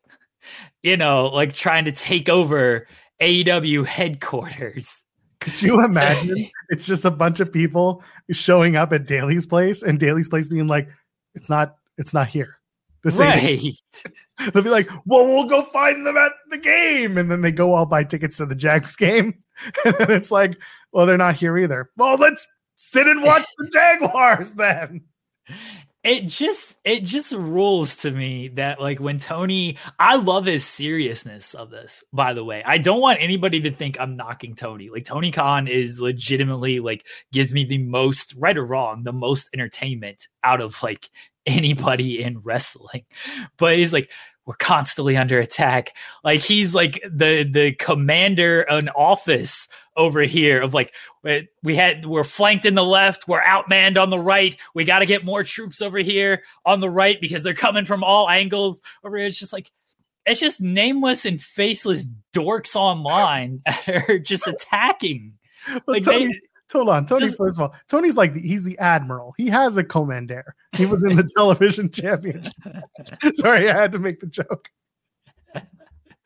you 0.83 0.97
know 0.97 1.27
like 1.27 1.53
trying 1.53 1.85
to 1.85 1.91
take 1.91 2.29
over 2.29 2.87
AEW 3.21 3.85
headquarters. 3.85 5.03
Could 5.39 5.61
you 5.61 5.83
imagine? 5.83 6.49
it's 6.69 6.85
just 6.85 7.05
a 7.05 7.11
bunch 7.11 7.39
of 7.39 7.51
people 7.51 8.03
showing 8.31 8.75
up 8.75 8.93
at 8.93 9.05
Daly's 9.05 9.45
place 9.45 9.83
and 9.83 9.99
Daly's 9.99 10.29
place 10.29 10.47
being 10.47 10.67
like, 10.67 10.89
it's 11.35 11.49
not, 11.49 11.75
it's 11.97 12.13
not 12.13 12.27
here. 12.27 12.57
This. 13.03 13.15
Right. 13.15 13.73
They'll 14.53 14.63
be 14.63 14.69
like, 14.69 14.89
well, 15.05 15.25
we'll 15.25 15.47
go 15.47 15.63
find 15.63 16.05
them 16.05 16.17
at 16.17 16.31
the 16.49 16.57
game. 16.57 17.17
And 17.17 17.31
then 17.31 17.41
they 17.41 17.51
go 17.51 17.73
all 17.73 17.85
buy 17.85 18.03
tickets 18.03 18.37
to 18.37 18.45
the 18.45 18.55
Jags 18.55 18.95
game. 18.95 19.35
And 19.85 19.93
then 19.99 20.09
it's 20.09 20.31
like, 20.31 20.57
well, 20.91 21.05
they're 21.05 21.17
not 21.17 21.35
here 21.35 21.55
either. 21.55 21.91
Well, 21.95 22.15
let's 22.15 22.47
sit 22.77 23.05
and 23.05 23.21
watch 23.21 23.45
the 23.59 23.67
Jaguars 23.67 24.51
then. 24.53 25.01
It 26.03 26.25
just 26.25 26.77
it 26.83 27.03
just 27.03 27.31
rules 27.31 27.97
to 27.97 28.11
me 28.11 28.47
that 28.55 28.81
like 28.81 28.99
when 28.99 29.19
Tony 29.19 29.77
I 29.99 30.15
love 30.15 30.45
his 30.45 30.65
seriousness 30.65 31.53
of 31.53 31.69
this 31.69 32.03
by 32.11 32.33
the 32.33 32.43
way. 32.43 32.63
I 32.65 32.79
don't 32.79 33.01
want 33.01 33.21
anybody 33.21 33.61
to 33.61 33.71
think 33.71 33.99
I'm 33.99 34.15
knocking 34.17 34.55
Tony. 34.55 34.89
Like 34.89 35.05
Tony 35.05 35.29
Khan 35.29 35.67
is 35.67 36.01
legitimately 36.01 36.79
like 36.79 37.05
gives 37.31 37.53
me 37.53 37.65
the 37.65 37.77
most 37.77 38.33
right 38.39 38.57
or 38.57 38.65
wrong, 38.65 39.03
the 39.03 39.13
most 39.13 39.49
entertainment 39.53 40.27
out 40.43 40.59
of 40.59 40.81
like 40.81 41.07
anybody 41.45 42.23
in 42.23 42.39
wrestling. 42.39 43.05
But 43.57 43.77
he's 43.77 43.93
like 43.93 44.09
we're 44.45 44.55
constantly 44.55 45.15
under 45.17 45.39
attack. 45.39 45.95
Like 46.23 46.41
he's 46.41 46.73
like 46.73 47.01
the 47.03 47.43
the 47.43 47.73
commander 47.73 48.61
an 48.61 48.89
office 48.89 49.67
over 49.95 50.21
here 50.21 50.61
of 50.61 50.73
like 50.73 50.93
we- 51.63 51.75
had 51.75 52.05
we're 52.05 52.23
flanked 52.23 52.65
in 52.65 52.75
the 52.75 52.83
left, 52.83 53.27
we're 53.27 53.41
outmanned 53.41 54.01
on 54.01 54.09
the 54.09 54.19
right. 54.19 54.55
We 54.73 54.83
got 54.83 54.99
to 54.99 55.05
get 55.05 55.25
more 55.25 55.43
troops 55.43 55.81
over 55.81 55.99
here 55.99 56.43
on 56.65 56.79
the 56.79 56.89
right 56.89 57.19
because 57.21 57.43
they're 57.43 57.53
coming 57.53 57.85
from 57.85 58.03
all 58.03 58.29
angles. 58.29 58.81
Over 59.03 59.17
here, 59.17 59.27
it's 59.27 59.39
just 59.39 59.53
like 59.53 59.71
it's 60.25 60.39
just 60.39 60.61
nameless 60.61 61.25
and 61.25 61.41
faceless 61.41 62.09
dorks 62.33 62.75
online 62.75 63.61
that 63.65 64.09
are 64.09 64.19
just 64.19 64.47
attacking. 64.47 65.33
Like 65.85 66.03
they, 66.03 66.31
hold 66.71 66.89
on. 66.89 67.05
Tony, 67.05 67.25
Does- 67.25 67.35
first 67.35 67.59
of 67.59 67.63
all, 67.63 67.75
Tony's 67.87 68.15
like, 68.15 68.33
the, 68.33 68.39
he's 68.41 68.63
the 68.63 68.77
admiral. 68.79 69.33
He 69.37 69.47
has 69.47 69.77
a 69.77 69.83
commander. 69.83 70.55
He 70.75 70.85
was 70.85 71.03
in 71.03 71.15
the 71.15 71.23
television 71.37 71.89
championship. 71.91 72.53
Sorry, 73.33 73.69
I 73.69 73.79
had 73.79 73.91
to 73.93 73.99
make 73.99 74.19
the 74.19 74.27
joke. 74.27 74.69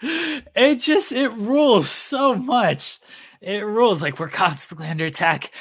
it 0.02 0.76
just 0.76 1.12
it 1.12 1.32
rules 1.34 1.90
so 1.90 2.36
much. 2.36 3.00
It 3.42 3.66
rules 3.66 4.02
like 4.02 4.20
we're 4.20 4.30
constantly 4.30 4.88
under 4.88 5.06
attack. 5.06 5.52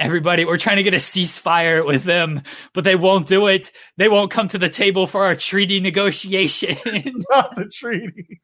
Everybody, 0.00 0.44
we're 0.44 0.58
trying 0.58 0.76
to 0.76 0.82
get 0.82 0.92
a 0.92 0.98
ceasefire 0.98 1.86
with 1.86 2.04
them, 2.04 2.42
but 2.74 2.84
they 2.84 2.96
won't 2.96 3.26
do 3.26 3.46
it. 3.46 3.72
They 3.96 4.08
won't 4.08 4.30
come 4.30 4.48
to 4.48 4.58
the 4.58 4.68
table 4.68 5.06
for 5.06 5.24
our 5.24 5.34
treaty 5.34 5.80
negotiation. 5.80 6.76
Not 7.30 7.54
the 7.54 7.68
treaty. 7.72 8.40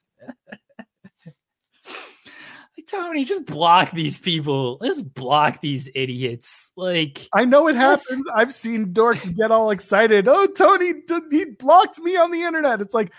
Tony, 2.90 3.24
just 3.24 3.46
block 3.46 3.90
these 3.92 4.18
people. 4.18 4.78
Just 4.84 5.12
block 5.14 5.60
these 5.60 5.88
idiots. 5.94 6.72
Like 6.76 7.28
I 7.34 7.44
know 7.44 7.68
it 7.68 7.76
happened. 7.76 8.24
I've 8.34 8.54
seen 8.54 8.92
dorks 8.92 9.34
get 9.34 9.50
all 9.50 9.70
excited. 9.70 10.28
Oh, 10.28 10.46
Tony, 10.46 10.92
d- 11.06 11.20
he 11.30 11.44
blocked 11.58 12.00
me 12.00 12.16
on 12.16 12.30
the 12.30 12.42
internet. 12.42 12.80
It's 12.80 12.94
like, 12.94 13.12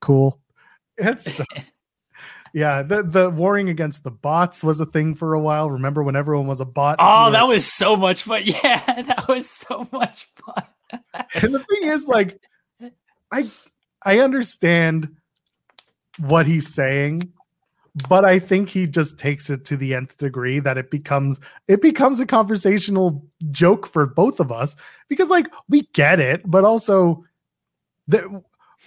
cool. 0.00 0.40
It's 0.96 1.40
yeah. 2.54 2.82
The 2.82 3.02
the 3.02 3.30
warring 3.30 3.68
against 3.68 4.04
the 4.04 4.10
bots 4.10 4.64
was 4.64 4.80
a 4.80 4.86
thing 4.86 5.14
for 5.14 5.34
a 5.34 5.40
while. 5.40 5.70
Remember 5.70 6.02
when 6.02 6.16
everyone 6.16 6.46
was 6.46 6.60
a 6.60 6.64
bot? 6.64 6.96
Oh, 6.98 7.30
that 7.30 7.46
was 7.46 7.70
so 7.70 7.96
much 7.96 8.22
fun. 8.22 8.42
Yeah, 8.44 9.02
that 9.02 9.28
was 9.28 9.48
so 9.48 9.88
much 9.92 10.28
fun. 10.44 10.64
and 11.34 11.54
the 11.54 11.64
thing 11.64 11.88
is, 11.88 12.06
like, 12.06 12.40
I 13.32 13.50
I 14.04 14.20
understand 14.20 15.16
what 16.18 16.46
he's 16.46 16.72
saying, 16.72 17.32
but 18.08 18.24
I 18.24 18.38
think 18.38 18.68
he 18.68 18.86
just 18.86 19.18
takes 19.18 19.48
it 19.48 19.64
to 19.66 19.76
the 19.76 19.94
nth 19.94 20.18
degree 20.18 20.58
that 20.60 20.76
it 20.76 20.90
becomes 20.90 21.40
it 21.66 21.80
becomes 21.80 22.20
a 22.20 22.26
conversational 22.26 23.24
joke 23.50 23.86
for 23.86 24.06
both 24.06 24.38
of 24.38 24.52
us 24.52 24.76
because 25.08 25.30
like 25.30 25.46
we 25.68 25.82
get 25.94 26.20
it, 26.20 26.42
but 26.44 26.64
also 26.64 27.24
that 28.08 28.24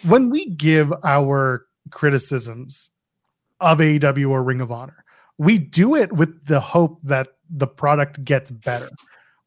when 0.07 0.30
we 0.30 0.45
give 0.45 0.94
our 1.03 1.65
criticisms 1.91 2.91
of 3.60 3.80
AEW 3.80 4.30
or 4.30 4.44
Ring 4.44 4.61
of 4.61 4.72
Honor, 4.72 5.03
we 5.38 5.57
do 5.57 5.95
it 5.95 6.14
with 6.14 6.45
the 6.45 6.60
hope 6.60 6.99
that 7.03 7.30
the 7.49 7.68
product 7.68 8.23
gets 8.23 8.52
better. 8.52 8.90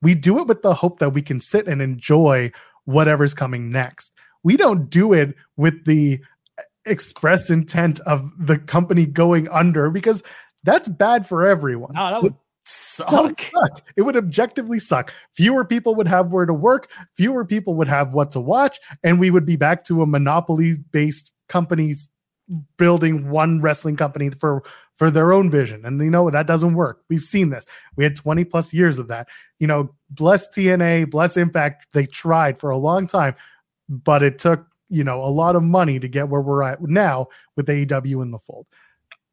We 0.02 0.16
do 0.16 0.40
it 0.40 0.48
with 0.48 0.62
the 0.62 0.74
hope 0.74 0.98
that 0.98 1.10
we 1.10 1.22
can 1.22 1.38
sit 1.38 1.68
and 1.68 1.80
enjoy 1.80 2.50
whatever's 2.84 3.34
coming 3.34 3.70
next. 3.70 4.12
We 4.42 4.56
don't 4.56 4.90
do 4.90 5.12
it 5.12 5.36
with 5.56 5.84
the 5.84 6.20
express 6.86 7.50
intent 7.50 8.00
of 8.00 8.30
the 8.38 8.58
company 8.58 9.06
going 9.06 9.48
under 9.48 9.90
because 9.90 10.22
That's 10.64 10.88
bad 10.88 11.26
for 11.26 11.46
everyone. 11.46 11.92
No, 11.94 12.10
that 12.10 12.22
would 12.22 12.34
That 13.08 13.22
would 13.22 13.38
suck. 13.38 13.50
suck. 13.52 13.82
It 13.96 14.02
would 14.02 14.16
objectively 14.16 14.78
suck. 14.78 15.12
Fewer 15.34 15.64
people 15.64 15.94
would 15.96 16.06
have 16.06 16.32
where 16.32 16.46
to 16.46 16.54
work, 16.54 16.90
fewer 17.16 17.44
people 17.44 17.74
would 17.74 17.88
have 17.88 18.12
what 18.12 18.30
to 18.32 18.40
watch, 18.40 18.78
and 19.02 19.18
we 19.18 19.30
would 19.30 19.44
be 19.44 19.56
back 19.56 19.84
to 19.84 20.02
a 20.02 20.06
monopoly 20.06 20.76
based 20.92 21.32
companies 21.48 22.08
building 22.76 23.30
one 23.30 23.60
wrestling 23.60 23.96
company 23.96 24.30
for 24.30 24.62
for 24.96 25.10
their 25.10 25.32
own 25.32 25.50
vision. 25.50 25.84
And 25.84 26.00
you 26.00 26.10
know 26.10 26.30
that 26.30 26.46
doesn't 26.46 26.74
work. 26.74 27.02
We've 27.08 27.22
seen 27.22 27.50
this. 27.50 27.64
We 27.96 28.04
had 28.04 28.14
20 28.14 28.44
plus 28.44 28.72
years 28.72 28.98
of 28.98 29.08
that. 29.08 29.28
You 29.58 29.66
know, 29.66 29.92
bless 30.10 30.46
TNA, 30.48 31.10
bless 31.10 31.36
Impact. 31.36 31.86
They 31.92 32.06
tried 32.06 32.58
for 32.60 32.70
a 32.70 32.76
long 32.76 33.06
time, 33.06 33.34
but 33.88 34.22
it 34.22 34.38
took, 34.38 34.66
you 34.92 35.02
know, 35.02 35.24
a 35.24 35.26
lot 35.26 35.56
of 35.56 35.62
money 35.62 35.98
to 35.98 36.06
get 36.06 36.28
where 36.28 36.42
we're 36.42 36.62
at 36.62 36.82
now 36.82 37.26
with 37.56 37.66
AEW 37.66 38.22
in 38.22 38.30
the 38.30 38.38
fold. 38.38 38.66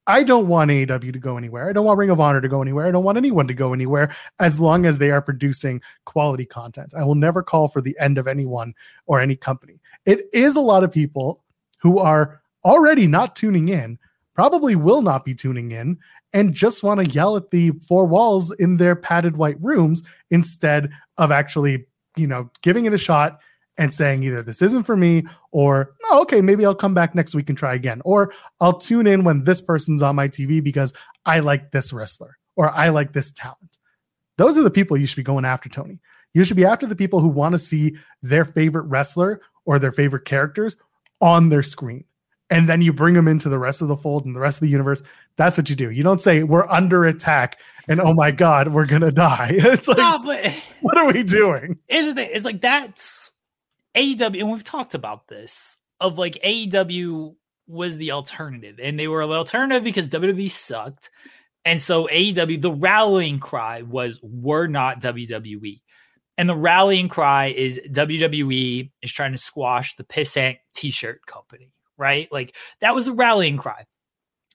I 0.07 0.23
don't 0.23 0.48
want 0.48 0.72
AEW 0.72 1.11
to 1.14 1.19
go 1.19 1.38
anywhere. 1.38 1.69
I 1.69 1.73
don't 1.73 1.86
want 1.86 1.99
Ring 1.99 2.10
of 2.10 2.19
Honor 2.19 2.40
to 2.40 2.48
go 2.48 2.61
anywhere. 2.61 2.88
I 2.88 2.91
don't 2.91 3.03
want 3.03 3.18
anyone 3.18 3.48
to 3.48 3.53
go 3.53 3.73
anywhere 3.73 4.15
as 4.40 4.60
long 4.60 4.86
as 4.86 4.98
they 4.98 5.11
are 5.11 5.22
producing 5.22 5.81
quality 6.06 6.45
content. 6.45 6.94
I 6.98 7.03
will 7.03 7.14
never 7.14 7.44
call 7.44 7.68
for 7.68 7.81
the 7.81 7.95
end 7.99 8.18
of 8.18 8.27
anyone 8.27 8.73
or 9.06 9.19
any 9.19 9.36
company. 9.36 9.81
It 10.06 10.22
is 10.34 10.56
a 10.56 10.61
lot 10.61 10.84
of 10.84 10.91
people 10.91 11.44
who 11.80 11.99
are 11.99 12.41
already 12.64 13.06
not 13.06 13.36
tuning 13.36 13.69
in, 13.69 13.99
probably 14.34 14.76
will 14.76 15.02
not 15.02 15.26
be 15.26 15.36
tuning 15.36 15.73
in, 15.73 15.98
and 16.31 16.53
just 16.53 16.84
want 16.84 17.03
to 17.03 17.11
yell 17.11 17.36
at 17.36 17.52
the 17.52 17.72
four 17.88 18.06
walls 18.06 18.52
in 18.52 18.77
their 18.77 18.95
padded 18.95 19.36
white 19.36 19.61
rooms 19.61 20.03
instead 20.31 20.90
of 21.18 21.31
actually, 21.31 21.86
you 22.15 22.27
know, 22.27 22.49
giving 22.61 22.86
it 22.86 22.94
a 22.94 22.98
shot 22.98 23.41
and 23.80 23.94
saying 23.94 24.22
either 24.24 24.44
this 24.44 24.62
isn't 24.62 24.84
for 24.84 24.96
me 24.98 25.24
or 25.52 25.96
no, 26.12 26.22
okay, 26.22 26.42
maybe 26.42 26.66
I'll 26.66 26.76
come 26.76 26.94
back 26.94 27.16
next 27.16 27.34
week 27.34 27.50
and 27.50 27.58
try 27.58 27.74
again. 27.74 28.02
Or 28.04 28.34
I'll 28.60 28.78
tune 28.78 29.08
in 29.08 29.24
when 29.24 29.46
this 29.46 29.62
person's 29.62 30.04
on 30.04 30.16
my 30.16 30.28
TV 30.28 30.62
because 30.62 30.94
I 31.26 31.40
like 31.40 31.72
this 31.72 31.94
wrestler 31.94 32.38
or 32.58 32.70
I 32.70 32.90
like 32.90 33.14
this 33.14 33.32
talent. 33.32 33.78
Those 34.38 34.58
are 34.58 34.64
the 34.64 34.70
people 34.70 34.98
you 34.98 35.08
should 35.08 35.16
be 35.16 35.24
going 35.24 35.46
after, 35.46 35.70
Tony. 35.70 36.00
You 36.34 36.44
should 36.44 36.58
be 36.58 36.66
after 36.66 36.86
the 36.86 36.96
people 36.96 37.22
who 37.22 37.30
want 37.30 37.54
to 37.54 37.60
see 37.60 37.96
their 38.22 38.44
favorite 38.46 38.84
wrestler 38.84 39.42
or 39.66 39.80
their 39.80 39.94
favorite 39.94 40.26
characters 40.26 40.76
on 41.22 41.50
their 41.50 41.64
screen. 41.64 42.04
And 42.50 42.68
then 42.68 42.82
you 42.82 42.92
bring 42.92 43.14
them 43.14 43.28
into 43.28 43.48
the 43.48 43.60
rest 43.60 43.82
of 43.82 43.88
the 43.88 43.96
fold 43.96 44.26
and 44.26 44.36
the 44.36 44.40
rest 44.40 44.58
of 44.58 44.62
the 44.62 44.70
universe. 44.70 45.04
That's 45.38 45.58
what 45.58 45.70
you 45.70 45.76
do. 45.76 45.90
You 45.90 46.04
don't 46.04 46.22
say 46.22 46.44
we're 46.44 46.68
under 46.68 47.06
attack 47.06 47.60
and 47.88 48.02
oh 48.02 48.14
my 48.14 48.32
god, 48.32 48.74
we're 48.74 48.86
gonna 48.86 49.12
die. 49.12 49.52
It's 49.58 49.88
like 49.88 49.98
No, 49.98 50.52
what 50.82 50.98
are 50.98 51.12
we 51.12 51.24
doing? 51.24 51.80
here's 51.88 52.08
the 52.08 52.14
thing. 52.14 52.30
It's 52.34 52.44
like 52.46 52.60
that's 52.62 53.32
AEW, 54.00 54.40
and 54.40 54.52
we've 54.52 54.64
talked 54.64 54.96
about 54.96 55.28
this 55.28 55.78
of 56.00 56.18
like 56.18 56.38
AEW 56.44 57.36
was 57.68 57.98
the 57.98 58.12
alternative, 58.12 58.80
and 58.82 59.00
they 59.00 59.08
were 59.08 59.26
the 59.28 59.34
alternative 59.34 59.84
because 59.84 60.10
WWE 60.10 60.50
sucked. 60.50 61.10
And 61.66 61.82
so 61.82 62.08
AEW, 62.08 62.62
the 62.62 62.72
rallying 62.72 63.40
cry 63.40 63.82
was 63.82 64.20
we're 64.24 64.68
not 64.68 65.02
WWE. 65.02 65.82
And 66.38 66.48
the 66.48 66.56
rallying 66.56 67.10
cry 67.10 67.48
is 67.48 67.82
WWE 67.92 68.90
is 69.02 69.12
trying 69.12 69.34
to 69.34 69.38
squash 69.38 69.96
the 69.98 70.06
pissant 70.06 70.58
t-shirt 70.74 71.26
company, 71.26 71.74
right? 71.98 72.32
Like 72.32 72.56
that 72.80 72.96
was 72.96 73.06
the 73.06 73.14
rallying 73.14 73.58
cry. 73.58 73.86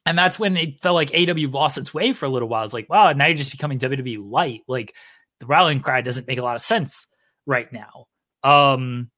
And 0.07 0.19
that's 0.19 0.39
when 0.39 0.57
it 0.57 0.81
felt 0.81 0.95
like 0.95 1.15
AW 1.15 1.49
lost 1.51 1.77
its 1.77 1.93
way 1.93 2.15
for 2.15 2.25
a 2.25 2.31
little 2.31 2.49
while. 2.49 2.65
It's 2.65 2.73
like, 2.73 2.89
wow, 2.89 3.13
now 3.13 3.27
you're 3.27 3.37
just 3.37 3.51
becoming 3.51 3.79
WWE 3.79 4.19
light. 4.31 4.63
Like 4.67 4.95
the 5.41 5.47
rallying 5.47 5.81
cry 5.81 6.01
doesn't 6.01 6.27
make 6.27 6.39
a 6.39 6.43
lot 6.43 6.57
of 6.57 6.63
sense 6.63 7.07
right 7.47 7.71
now. 7.71 8.07
Um, 8.43 9.11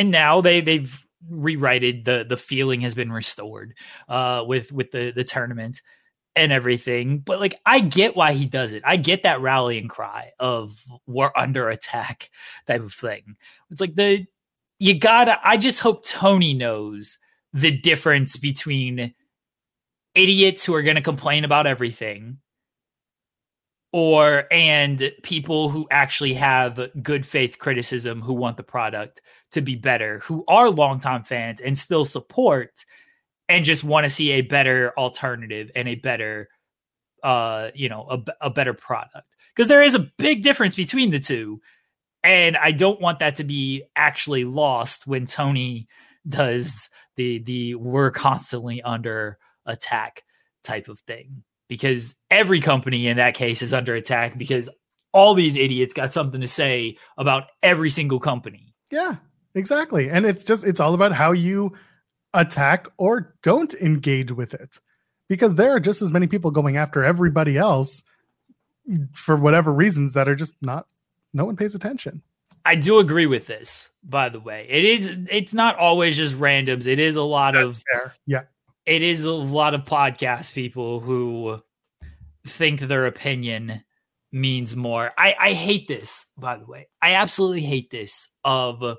and 0.00 0.10
now 0.10 0.40
they 0.40 0.62
they've 0.62 1.06
rewrited 1.28 2.06
the 2.06 2.24
the 2.26 2.36
feeling 2.38 2.80
has 2.80 2.94
been 2.94 3.12
restored 3.12 3.74
uh 4.08 4.42
with 4.46 4.72
with 4.72 4.90
the 4.92 5.12
the 5.14 5.22
tournament 5.22 5.82
and 6.34 6.52
everything. 6.52 7.18
But 7.18 7.38
like 7.38 7.54
I 7.66 7.80
get 7.80 8.16
why 8.16 8.32
he 8.32 8.46
does 8.46 8.72
it. 8.72 8.82
I 8.86 8.96
get 8.96 9.24
that 9.24 9.42
rallying 9.42 9.88
cry 9.88 10.30
of 10.38 10.82
we're 11.06 11.32
under 11.36 11.68
attack 11.68 12.30
type 12.66 12.80
of 12.80 12.94
thing. 12.94 13.36
It's 13.70 13.80
like 13.80 13.94
the 13.94 14.24
you 14.78 14.98
gotta 14.98 15.38
I 15.44 15.58
just 15.58 15.80
hope 15.80 16.04
Tony 16.04 16.54
knows 16.54 17.18
the 17.52 17.70
difference 17.70 18.38
between 18.38 19.12
idiots 20.14 20.64
who 20.64 20.74
are 20.74 20.82
gonna 20.82 21.02
complain 21.02 21.44
about 21.44 21.66
everything 21.66 22.38
or 23.92 24.44
and 24.50 25.12
people 25.22 25.68
who 25.68 25.86
actually 25.90 26.34
have 26.34 26.90
good 27.02 27.26
faith 27.26 27.58
criticism 27.58 28.20
who 28.20 28.32
want 28.32 28.56
the 28.56 28.62
product 28.62 29.20
to 29.52 29.60
be 29.60 29.74
better, 29.74 30.20
who 30.20 30.44
are 30.46 30.70
longtime 30.70 31.24
fans 31.24 31.60
and 31.60 31.76
still 31.76 32.04
support 32.04 32.84
and 33.48 33.64
just 33.64 33.82
want 33.82 34.04
to 34.04 34.10
see 34.10 34.30
a 34.32 34.42
better 34.42 34.92
alternative 34.96 35.70
and 35.74 35.88
a 35.88 35.96
better 35.96 36.48
uh 37.22 37.70
you 37.74 37.88
know 37.88 38.06
a, 38.08 38.46
a 38.46 38.50
better 38.50 38.74
product. 38.74 39.26
Because 39.54 39.68
there 39.68 39.82
is 39.82 39.94
a 39.94 40.10
big 40.18 40.42
difference 40.42 40.76
between 40.76 41.10
the 41.10 41.18
two 41.18 41.60
and 42.22 42.56
i 42.56 42.72
don't 42.72 43.00
want 43.00 43.18
that 43.18 43.36
to 43.36 43.44
be 43.44 43.82
actually 43.96 44.44
lost 44.44 45.06
when 45.06 45.26
tony 45.26 45.88
does 46.28 46.88
the 47.16 47.38
the 47.40 47.74
we're 47.74 48.10
constantly 48.10 48.82
under 48.82 49.38
attack 49.66 50.22
type 50.62 50.88
of 50.88 51.00
thing 51.00 51.42
because 51.70 52.16
every 52.30 52.60
company 52.60 53.06
in 53.06 53.16
that 53.16 53.32
case 53.32 53.62
is 53.62 53.72
under 53.72 53.94
attack 53.94 54.36
because 54.36 54.68
all 55.12 55.34
these 55.34 55.56
idiots 55.56 55.94
got 55.94 56.12
something 56.12 56.40
to 56.40 56.46
say 56.46 56.98
about 57.16 57.44
every 57.62 57.88
single 57.88 58.20
company 58.20 58.74
Yeah, 58.90 59.16
exactly. 59.54 60.10
And 60.10 60.26
it's 60.26 60.44
just 60.44 60.64
it's 60.64 60.80
all 60.80 60.92
about 60.92 61.12
how 61.12 61.32
you 61.32 61.72
attack 62.34 62.88
or 62.98 63.34
don't 63.42 63.72
engage 63.74 64.32
with 64.32 64.52
it. 64.52 64.78
Because 65.28 65.54
there 65.54 65.70
are 65.70 65.80
just 65.80 66.02
as 66.02 66.12
many 66.12 66.26
people 66.26 66.50
going 66.50 66.76
after 66.76 67.04
everybody 67.04 67.56
else 67.56 68.02
for 69.12 69.36
whatever 69.36 69.72
reasons 69.72 70.14
that 70.14 70.28
are 70.28 70.34
just 70.34 70.54
not 70.60 70.86
no 71.32 71.44
one 71.44 71.56
pays 71.56 71.76
attention. 71.76 72.22
I 72.66 72.74
do 72.74 72.98
agree 72.98 73.26
with 73.26 73.46
this, 73.46 73.90
by 74.02 74.28
the 74.28 74.40
way. 74.40 74.66
It 74.68 74.84
is 74.84 75.16
it's 75.30 75.54
not 75.54 75.76
always 75.76 76.16
just 76.16 76.34
randoms. 76.34 76.88
It 76.88 76.98
is 76.98 77.14
a 77.14 77.22
lot 77.22 77.54
That's 77.54 77.76
of 77.76 77.84
fair. 77.92 78.14
Yeah. 78.26 78.42
It 78.86 79.02
is 79.02 79.24
a 79.24 79.32
lot 79.32 79.74
of 79.74 79.84
podcast 79.84 80.52
people 80.52 81.00
who 81.00 81.60
think 82.46 82.80
their 82.80 83.06
opinion 83.06 83.82
means 84.32 84.76
more. 84.76 85.12
I, 85.16 85.34
I 85.38 85.52
hate 85.52 85.88
this, 85.88 86.26
by 86.36 86.56
the 86.56 86.66
way. 86.66 86.88
I 87.02 87.14
absolutely 87.14 87.62
hate 87.62 87.90
this 87.90 88.28
of 88.44 88.80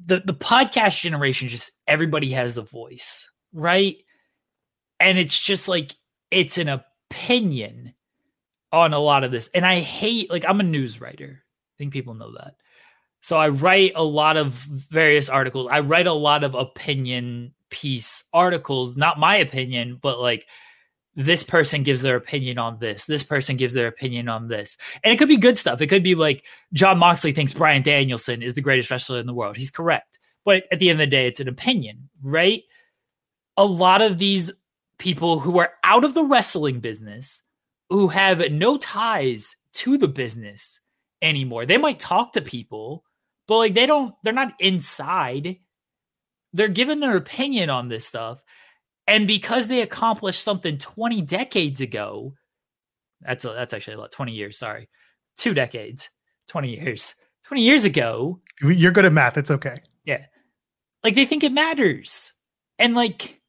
the 0.00 0.20
the 0.24 0.34
podcast 0.34 1.00
generation 1.00 1.48
just 1.48 1.72
everybody 1.86 2.30
has 2.30 2.54
the 2.54 2.62
voice, 2.62 3.30
right? 3.52 3.96
And 4.98 5.18
it's 5.18 5.38
just 5.38 5.68
like 5.68 5.94
it's 6.30 6.58
an 6.58 6.68
opinion 6.68 7.94
on 8.72 8.92
a 8.92 8.98
lot 8.98 9.24
of 9.24 9.32
this. 9.32 9.50
And 9.54 9.66
I 9.66 9.80
hate 9.80 10.30
like 10.30 10.44
I'm 10.48 10.60
a 10.60 10.64
news 10.64 11.00
writer. 11.00 11.42
I 11.42 11.74
think 11.78 11.92
people 11.92 12.14
know 12.14 12.32
that. 12.32 12.54
So 13.20 13.36
I 13.36 13.48
write 13.48 13.92
a 13.96 14.02
lot 14.02 14.36
of 14.36 14.52
various 14.52 15.28
articles. 15.28 15.68
I 15.70 15.80
write 15.80 16.06
a 16.06 16.12
lot 16.12 16.44
of 16.44 16.54
opinion 16.54 17.52
piece 17.70 18.24
articles, 18.32 18.96
not 18.96 19.18
my 19.18 19.36
opinion, 19.36 19.98
but 20.00 20.18
like 20.18 20.46
this 21.16 21.42
person 21.42 21.82
gives 21.82 22.02
their 22.02 22.16
opinion 22.16 22.58
on 22.58 22.78
this. 22.78 23.04
This 23.04 23.22
person 23.22 23.56
gives 23.56 23.74
their 23.74 23.88
opinion 23.88 24.28
on 24.28 24.48
this. 24.48 24.76
And 25.04 25.12
it 25.12 25.18
could 25.18 25.28
be 25.28 25.36
good 25.36 25.58
stuff. 25.58 25.80
It 25.80 25.88
could 25.88 26.02
be 26.02 26.14
like 26.14 26.44
Jon 26.72 26.98
Moxley 26.98 27.32
thinks 27.32 27.52
Bryan 27.52 27.82
Danielson 27.82 28.42
is 28.42 28.54
the 28.54 28.60
greatest 28.60 28.90
wrestler 28.90 29.18
in 29.18 29.26
the 29.26 29.34
world. 29.34 29.56
He's 29.56 29.70
correct. 29.70 30.18
But 30.44 30.64
at 30.72 30.78
the 30.78 30.88
end 30.88 31.00
of 31.00 31.06
the 31.06 31.10
day, 31.10 31.26
it's 31.26 31.40
an 31.40 31.48
opinion, 31.48 32.08
right? 32.22 32.62
A 33.56 33.64
lot 33.64 34.00
of 34.00 34.18
these 34.18 34.50
people 34.98 35.40
who 35.40 35.58
are 35.58 35.72
out 35.84 36.04
of 36.04 36.14
the 36.14 36.24
wrestling 36.24 36.80
business, 36.80 37.42
who 37.90 38.08
have 38.08 38.50
no 38.50 38.78
ties 38.78 39.56
to 39.74 39.98
the 39.98 40.08
business 40.08 40.80
anymore, 41.20 41.66
they 41.66 41.76
might 41.76 41.98
talk 41.98 42.32
to 42.32 42.40
people, 42.40 43.04
but 43.50 43.56
like 43.56 43.74
they 43.74 43.84
don't, 43.84 44.14
they're 44.22 44.32
not 44.32 44.54
inside. 44.60 45.56
They're 46.52 46.68
giving 46.68 47.00
their 47.00 47.16
opinion 47.16 47.68
on 47.68 47.88
this 47.88 48.06
stuff. 48.06 48.40
And 49.08 49.26
because 49.26 49.66
they 49.66 49.82
accomplished 49.82 50.44
something 50.44 50.78
20 50.78 51.22
decades 51.22 51.80
ago, 51.80 52.34
that's 53.22 53.44
a, 53.44 53.48
that's 53.48 53.74
actually 53.74 53.94
a 53.94 53.98
lot, 53.98 54.12
20 54.12 54.30
years, 54.30 54.56
sorry. 54.56 54.88
Two 55.36 55.52
decades, 55.52 56.10
20 56.46 56.76
years. 56.76 57.16
20 57.46 57.60
years 57.64 57.84
ago, 57.84 58.38
You're 58.62 58.92
good 58.92 59.04
at 59.04 59.12
math. 59.12 59.36
It's 59.36 59.50
okay. 59.50 59.74
yeah. 60.04 60.26
Like 61.02 61.16
they 61.16 61.24
think 61.24 61.42
it 61.42 61.50
matters. 61.50 62.32
And 62.78 62.94
like 62.94 63.40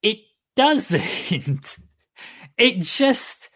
it 0.00 0.20
doesn't. 0.56 1.76
it 2.56 2.80
just 2.80 3.50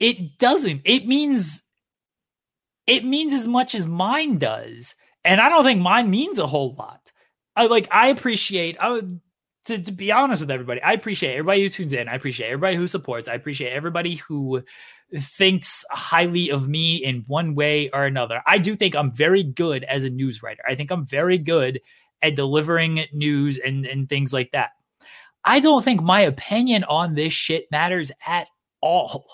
it 0.00 0.38
doesn't. 0.38 0.80
It 0.86 1.06
means 1.06 1.63
it 2.86 3.04
means 3.04 3.32
as 3.32 3.46
much 3.46 3.74
as 3.74 3.86
mine 3.86 4.38
does. 4.38 4.94
And 5.24 5.40
I 5.40 5.48
don't 5.48 5.64
think 5.64 5.80
mine 5.80 6.10
means 6.10 6.38
a 6.38 6.46
whole 6.46 6.74
lot. 6.74 7.12
I 7.56 7.66
like 7.66 7.88
I 7.90 8.08
appreciate 8.08 8.76
I 8.78 8.90
would 8.90 9.20
to, 9.66 9.78
to 9.78 9.92
be 9.92 10.12
honest 10.12 10.40
with 10.40 10.50
everybody, 10.50 10.82
I 10.82 10.92
appreciate 10.92 11.32
everybody 11.32 11.62
who 11.62 11.68
tunes 11.70 11.92
in. 11.92 12.08
I 12.08 12.14
appreciate 12.14 12.48
everybody 12.48 12.76
who 12.76 12.86
supports. 12.86 13.28
I 13.28 13.34
appreciate 13.34 13.72
everybody 13.72 14.16
who 14.16 14.62
thinks 15.16 15.84
highly 15.90 16.50
of 16.50 16.68
me 16.68 16.96
in 16.96 17.24
one 17.26 17.54
way 17.54 17.88
or 17.90 18.04
another. 18.04 18.42
I 18.46 18.58
do 18.58 18.76
think 18.76 18.94
I'm 18.94 19.12
very 19.12 19.42
good 19.42 19.84
as 19.84 20.04
a 20.04 20.10
news 20.10 20.42
writer. 20.42 20.62
I 20.68 20.74
think 20.74 20.90
I'm 20.90 21.06
very 21.06 21.38
good 21.38 21.80
at 22.20 22.36
delivering 22.36 23.06
news 23.12 23.58
and, 23.58 23.86
and 23.86 24.08
things 24.08 24.32
like 24.32 24.52
that. 24.52 24.72
I 25.44 25.60
don't 25.60 25.84
think 25.84 26.02
my 26.02 26.20
opinion 26.20 26.84
on 26.84 27.14
this 27.14 27.32
shit 27.32 27.70
matters 27.70 28.12
at 28.26 28.48
all. 28.80 29.26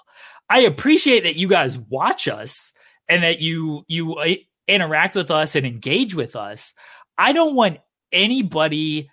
I 0.49 0.61
appreciate 0.61 1.25
that 1.25 1.37
you 1.37 1.49
guys 1.49 1.79
watch 1.79 2.29
us 2.29 2.73
and 3.11 3.25
that 3.25 3.41
you 3.41 3.85
you 3.89 4.15
uh, 4.15 4.35
interact 4.69 5.17
with 5.17 5.31
us 5.31 5.55
and 5.55 5.67
engage 5.67 6.15
with 6.15 6.37
us. 6.37 6.73
I 7.19 7.33
don't 7.33 7.57
want 7.57 7.81
anybody 8.13 9.11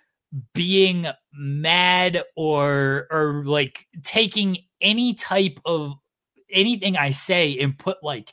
being 0.54 1.06
mad 1.34 2.22
or 2.36 3.08
or 3.10 3.42
like 3.44 3.86
taking 4.04 4.58
any 4.80 5.14
type 5.14 5.58
of 5.64 5.94
anything 6.48 6.96
I 6.96 7.10
say 7.10 7.58
and 7.58 7.78
put 7.78 7.98
like 8.02 8.32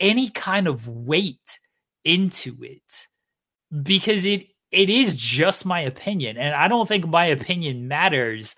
any 0.00 0.30
kind 0.30 0.68
of 0.68 0.86
weight 0.86 1.58
into 2.04 2.56
it 2.62 3.08
because 3.82 4.24
it 4.24 4.46
it 4.70 4.88
is 4.88 5.16
just 5.16 5.66
my 5.66 5.80
opinion 5.80 6.36
and 6.36 6.54
I 6.54 6.68
don't 6.68 6.86
think 6.86 7.06
my 7.06 7.26
opinion 7.26 7.88
matters 7.88 8.54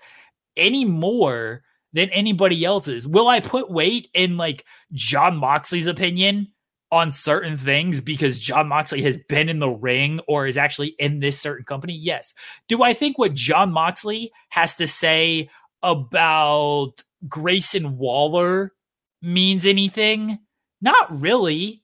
any 0.55 0.85
more 0.85 1.63
than 1.93 2.09
anybody 2.09 2.63
else's. 2.63 3.07
Will 3.07 3.27
I 3.27 3.39
put 3.39 3.69
weight 3.69 4.09
in 4.13 4.37
like 4.37 4.65
Jon 4.93 5.37
Moxley's 5.37 5.87
opinion 5.87 6.47
on 6.91 7.09
certain 7.09 7.57
things 7.57 8.01
because 8.01 8.39
Jon 8.39 8.67
Moxley 8.67 9.01
has 9.03 9.17
been 9.29 9.49
in 9.49 9.59
the 9.59 9.69
ring 9.69 10.19
or 10.27 10.45
is 10.45 10.57
actually 10.57 10.89
in 10.99 11.19
this 11.19 11.39
certain 11.39 11.65
company? 11.65 11.93
Yes. 11.93 12.33
Do 12.67 12.83
I 12.83 12.93
think 12.93 13.17
what 13.17 13.33
Jon 13.33 13.71
Moxley 13.71 14.31
has 14.49 14.75
to 14.77 14.87
say 14.87 15.49
about 15.81 16.93
Grayson 17.27 17.97
Waller 17.97 18.73
means 19.21 19.65
anything? 19.65 20.39
Not 20.81 21.19
really, 21.19 21.80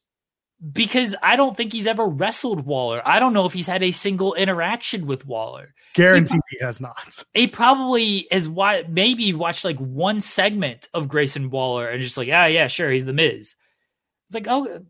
because 0.74 1.16
I 1.22 1.36
don't 1.36 1.56
think 1.56 1.72
he's 1.72 1.88
ever 1.88 2.06
wrestled 2.06 2.66
Waller. 2.66 3.02
I 3.06 3.20
don't 3.20 3.34
know 3.34 3.46
if 3.46 3.54
he's 3.54 3.68
had 3.68 3.84
a 3.84 3.92
single 3.92 4.34
interaction 4.34 5.06
with 5.06 5.26
Waller. 5.26 5.74
Guaranteed 5.94 6.42
he, 6.50 6.58
he 6.58 6.66
has 6.66 6.82
not. 6.82 7.24
He 7.34 7.48
probably 7.48 8.28
has 8.32 8.50
wa- 8.50 8.82
maybe 8.90 9.34
watched 9.34 9.64
like 9.64 9.78
one 9.78 10.20
segment 10.20 10.90
of 10.94 11.08
Grayson 11.08 11.50
Waller 11.50 11.88
and 11.88 12.02
just 12.02 12.18
like, 12.18 12.30
ah, 12.32 12.46
yeah, 12.46 12.68
sure, 12.68 12.90
he's 12.90 13.06
the 13.06 13.14
Miz. 13.14 13.56
It's 14.28 14.34
like, 14.34 14.48
oh, 14.50 14.84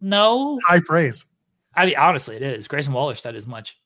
no. 0.00 0.58
High 0.66 0.80
praise. 0.80 1.24
I 1.76 1.86
mean, 1.86 1.96
honestly, 1.96 2.36
it 2.36 2.42
is. 2.42 2.68
Grayson 2.68 2.92
Waller 2.92 3.14
said 3.14 3.36
as 3.36 3.46
much. 3.46 3.78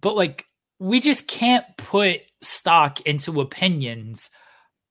But 0.00 0.14
like, 0.14 0.46
we 0.78 1.00
just 1.00 1.26
can't 1.26 1.64
put 1.78 2.20
stock 2.42 3.00
into 3.02 3.40
opinions 3.40 4.30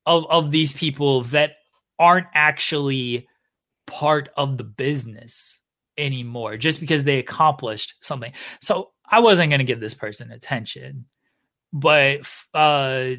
of, 0.05 0.25
of 0.29 0.51
these 0.51 0.73
people 0.73 1.21
that 1.23 1.53
aren't 1.99 2.27
actually 2.33 3.27
part 3.87 4.29
of 4.35 4.57
the 4.57 4.63
business 4.63 5.59
anymore 5.97 6.57
just 6.57 6.79
because 6.79 7.03
they 7.03 7.19
accomplished 7.19 7.95
something. 8.01 8.31
So 8.61 8.91
I 9.09 9.19
wasn't 9.19 9.49
going 9.49 9.59
to 9.59 9.65
give 9.65 9.79
this 9.79 9.93
person 9.93 10.31
attention, 10.31 11.05
but 11.71 12.21
uh, 12.53 13.11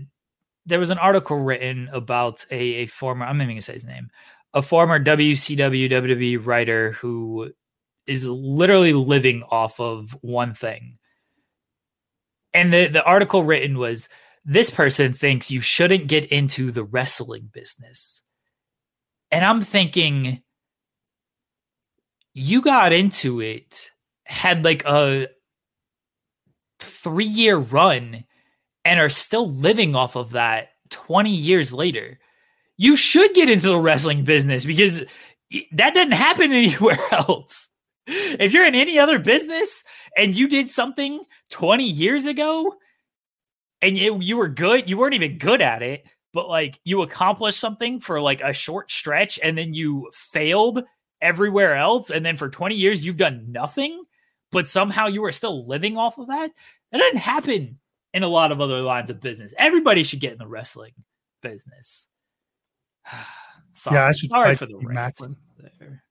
there 0.66 0.78
was 0.78 0.90
an 0.90 0.98
article 0.98 1.38
written 1.38 1.88
about 1.92 2.44
a, 2.50 2.56
a 2.56 2.86
former, 2.86 3.24
I'm 3.24 3.38
not 3.38 3.44
even 3.44 3.54
going 3.54 3.58
to 3.58 3.62
say 3.62 3.74
his 3.74 3.84
name, 3.84 4.10
a 4.52 4.62
former 4.62 5.02
WCW 5.02 5.90
WWE 5.90 6.44
writer 6.44 6.92
who 6.92 7.52
is 8.06 8.26
literally 8.26 8.92
living 8.92 9.42
off 9.50 9.80
of 9.80 10.16
one 10.20 10.54
thing. 10.54 10.98
And 12.54 12.72
the, 12.72 12.86
the 12.88 13.04
article 13.04 13.44
written 13.44 13.78
was 13.78 14.08
this 14.44 14.70
person 14.70 15.12
thinks 15.12 15.50
you 15.50 15.60
shouldn't 15.60 16.06
get 16.06 16.26
into 16.26 16.70
the 16.70 16.84
wrestling 16.84 17.50
business. 17.52 18.22
And 19.30 19.44
I'm 19.44 19.60
thinking, 19.60 20.42
you 22.38 22.60
got 22.60 22.92
into 22.92 23.40
it, 23.40 23.90
had 24.24 24.62
like 24.62 24.84
a 24.84 25.28
three 26.78 27.24
year 27.24 27.56
run, 27.56 28.24
and 28.84 29.00
are 29.00 29.08
still 29.08 29.50
living 29.50 29.96
off 29.96 30.16
of 30.16 30.32
that 30.32 30.68
20 30.90 31.30
years 31.30 31.72
later. 31.72 32.18
You 32.76 32.94
should 32.94 33.32
get 33.32 33.48
into 33.48 33.70
the 33.70 33.80
wrestling 33.80 34.24
business 34.24 34.66
because 34.66 35.02
that 35.72 35.94
doesn't 35.94 36.12
happen 36.12 36.52
anywhere 36.52 36.98
else. 37.10 37.70
If 38.06 38.52
you're 38.52 38.66
in 38.66 38.74
any 38.74 38.98
other 38.98 39.18
business 39.18 39.82
and 40.14 40.36
you 40.36 40.46
did 40.46 40.68
something 40.68 41.22
20 41.50 41.84
years 41.84 42.26
ago 42.26 42.74
and 43.80 43.96
you, 43.96 44.20
you 44.20 44.36
were 44.36 44.48
good, 44.48 44.90
you 44.90 44.98
weren't 44.98 45.14
even 45.14 45.38
good 45.38 45.62
at 45.62 45.82
it, 45.82 46.04
but 46.34 46.50
like 46.50 46.78
you 46.84 47.00
accomplished 47.00 47.58
something 47.58 47.98
for 47.98 48.20
like 48.20 48.42
a 48.42 48.52
short 48.52 48.90
stretch 48.90 49.40
and 49.42 49.56
then 49.56 49.72
you 49.72 50.10
failed 50.12 50.84
everywhere 51.20 51.74
else 51.74 52.10
and 52.10 52.24
then 52.24 52.36
for 52.36 52.48
20 52.48 52.74
years 52.74 53.04
you've 53.04 53.16
done 53.16 53.46
nothing 53.50 54.04
but 54.52 54.68
somehow 54.68 55.06
you 55.06 55.24
are 55.24 55.32
still 55.32 55.66
living 55.66 55.96
off 55.96 56.18
of 56.18 56.28
that? 56.28 56.50
That 56.92 56.98
doesn't 56.98 57.18
happen 57.18 57.78
in 58.14 58.22
a 58.22 58.28
lot 58.28 58.52
of 58.52 58.60
other 58.60 58.80
lines 58.80 59.10
of 59.10 59.20
business. 59.20 59.52
Everybody 59.58 60.02
should 60.02 60.20
get 60.20 60.32
in 60.32 60.38
the 60.38 60.46
wrestling 60.46 60.92
business. 61.42 62.08
Yeah 63.90 64.06
i 64.06 64.12
should 64.12 64.30
Sorry 64.30 64.56
fight 64.56 64.64
steve 64.64 64.78
Maclin. 64.78 65.36
there. 65.58 66.02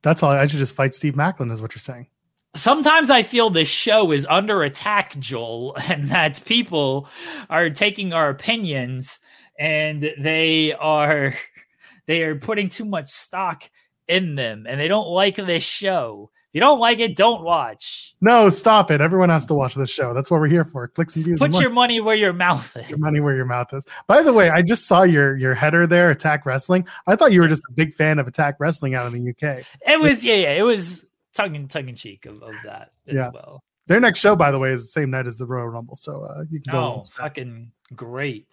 that's 0.00 0.22
all 0.22 0.30
i 0.30 0.46
should 0.46 0.58
just 0.58 0.74
fight 0.74 0.94
steve 0.94 1.12
Maclin, 1.12 1.52
is 1.52 1.60
what 1.60 1.74
you're 1.74 1.80
saying. 1.80 2.06
Sometimes 2.54 3.10
I 3.10 3.22
feel 3.22 3.50
this 3.50 3.68
show 3.68 4.12
is 4.12 4.26
under 4.30 4.62
attack, 4.62 5.18
Joel, 5.18 5.76
and 5.88 6.04
that 6.04 6.42
people 6.46 7.08
are 7.50 7.68
taking 7.68 8.12
our 8.12 8.30
opinions 8.30 9.18
and 9.58 10.10
they 10.18 10.72
are 10.72 11.34
they 12.06 12.22
are 12.22 12.36
putting 12.36 12.68
too 12.68 12.84
much 12.84 13.10
stock 13.10 13.64
in 14.08 14.34
them 14.34 14.66
and 14.68 14.80
they 14.80 14.88
don't 14.88 15.08
like 15.08 15.36
this 15.36 15.62
show. 15.62 16.30
If 16.48 16.54
you 16.54 16.60
don't 16.60 16.78
like 16.78 17.00
it, 17.00 17.16
don't 17.16 17.42
watch. 17.42 18.14
No, 18.20 18.48
stop 18.48 18.90
it. 18.90 19.00
Everyone 19.00 19.28
has 19.28 19.44
to 19.46 19.54
watch 19.54 19.74
this 19.74 19.90
show. 19.90 20.14
That's 20.14 20.30
what 20.30 20.38
we're 20.38 20.48
here 20.48 20.64
for. 20.64 20.86
Clicks 20.86 21.16
and 21.16 21.24
views. 21.24 21.40
Put 21.40 21.52
and 21.52 21.60
your 21.60 21.70
money 21.70 22.00
where 22.00 22.14
your 22.14 22.32
mouth 22.32 22.76
is. 22.76 22.88
Your 22.88 22.98
money 22.98 23.18
where 23.18 23.34
your 23.34 23.44
mouth 23.44 23.72
is. 23.72 23.84
By 24.06 24.22
the 24.22 24.32
way, 24.32 24.50
I 24.50 24.62
just 24.62 24.86
saw 24.86 25.02
your 25.02 25.36
your 25.36 25.54
header 25.54 25.86
there, 25.86 26.10
Attack 26.10 26.46
Wrestling. 26.46 26.86
I 27.06 27.16
thought 27.16 27.32
you 27.32 27.40
were 27.40 27.48
just 27.48 27.62
a 27.68 27.72
big 27.72 27.92
fan 27.94 28.18
of 28.20 28.28
Attack 28.28 28.56
Wrestling 28.60 28.94
out 28.94 29.12
in 29.12 29.24
the 29.24 29.30
UK. 29.30 29.64
It 29.86 29.98
was 29.98 30.24
yeah, 30.24 30.36
yeah. 30.36 30.52
It 30.52 30.62
was 30.62 31.04
tongue 31.34 31.56
in 31.56 31.66
tongue 31.66 31.88
in 31.88 31.96
cheek 31.96 32.24
of, 32.26 32.42
of 32.42 32.54
that 32.64 32.92
as 33.08 33.14
yeah. 33.14 33.30
well. 33.34 33.64
Their 33.86 34.00
next 34.00 34.20
show, 34.20 34.34
by 34.36 34.50
the 34.50 34.58
way, 34.58 34.70
is 34.70 34.82
the 34.82 34.88
same 34.88 35.10
night 35.10 35.26
as 35.26 35.36
the 35.36 35.46
Royal 35.46 35.68
Rumble, 35.68 35.94
so 35.94 36.24
uh, 36.24 36.44
you 36.50 36.60
can 36.60 36.72
go. 36.72 36.78
oh, 36.78 37.02
fucking 37.12 37.70
great. 37.94 38.46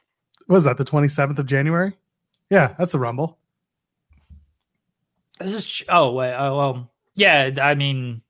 What 0.48 0.56
was 0.56 0.64
that 0.66 0.78
the 0.78 0.84
twenty 0.84 1.08
seventh 1.08 1.40
of 1.40 1.46
January? 1.46 1.94
Yeah, 2.50 2.74
that's 2.78 2.92
the 2.92 3.00
Rumble. 3.00 3.38
This 5.42 5.54
is 5.54 5.84
oh 5.90 6.14
wait 6.14 6.36
oh 6.36 6.58
well 6.58 6.92
yeah 7.16 7.50
I 7.62 7.76
mean 7.76 8.22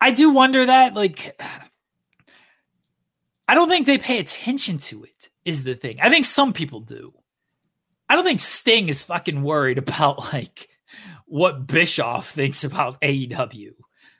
I 0.00 0.10
do 0.10 0.30
wonder 0.30 0.66
that 0.66 0.94
like 0.94 1.40
I 3.48 3.54
don't 3.54 3.68
think 3.68 3.86
they 3.86 3.98
pay 3.98 4.18
attention 4.18 4.78
to 4.78 5.04
it 5.04 5.28
is 5.44 5.64
the 5.64 5.74
thing. 5.74 5.98
I 6.00 6.08
think 6.08 6.24
some 6.24 6.52
people 6.52 6.80
do. 6.80 7.12
I 8.08 8.16
don't 8.16 8.24
think 8.24 8.40
Sting 8.40 8.88
is 8.88 9.02
fucking 9.02 9.42
worried 9.42 9.78
about 9.78 10.18
like 10.32 10.68
what 11.26 11.66
Bischoff 11.66 12.30
thinks 12.30 12.64
about 12.64 13.00
AEW. 13.00 13.72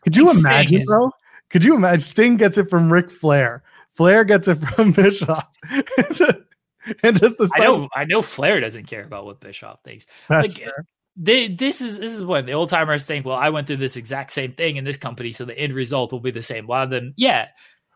Could 0.03 0.17
you 0.17 0.31
imagine, 0.31 0.83
is, 0.83 0.87
bro? 0.87 1.11
Could 1.51 1.65
you 1.65 1.75
imagine? 1.75 2.01
Sting 2.01 2.37
gets 2.37 2.59
it 2.59 2.69
from 2.69 2.93
Ric 2.93 3.11
Flair. 3.11 3.63
Flair 3.93 4.25
gets 4.25 4.49
it 4.49 4.57
from 4.57 4.93
Bischoff. 4.93 5.49
and 5.71 7.19
just 7.19 7.39
the 7.39 7.51
I 7.55 7.61
know, 7.61 7.89
I 7.95 8.05
know 8.05 8.21
Flair 8.21 8.61
doesn't 8.61 8.87
care 8.87 9.05
about 9.05 9.25
what 9.25 9.41
Bischoff 9.41 9.81
thinks. 9.85 10.05
That's 10.29 10.55
like, 10.55 10.65
fair 10.65 10.87
they, 11.17 11.49
this 11.49 11.81
is 11.81 11.99
this 11.99 12.15
is 12.15 12.25
what 12.25 12.47
the 12.47 12.53
old 12.53 12.71
timers 12.71 13.05
think. 13.05 13.25
Well, 13.25 13.37
I 13.37 13.51
went 13.51 13.67
through 13.67 13.77
this 13.77 13.97
exact 13.97 14.33
same 14.33 14.53
thing 14.53 14.77
in 14.77 14.85
this 14.85 14.97
company, 14.97 15.33
so 15.33 15.45
the 15.45 15.59
end 15.59 15.73
result 15.73 16.13
will 16.13 16.21
be 16.21 16.31
the 16.31 16.43
same. 16.43 16.69
Of 16.71 16.91
them, 16.91 17.15
yeah, 17.17 17.49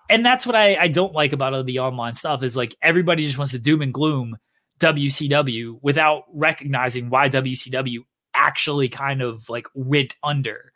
and 0.08 0.24
that's 0.24 0.46
what 0.46 0.54
I 0.54 0.76
I 0.76 0.88
don't 0.88 1.12
like 1.12 1.32
about 1.32 1.54
all 1.54 1.64
the 1.64 1.80
online 1.80 2.14
stuff 2.14 2.42
is 2.42 2.56
like 2.56 2.76
everybody 2.80 3.24
just 3.24 3.38
wants 3.38 3.52
to 3.52 3.58
doom 3.58 3.82
and 3.82 3.92
gloom 3.92 4.36
WCW 4.78 5.78
without 5.82 6.24
recognizing 6.32 7.10
why 7.10 7.28
WCW 7.28 8.00
actually 8.34 8.88
kind 8.88 9.20
of 9.20 9.48
like 9.48 9.66
went 9.74 10.14
under 10.22 10.72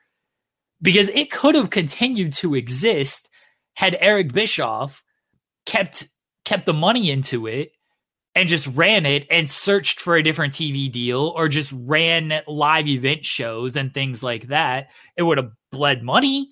because 0.81 1.09
it 1.11 1.31
could 1.31 1.55
have 1.55 1.71
continued 1.71 2.33
to 2.33 2.55
exist 2.55 3.29
had 3.75 3.97
Eric 4.01 4.33
Bischoff 4.33 5.05
kept 5.65 6.09
kept 6.45 6.67
the 6.67 6.73
money 6.73 7.11
into 7.11 7.47
it 7.47 7.73
and 8.35 8.49
just 8.49 8.67
ran 8.69 9.05
it 9.05 9.27
and 9.31 9.49
searched 9.49 10.01
for 10.01 10.17
a 10.17 10.23
different 10.23 10.55
TV 10.55 10.91
deal 10.91 11.33
or 11.37 11.49
just 11.49 11.73
ran 11.75 12.41
live 12.47 12.89
event 12.89 13.27
shows 13.27 13.77
and 13.77 13.93
things 13.93 14.23
like 14.23 14.49
that, 14.49 14.89
it 15.17 15.23
would 15.23 15.39
have 15.39 15.53
bled 15.71 16.03
money, 16.03 16.49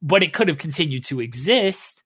but 0.00 0.22
it 0.22 0.32
could 0.32 0.48
have 0.48 0.58
continued 0.58 1.04
to 1.04 1.20
exist. 1.20 2.02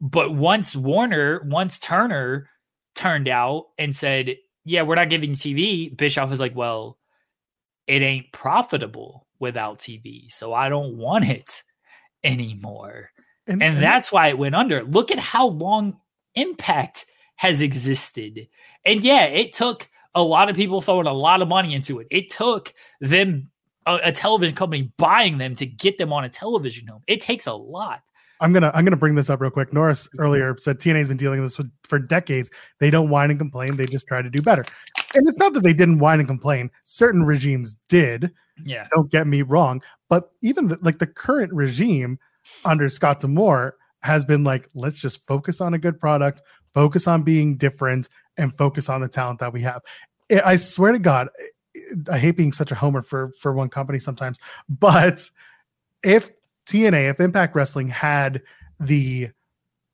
But 0.00 0.34
once 0.34 0.74
Warner, 0.74 1.42
once 1.46 1.78
Turner 1.78 2.48
turned 2.94 3.28
out 3.28 3.66
and 3.78 3.94
said, 3.94 4.36
Yeah, 4.64 4.82
we're 4.82 4.96
not 4.96 5.10
giving 5.10 5.32
TV, 5.32 5.96
Bischoff 5.96 6.30
was 6.30 6.40
like, 6.40 6.56
Well, 6.56 6.98
it 7.86 8.02
ain't 8.02 8.32
profitable 8.32 9.26
without 9.38 9.78
TV. 9.78 10.30
So 10.30 10.52
I 10.52 10.68
don't 10.68 10.96
want 10.96 11.28
it 11.28 11.62
anymore. 12.24 13.10
And, 13.46 13.62
and, 13.62 13.74
and 13.74 13.82
that's 13.82 14.10
why 14.10 14.28
it 14.28 14.38
went 14.38 14.54
under. 14.54 14.82
Look 14.82 15.12
at 15.12 15.18
how 15.18 15.48
long 15.48 15.98
Impact 16.34 17.06
has 17.36 17.62
existed. 17.62 18.48
And 18.84 19.02
yeah, 19.02 19.24
it 19.24 19.52
took 19.52 19.88
a 20.14 20.22
lot 20.22 20.48
of 20.48 20.56
people 20.56 20.80
throwing 20.80 21.06
a 21.06 21.12
lot 21.12 21.42
of 21.42 21.48
money 21.48 21.74
into 21.74 21.98
it. 21.98 22.06
It 22.10 22.30
took 22.30 22.72
them 23.00 23.50
a, 23.86 23.98
a 24.04 24.12
television 24.12 24.54
company 24.54 24.92
buying 24.96 25.38
them 25.38 25.54
to 25.56 25.66
get 25.66 25.98
them 25.98 26.12
on 26.12 26.24
a 26.24 26.28
television 26.28 26.86
home. 26.86 27.02
It 27.06 27.20
takes 27.20 27.46
a 27.46 27.52
lot. 27.52 28.00
I'm 28.40 28.52
gonna 28.52 28.70
I'm 28.74 28.84
gonna 28.84 28.96
bring 28.96 29.14
this 29.14 29.30
up 29.30 29.40
real 29.40 29.50
quick. 29.50 29.72
Norris 29.72 30.08
mm-hmm. 30.08 30.20
earlier 30.20 30.56
said 30.58 30.78
TNA's 30.78 31.08
been 31.08 31.16
dealing 31.16 31.40
with 31.40 31.50
this 31.50 31.58
with, 31.58 31.70
for 31.84 31.98
decades. 31.98 32.50
They 32.78 32.90
don't 32.90 33.08
whine 33.08 33.30
and 33.30 33.38
complain. 33.38 33.76
They 33.76 33.86
just 33.86 34.06
try 34.06 34.22
to 34.22 34.30
do 34.30 34.42
better. 34.42 34.64
And 35.14 35.26
it's 35.28 35.38
not 35.38 35.52
that 35.54 35.62
they 35.62 35.72
didn't 35.72 35.98
whine 35.98 36.18
and 36.18 36.28
complain. 36.28 36.70
Certain 36.84 37.24
regimes 37.24 37.76
did. 37.88 38.32
Yeah. 38.64 38.86
Don't 38.94 39.10
get 39.10 39.26
me 39.26 39.42
wrong. 39.42 39.82
But 40.08 40.30
even 40.42 40.68
the, 40.68 40.78
like 40.82 40.98
the 40.98 41.06
current 41.06 41.52
regime 41.52 42.18
under 42.64 42.88
Scott 42.88 43.20
D'Amore 43.20 43.76
has 44.02 44.24
been 44.24 44.44
like, 44.44 44.68
let's 44.74 45.00
just 45.00 45.26
focus 45.26 45.60
on 45.60 45.74
a 45.74 45.78
good 45.78 45.98
product, 45.98 46.42
focus 46.74 47.06
on 47.06 47.22
being 47.22 47.56
different, 47.56 48.08
and 48.36 48.56
focus 48.56 48.88
on 48.88 49.00
the 49.00 49.08
talent 49.08 49.40
that 49.40 49.52
we 49.52 49.62
have. 49.62 49.82
I 50.30 50.42
I 50.52 50.56
swear 50.56 50.92
to 50.92 50.98
God, 50.98 51.28
I 52.10 52.18
hate 52.18 52.36
being 52.36 52.52
such 52.52 52.72
a 52.72 52.74
homer 52.74 53.02
for 53.02 53.32
for 53.40 53.52
one 53.52 53.68
company 53.68 53.98
sometimes, 53.98 54.38
but 54.68 55.28
if 56.02 56.30
TNA, 56.66 57.10
if 57.10 57.20
Impact 57.20 57.54
Wrestling 57.54 57.88
had 57.88 58.42
the 58.80 59.30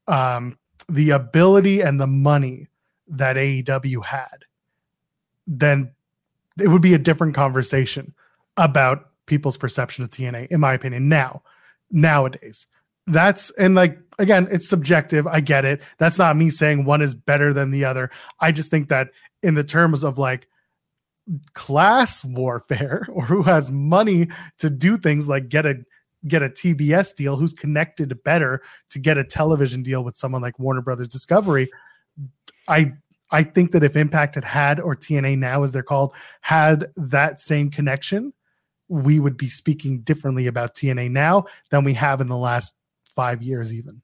um 0.09 0.59
the 0.89 1.11
ability 1.11 1.81
and 1.81 2.01
the 2.01 2.07
money 2.07 2.69
that 3.09 3.37
AEW 3.37 4.05
had, 4.05 4.45
then 5.47 5.93
it 6.61 6.69
would 6.69 6.83
be 6.83 6.95
a 6.95 6.99
different 6.99 7.35
conversation 7.35 8.15
about 8.57 9.11
people's 9.27 9.57
perception 9.57 10.05
of 10.05 10.11
TNA, 10.11 10.49
in 10.49 10.61
my 10.61 10.75
opinion. 10.75 11.09
Now, 11.09 11.43
nowadays, 11.91 12.67
that's 13.11 13.51
and 13.53 13.75
like 13.75 13.99
again, 14.19 14.49
it's 14.51 14.69
subjective. 14.69 15.27
I 15.27 15.41
get 15.41 15.65
it. 15.65 15.83
That's 15.99 16.19
not 16.19 16.37
me 16.37 16.51
saying 16.51 16.85
one 16.85 17.03
is 17.03 17.15
better 17.15 17.53
than 17.53 17.71
the 17.71 17.85
other. 17.85 18.11
I 18.41 18.53
just 18.53 18.71
think 18.71 18.89
that 18.89 19.09
in 19.43 19.55
the 19.55 19.65
terms 19.65 20.05
of 20.05 20.19
like 20.19 20.47
class 21.55 22.25
warfare 22.25 23.07
or 23.13 23.25
who 23.25 23.43
has 23.43 23.71
money 23.71 24.29
to 24.59 24.71
do 24.71 24.97
things 24.97 25.29
like 25.29 25.49
get 25.49 25.67
a 25.67 25.75
get 26.29 26.43
a 26.43 26.51
TBS 26.51 27.15
deal 27.15 27.37
who's 27.37 27.55
connected 27.55 28.23
better 28.25 28.61
to 28.91 28.99
get 28.99 29.17
a 29.17 29.25
television 29.25 29.83
deal 29.83 30.05
with 30.05 30.19
someone 30.19 30.43
like 30.43 30.59
Warner 30.59 30.83
Brothers 30.83 31.09
Discovery 31.09 31.71
I 32.69 32.93
I 33.31 33.45
think 33.45 33.71
that 33.73 33.85
if 33.85 33.97
Impact 33.97 34.35
had 34.35 34.45
had 34.45 34.81
or 34.81 34.95
TNA 34.95 35.39
now 35.39 35.63
as 35.63 35.73
they're 35.73 35.83
called 35.83 36.13
had 36.43 36.87
that 36.97 37.41
same 37.41 37.71
connection 37.71 38.35
we 38.89 39.21
would 39.21 39.37
be 39.37 39.49
speaking 39.49 40.01
differently 40.01 40.47
about 40.47 40.75
TNA 40.75 41.11
now 41.11 41.45
than 41.71 41.85
we 41.85 41.95
have 41.95 42.21
in 42.21 42.27
the 42.27 42.37
last 42.37 42.75
5 43.15 43.43
years 43.43 43.75
even. 43.75 44.03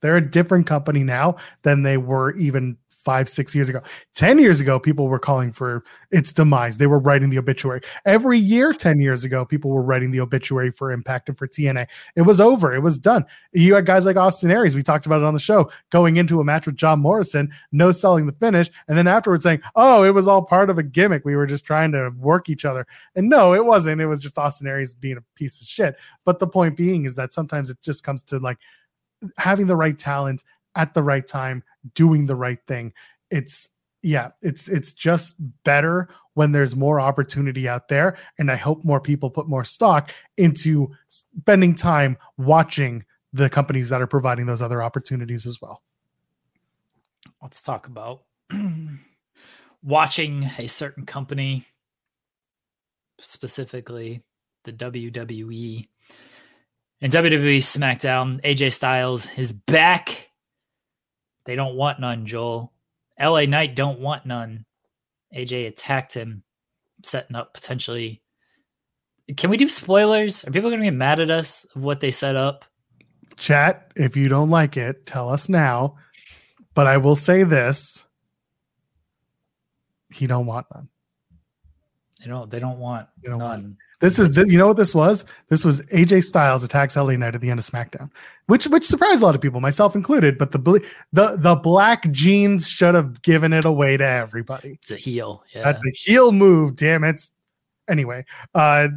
They're 0.00 0.16
a 0.16 0.30
different 0.30 0.66
company 0.66 1.04
now 1.04 1.36
than 1.62 1.82
they 1.82 1.96
were 1.96 2.32
even 2.32 2.76
five, 3.04 3.28
six 3.28 3.54
years 3.54 3.68
ago. 3.68 3.82
10 4.14 4.38
years 4.38 4.60
ago, 4.60 4.78
people 4.78 5.08
were 5.08 5.18
calling 5.18 5.52
for 5.52 5.84
its 6.10 6.32
demise. 6.32 6.76
They 6.76 6.86
were 6.86 6.98
writing 6.98 7.30
the 7.30 7.38
obituary. 7.38 7.80
Every 8.04 8.38
year, 8.38 8.72
10 8.72 9.00
years 9.00 9.24
ago, 9.24 9.44
people 9.44 9.70
were 9.70 9.82
writing 9.82 10.10
the 10.10 10.20
obituary 10.20 10.70
for 10.70 10.92
Impact 10.92 11.28
and 11.28 11.38
for 11.38 11.46
TNA. 11.46 11.86
It 12.16 12.22
was 12.22 12.40
over. 12.40 12.74
It 12.74 12.80
was 12.80 12.98
done. 12.98 13.24
You 13.52 13.74
had 13.74 13.86
guys 13.86 14.06
like 14.06 14.16
Austin 14.16 14.50
Aries, 14.50 14.74
we 14.74 14.82
talked 14.82 15.06
about 15.06 15.20
it 15.20 15.26
on 15.26 15.34
the 15.34 15.40
show, 15.40 15.70
going 15.90 16.16
into 16.16 16.40
a 16.40 16.44
match 16.44 16.66
with 16.66 16.76
John 16.76 17.00
Morrison, 17.00 17.50
no 17.72 17.92
selling 17.92 18.26
the 18.26 18.32
finish, 18.32 18.70
and 18.88 18.96
then 18.96 19.06
afterwards 19.06 19.44
saying, 19.44 19.60
oh, 19.74 20.04
it 20.04 20.10
was 20.10 20.28
all 20.28 20.42
part 20.42 20.70
of 20.70 20.78
a 20.78 20.82
gimmick. 20.82 21.24
We 21.24 21.36
were 21.36 21.46
just 21.46 21.64
trying 21.64 21.92
to 21.92 22.10
work 22.18 22.48
each 22.48 22.64
other. 22.64 22.86
And 23.14 23.28
no, 23.28 23.54
it 23.54 23.64
wasn't. 23.64 24.00
It 24.00 24.06
was 24.06 24.20
just 24.20 24.38
Austin 24.38 24.66
Aries 24.66 24.94
being 24.94 25.16
a 25.16 25.24
piece 25.34 25.60
of 25.60 25.66
shit. 25.66 25.96
But 26.24 26.38
the 26.38 26.46
point 26.46 26.76
being 26.76 27.04
is 27.04 27.14
that 27.16 27.32
sometimes 27.32 27.70
it 27.70 27.80
just 27.82 28.04
comes 28.04 28.22
to 28.24 28.38
like, 28.38 28.58
having 29.36 29.66
the 29.66 29.76
right 29.76 29.98
talent 29.98 30.42
at 30.76 30.94
the 30.94 31.02
right 31.02 31.26
time 31.26 31.62
doing 31.94 32.26
the 32.26 32.36
right 32.36 32.58
thing. 32.66 32.92
It's 33.30 33.68
yeah 34.04 34.30
it's 34.42 34.68
it's 34.68 34.92
just 34.92 35.36
better 35.62 36.08
when 36.34 36.50
there's 36.50 36.74
more 36.74 36.98
opportunity 36.98 37.68
out 37.68 37.86
there 37.86 38.18
and 38.36 38.50
i 38.50 38.56
hope 38.56 38.84
more 38.84 39.00
people 39.00 39.30
put 39.30 39.46
more 39.46 39.62
stock 39.62 40.10
into 40.36 40.90
spending 41.08 41.72
time 41.72 42.18
watching 42.36 43.04
the 43.32 43.48
companies 43.48 43.88
that 43.88 44.02
are 44.02 44.06
providing 44.06 44.46
those 44.46 44.62
other 44.62 44.82
opportunities 44.82 45.46
as 45.46 45.60
well. 45.60 45.82
Let's 47.40 47.62
talk 47.62 47.86
about 47.86 48.22
watching 49.82 50.50
a 50.58 50.66
certain 50.66 51.06
company 51.06 51.66
specifically 53.18 54.22
the 54.64 54.72
WWE 54.72 55.88
and 57.00 57.12
WWE 57.12 57.56
SmackDown, 57.58 58.40
AJ 58.42 58.72
Styles 58.72 59.28
is 59.36 59.50
back. 59.50 60.30
They 61.44 61.56
don't 61.56 61.76
want 61.76 62.00
none, 62.00 62.26
Joel. 62.26 62.72
LA 63.20 63.46
Knight 63.46 63.74
don't 63.74 64.00
want 64.00 64.26
none. 64.26 64.64
AJ 65.34 65.66
attacked 65.66 66.14
him, 66.14 66.42
setting 67.02 67.36
up 67.36 67.54
potentially. 67.54 68.22
Can 69.36 69.50
we 69.50 69.56
do 69.56 69.68
spoilers? 69.68 70.44
Are 70.44 70.50
people 70.50 70.70
going 70.70 70.80
to 70.80 70.86
get 70.86 70.94
mad 70.94 71.20
at 71.20 71.30
us 71.30 71.64
of 71.74 71.84
what 71.84 72.00
they 72.00 72.10
set 72.10 72.36
up? 72.36 72.64
Chat, 73.36 73.92
if 73.96 74.16
you 74.16 74.28
don't 74.28 74.50
like 74.50 74.76
it, 74.76 75.06
tell 75.06 75.28
us 75.30 75.48
now. 75.48 75.96
But 76.74 76.86
I 76.86 76.98
will 76.98 77.16
say 77.16 77.42
this: 77.44 78.04
he 80.12 80.26
don't 80.26 80.46
want 80.46 80.66
none. 80.74 80.88
They 82.20 82.30
don't. 82.30 82.50
They 82.50 82.60
don't 82.60 82.78
want 82.78 83.08
They 83.22 83.30
don't 83.30 83.40
want 83.40 83.62
none. 83.62 83.76
This 84.02 84.18
is 84.18 84.34
this, 84.34 84.50
you 84.50 84.58
know 84.58 84.66
what 84.66 84.76
this 84.76 84.96
was? 84.96 85.24
This 85.46 85.64
was 85.64 85.80
AJ 85.82 86.24
Styles 86.24 86.64
attacks 86.64 86.96
LA 86.96 87.12
Knight 87.12 87.36
at 87.36 87.40
the 87.40 87.50
end 87.50 87.60
of 87.60 87.64
SmackDown, 87.64 88.10
which 88.48 88.66
which 88.66 88.84
surprised 88.84 89.22
a 89.22 89.24
lot 89.24 89.36
of 89.36 89.40
people, 89.40 89.60
myself 89.60 89.94
included. 89.94 90.38
But 90.38 90.50
the 90.50 90.58
bl- 90.58 90.78
the 91.12 91.36
the 91.36 91.54
black 91.54 92.10
jeans 92.10 92.68
should 92.68 92.96
have 92.96 93.22
given 93.22 93.52
it 93.52 93.64
away 93.64 93.96
to 93.96 94.04
everybody. 94.04 94.80
It's 94.82 94.90
a 94.90 94.96
heel. 94.96 95.44
Yeah. 95.54 95.62
That's 95.62 95.80
a 95.86 95.90
heel 95.92 96.32
move. 96.32 96.74
Damn 96.74 97.04
it. 97.04 97.30
Anyway, 97.88 98.24
uh, 98.56 98.88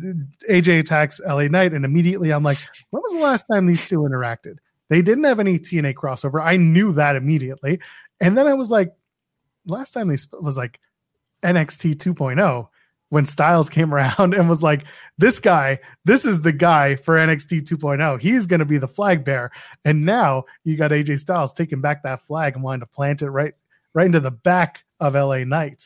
AJ 0.49 0.79
attacks 0.79 1.21
LA 1.23 1.49
Knight, 1.49 1.73
and 1.73 1.85
immediately 1.85 2.33
I'm 2.33 2.43
like, 2.43 2.57
when 2.89 3.03
was 3.03 3.13
the 3.13 3.19
last 3.19 3.45
time 3.45 3.67
these 3.67 3.85
two 3.85 3.99
interacted? 3.99 4.55
They 4.89 5.03
didn't 5.03 5.25
have 5.25 5.39
any 5.39 5.59
TNA 5.59 5.93
crossover. 5.93 6.43
I 6.43 6.57
knew 6.57 6.93
that 6.93 7.15
immediately, 7.15 7.79
and 8.21 8.35
then 8.35 8.47
I 8.47 8.55
was 8.55 8.71
like, 8.71 8.91
last 9.67 9.91
time 9.91 10.07
they 10.07 10.17
sp- 10.17 10.41
was 10.41 10.57
like 10.57 10.79
NXT 11.43 11.97
2.0 11.97 12.69
when 13.09 13.25
Styles 13.25 13.69
came 13.69 13.93
around 13.93 14.33
and 14.33 14.49
was 14.49 14.63
like, 14.63 14.83
this 15.17 15.39
guy, 15.39 15.79
this 16.03 16.25
is 16.25 16.41
the 16.41 16.51
guy 16.51 16.95
for 16.95 17.15
NXT 17.15 17.61
2.0. 17.61 18.19
He's 18.19 18.45
going 18.45 18.59
to 18.59 18.65
be 18.65 18.77
the 18.77 18.87
flag 18.87 19.23
bearer. 19.23 19.51
And 19.83 20.03
now 20.03 20.45
you 20.63 20.75
got 20.75 20.91
AJ 20.91 21.19
Styles 21.19 21.53
taking 21.53 21.81
back 21.81 22.03
that 22.03 22.25
flag 22.27 22.55
and 22.55 22.63
wanting 22.63 22.81
to 22.81 22.87
plant 22.87 23.21
it 23.21 23.29
right, 23.29 23.53
right 23.93 24.05
into 24.05 24.19
the 24.19 24.31
back 24.31 24.83
of 24.99 25.13
LA 25.13 25.43
Knight. 25.43 25.83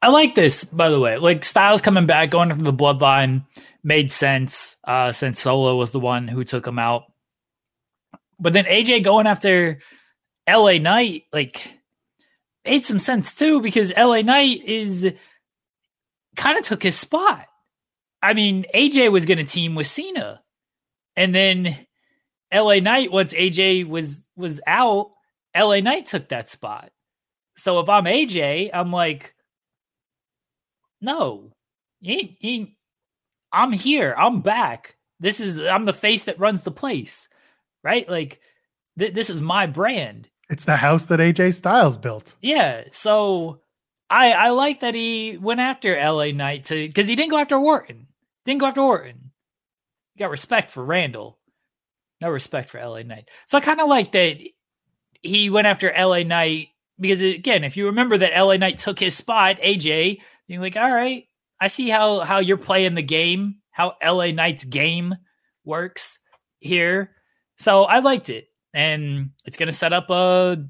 I 0.00 0.08
like 0.08 0.34
this, 0.34 0.64
by 0.64 0.88
the 0.88 1.00
way. 1.00 1.18
Like 1.18 1.44
Styles 1.44 1.82
coming 1.82 2.06
back, 2.06 2.30
going 2.30 2.50
from 2.50 2.64
the 2.64 2.72
bloodline 2.72 3.44
made 3.82 4.10
sense 4.10 4.76
uh, 4.84 5.12
since 5.12 5.40
Solo 5.40 5.76
was 5.76 5.90
the 5.90 6.00
one 6.00 6.28
who 6.28 6.44
took 6.44 6.66
him 6.66 6.78
out. 6.78 7.04
But 8.38 8.54
then 8.54 8.64
AJ 8.64 9.04
going 9.04 9.26
after 9.26 9.80
LA 10.48 10.78
Knight, 10.78 11.24
like, 11.32 11.60
made 12.64 12.84
some 12.84 12.98
sense 12.98 13.34
too 13.34 13.60
because 13.60 13.92
LA 13.96 14.22
Knight 14.22 14.64
is 14.64 15.12
kind 16.36 16.58
of 16.58 16.64
took 16.64 16.82
his 16.82 16.98
spot. 16.98 17.46
I 18.22 18.34
mean, 18.34 18.66
AJ 18.74 19.10
was 19.12 19.26
going 19.26 19.38
to 19.38 19.44
team 19.44 19.74
with 19.74 19.86
Cena, 19.86 20.42
and 21.16 21.34
then 21.34 21.76
LA 22.52 22.80
Knight 22.80 23.12
once 23.12 23.32
AJ 23.32 23.88
was 23.88 24.28
was 24.36 24.60
out, 24.66 25.12
LA 25.56 25.80
Knight 25.80 26.06
took 26.06 26.28
that 26.28 26.48
spot. 26.48 26.90
So 27.56 27.80
if 27.80 27.88
I'm 27.88 28.04
AJ, 28.04 28.70
I'm 28.72 28.92
like, 28.92 29.34
no, 31.00 31.52
he, 32.00 32.36
he, 32.40 32.76
I'm 33.52 33.72
here. 33.72 34.14
I'm 34.16 34.40
back. 34.40 34.96
This 35.18 35.40
is 35.40 35.58
I'm 35.60 35.84
the 35.84 35.92
face 35.92 36.24
that 36.24 36.38
runs 36.38 36.62
the 36.62 36.70
place, 36.70 37.28
right? 37.82 38.08
Like 38.08 38.40
th- 38.98 39.12
this 39.12 39.30
is 39.30 39.42
my 39.42 39.66
brand. 39.66 40.28
It's 40.48 40.64
the 40.64 40.76
house 40.76 41.06
that 41.06 41.20
AJ 41.20 41.54
Styles 41.54 41.96
built. 41.96 42.36
Yeah. 42.40 42.84
So 42.90 43.60
I 44.10 44.32
I 44.32 44.48
like 44.50 44.80
that 44.80 44.94
he 44.94 45.38
went 45.40 45.60
after 45.60 45.94
LA 45.94 46.32
Knight 46.32 46.64
to 46.66 46.86
because 46.88 47.08
he 47.08 47.16
didn't 47.16 47.30
go 47.30 47.38
after 47.38 47.56
Orton. 47.56 48.08
Didn't 48.44 48.60
go 48.60 48.66
after 48.66 48.80
Orton. 48.80 49.30
He 50.14 50.18
got 50.18 50.30
respect 50.30 50.70
for 50.70 50.84
Randall. 50.84 51.38
No 52.20 52.28
respect 52.28 52.70
for 52.70 52.84
LA 52.84 53.02
Knight. 53.02 53.28
So 53.46 53.56
I 53.56 53.60
kind 53.60 53.80
of 53.80 53.88
like 53.88 54.12
that 54.12 54.38
he 55.22 55.50
went 55.50 55.66
after 55.66 55.92
LA 55.96 56.22
Knight 56.24 56.68
because 56.98 57.22
again, 57.22 57.64
if 57.64 57.76
you 57.76 57.86
remember 57.86 58.18
that 58.18 58.38
LA 58.38 58.56
Knight 58.56 58.78
took 58.78 58.98
his 58.98 59.16
spot, 59.16 59.58
AJ, 59.58 60.18
you're 60.48 60.60
like, 60.60 60.76
all 60.76 60.92
right, 60.92 61.26
I 61.60 61.68
see 61.68 61.88
how 61.88 62.20
how 62.20 62.40
you're 62.40 62.56
playing 62.56 62.94
the 62.94 63.02
game, 63.02 63.56
how 63.70 63.94
LA 64.04 64.32
Knight's 64.32 64.64
game 64.64 65.14
works 65.64 66.18
here. 66.58 67.12
So 67.58 67.84
I 67.84 68.00
liked 68.00 68.28
it, 68.28 68.48
and 68.74 69.30
it's 69.44 69.56
gonna 69.56 69.72
set 69.72 69.92
up 69.92 70.10
a 70.10 70.64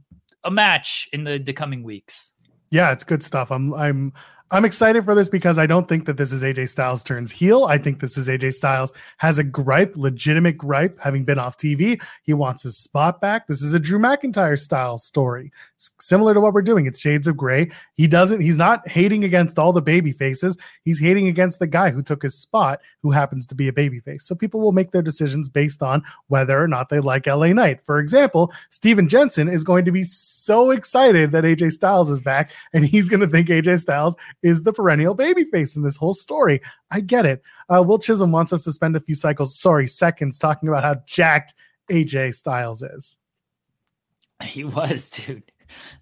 a 0.44 0.50
match 0.50 1.08
in 1.12 1.24
the 1.24 1.38
the 1.38 1.52
coming 1.52 1.82
weeks. 1.82 2.30
Yeah, 2.70 2.92
it's 2.92 3.04
good 3.04 3.22
stuff. 3.22 3.50
I'm 3.50 3.74
I'm 3.74 4.12
I'm 4.52 4.64
excited 4.64 5.04
for 5.04 5.14
this 5.14 5.28
because 5.28 5.60
I 5.60 5.66
don't 5.66 5.88
think 5.88 6.06
that 6.06 6.16
this 6.16 6.32
is 6.32 6.42
AJ 6.42 6.70
Styles 6.70 7.04
turns 7.04 7.30
heel. 7.30 7.66
I 7.66 7.78
think 7.78 8.00
this 8.00 8.18
is 8.18 8.28
AJ 8.28 8.54
Styles 8.54 8.92
has 9.18 9.38
a 9.38 9.44
gripe, 9.44 9.96
legitimate 9.96 10.58
gripe, 10.58 10.98
having 10.98 11.24
been 11.24 11.38
off 11.38 11.56
TV. 11.56 12.02
He 12.24 12.34
wants 12.34 12.64
his 12.64 12.76
spot 12.76 13.20
back. 13.20 13.46
This 13.46 13.62
is 13.62 13.74
a 13.74 13.78
Drew 13.78 14.00
McIntyre 14.00 14.58
style 14.58 14.98
story. 14.98 15.52
It's 15.76 15.90
similar 16.00 16.34
to 16.34 16.40
what 16.40 16.52
we're 16.52 16.62
doing. 16.62 16.86
It's 16.86 16.98
shades 16.98 17.28
of 17.28 17.36
gray. 17.36 17.70
He 17.94 18.08
doesn't, 18.08 18.40
he's 18.40 18.56
not 18.56 18.86
hating 18.88 19.22
against 19.22 19.56
all 19.56 19.72
the 19.72 19.80
baby 19.80 20.10
faces. 20.10 20.58
He's 20.84 20.98
hating 20.98 21.28
against 21.28 21.60
the 21.60 21.68
guy 21.68 21.90
who 21.90 22.02
took 22.02 22.20
his 22.20 22.34
spot, 22.34 22.80
who 23.02 23.12
happens 23.12 23.46
to 23.46 23.54
be 23.54 23.68
a 23.68 23.72
baby 23.72 24.00
face. 24.00 24.24
So 24.24 24.34
people 24.34 24.60
will 24.60 24.72
make 24.72 24.90
their 24.90 25.00
decisions 25.00 25.48
based 25.48 25.80
on 25.80 26.02
whether 26.26 26.60
or 26.60 26.66
not 26.66 26.88
they 26.88 26.98
like 26.98 27.28
LA 27.28 27.52
Knight. 27.52 27.80
For 27.82 28.00
example, 28.00 28.52
Steven 28.68 29.08
Jensen 29.08 29.48
is 29.48 29.62
going 29.62 29.84
to 29.84 29.92
be 29.92 30.02
so 30.02 30.72
excited 30.72 31.30
that 31.30 31.44
AJ 31.44 31.70
Styles 31.70 32.10
is 32.10 32.20
back 32.20 32.50
and 32.72 32.84
he's 32.84 33.08
going 33.08 33.20
to 33.20 33.28
think 33.28 33.46
AJ 33.46 33.78
Styles 33.78 34.16
is 34.42 34.62
the 34.62 34.72
perennial 34.72 35.16
babyface 35.16 35.76
in 35.76 35.82
this 35.82 35.96
whole 35.96 36.14
story. 36.14 36.60
I 36.90 37.00
get 37.00 37.26
it. 37.26 37.42
Uh, 37.68 37.82
Will 37.86 37.98
Chisholm 37.98 38.32
wants 38.32 38.52
us 38.52 38.64
to 38.64 38.72
spend 38.72 38.96
a 38.96 39.00
few 39.00 39.14
cycles, 39.14 39.58
sorry, 39.58 39.86
seconds, 39.86 40.38
talking 40.38 40.68
about 40.68 40.84
how 40.84 40.96
jacked 41.06 41.54
AJ 41.90 42.34
Styles 42.34 42.82
is. 42.82 43.18
He 44.42 44.64
was, 44.64 45.10
dude. 45.10 45.42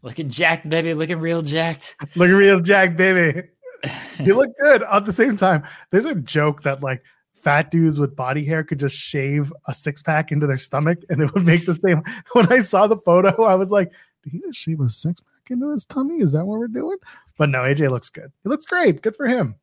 Looking 0.03 0.31
jacked, 0.31 0.69
baby. 0.69 0.95
Looking 0.95 1.19
real 1.19 1.43
jacked. 1.43 1.97
Looking 2.15 2.37
real 2.37 2.61
jacked, 2.61 2.97
baby. 2.97 3.49
you 4.25 4.37
look 4.37 4.51
good 4.61 4.83
at 4.83 5.05
the 5.05 5.13
same 5.13 5.37
time. 5.37 5.65
There's 5.91 6.07
a 6.07 6.15
joke 6.15 6.63
that 6.63 6.83
like 6.83 7.03
fat 7.35 7.71
dudes 7.71 7.99
with 7.99 8.17
body 8.17 8.45
hair 8.45 8.65
could 8.65 8.79
just 8.79 8.97
shave 8.97 9.53
a 9.67 9.75
six 9.75 10.03
pack 10.03 10.33
into 10.33 10.47
their 10.47 10.59
stomach 10.59 10.99
and 11.09 11.23
it 11.23 11.33
would 11.35 11.45
make 11.45 11.67
the 11.67 11.75
same. 11.75 12.03
When 12.33 12.53
I 12.53 12.61
saw 12.61 12.87
the 12.87 12.97
photo, 12.97 13.43
I 13.43 13.55
was 13.55 13.71
like, 13.71 13.91
did 14.23 14.33
he 14.33 14.41
just 14.41 14.59
shave 14.59 14.81
a 14.81 14.89
six 14.89 15.21
pack 15.21 15.51
into 15.51 15.71
his 15.71 15.85
tummy? 15.85 16.21
Is 16.21 16.33
that 16.33 16.45
what 16.45 16.59
we're 16.59 16.69
doing? 16.69 16.99
But 17.37 17.49
no, 17.51 17.59
AJ 17.61 17.91
looks 17.91 18.09
good. 18.11 18.33
He 18.43 18.49
looks 18.49 18.65
great. 18.65 19.03
Good 19.03 19.17
for 19.17 19.27
him. 19.27 19.55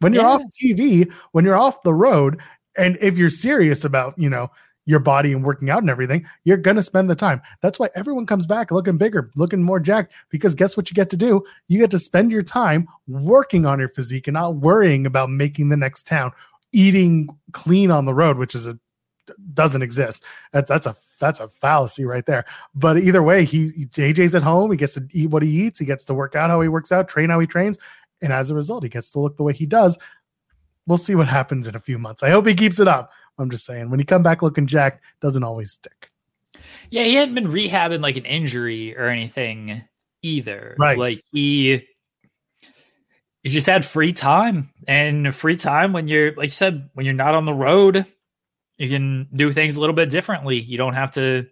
When 0.00 0.12
you're 0.14 0.22
Yeah. 0.22 0.28
off 0.30 0.42
TV, 0.62 1.10
when 1.32 1.44
you're 1.44 1.58
off 1.58 1.82
the 1.82 1.94
road, 1.94 2.40
and 2.76 2.96
if 3.00 3.18
you're 3.18 3.28
serious 3.30 3.84
about, 3.84 4.14
you 4.16 4.30
know, 4.30 4.50
your 4.86 4.98
body 4.98 5.32
and 5.32 5.44
working 5.44 5.68
out 5.70 5.82
and 5.82 5.90
everything, 5.90 6.26
you're 6.44 6.56
gonna 6.56 6.82
spend 6.82 7.10
the 7.10 7.14
time. 7.14 7.40
That's 7.60 7.78
why 7.78 7.90
everyone 7.94 8.26
comes 8.26 8.46
back 8.46 8.70
looking 8.70 8.96
bigger, 8.96 9.30
looking 9.36 9.62
more 9.62 9.78
jacked. 9.78 10.12
Because 10.30 10.54
guess 10.54 10.76
what 10.76 10.90
you 10.90 10.94
get 10.94 11.10
to 11.10 11.16
do? 11.16 11.44
You 11.68 11.78
get 11.78 11.90
to 11.92 11.98
spend 11.98 12.32
your 12.32 12.42
time 12.42 12.88
working 13.06 13.66
on 13.66 13.78
your 13.78 13.90
physique 13.90 14.26
and 14.26 14.34
not 14.34 14.56
worrying 14.56 15.04
about 15.06 15.30
making 15.30 15.68
the 15.68 15.76
next 15.76 16.06
town, 16.06 16.32
eating 16.72 17.28
clean 17.52 17.90
on 17.90 18.04
the 18.06 18.14
road, 18.14 18.38
which 18.38 18.54
is 18.54 18.66
a 18.66 18.78
doesn't 19.54 19.82
exist. 19.82 20.24
That, 20.52 20.66
that's 20.66 20.86
a 20.86 20.96
that's 21.20 21.38
a 21.38 21.48
fallacy 21.48 22.04
right 22.04 22.26
there. 22.26 22.44
But 22.74 22.98
either 22.98 23.22
way, 23.22 23.44
he 23.44 23.86
JJ's 23.86 24.34
at 24.34 24.42
home. 24.42 24.70
He 24.70 24.76
gets 24.76 24.94
to 24.94 25.06
eat 25.12 25.30
what 25.30 25.42
he 25.42 25.66
eats. 25.66 25.78
He 25.78 25.86
gets 25.86 26.04
to 26.06 26.14
work 26.14 26.34
out 26.34 26.50
how 26.50 26.60
he 26.60 26.68
works 26.68 26.90
out, 26.90 27.08
train 27.08 27.30
how 27.30 27.38
he 27.38 27.46
trains, 27.46 27.78
and 28.22 28.32
as 28.32 28.50
a 28.50 28.54
result, 28.54 28.82
he 28.82 28.88
gets 28.88 29.12
to 29.12 29.20
look 29.20 29.36
the 29.36 29.42
way 29.42 29.52
he 29.52 29.66
does. 29.66 29.98
We'll 30.86 30.98
see 30.98 31.14
what 31.14 31.28
happens 31.28 31.68
in 31.68 31.76
a 31.76 31.80
few 31.80 31.98
months. 31.98 32.22
I 32.22 32.30
hope 32.30 32.46
he 32.46 32.54
keeps 32.54 32.80
it 32.80 32.88
up. 32.88 33.12
I'm 33.38 33.50
just 33.50 33.64
saying, 33.64 33.90
when 33.90 34.00
you 34.00 34.06
come 34.06 34.22
back 34.22 34.42
looking 34.42 34.66
jacked, 34.66 35.00
doesn't 35.20 35.44
always 35.44 35.72
stick. 35.72 36.10
Yeah, 36.90 37.04
he 37.04 37.14
hadn't 37.14 37.34
been 37.34 37.48
rehabbing 37.48 38.02
like 38.02 38.16
an 38.16 38.24
injury 38.24 38.96
or 38.96 39.06
anything 39.06 39.82
either. 40.22 40.74
Right. 40.78 40.98
Like 40.98 41.18
he 41.32 41.86
he 43.42 43.48
just 43.48 43.66
had 43.66 43.84
free 43.84 44.12
time. 44.12 44.70
And 44.86 45.34
free 45.34 45.56
time 45.56 45.92
when 45.92 46.08
you're 46.08 46.34
like 46.34 46.48
you 46.48 46.54
said, 46.54 46.90
when 46.94 47.06
you're 47.06 47.14
not 47.14 47.34
on 47.34 47.44
the 47.44 47.54
road, 47.54 48.06
you 48.80 48.88
can 48.88 49.28
do 49.34 49.52
things 49.52 49.76
a 49.76 49.80
little 49.80 49.94
bit 49.94 50.08
differently. 50.08 50.58
You 50.58 50.78
don't 50.78 50.94
have 50.94 51.10
to 51.12 51.46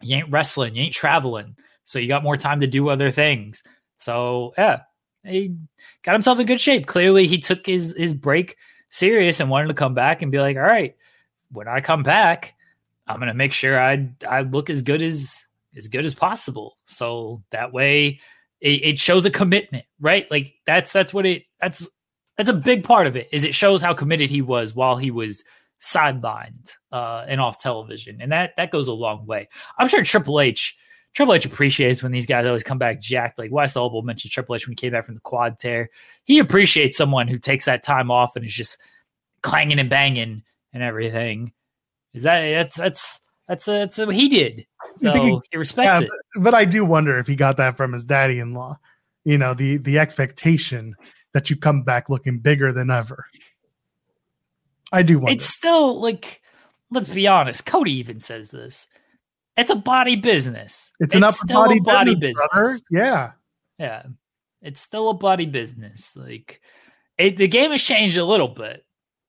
you 0.00 0.16
ain't 0.16 0.30
wrestling, 0.30 0.74
you 0.74 0.84
ain't 0.84 0.94
traveling. 0.94 1.54
So 1.84 1.98
you 1.98 2.08
got 2.08 2.22
more 2.22 2.38
time 2.38 2.60
to 2.62 2.66
do 2.66 2.88
other 2.88 3.10
things. 3.10 3.62
So 3.98 4.54
yeah, 4.56 4.80
he 5.22 5.54
got 6.02 6.14
himself 6.14 6.38
in 6.40 6.46
good 6.46 6.60
shape. 6.60 6.86
Clearly 6.86 7.26
he 7.26 7.38
took 7.38 7.66
his 7.66 7.94
his 7.96 8.14
break 8.14 8.56
serious 8.88 9.38
and 9.38 9.50
wanted 9.50 9.68
to 9.68 9.74
come 9.74 9.92
back 9.92 10.22
and 10.22 10.32
be 10.32 10.40
like, 10.40 10.56
all 10.56 10.62
right, 10.62 10.96
when 11.52 11.68
I 11.68 11.82
come 11.82 12.02
back, 12.02 12.54
I'm 13.06 13.18
gonna 13.18 13.34
make 13.34 13.52
sure 13.52 13.78
I 13.78 14.08
I 14.26 14.40
look 14.40 14.70
as 14.70 14.80
good 14.80 15.02
as 15.02 15.44
as 15.76 15.88
good 15.88 16.06
as 16.06 16.14
possible. 16.14 16.78
So 16.86 17.42
that 17.50 17.70
way 17.70 18.18
it, 18.62 18.82
it 18.82 18.98
shows 18.98 19.26
a 19.26 19.30
commitment, 19.30 19.84
right? 20.00 20.28
Like 20.30 20.54
that's 20.64 20.90
that's 20.90 21.12
what 21.12 21.26
it 21.26 21.44
that's 21.60 21.86
that's 22.38 22.48
a 22.48 22.54
big 22.54 22.82
part 22.82 23.06
of 23.06 23.14
it 23.14 23.28
is 23.30 23.44
it 23.44 23.54
shows 23.54 23.82
how 23.82 23.92
committed 23.92 24.30
he 24.30 24.40
was 24.40 24.74
while 24.74 24.96
he 24.96 25.10
was 25.10 25.44
sidelined 25.80 26.72
uh 26.92 27.24
and 27.28 27.40
off 27.40 27.60
television. 27.60 28.18
And 28.20 28.32
that 28.32 28.52
that 28.56 28.70
goes 28.70 28.88
a 28.88 28.92
long 28.92 29.26
way. 29.26 29.48
I'm 29.78 29.88
sure 29.88 30.02
Triple 30.02 30.40
H 30.40 30.76
Triple 31.14 31.34
H 31.34 31.46
appreciates 31.46 32.02
when 32.02 32.12
these 32.12 32.26
guys 32.26 32.44
always 32.46 32.62
come 32.62 32.78
back 32.78 33.00
jacked. 33.00 33.38
Like 33.38 33.50
Wes 33.50 33.74
Oble 33.74 34.02
mentioned 34.02 34.32
Triple 34.32 34.54
H 34.54 34.66
when 34.66 34.72
he 34.72 34.76
came 34.76 34.92
back 34.92 35.06
from 35.06 35.14
the 35.14 35.20
quad 35.20 35.56
tear. 35.58 35.88
He 36.24 36.38
appreciates 36.38 36.96
someone 36.96 37.26
who 37.26 37.38
takes 37.38 37.64
that 37.64 37.82
time 37.82 38.10
off 38.10 38.36
and 38.36 38.44
is 38.44 38.52
just 38.52 38.78
clanging 39.42 39.78
and 39.78 39.88
banging 39.88 40.42
and 40.74 40.82
everything. 40.82 41.52
Is 42.12 42.24
that 42.24 42.50
that's 42.50 42.74
that's 42.74 43.20
that's 43.48 43.68
uh, 43.68 43.78
that's 43.78 43.98
what 43.98 44.14
he 44.14 44.28
did. 44.28 44.66
So 44.90 45.12
think 45.24 45.42
he 45.50 45.56
respects 45.56 45.94
Yeah, 45.94 46.00
it. 46.02 46.10
but, 46.34 46.42
but 46.42 46.54
I 46.54 46.64
do 46.64 46.84
wonder 46.84 47.18
if 47.18 47.26
he 47.26 47.36
got 47.36 47.56
that 47.58 47.76
from 47.76 47.92
his 47.92 48.04
daddy-in-law. 48.04 48.78
You 49.24 49.38
know, 49.38 49.54
the 49.54 49.78
the 49.78 49.98
expectation 49.98 50.94
that 51.32 51.50
you 51.50 51.56
come 51.56 51.82
back 51.82 52.08
looking 52.08 52.38
bigger 52.38 52.72
than 52.72 52.90
ever. 52.90 53.26
I 54.92 55.02
do 55.02 55.18
wonder. 55.18 55.32
It's 55.32 55.46
still 55.46 56.00
like, 56.00 56.42
let's 56.90 57.08
be 57.08 57.26
honest. 57.26 57.66
Cody 57.66 57.92
even 57.92 58.20
says 58.20 58.50
this. 58.50 58.86
It's 59.56 59.70
a 59.70 59.76
body 59.76 60.16
business. 60.16 60.90
It's 61.00 61.14
an 61.14 61.24
upper 61.24 61.32
still 61.32 61.64
body, 61.64 61.78
a 61.78 61.82
body 61.82 62.10
business, 62.10 62.38
business. 62.54 62.82
Yeah. 62.90 63.30
Yeah, 63.78 64.04
it's 64.62 64.80
still 64.80 65.10
a 65.10 65.14
body 65.14 65.46
business. 65.46 66.16
Like 66.16 66.60
it, 67.18 67.36
the 67.36 67.48
game 67.48 67.72
has 67.72 67.82
changed 67.82 68.16
a 68.16 68.24
little 68.24 68.48
bit, 68.48 68.84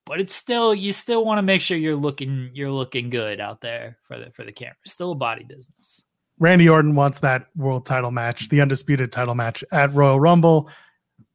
but 0.06 0.20
it's 0.20 0.36
still 0.36 0.74
you 0.74 0.94
still 0.94 1.26
want 1.26 1.38
to 1.40 1.42
make 1.42 1.62
sure 1.62 1.78
you're 1.78 1.96
looking 1.96 2.52
you're 2.54 2.72
looking 2.72 3.10
good 3.10 3.42
out 3.42 3.62
there 3.62 3.98
for 4.04 4.18
the 4.18 4.32
for 4.32 4.46
the 4.46 4.52
camera. 4.52 4.76
Still 4.86 5.12
a 5.12 5.16
body 5.16 5.44
business. 5.44 6.04
Randy 6.40 6.70
Orton 6.70 6.96
wants 6.96 7.20
that 7.20 7.48
world 7.56 7.86
title 7.86 8.12
match, 8.12 8.48
the 8.50 8.62
undisputed 8.62 9.12
title 9.12 9.36
match 9.36 9.64
at 9.72 9.94
Royal 9.94 10.20
Rumble. 10.20 10.70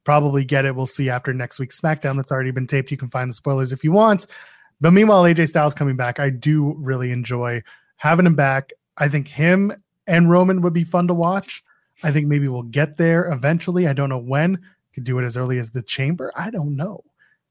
Probably 0.05 0.45
get 0.45 0.65
it. 0.65 0.75
We'll 0.75 0.87
see 0.87 1.09
after 1.11 1.33
next 1.33 1.59
week's 1.59 1.81
SmackDown 1.81 2.17
that's 2.17 2.33
already 2.33 2.51
been 2.51 2.67
taped. 2.67 2.91
You 2.91 2.97
can 2.97 3.09
find 3.09 3.31
the 3.31 3.35
spoilers 3.35 3.73
if 3.73 3.85
you 3.85 3.93
want. 3.93 4.27
But 4.81 4.93
meanwhile, 4.93 5.23
AJ 5.23 5.49
Styles 5.49 5.75
coming 5.75 5.97
back, 5.97 6.19
I 6.19 6.31
do 6.31 6.75
really 6.79 7.13
enjoy 7.13 7.63
having 7.97 8.27
him 8.27 8.35
back. 8.35 8.71
I 8.99 9.09
think 9.09 9.29
him 9.29 9.73
and 10.07 10.29
Roman 10.31 10.61
would 10.63 10.73
be 10.73 10.85
fun 10.85 11.07
to 11.07 11.15
watch. 11.15 11.63
I 12.03 12.11
think 12.11 12.27
maybe 12.27 12.49
we'll 12.49 12.63
get 12.65 12.97
there 12.97 13.31
eventually. 13.31 13.87
I 13.87 13.93
don't 13.93 14.09
know 14.09 14.19
when. 14.19 14.59
Could 14.93 15.05
do 15.05 15.19
it 15.19 15.25
as 15.25 15.37
early 15.37 15.59
as 15.59 15.71
the 15.71 15.83
Chamber. 15.83 16.33
I 16.37 16.51
don't 16.51 16.77
know. 16.77 17.03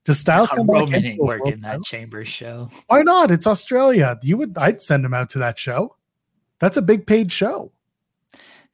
Does 0.04 0.20
Styles 0.20 0.50
come 0.50 0.68
back? 0.68 0.82
Roman 0.82 1.08
ain't 1.08 1.20
a 1.20 1.24
working 1.24 1.58
that 1.60 1.84
chamber 1.84 2.26
show. 2.26 2.70
Why 2.88 3.04
not? 3.04 3.30
It's 3.30 3.46
Australia. 3.46 4.18
You 4.24 4.38
would. 4.38 4.58
I'd 4.58 4.82
send 4.82 5.06
him 5.06 5.14
out 5.14 5.30
to 5.30 5.40
that 5.40 5.60
show. 5.60 5.96
That's 6.60 6.78
a 6.78 6.82
big 6.82 7.06
paid 7.06 7.32
show. 7.32 7.72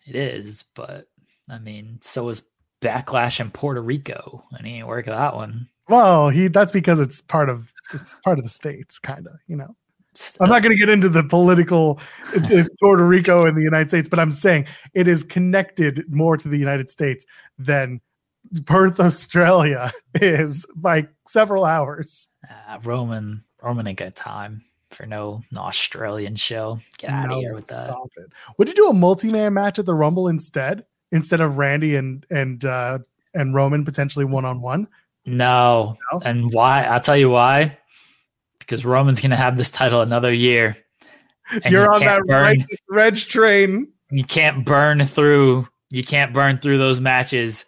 It 0.06 0.16
is, 0.16 0.64
but 0.74 1.10
I 1.50 1.60
mean, 1.60 2.00
so 2.02 2.30
is 2.30 2.46
Backlash 2.82 3.40
in 3.40 3.52
Puerto 3.52 3.82
Rico, 3.82 4.44
and 4.58 4.66
he 4.68 4.76
ain't 4.76 4.88
working 4.88 5.14
that 5.14 5.36
one. 5.36 5.68
Well, 5.90 6.30
he 6.30 6.48
that's 6.48 6.72
because 6.72 7.00
it's 7.00 7.22
part 7.22 7.50
of 7.50 7.72
it's 7.94 8.20
part 8.20 8.38
of 8.38 8.44
the 8.44 8.50
states, 8.50 9.00
kind 9.00 9.26
of. 9.26 9.34
You 9.48 9.56
know, 9.58 9.76
I'm 10.40 10.50
not 10.50 10.62
going 10.62 10.74
to 10.76 10.80
get 10.80 10.90
into 10.90 11.10
the 11.10 11.24
political 11.24 12.00
into 12.36 12.70
Puerto 12.80 13.06
Rico 13.06 13.46
and 13.46 13.58
the 13.58 13.64
United 13.64 13.90
States, 13.90 14.10
but 14.10 14.20
I'm 14.20 14.32
saying 14.32 14.68
it 14.94 15.08
is 15.08 15.24
connected 15.24 16.04
more 16.14 16.38
to 16.38 16.48
the 16.48 16.58
United 16.58 16.90
States 16.90 17.26
than 17.58 18.02
Perth, 18.66 19.00
Australia 19.00 19.92
is 20.16 20.66
by 20.76 21.08
several 21.28 21.66
hours. 21.66 22.28
Uh, 22.50 22.80
Roman, 22.84 23.44
Roman 23.62 23.88
ain't 23.88 23.98
got 24.00 24.16
time 24.16 24.64
for 24.92 25.06
no, 25.06 25.42
no 25.52 25.62
Australian 25.62 26.36
show. 26.36 26.80
Get 26.98 27.10
out 27.10 27.30
No, 27.30 27.36
of 27.36 27.42
here 27.42 27.54
with 27.54 27.68
that. 27.68 27.94
it. 28.18 28.32
Would 28.58 28.70
you 28.70 28.76
do 28.76 28.90
a 28.90 28.94
multi-man 28.94 29.54
match 29.54 29.80
at 29.80 29.86
the 29.86 29.94
Rumble 29.94 30.28
instead, 30.30 30.86
instead 31.12 31.42
of 31.42 31.58
Randy 31.58 31.96
and 31.96 32.26
and 32.30 32.64
uh, 32.66 33.00
and 33.34 33.54
Roman 33.54 33.86
potentially 33.86 34.26
one 34.26 34.46
on 34.46 34.62
one? 34.62 34.88
No. 35.26 35.98
And 36.24 36.52
why? 36.54 36.84
I'll 36.84 37.02
tell 37.02 37.18
you 37.18 37.30
why. 37.30 37.78
Because 38.60 38.86
Roman's 38.86 39.22
going 39.22 39.32
to 39.32 39.38
have 39.38 39.58
this 39.58 39.70
title 39.70 40.02
another 40.02 40.34
year. 40.34 40.78
You're 41.66 41.86
you 41.86 41.92
on 41.92 42.00
that 42.02 42.24
burn, 42.26 42.44
righteous 42.44 42.78
reg 42.90 43.16
train. 43.16 43.92
You 44.12 44.24
can't 44.24 44.66
burn 44.66 45.06
through. 45.06 45.68
You 45.90 46.04
can't 46.04 46.34
burn 46.34 46.58
through 46.58 46.78
those 46.78 47.00
matches 47.00 47.66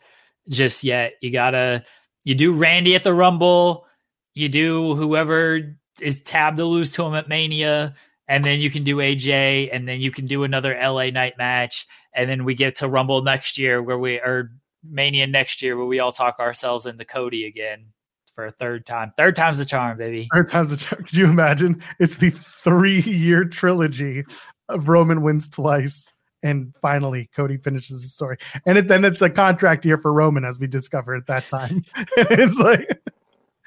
just 0.49 0.83
yet. 0.83 1.13
You 1.21 1.31
gotta. 1.31 1.85
You 2.25 2.35
do 2.35 2.53
Randy 2.53 2.95
at 2.95 3.03
the 3.03 3.13
Rumble. 3.13 3.85
You 4.33 4.49
do 4.49 4.95
whoever 4.95 5.77
is 6.01 6.21
tabbed 6.21 6.57
to 6.57 6.65
lose 6.65 6.91
to 6.93 7.05
him 7.05 7.15
at 7.15 7.29
Mania, 7.29 7.95
and 8.27 8.43
then 8.43 8.59
you 8.59 8.69
can 8.69 8.83
do 8.83 8.97
AJ, 8.97 9.69
and 9.71 9.87
then 9.87 10.01
you 10.01 10.11
can 10.11 10.27
do 10.27 10.43
another 10.43 10.77
LA 10.77 11.09
Knight 11.09 11.37
match, 11.37 11.87
and 12.14 12.30
then 12.30 12.44
we 12.44 12.56
get 12.56 12.77
to 12.77 12.88
Rumble 12.88 13.22
next 13.22 13.57
year 13.57 13.81
where 13.81 13.98
we 13.98 14.19
or 14.19 14.52
Mania 14.84 15.27
next 15.27 15.61
year 15.61 15.77
where 15.77 15.86
we 15.86 15.99
all 15.99 16.11
talk 16.11 16.40
ourselves 16.40 16.86
into 16.86 17.06
Cody 17.06 17.45
again 17.45 17.88
for 18.36 18.45
a 18.45 18.52
third 18.52 18.86
time. 18.86 19.11
Third 19.18 19.36
time's 19.36 19.57
the 19.57 19.65
charm, 19.65 19.98
baby. 19.98 20.30
Third 20.34 20.48
time's 20.49 20.69
the 20.69 20.77
charm. 20.77 21.03
Could 21.03 21.15
you 21.15 21.26
imagine? 21.26 21.84
It's 21.99 22.18
the 22.18 22.30
three-year 22.30 23.45
trilogy 23.45 24.23
of 24.69 24.88
Roman 24.88 25.22
wins 25.22 25.49
twice 25.49 26.14
And 26.41 26.73
finally, 26.81 27.30
Cody 27.36 27.57
finishes 27.57 28.02
the 28.02 28.07
story. 28.07 28.38
And 28.65 28.77
it, 28.77 28.88
then 28.88 29.03
it's 29.03 29.22
a 29.22 29.30
contract 29.30 29.86
year 29.86 29.98
for 29.98 30.14
Roman, 30.14 30.45
as 30.45 30.57
we 30.57 30.68
discover 30.68 31.15
at 31.15 31.27
that 31.27 31.49
time. 31.49 31.84
it's 32.15 32.57
like, 32.57 32.88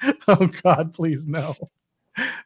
oh 0.27 0.49
God, 0.63 0.93
please 0.93 1.27
no. 1.27 1.55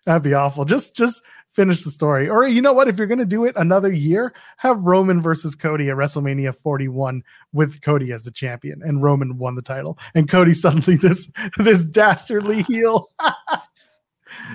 That'd 0.06 0.24
be 0.24 0.34
awful. 0.34 0.65
Just 0.65 0.95
just 0.95 1.22
finish 1.57 1.81
the 1.81 1.89
story. 1.89 2.29
Or 2.29 2.47
you 2.47 2.61
know 2.61 2.71
what? 2.71 2.88
If 2.88 2.97
you're 2.97 3.07
gonna 3.07 3.25
do 3.25 3.43
it 3.43 3.55
another 3.57 3.91
year, 3.91 4.31
have 4.57 4.79
Roman 4.79 5.21
versus 5.21 5.55
Cody 5.55 5.89
at 5.89 5.97
WrestleMania 5.97 6.55
41 6.61 7.23
with 7.51 7.81
Cody 7.81 8.11
as 8.13 8.21
the 8.21 8.31
champion, 8.31 8.81
and 8.84 9.01
Roman 9.01 9.39
won 9.39 9.55
the 9.55 9.61
title, 9.61 9.97
and 10.15 10.29
Cody 10.29 10.53
suddenly 10.63 10.95
this 10.95 11.29
this 11.57 11.84
dastardly 11.84 12.61
heel. 12.69 13.09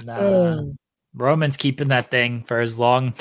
Nah. 0.05 0.19
Oh. 0.19 0.75
Roman's 1.15 1.57
keeping 1.57 1.89
that 1.89 2.11
thing 2.11 2.45
for 2.45 2.61
as 2.61 2.79
long. 2.79 3.15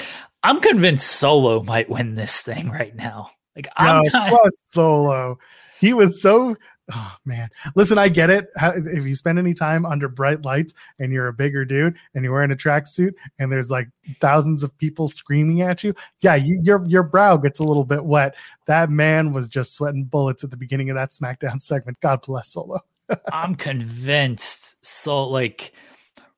I'm 0.44 0.60
convinced 0.60 1.08
Solo 1.08 1.64
might 1.64 1.90
win 1.90 2.16
this 2.16 2.42
thing 2.42 2.70
right 2.70 2.94
now. 2.94 3.32
Like 3.56 3.70
I'm 3.78 4.00
oh, 4.00 4.02
No, 4.04 4.10
kind 4.10 4.30
plus 4.30 4.62
Solo. 4.68 5.40
He 5.80 5.94
was 5.94 6.22
so. 6.22 6.58
Oh 6.94 7.16
man, 7.26 7.50
listen, 7.76 7.98
I 7.98 8.10
get 8.10 8.30
it. 8.30 8.48
If 8.56 9.06
you 9.06 9.16
spend 9.16 9.40
any 9.40 9.54
time 9.54 9.86
under 9.86 10.10
bright 10.10 10.44
lights 10.44 10.74
and 11.00 11.14
you're 11.14 11.28
a 11.28 11.34
bigger 11.34 11.64
dude 11.64 11.96
and 12.14 12.24
you're 12.24 12.34
wearing 12.34 12.52
a 12.52 12.56
tracksuit 12.56 13.14
and 13.40 13.52
there's 13.52 13.70
like 13.70 13.88
thousands 14.20 14.64
of 14.64 14.78
people 14.78 15.08
screaming 15.08 15.62
at 15.62 15.84
you, 15.84 15.94
yeah, 16.22 16.36
you, 16.36 16.60
your 16.64 16.86
your 16.88 17.04
brow 17.04 17.38
gets 17.38 17.60
a 17.60 17.64
little 17.64 17.86
bit 17.86 18.04
wet. 18.04 18.36
That 18.68 18.90
man 18.90 19.32
was 19.32 19.48
just 19.48 19.74
sweating 19.74 20.06
bullets 20.06 20.44
at 20.44 20.52
the 20.52 20.58
beginning 20.58 20.90
of 20.90 20.96
that 20.96 21.12
SmackDown 21.12 21.62
segment. 21.62 22.00
God 22.02 22.22
bless 22.24 22.50
Solo. 22.50 22.80
I'm 23.32 23.56
convinced. 23.56 24.76
So 24.82 25.28
like 25.28 25.74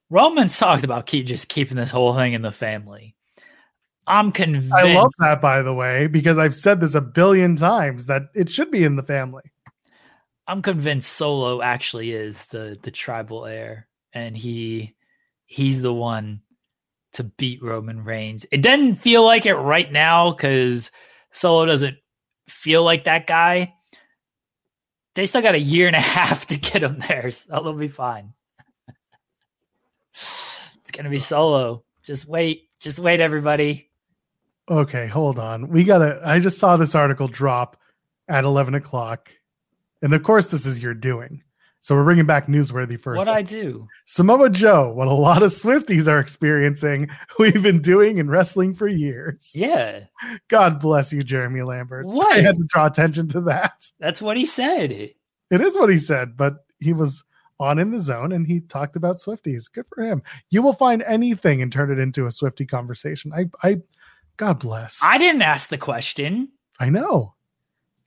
Roman's 0.09 0.57
talked 0.57 0.83
about 0.83 1.05
keep 1.05 1.25
just 1.25 1.49
keeping 1.49 1.77
this 1.77 1.91
whole 1.91 2.15
thing 2.15 2.33
in 2.33 2.41
the 2.41 2.51
family. 2.51 3.15
I'm 4.05 4.31
convinced. 4.31 4.73
I 4.73 4.93
love 4.93 5.11
that, 5.19 5.41
by 5.41 5.61
the 5.61 5.73
way, 5.73 6.07
because 6.07 6.37
I've 6.37 6.55
said 6.55 6.81
this 6.81 6.93
a 6.93 7.01
billion 7.01 7.55
times 7.55 8.05
that 8.07 8.23
it 8.35 8.49
should 8.49 8.69
be 8.69 8.83
in 8.83 8.97
the 8.97 9.03
family. 9.03 9.43
I'm 10.47 10.61
convinced 10.61 11.13
Solo 11.13 11.61
actually 11.61 12.11
is 12.11 12.45
the 12.47 12.77
the 12.81 12.91
tribal 12.91 13.45
heir, 13.45 13.87
and 14.13 14.35
he 14.35 14.95
he's 15.45 15.81
the 15.81 15.93
one 15.93 16.41
to 17.13 17.23
beat 17.23 17.63
Roman 17.63 18.03
Reigns. 18.03 18.45
It 18.51 18.61
doesn't 18.61 18.95
feel 18.95 19.23
like 19.23 19.45
it 19.45 19.55
right 19.55 19.91
now 19.91 20.31
because 20.31 20.91
Solo 21.31 21.65
doesn't 21.65 21.97
feel 22.47 22.83
like 22.83 23.05
that 23.05 23.27
guy. 23.27 23.73
They 25.15 25.25
still 25.25 25.41
got 25.41 25.55
a 25.55 25.59
year 25.59 25.87
and 25.87 25.95
a 25.95 25.99
half 26.01 26.47
to 26.47 26.59
get 26.59 26.83
him 26.83 26.99
there, 27.07 27.31
so 27.31 27.61
they'll 27.61 27.73
be 27.73 27.87
fine. 27.87 28.33
it's 30.13 30.91
gonna 30.91 31.09
be 31.09 31.19
Solo. 31.19 31.83
Just 32.03 32.27
wait, 32.27 32.69
just 32.79 32.99
wait, 32.99 33.21
everybody. 33.21 33.89
Okay, 34.69 35.07
hold 35.07 35.39
on. 35.39 35.69
We 35.69 35.83
gotta. 35.83 36.21
I 36.25 36.39
just 36.39 36.57
saw 36.57 36.77
this 36.77 36.95
article 36.95 37.27
drop 37.27 37.77
at 38.27 38.43
eleven 38.43 38.75
o'clock, 38.75 39.31
and 40.03 40.13
of 40.13 40.21
course, 40.21 40.51
this 40.51 40.67
is 40.67 40.83
your 40.83 40.93
doing. 40.93 41.41
So 41.79 41.95
we're 41.95 42.03
bringing 42.03 42.25
back 42.25 42.47
newsworthy 42.47 42.97
first. 42.97 43.17
What 43.17 43.27
I 43.27 43.41
do? 43.41 43.87
Samoa 44.05 44.49
Joe, 44.49 44.93
what 44.93 45.07
a 45.07 45.13
lot 45.13 45.43
of 45.43 45.51
Swifties 45.51 46.07
are 46.07 46.19
experiencing, 46.19 47.09
we've 47.39 47.61
been 47.61 47.81
doing 47.81 48.19
in 48.19 48.29
wrestling 48.29 48.73
for 48.73 48.87
years. 48.87 49.51
Yeah, 49.55 50.05
God 50.47 50.79
bless 50.79 51.11
you, 51.11 51.23
Jeremy 51.23 51.63
Lambert. 51.63 52.05
What? 52.05 52.31
I 52.31 52.41
had 52.41 52.57
to 52.57 52.65
draw 52.67 52.85
attention 52.85 53.27
to 53.29 53.41
that. 53.41 53.89
that's 53.99 54.21
what 54.21 54.37
he 54.37 54.45
said. 54.45 54.91
It 54.91 55.61
is 55.61 55.77
what 55.77 55.89
he 55.89 55.97
said, 55.97 56.37
but 56.37 56.65
he 56.79 56.93
was 56.93 57.23
on 57.59 57.79
in 57.79 57.91
the 57.91 57.99
zone 57.99 58.31
and 58.31 58.45
he 58.47 58.61
talked 58.61 58.95
about 58.95 59.17
Swifties. 59.17 59.71
Good 59.71 59.85
for 59.93 60.03
him. 60.03 60.21
You 60.49 60.61
will 60.61 60.73
find 60.73 61.03
anything 61.03 61.61
and 61.61 61.71
turn 61.71 61.91
it 61.91 61.99
into 61.99 62.25
a 62.25 62.31
Swifty 62.31 62.65
conversation. 62.65 63.31
I, 63.33 63.49
I, 63.61 63.81
God 64.37 64.59
bless. 64.59 65.01
I 65.03 65.17
didn't 65.17 65.41
ask 65.41 65.69
the 65.69 65.77
question. 65.77 66.49
I 66.79 66.89
know. 66.89 67.35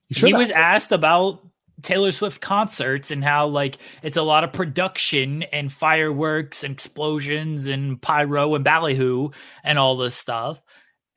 He 0.09 0.33
was 0.33 0.51
asked 0.51 0.93
about 0.93 1.47
Taylor 1.83 2.13
Swift 2.13 2.41
concerts 2.41 3.11
and 3.11 3.23
how 3.23 3.47
like 3.47 3.79
it's 4.03 4.17
a 4.17 4.23
lot 4.23 4.45
of 4.45 4.53
production 4.53 5.43
and 5.45 5.73
fireworks 5.73 6.65
and 6.65 6.73
explosions 6.73 7.67
and 7.67 8.01
pyro 8.01 8.55
and 8.55 8.65
ballyhoo 8.65 9.31
and 9.63 9.79
all 9.79 9.97
this 9.97 10.15
stuff. 10.15 10.63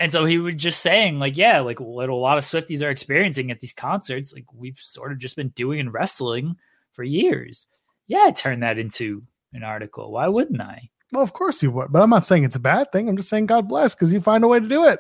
And 0.02 0.12
so 0.12 0.24
he 0.24 0.38
was 0.38 0.56
just 0.56 0.80
saying, 0.80 1.20
like, 1.20 1.36
yeah, 1.36 1.60
like 1.60 1.80
what 1.80 2.10
a 2.10 2.16
lot 2.16 2.38
of 2.38 2.46
Swifties 2.46 2.82
are 2.82 2.90
experiencing 2.90 3.52
at 3.52 3.60
these 3.60 3.74
concerts, 3.74 4.34
like 4.34 4.46
we've 4.54 4.78
sort 4.78 5.12
of 5.12 5.18
just 5.18 5.36
been 5.36 5.50
doing 5.50 5.80
in 5.80 5.92
wrestling 5.92 6.56
for 6.94 7.04
years. 7.04 7.68
Yeah, 8.08 8.24
I 8.26 8.32
turned 8.32 8.64
that 8.64 8.80
into 8.80 9.24
an 9.54 9.64
article. 9.64 10.12
Why 10.12 10.28
wouldn't 10.28 10.62
I? 10.62 10.90
Well, 11.12 11.24
of 11.24 11.34
course 11.34 11.62
you 11.62 11.72
would, 11.72 11.92
but 11.92 12.02
I'm 12.02 12.10
not 12.10 12.26
saying 12.26 12.44
it's 12.44 12.56
a 12.56 12.60
bad 12.60 12.92
thing. 12.92 13.10
I'm 13.10 13.18
just 13.18 13.30
saying 13.30 13.48
God 13.48 13.68
bless 13.68 13.94
because 13.94 14.14
you 14.14 14.22
find 14.22 14.44
a 14.44 14.48
way 14.48 14.60
to 14.60 14.68
do 14.68 14.86
it. 14.86 15.00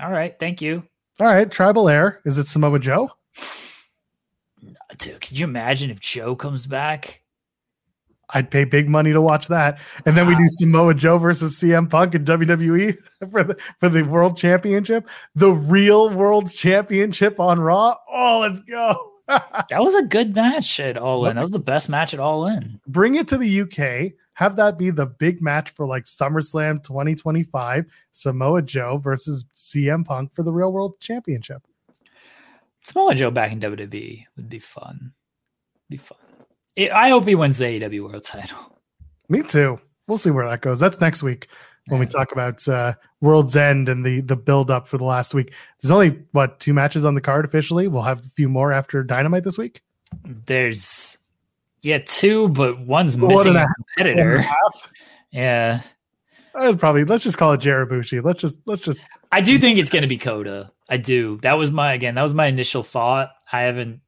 All 0.00 0.10
right, 0.10 0.36
thank 0.40 0.60
you. 0.60 0.82
All 1.20 1.26
right, 1.26 1.50
Tribal 1.50 1.88
Heir. 1.88 2.20
Is 2.24 2.38
it 2.38 2.48
Samoa 2.48 2.80
Joe? 2.80 3.10
Dude, 4.98 5.20
could 5.20 5.38
you 5.38 5.44
imagine 5.44 5.90
if 5.90 6.00
Joe 6.00 6.36
comes 6.36 6.66
back? 6.66 7.22
I'd 8.30 8.50
pay 8.50 8.64
big 8.64 8.88
money 8.88 9.12
to 9.12 9.20
watch 9.20 9.48
that. 9.48 9.78
And 10.06 10.16
then 10.16 10.26
we 10.26 10.34
do 10.34 10.44
Samoa 10.46 10.94
Joe 10.94 11.18
versus 11.18 11.58
CM 11.58 11.88
Punk 11.88 12.14
in 12.14 12.24
WWE 12.24 12.96
for 13.30 13.44
the 13.44 13.56
for 13.78 13.88
the 13.88 14.02
World 14.02 14.36
Championship, 14.36 15.08
the 15.34 15.52
real 15.52 16.10
World 16.10 16.50
Championship 16.50 17.38
on 17.38 17.60
Raw. 17.60 17.96
Oh, 18.10 18.40
let's 18.40 18.60
go! 18.60 19.10
That 19.70 19.80
was 19.80 19.94
a 19.94 20.02
good 20.02 20.34
match 20.34 20.78
at 20.78 20.98
All 20.98 21.24
In. 21.24 21.34
That 21.34 21.40
was 21.40 21.50
the 21.50 21.58
best 21.58 21.88
match 21.88 22.12
at 22.12 22.20
All 22.20 22.46
In. 22.46 22.78
Bring 22.86 23.14
it 23.14 23.26
to 23.28 23.38
the 23.38 23.62
UK. 23.62 24.12
Have 24.34 24.56
that 24.56 24.76
be 24.76 24.90
the 24.90 25.06
big 25.06 25.40
match 25.40 25.70
for 25.70 25.86
like 25.86 26.04
SummerSlam 26.04 26.82
2025. 26.82 27.86
Samoa 28.12 28.60
Joe 28.60 28.98
versus 28.98 29.46
CM 29.54 30.04
Punk 30.04 30.34
for 30.34 30.42
the 30.42 30.52
Real 30.52 30.74
World 30.74 31.00
Championship. 31.00 31.62
Samoa 32.84 33.14
Joe 33.14 33.30
back 33.30 33.52
in 33.52 33.60
WWE 33.60 34.24
would 34.36 34.48
be 34.48 34.58
fun. 34.58 35.12
Be 35.88 35.96
fun. 35.96 36.18
It, 36.76 36.92
I 36.92 37.08
hope 37.08 37.26
he 37.26 37.34
wins 37.34 37.58
the 37.58 37.64
AEW 37.64 38.04
World 38.04 38.24
Title. 38.24 38.80
Me 39.28 39.42
too. 39.42 39.80
We'll 40.06 40.18
see 40.18 40.30
where 40.30 40.48
that 40.48 40.60
goes. 40.60 40.78
That's 40.78 41.00
next 41.00 41.22
week 41.22 41.48
when 41.88 42.00
we 42.00 42.06
talk 42.06 42.32
about 42.32 42.66
uh, 42.68 42.94
World's 43.20 43.56
End 43.56 43.88
and 43.88 44.04
the 44.04 44.20
the 44.20 44.36
build 44.36 44.70
up 44.70 44.86
for 44.88 44.98
the 44.98 45.04
last 45.04 45.34
week. 45.34 45.52
There's 45.80 45.90
only 45.90 46.22
what 46.32 46.60
two 46.60 46.74
matches 46.74 47.04
on 47.04 47.14
the 47.14 47.20
card 47.20 47.44
officially. 47.44 47.88
We'll 47.88 48.02
have 48.02 48.20
a 48.20 48.30
few 48.36 48.48
more 48.48 48.72
after 48.72 49.02
Dynamite 49.02 49.44
this 49.44 49.58
week. 49.58 49.82
There's 50.46 51.16
yeah 51.82 51.98
two, 52.04 52.48
but 52.50 52.80
one's 52.80 53.16
One 53.16 53.28
missing 53.28 53.56
a 53.56 53.66
competitor. 53.96 54.24
One 54.24 54.30
and 54.36 54.40
a 54.40 54.42
half. 54.42 54.92
Yeah, 55.30 55.80
I'd 56.54 56.78
probably 56.78 57.04
let's 57.04 57.22
just 57.24 57.38
call 57.38 57.52
it 57.52 57.60
Jarabuchi. 57.60 58.22
Let's 58.22 58.40
just 58.40 58.60
let's 58.66 58.82
just 58.82 59.04
I 59.32 59.40
do 59.40 59.58
think 59.58 59.78
it's 59.78 59.90
going 59.90 60.02
to 60.02 60.08
be 60.08 60.18
Kota. 60.18 60.70
I 60.88 60.96
do. 60.98 61.38
That 61.42 61.54
was 61.54 61.70
my 61.70 61.94
again. 61.94 62.14
That 62.14 62.22
was 62.22 62.34
my 62.34 62.46
initial 62.46 62.82
thought. 62.82 63.30
I 63.52 63.62
haven't 63.62 64.00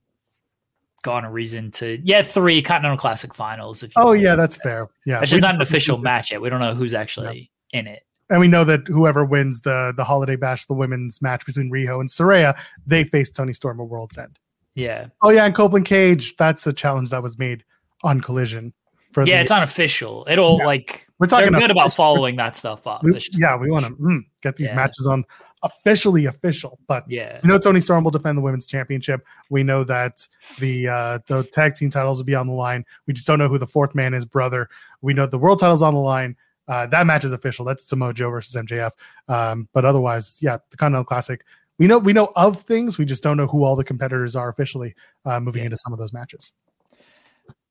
gone 1.03 1.25
a 1.25 1.31
reason 1.31 1.71
to. 1.73 1.99
Yeah, 2.03 2.23
three 2.23 2.63
Continental 2.63 2.99
Classic 2.99 3.35
finals. 3.35 3.83
If 3.83 3.95
you 3.97 4.03
Oh 4.03 4.13
yeah, 4.13 4.35
that's 4.35 4.57
fair. 4.57 4.89
Yeah, 5.05 5.21
it's 5.21 5.31
just 5.31 5.43
not 5.43 5.55
an 5.55 5.61
official 5.63 6.01
match 6.01 6.31
yet. 6.33 6.41
We 6.41 6.49
don't 6.51 6.61
know 6.61 6.75
who's 6.75 6.95
actually 6.95 7.51
in 7.73 7.87
it. 7.87 8.03
and 8.29 8.41
we 8.41 8.49
know 8.49 8.65
that 8.65 8.87
whoever 8.89 9.25
wins 9.25 9.61
the 9.61 9.93
the 9.97 10.05
Holiday 10.05 10.37
Bash, 10.37 10.67
the 10.67 10.75
women's 10.75 11.23
match 11.23 11.47
between 11.47 11.71
Riho 11.71 12.01
and 12.01 12.09
Saraya, 12.09 12.59
they 12.87 13.05
face 13.05 13.31
Toni 13.31 13.53
Storm 13.53 13.81
at 13.81 13.87
World's 13.87 14.19
End. 14.19 14.39
Yeah, 14.75 15.07
Oh 15.23 15.31
yeah, 15.31 15.47
and 15.47 15.55
Copeland 15.55 15.87
Cage. 15.87 16.37
That's 16.37 16.67
a 16.67 16.73
challenge 16.73 17.09
that 17.11 17.23
was 17.23 17.39
made 17.39 17.65
on 18.03 18.21
Collision. 18.21 18.75
For 19.13 19.25
yeah. 19.25 19.37
the, 19.37 19.43
It's 19.43 19.51
unofficial. 19.51 20.27
It'll 20.29 20.59
Yeah. 20.59 20.67
like 20.67 21.07
We're 21.19 21.27
talking 21.29 21.53
good 21.53 21.71
about 21.71 21.95
following 21.95 22.37
that 22.37 22.55
stuff 22.57 22.87
up. 22.87 23.03
we- 23.03 23.19
yeah, 23.33 23.57
we 23.57 23.71
want 23.71 23.87
to 23.87 23.93
mm, 23.93 24.21
get 24.43 24.57
these 24.57 24.69
Yeah. 24.69 24.77
matches 24.77 25.07
on 25.07 25.25
officially 25.67 26.27
official, 26.27 26.79
but 26.87 27.05
yeah. 27.09 27.41
We 27.43 27.49
know 27.49 27.59
Toni 27.59 27.81
Storm 27.81 28.05
will 28.05 28.11
defend 28.11 28.39
the 28.39 28.43
women's 28.43 28.67
championship. 28.67 29.25
We 29.51 29.63
know 29.63 29.85
that 29.85 30.27
the 30.59 30.89
uh, 30.89 31.19
the 31.27 31.45
tag 31.45 31.75
team 31.75 31.91
titles 31.91 32.19
will 32.19 32.25
be 32.25 32.35
on 32.35 32.47
the 32.47 32.53
line. 32.55 32.85
We 33.07 33.13
just 33.15 33.27
don't 33.27 33.39
know 33.39 33.49
who 33.49 33.59
the 33.59 33.67
fourth 33.67 33.95
man 33.95 34.15
is, 34.15 34.25
brother. 34.25 34.69
We 35.03 35.15
know 35.15 35.27
the 35.27 35.39
world 35.39 35.59
title's 35.59 35.83
on 35.83 35.95
the 35.95 36.01
line. 36.01 36.37
Uh, 36.69 36.87
that 36.89 37.07
match 37.07 37.25
is 37.25 37.33
official. 37.33 37.65
That's 37.65 37.87
Samoa 37.89 38.13
Joe 38.13 38.29
versus 38.31 38.55
MJF. 38.57 38.91
Um, 39.29 39.69
but 39.73 39.85
otherwise, 39.85 40.39
yeah, 40.43 40.59
the 40.71 40.77
Continental 40.77 41.05
Classic. 41.05 41.45
We 41.79 41.87
know 41.87 41.99
we 41.99 42.13
know 42.13 42.33
of 42.37 42.63
things. 42.63 42.97
We 42.99 43.05
just 43.05 43.23
don't 43.23 43.37
know 43.37 43.47
who 43.47 43.63
all 43.65 43.77
the 43.77 43.85
competitors 43.85 44.35
are 44.35 44.49
officially 44.49 44.95
uh, 45.25 45.39
moving 45.41 45.61
Yeah. 45.61 45.67
into 45.67 45.77
some 45.77 45.93
of 45.93 45.99
those 45.99 46.13
matches. 46.13 46.53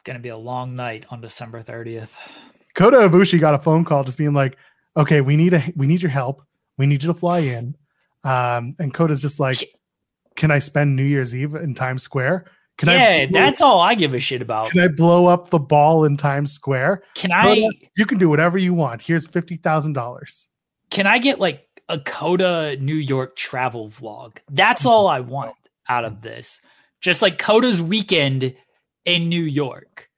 Gonna 0.04 0.20
be 0.20 0.30
a 0.30 0.38
long 0.38 0.76
night 0.76 1.06
on 1.10 1.20
December 1.20 1.62
30th. 1.62 2.12
Kota 2.76 2.98
Ibushi 2.98 3.40
got 3.40 3.56
a 3.56 3.58
phone 3.58 3.84
call 3.84 4.04
just 4.04 4.18
being 4.20 4.34
like, 4.34 4.58
"Okay, 4.96 5.22
we 5.22 5.36
need 5.36 5.54
a 5.56 5.64
we 5.76 5.88
need 5.88 6.02
your 6.04 6.12
help. 6.12 6.44
We 6.78 6.86
need 6.86 7.02
you 7.02 7.08
to 7.12 7.18
fly 7.18 7.40
in." 7.40 7.76
Um, 8.26 8.76
and 8.80 8.94
Kota's 8.94 9.22
just 9.22 9.40
like, 9.40 9.72
"Can 10.36 10.52
I 10.52 10.60
spend 10.60 10.96
New 10.96 11.04
Year's 11.04 11.34
Eve 11.34 11.56
in 11.56 11.76
Times 11.76 12.04
Square? 12.04 12.46
Can 12.78 12.90
yeah, 12.90 13.26
I? 13.30 13.30
that's 13.32 13.62
all 13.62 13.80
I 13.80 13.96
give 13.96 14.14
a 14.14 14.20
shit 14.20 14.42
about. 14.42 14.72
Can 14.72 14.82
I 14.82 14.90
blow 14.90 15.28
up 15.28 15.50
the 15.50 15.60
ball 15.60 16.04
in 16.04 16.18
Times 16.18 16.52
Square? 16.52 17.04
Can 17.16 17.32
I 17.32 17.44
Kota, 17.44 17.74
you 17.96 18.06
can 18.06 18.18
do 18.18 18.28
whatever 18.28 18.58
you 18.58 18.74
want. 18.74 19.02
Here's 19.02 19.26
fifty 19.26 19.56
thousand 19.56 19.94
dollars. 19.94 20.50
can 20.90 21.08
I 21.08 21.20
get 21.20 21.40
like 21.40 21.66
a 21.88 22.00
Kota 22.00 22.78
New 22.82 22.96
York 22.96 23.38
travel 23.38 23.90
vlog? 23.90 24.38
That's 24.50 24.86
all 24.86 25.08
I 25.08 25.22
want 25.22 25.56
out 25.88 26.04
of 26.04 26.22
this. 26.22 26.60
Just 27.00 27.22
like 27.22 27.38
Kota's 27.38 27.82
weekend 27.82 28.56
in 29.06 29.30
New 29.30 29.44
York. 29.44 30.10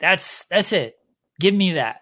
That's 0.00 0.46
that's 0.46 0.72
it. 0.72 0.96
Give 1.38 1.54
me 1.54 1.74
that. 1.74 2.00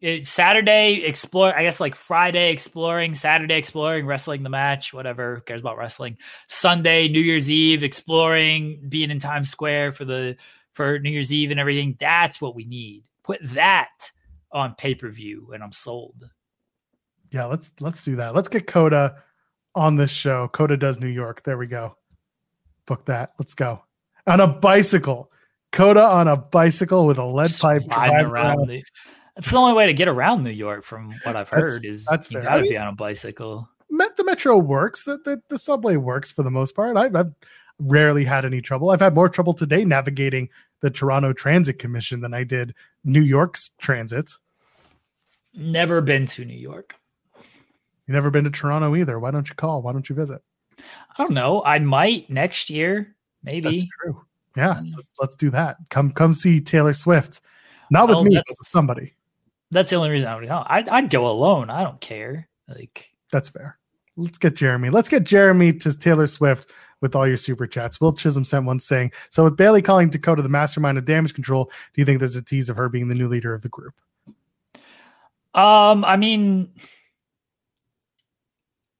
It, 0.00 0.26
Saturday 0.26 1.02
explore. 1.04 1.56
I 1.56 1.62
guess 1.64 1.80
like 1.80 1.94
Friday 1.94 2.52
exploring, 2.52 3.14
Saturday 3.14 3.56
exploring, 3.56 4.06
wrestling 4.06 4.42
the 4.42 4.50
match, 4.50 4.92
whatever. 4.94 5.40
Cares 5.40 5.60
about 5.60 5.76
wrestling? 5.76 6.18
Sunday, 6.46 7.08
New 7.08 7.20
Year's 7.20 7.50
Eve 7.50 7.82
exploring, 7.82 8.80
being 8.88 9.10
in 9.10 9.18
Times 9.18 9.50
Square 9.50 9.92
for 9.92 10.04
the 10.04 10.36
for 10.72 10.98
New 11.00 11.10
Year's 11.10 11.32
Eve 11.32 11.50
and 11.50 11.58
everything. 11.58 11.96
That's 11.98 12.40
what 12.40 12.54
we 12.54 12.64
need. 12.64 13.02
Put 13.24 13.40
that 13.42 14.12
on 14.52 14.74
pay 14.76 14.94
per 14.94 15.08
view, 15.10 15.50
and 15.52 15.62
I'm 15.62 15.72
sold. 15.72 16.30
Yeah, 17.32 17.46
let's 17.46 17.72
let's 17.80 18.04
do 18.04 18.16
that. 18.16 18.34
Let's 18.34 18.48
get 18.48 18.66
Kota 18.66 19.16
on 19.74 19.96
this 19.96 20.10
show. 20.10 20.48
Kota 20.48 20.76
does 20.76 21.00
New 21.00 21.08
York. 21.08 21.42
There 21.42 21.58
we 21.58 21.66
go. 21.66 21.96
Book 22.86 23.04
that. 23.06 23.32
Let's 23.38 23.54
go 23.54 23.82
on 24.28 24.40
a 24.40 24.46
bicycle. 24.46 25.30
Kota 25.72 26.02
on 26.02 26.28
a 26.28 26.36
bicycle 26.36 27.06
with 27.06 27.18
a 27.18 27.24
lead 27.24 27.50
pipe. 27.58 27.82
Riding 27.90 28.26
around 28.26 28.68
the, 28.68 28.84
that's 29.38 29.52
the 29.52 29.56
only 29.56 29.72
way 29.72 29.86
to 29.86 29.92
get 29.94 30.08
around 30.08 30.42
New 30.42 30.50
York, 30.50 30.82
from 30.82 31.12
what 31.22 31.36
I've 31.36 31.48
That's- 31.48 31.74
heard. 31.74 31.84
Is 31.84 32.04
that's 32.06 32.28
you 32.28 32.42
got 32.42 32.56
to 32.56 32.60
I 32.60 32.62
be 32.62 32.76
on 32.76 32.88
a 32.88 32.92
bicycle. 32.92 33.68
Met 33.88 34.16
the 34.16 34.24
metro 34.24 34.58
works. 34.58 35.04
The, 35.04 35.18
the 35.24 35.40
the 35.48 35.56
subway 35.58 35.94
works 35.94 36.32
for 36.32 36.42
the 36.42 36.50
most 36.50 36.74
part. 36.74 36.96
I've, 36.96 37.14
I've 37.14 37.32
rarely 37.78 38.24
had 38.24 38.44
any 38.44 38.60
trouble. 38.60 38.90
I've 38.90 39.00
had 39.00 39.14
more 39.14 39.28
trouble 39.28 39.52
today 39.54 39.84
navigating 39.84 40.48
the 40.80 40.90
Toronto 40.90 41.32
Transit 41.32 41.78
Commission 41.78 42.20
than 42.20 42.34
I 42.34 42.42
did 42.42 42.74
New 43.04 43.22
York's 43.22 43.70
transit. 43.78 44.32
Never 45.54 46.00
been 46.00 46.26
to 46.26 46.44
New 46.44 46.58
York. 46.58 46.96
You 48.06 48.14
never 48.14 48.30
been 48.30 48.44
to 48.44 48.50
Toronto 48.50 48.96
either. 48.96 49.20
Why 49.20 49.30
don't 49.30 49.48
you 49.48 49.54
call? 49.54 49.82
Why 49.82 49.92
don't 49.92 50.08
you 50.08 50.16
visit? 50.16 50.42
I 50.78 50.82
don't 51.22 51.32
know. 51.32 51.62
I 51.64 51.78
might 51.78 52.28
next 52.28 52.70
year, 52.70 53.14
maybe. 53.44 53.68
That's 53.70 53.86
true. 54.02 54.20
Yeah, 54.56 54.70
um, 54.70 54.92
let's, 54.96 55.12
let's 55.20 55.36
do 55.36 55.50
that. 55.50 55.76
Come 55.90 56.10
come 56.12 56.34
see 56.34 56.60
Taylor 56.60 56.94
Swift. 56.94 57.40
Not 57.90 58.08
with 58.08 58.16
Well, 58.16 58.24
me, 58.24 58.34
but 58.34 58.44
with 58.48 58.68
somebody. 58.68 59.14
That's 59.70 59.90
the 59.90 59.96
only 59.96 60.10
reason 60.10 60.28
I 60.28 60.34
would 60.36 60.48
go. 60.48 60.62
I'd, 60.66 60.88
I'd 60.88 61.10
go 61.10 61.30
alone. 61.30 61.70
I 61.70 61.82
don't 61.82 62.00
care. 62.00 62.48
Like, 62.68 63.10
That's 63.30 63.50
fair. 63.50 63.78
Let's 64.16 64.38
get 64.38 64.54
Jeremy. 64.54 64.90
Let's 64.90 65.08
get 65.08 65.24
Jeremy 65.24 65.72
to 65.74 65.96
Taylor 65.96 66.26
Swift 66.26 66.70
with 67.00 67.14
all 67.14 67.28
your 67.28 67.36
super 67.36 67.66
chats. 67.66 68.00
Will 68.00 68.12
Chisholm 68.12 68.44
sent 68.44 68.66
one 68.66 68.80
saying, 68.80 69.12
So 69.30 69.44
with 69.44 69.56
Bayley 69.56 69.82
calling 69.82 70.08
Dakota 70.08 70.42
the 70.42 70.48
mastermind 70.48 70.98
of 70.98 71.04
damage 71.04 71.34
control, 71.34 71.66
do 71.94 72.00
you 72.00 72.04
think 72.04 72.18
there's 72.18 72.34
a 72.34 72.42
tease 72.42 72.68
of 72.68 72.76
her 72.76 72.88
being 72.88 73.08
the 73.08 73.14
new 73.14 73.28
leader 73.28 73.54
of 73.54 73.62
the 73.62 73.68
group? 73.68 73.94
um, 75.54 76.04
I 76.04 76.16
mean, 76.16 76.70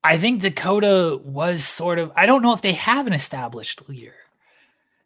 I 0.02 0.18
think 0.18 0.40
Dakota 0.40 1.20
was 1.22 1.64
sort 1.64 1.98
of. 1.98 2.12
I 2.16 2.26
don't 2.26 2.42
know 2.42 2.52
if 2.52 2.62
they 2.62 2.72
have 2.72 3.06
an 3.06 3.12
established 3.12 3.88
leader 3.88 4.14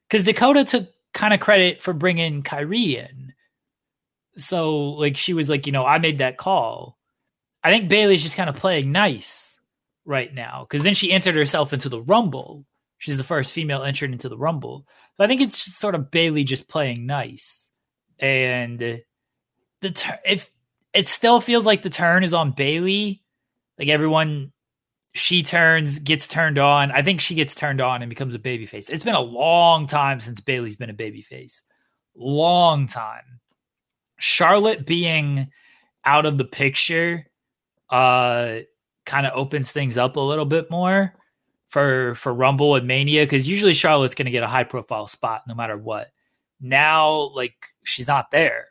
because 0.09 0.25
Dakota 0.25 0.65
took 0.65 0.93
kind 1.13 1.35
of 1.35 1.41
credit 1.41 1.83
for 1.83 1.93
bringing 1.93 2.43
Kairi 2.43 2.97
in. 2.97 3.35
So, 4.37 4.91
like, 4.93 5.17
she 5.17 5.35
was 5.35 5.49
like, 5.49 5.67
you 5.67 5.73
know, 5.73 5.85
I 5.85 5.99
made 5.99 6.19
that 6.19 6.39
call. 6.39 6.99
I 7.63 7.71
think 7.71 7.89
Bayley's 7.89 8.23
just 8.23 8.37
kind 8.37 8.51
of 8.51 8.57
playing 8.57 8.91
nice 8.93 9.59
right 10.05 10.33
now 10.33 10.67
because 10.69 10.83
then 10.83 10.95
she 10.95 11.13
entered 11.13 11.37
herself 11.37 11.73
into 11.73 11.89
the 11.89 12.03
Rumble. 12.03 12.67
She's 12.99 13.17
the 13.17 13.25
first 13.25 13.53
female 13.53 13.83
entered 13.83 14.13
into 14.13 14.29
the 14.29 14.39
Rumble. 14.39 14.87
So 15.17 15.25
I 15.25 15.27
think 15.27 15.41
it's 15.41 15.65
just 15.65 15.79
sort 15.79 15.95
of 15.95 16.11
Bayley 16.11 16.45
just 16.45 16.69
playing 16.69 17.07
nice. 17.07 17.71
And 18.19 18.79
the 19.81 19.91
tur- 19.91 20.21
if 20.25 20.51
it 20.95 21.09
still 21.09 21.41
feels 21.41 21.67
like 21.67 21.83
the 21.83 21.91
turn 21.91 22.25
is 22.25 22.35
on 22.35 22.53
Bayley, 22.53 23.23
like 23.79 23.89
everyone 23.89 24.53
she 25.15 25.43
turns, 25.43 25.99
gets 25.99 26.27
turned 26.27 26.59
on. 26.59 26.91
I 26.91 27.03
think 27.03 27.21
she 27.21 27.35
gets 27.35 27.55
turned 27.55 27.81
on 27.81 28.03
and 28.03 28.09
becomes 28.09 28.35
a 28.35 28.39
babyface. 28.39 28.89
It's 28.89 29.05
been 29.05 29.15
a 29.15 29.21
long 29.21 29.87
time 29.87 30.21
since 30.21 30.41
Bayley's 30.41 30.77
been 30.77 30.91
a 30.91 30.95
babyface. 30.95 31.63
Long 32.15 32.87
time. 32.87 33.41
Charlotte 34.23 34.87
being 34.87 35.51
out 36.05 36.27
of 36.27 36.39
the 36.39 36.45
picture 36.45 37.27
uh 37.91 38.59
kind 39.05 39.27
of 39.27 39.33
opens 39.35 39.73
things 39.73 39.99
up 39.99 40.15
a 40.15 40.21
little 40.21 40.45
bit 40.45 40.71
more 40.71 41.13
for 41.67 42.15
for 42.15 42.33
Rumble 42.33 42.77
and 42.77 42.87
Mania 42.87 43.25
because 43.25 43.49
usually 43.49 43.75
Charlotte's 43.75 44.15
going 44.15 44.27
to 44.27 44.31
get 44.31 44.45
a 44.45 44.49
high 44.49 44.63
profile 44.63 45.09
spot 45.09 45.43
no 45.49 45.57
matter 45.57 45.77
what. 45.77 46.07
Now, 46.61 47.33
like 47.35 47.67
she's 47.83 48.07
not 48.07 48.31
there, 48.31 48.69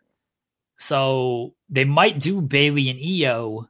so 0.77 1.53
they 1.69 1.83
might 1.83 2.19
do 2.19 2.39
Bayley 2.39 2.89
and 2.89 2.97
Iyo. 2.97 3.67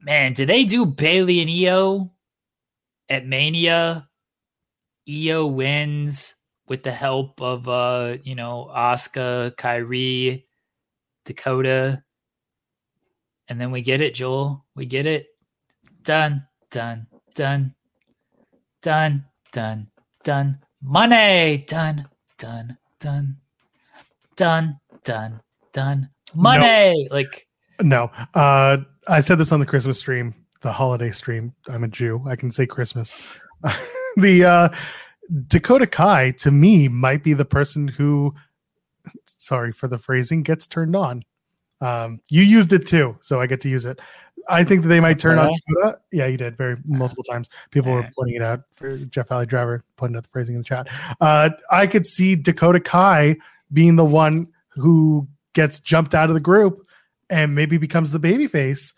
Man, 0.00 0.32
do 0.32 0.46
they 0.46 0.64
do 0.64 0.86
Bayley 0.86 1.40
and 1.40 1.50
Iyo 1.50 2.10
at 3.10 3.26
Mania? 3.26 4.08
Iyo 5.06 5.52
wins 5.52 6.34
with 6.72 6.82
the 6.82 6.90
help 6.90 7.38
of 7.42 7.68
uh, 7.68 8.16
you 8.22 8.34
know, 8.34 8.70
Asuka, 8.74 9.54
Kairi, 9.56 10.42
Dakota. 11.26 12.02
And 13.46 13.60
then 13.60 13.70
we 13.70 13.82
get 13.82 14.00
it, 14.00 14.14
Joel. 14.14 14.64
We 14.74 14.86
get 14.86 15.04
it. 15.04 15.26
Done, 16.02 16.46
done, 16.70 17.08
done, 17.34 17.74
done, 18.80 19.26
done, 19.52 19.88
done. 20.24 20.58
Money, 20.80 21.62
done, 21.68 22.08
done, 22.38 22.78
done, 22.98 23.36
done, 24.34 24.80
done, 25.04 25.40
done. 25.74 26.08
Money, 26.34 27.06
like 27.10 27.46
No. 27.82 28.10
Uh 28.32 28.78
I 29.08 29.20
said 29.20 29.36
this 29.36 29.52
on 29.52 29.60
the 29.60 29.66
Christmas 29.66 29.98
stream, 29.98 30.34
the 30.62 30.72
holiday 30.72 31.10
stream. 31.10 31.52
I'm 31.68 31.84
a 31.84 31.88
Jew. 31.88 32.24
I 32.26 32.34
can 32.34 32.50
say 32.50 32.64
Christmas. 32.64 33.14
the 34.16 34.44
uh 34.46 34.68
Dakota 35.48 35.86
Kai 35.86 36.32
to 36.32 36.50
me 36.50 36.88
might 36.88 37.24
be 37.24 37.32
the 37.32 37.44
person 37.44 37.88
who 37.88 38.34
sorry 39.26 39.72
for 39.72 39.88
the 39.88 39.98
phrasing 39.98 40.42
gets 40.42 40.66
turned 40.66 40.94
on. 40.94 41.22
Um 41.80 42.20
you 42.28 42.42
used 42.42 42.72
it 42.72 42.86
too, 42.86 43.16
so 43.20 43.40
I 43.40 43.46
get 43.46 43.60
to 43.62 43.68
use 43.68 43.86
it. 43.86 44.00
I 44.48 44.64
think 44.64 44.82
that 44.82 44.88
they 44.88 45.00
might 45.00 45.18
turn 45.18 45.38
on 45.38 45.50
Dakota. 45.68 45.98
Yeah, 46.10 46.26
you 46.26 46.36
did 46.36 46.56
very 46.56 46.76
multiple 46.84 47.22
times. 47.24 47.48
People 47.70 47.92
were 47.92 48.08
pointing 48.16 48.36
it 48.36 48.42
out 48.42 48.60
for 48.72 48.98
Jeff 48.98 49.28
Valley 49.28 49.46
Driver 49.46 49.82
pointing 49.96 50.16
out 50.16 50.24
the 50.24 50.28
phrasing 50.28 50.54
in 50.54 50.60
the 50.60 50.64
chat. 50.64 50.88
Uh 51.20 51.50
I 51.70 51.86
could 51.86 52.06
see 52.06 52.36
Dakota 52.36 52.80
Kai 52.80 53.36
being 53.72 53.96
the 53.96 54.04
one 54.04 54.48
who 54.68 55.26
gets 55.54 55.80
jumped 55.80 56.14
out 56.14 56.28
of 56.28 56.34
the 56.34 56.40
group 56.40 56.86
and 57.30 57.54
maybe 57.54 57.78
becomes 57.78 58.12
the 58.12 58.18
baby 58.18 58.46
face 58.46 58.92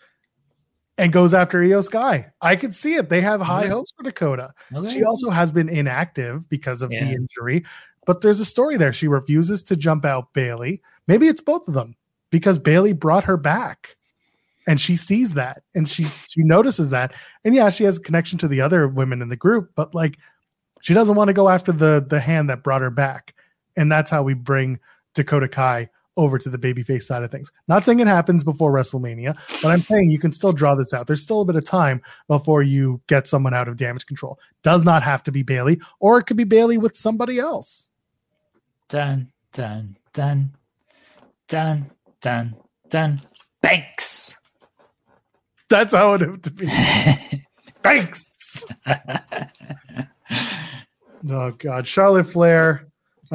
and 0.97 1.11
goes 1.11 1.33
after 1.33 1.59
Iyo 1.61 1.83
Sky. 1.83 2.27
I 2.41 2.55
could 2.55 2.75
see 2.75 2.95
it. 2.95 3.09
They 3.09 3.21
have 3.21 3.41
high 3.41 3.61
Okay. 3.65 3.69
hopes 3.69 3.91
for 3.95 4.03
Dakota. 4.03 4.53
okay. 4.73 4.91
She 4.91 5.03
also 5.03 5.29
has 5.29 5.51
been 5.51 5.69
inactive 5.69 6.47
because 6.49 6.81
of 6.81 6.91
Yeah. 6.91 7.03
the 7.05 7.11
injury, 7.13 7.65
but 8.05 8.21
there's 8.21 8.39
a 8.39 8.45
story 8.45 8.77
there. 8.77 8.93
She 8.93 9.07
refuses 9.07 9.61
to 9.63 9.75
jump 9.75 10.05
out 10.05 10.33
Bayley. 10.33 10.81
Maybe 11.07 11.27
it's 11.27 11.41
both 11.41 11.67
of 11.67 11.73
them 11.73 11.95
because 12.31 12.57
Bayley 12.59 12.93
brought 12.93 13.25
her 13.25 13.37
back. 13.37 13.95
And 14.67 14.81
she 14.81 14.95
sees 14.95 15.35
that 15.35 15.61
and 15.75 15.87
she 15.87 16.05
she 16.05 16.41
notices 16.41 16.89
that. 16.89 17.13
And 17.43 17.53
yeah, 17.53 17.69
she 17.69 17.83
has 17.83 17.97
a 17.97 18.01
connection 18.01 18.39
to 18.39 18.47
the 18.47 18.61
other 18.61 18.87
women 18.87 19.21
in 19.21 19.29
the 19.29 19.35
group, 19.35 19.69
but 19.75 19.93
like 19.93 20.17
she 20.81 20.93
doesn't 20.95 21.13
want 21.15 21.27
to 21.27 21.33
go 21.33 21.49
after 21.49 21.71
the 21.71 22.03
the 22.09 22.19
hand 22.19 22.49
that 22.49 22.63
brought 22.63 22.81
her 22.81 22.89
back. 22.89 23.35
And 23.77 23.91
that's 23.91 24.09
how 24.09 24.23
we 24.23 24.33
bring 24.33 24.79
Dakota 25.13 25.47
Kai 25.47 25.89
over 26.17 26.37
to 26.37 26.49
the 26.49 26.57
babyface 26.57 27.03
side 27.03 27.23
of 27.23 27.31
things. 27.31 27.51
Not 27.67 27.85
saying 27.85 27.99
it 27.99 28.07
happens 28.07 28.43
before 28.43 28.71
WrestleMania, 28.71 29.37
but 29.61 29.69
I'm 29.69 29.81
saying 29.81 30.11
you 30.11 30.19
can 30.19 30.31
still 30.31 30.53
draw 30.53 30.75
this 30.75 30.93
out. 30.93 31.07
There's 31.07 31.21
still 31.21 31.41
a 31.41 31.45
bit 31.45 31.55
of 31.55 31.65
time 31.65 32.01
before 32.27 32.63
you 32.63 33.01
get 33.07 33.27
someone 33.27 33.53
out 33.53 33.67
of 33.67 33.77
damage 33.77 34.05
control. 34.05 34.39
Does 34.63 34.83
not 34.83 35.03
have 35.03 35.23
to 35.23 35.31
be 35.31 35.43
Bayley, 35.43 35.79
or 35.99 36.17
it 36.17 36.23
could 36.23 36.37
be 36.37 36.43
Bayley 36.43 36.77
with 36.77 36.97
somebody 36.97 37.39
else. 37.39 37.89
done, 38.89 39.31
done, 39.53 39.97
done, 40.13 40.51
done, 41.47 41.91
done, 42.21 42.55
done. 42.89 43.21
Thanks. 43.61 44.35
That's 45.69 45.93
how 45.93 46.13
it 46.13 46.29
would 46.29 46.43
to 46.43 46.51
be. 46.51 46.67
Thanks. 47.83 48.63
Oh 51.27 51.51
God, 51.51 51.87
Charlotte 51.87 52.31
Flair. 52.31 52.85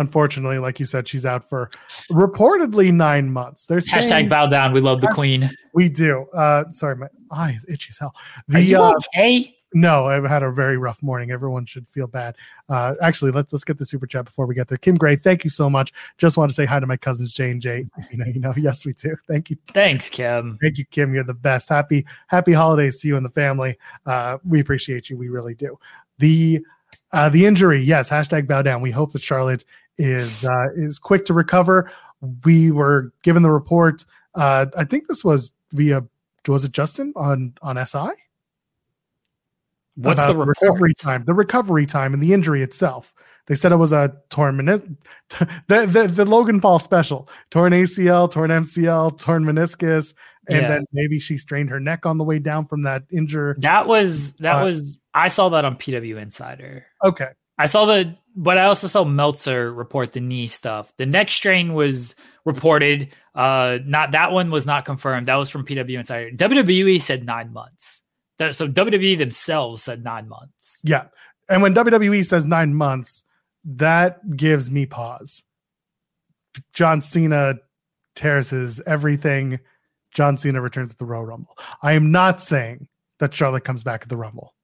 Unfortunately, 0.01 0.59
like 0.59 0.81
you 0.81 0.87
said, 0.87 1.07
she's 1.07 1.27
out 1.27 1.49
for 1.49 1.71
reportedly 2.11 2.93
nine 2.93 3.31
months. 3.31 3.67
They're 3.67 3.81
saying 3.81 4.27
Hashtag 4.27 4.31
bow 4.31 4.47
down. 4.47 4.73
We 4.73 4.81
love 4.81 5.01
the 5.01 5.09
queen. 5.09 5.49
we 5.75 5.89
do. 5.89 6.27
Uh, 6.35 6.65
sorry, 6.71 6.97
my 6.97 7.07
eye 7.31 7.53
is 7.53 7.65
itchy 7.69 7.89
as 7.91 7.99
hell. 7.99 8.15
Are 8.17 8.43
The 8.49 8.63
you 8.63 8.83
uh, 8.83 8.93
okay? 9.15 9.57
No, 9.73 10.07
I've 10.07 10.25
had 10.25 10.43
a 10.43 10.51
very 10.51 10.79
rough 10.79 11.01
morning. 11.01 11.31
Everyone 11.31 11.65
should 11.65 11.89
feel 11.89 12.09
bad. 12.09 12.35
Uh, 12.69 12.95
actually, 13.03 13.31
let's 13.31 13.53
let's 13.53 13.63
get 13.63 13.79
the 13.79 13.87
super 13.87 14.07
chat 14.07 14.25
before 14.25 14.47
we 14.47 14.55
get 14.55 14.67
there. 14.67 14.79
Kim 14.79 14.97
Gray, 14.97 15.15
thank 15.15 15.45
you 15.45 15.51
so 15.51 15.71
much. 15.71 15.93
Just 16.19 16.37
want 16.37 16.51
to 16.51 16.55
say 16.55 16.65
hi 16.65 16.81
to 16.81 16.87
my 16.87 16.97
cousins 16.97 17.33
Jane 17.33 17.51
and 17.53 17.63
Jay. 17.63 17.87
You 18.11 18.19
know, 18.19 18.25
you 18.27 18.41
know, 18.41 18.53
yes, 18.57 18.85
we 18.85 18.95
do. 18.95 19.15
Thank 19.29 19.49
you, 19.51 19.57
Thanks, 19.69 20.09
Kim. 20.09 20.59
thank 20.61 20.77
you, 20.79 20.85
Kim. 20.87 21.15
You're 21.15 21.23
the 21.25 21.35
best. 21.35 21.69
Happy 21.69 22.05
happy 22.27 22.53
holidays 22.53 23.01
to 23.03 23.09
you 23.09 23.17
and 23.17 23.25
the 23.25 23.31
family. 23.31 23.79
Uh, 24.07 24.39
we 24.45 24.59
appreciate 24.61 25.09
you. 25.09 25.17
We 25.17 25.29
really 25.29 25.55
do. 25.55 25.79
The 26.19 26.61
uh, 27.13 27.29
the 27.29 27.47
injury, 27.47 27.81
yes. 27.81 28.11
Hashtag 28.11 28.49
bow 28.49 28.63
down. 28.63 28.81
We 28.81 28.91
hope 28.91 29.13
that 29.13 29.23
Charlotte 29.23 29.65
is 30.01 30.45
uh, 30.45 30.67
is 30.75 30.99
quick 30.99 31.25
to 31.27 31.35
recover. 31.35 31.91
We 32.45 32.71
were 32.71 33.13
given 33.23 33.43
the 33.43 33.51
report. 33.51 34.05
Uh, 34.35 34.67
I 34.77 34.85
think 34.85 35.09
this 35.09 35.25
was 35.25 35.53
via 35.73 36.03
was 36.49 36.65
it 36.65 36.73
Justin 36.73 37.13
on 37.17 37.55
on 37.63 37.77
SI? 37.87 38.09
What's 39.97 40.21
the 40.25 40.35
report? 40.37 40.57
recovery 40.61 40.95
time? 40.95 41.25
The 41.25 41.35
recovery 41.35 41.87
time 41.87 42.15
and 42.15 42.23
the 42.23 42.33
injury 42.33 42.63
itself. 42.63 43.13
They 43.47 43.55
said 43.55 43.73
it 43.73 43.77
was 43.77 43.93
a 43.93 44.15
torn 44.31 44.57
menis- 44.57 44.97
the, 45.69 45.87
the 45.87 46.09
the 46.09 46.25
Logan 46.25 46.61
Paul 46.61 46.79
special, 46.79 47.29
torn 47.51 47.73
ACL, 47.73 48.31
torn 48.31 48.51
MCL, 48.51 49.19
torn 49.19 49.45
meniscus, 49.45 50.15
and 50.49 50.63
Yeah. 50.63 50.69
then 50.69 50.85
maybe 50.93 51.19
she 51.19 51.37
strained 51.37 51.69
her 51.71 51.81
neck 51.81 52.07
on 52.07 52.17
the 52.19 52.25
way 52.25 52.39
down 52.39 52.67
from 52.67 52.83
that 52.85 53.03
injury. 53.13 53.55
That 53.59 53.87
was 53.89 54.35
that 54.37 54.57
Uh, 54.57 54.65
was 54.67 54.99
I 55.13 55.29
saw 55.29 55.49
that 55.51 55.65
on 55.65 55.77
PW 55.77 56.17
Insider. 56.23 56.87
Okay, 57.05 57.29
I 57.61 57.67
saw 57.67 57.85
the, 57.85 58.17
but 58.35 58.57
I 58.57 58.65
also 58.65 58.87
saw 58.87 59.05
Meltzer 59.05 59.71
report 59.71 60.15
the 60.15 60.21
knee 60.21 60.47
stuff. 60.47 60.97
The 60.97 61.05
neck 61.05 61.31
strain 61.31 61.75
was 61.75 62.15
reported. 62.47 63.11
Uh, 63.35 63.81
not 63.85 64.13
that 64.13 64.33
one 64.33 64.51
was 64.51 64.65
not 64.65 64.87
confirmed. 64.87 65.29
That 65.29 65.37
was 65.37 65.51
from 65.51 65.67
PW 65.67 65.99
Insider. 65.99 66.31
WWE 66.31 66.99
said 67.03 67.27
nine 67.27 67.53
months. 67.53 68.01
So 68.39 68.67
WWE 68.67 69.19
themselves 69.19 69.83
said 69.83 70.03
nine 70.03 70.27
months. 70.27 70.79
yeah. 70.83 71.09
And 71.51 71.61
when 71.61 71.75
WWE 71.75 72.25
says 72.25 72.47
nine 72.47 72.75
months, 72.75 73.25
that 73.65 74.37
gives 74.37 74.71
me 74.71 74.87
pause. 74.87 75.45
John 76.73 77.03
Cena 77.03 77.57
tears 78.15 78.51
his 78.51 78.81
everything. 78.87 79.59
John 80.13 80.39
Cena 80.39 80.63
returns 80.63 80.93
at 80.93 80.99
the 80.99 81.05
Royal 81.05 81.27
Rumble. 81.27 81.59
I 81.83 81.93
am 81.93 82.11
not 82.11 82.41
saying 82.41 82.89
that 83.19 83.35
Charlotte 83.35 83.65
comes 83.65 83.83
back 83.83 84.03
at 84.03 84.09
the 84.09 84.17
Rumble. 84.17 84.55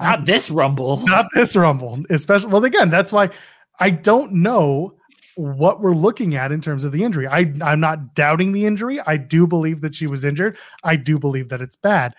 Not 0.00 0.26
this 0.26 0.50
Rumble. 0.50 0.98
not 1.06 1.26
this 1.34 1.56
rumble. 1.56 1.98
Especially 2.10 2.50
well 2.50 2.64
again 2.64 2.90
that's 2.90 3.12
why 3.12 3.30
i 3.80 3.90
don't 3.90 4.32
know 4.32 4.94
what 5.36 5.80
we're 5.80 5.94
looking 5.94 6.34
at 6.34 6.50
in 6.50 6.62
terms 6.62 6.84
of 6.84 6.92
the 6.92 7.04
injury. 7.04 7.26
I 7.26 7.52
i'm 7.62 7.80
not 7.80 8.14
doubting 8.14 8.52
the 8.52 8.66
injury. 8.66 9.00
I 9.00 9.16
do 9.16 9.46
believe 9.46 9.80
that 9.82 9.94
she 9.94 10.06
was 10.06 10.24
injured. 10.24 10.58
I 10.84 10.96
do 10.96 11.18
believe 11.18 11.48
that 11.50 11.60
it's 11.60 11.76
bad. 11.76 12.14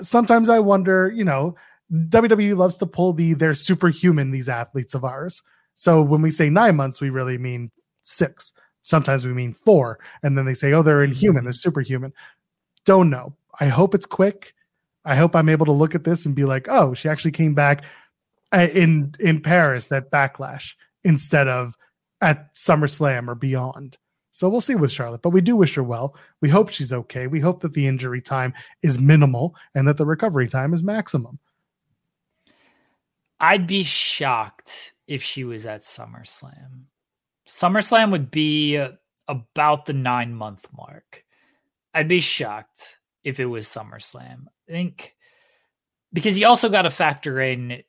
Sometimes 0.00 0.48
i 0.48 0.58
wonder 0.58 1.10
you 1.14 1.24
know 1.24 1.54
wwe 1.92 2.56
loves 2.56 2.76
to 2.76 2.86
pull 2.86 3.12
the 3.12 3.34
they're 3.34 3.54
superhuman 3.54 4.30
these 4.30 4.48
athletes 4.48 4.94
of 4.94 5.04
ours. 5.04 5.42
So 5.74 6.02
when 6.02 6.22
we 6.22 6.30
say 6.30 6.50
nine 6.50 6.76
months 6.76 7.00
we 7.00 7.10
really 7.10 7.38
mean 7.38 7.70
six. 8.02 8.52
Sometimes 8.82 9.26
we 9.26 9.32
mean 9.32 9.52
four. 9.52 9.98
And 10.22 10.36
then 10.36 10.44
they 10.46 10.54
say 10.54 10.72
oh 10.72 10.82
they're 10.82 11.02
mm-hmm. 11.02 11.12
inhuman. 11.12 11.44
They're 11.44 11.52
superhuman. 11.52 12.12
Don't 12.84 13.10
know. 13.10 13.34
I 13.58 13.66
hope 13.66 13.94
it's 13.94 14.06
quick 14.06 14.54
I 15.04 15.16
hope 15.16 15.34
I'm 15.34 15.48
able 15.48 15.66
to 15.66 15.72
look 15.72 15.94
at 15.94 16.04
this 16.04 16.26
and 16.26 16.34
be 16.34 16.44
like, 16.44 16.66
oh, 16.68 16.94
she 16.94 17.08
actually 17.08 17.32
came 17.32 17.54
back 17.54 17.84
uh, 18.52 18.68
in 18.74 19.14
in 19.20 19.40
Paris 19.40 19.90
at 19.92 20.10
Backlash 20.10 20.74
instead 21.04 21.48
of 21.48 21.74
at 22.20 22.54
SummerSlam 22.54 23.28
or 23.28 23.34
beyond. 23.34 23.96
So 24.32 24.48
we'll 24.48 24.60
see 24.60 24.74
with 24.74 24.92
Charlotte, 24.92 25.22
but 25.22 25.30
we 25.30 25.40
do 25.40 25.56
wish 25.56 25.74
her 25.74 25.82
well. 25.82 26.16
We 26.40 26.48
hope 26.48 26.70
she's 26.70 26.92
okay. 26.92 27.26
We 27.26 27.40
hope 27.40 27.60
that 27.62 27.74
the 27.74 27.86
injury 27.86 28.20
time 28.20 28.54
is 28.82 29.00
minimal 29.00 29.56
and 29.74 29.88
that 29.88 29.96
the 29.96 30.06
recovery 30.06 30.48
time 30.48 30.72
is 30.72 30.82
maximum. 30.82 31.38
I'd 33.40 33.66
be 33.66 33.82
shocked 33.82 34.92
if 35.08 35.22
she 35.22 35.44
was 35.44 35.66
at 35.66 35.80
SummerSlam. 35.80 36.84
SummerSlam 37.48 38.12
would 38.12 38.30
be 38.30 38.80
about 39.26 39.86
the 39.86 39.92
nine 39.92 40.34
month 40.34 40.68
mark. 40.76 41.24
I'd 41.92 42.08
be 42.08 42.20
shocked 42.20 42.99
if 43.24 43.40
it 43.40 43.46
was 43.46 43.68
SummerSlam. 43.68 44.46
I 44.68 44.72
think 44.72 45.14
because 46.12 46.38
you 46.38 46.46
also 46.46 46.68
got 46.68 46.82
to 46.82 46.90
factor 46.90 47.40
in 47.40 47.82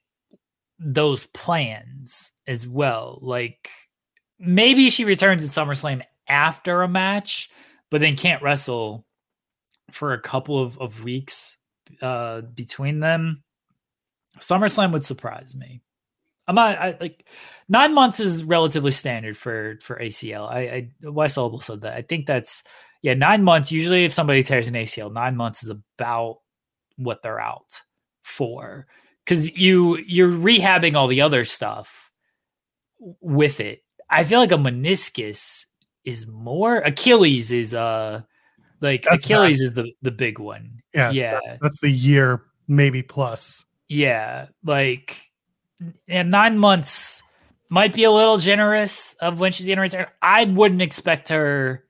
those 0.80 1.26
plans 1.28 2.32
as 2.48 2.68
well. 2.68 3.20
Like 3.22 3.70
maybe 4.40 4.90
she 4.90 5.06
returns 5.06 5.44
in 5.44 5.49
SummerSlam 5.49 6.02
after 6.28 6.82
a 6.82 6.88
match, 6.88 7.49
but 7.90 8.02
then 8.02 8.16
can't 8.16 8.41
wrestle 8.41 9.06
for 9.91 10.14
a 10.14 10.22
couple 10.22 10.62
of, 10.62 10.80
of 10.80 11.03
weeks 11.03 11.58
uh, 12.02 12.41
between 12.41 12.99
them. 12.99 13.44
SummerSlam 14.40 14.94
would 14.94 15.06
surprise 15.06 15.56
me. 15.56 15.82
I'm 16.48 16.56
not 16.56 16.78
I, 16.80 16.98
like 16.99 17.26
nine 17.70 17.94
months 17.94 18.20
is 18.20 18.44
relatively 18.44 18.91
standard 18.91 19.38
for 19.38 19.78
for 19.82 19.98
ACL. 19.98 20.49
I, 20.49 20.60
I 20.60 20.90
Wes 21.03 21.36
Obel 21.36 21.62
said 21.62 21.82
that. 21.82 21.94
I 21.94 22.02
think 22.02 22.26
that's 22.26 22.64
yeah 23.02 23.14
nine 23.14 23.44
months. 23.44 23.72
Usually, 23.72 24.06
if 24.06 24.14
somebody 24.14 24.44
tears 24.44 24.68
an 24.68 24.76
ACL, 24.76 25.11
nine 25.11 25.36
months 25.36 25.64
is 25.64 25.69
about 25.69 26.40
what 26.98 27.22
they're 27.22 27.40
out 27.40 27.82
for 28.23 28.88
because 29.26 29.56
you 29.57 29.98
you're 29.98 30.32
rehabbing 30.32 30.95
all 30.95 31.07
the 31.07 31.22
other 31.22 31.45
stuff 31.45 32.11
with 33.19 33.60
it. 33.60 33.84
I 34.10 34.23
feel 34.23 34.40
like 34.40 34.52
a 34.52 34.56
meniscus 34.56 35.65
is 36.03 36.28
more. 36.28 36.78
Achilles 36.78 37.52
is 37.52 37.73
uh 37.73 38.22
like 38.82 39.03
That's 39.03 39.26
Achilles 39.26 39.61
is 39.61 39.73
the 39.73 39.91
the 40.02 40.11
big 40.11 40.40
one. 40.40 40.82
Yeah, 40.94 41.11
yeah. 41.11 41.40
That's, 41.45 41.61
that's 41.61 41.80
the 41.80 41.91
year 41.91 42.44
maybe 42.68 43.03
plus. 43.03 43.65
Yeah, 43.88 44.48
like 44.64 45.18
and 46.07 46.32
nine 46.32 46.57
months 46.57 47.23
might 47.69 47.94
be 47.94 48.03
a 48.03 48.11
little 48.11 48.38
generous 48.38 49.14
of 49.22 49.40
when 49.40 49.52
she's 49.52 49.68
gonna 49.68 49.82
return. 49.82 50.07
I 50.22 50.45
wouldn't 50.45 50.82
expect 50.82 51.30
her 51.30 51.86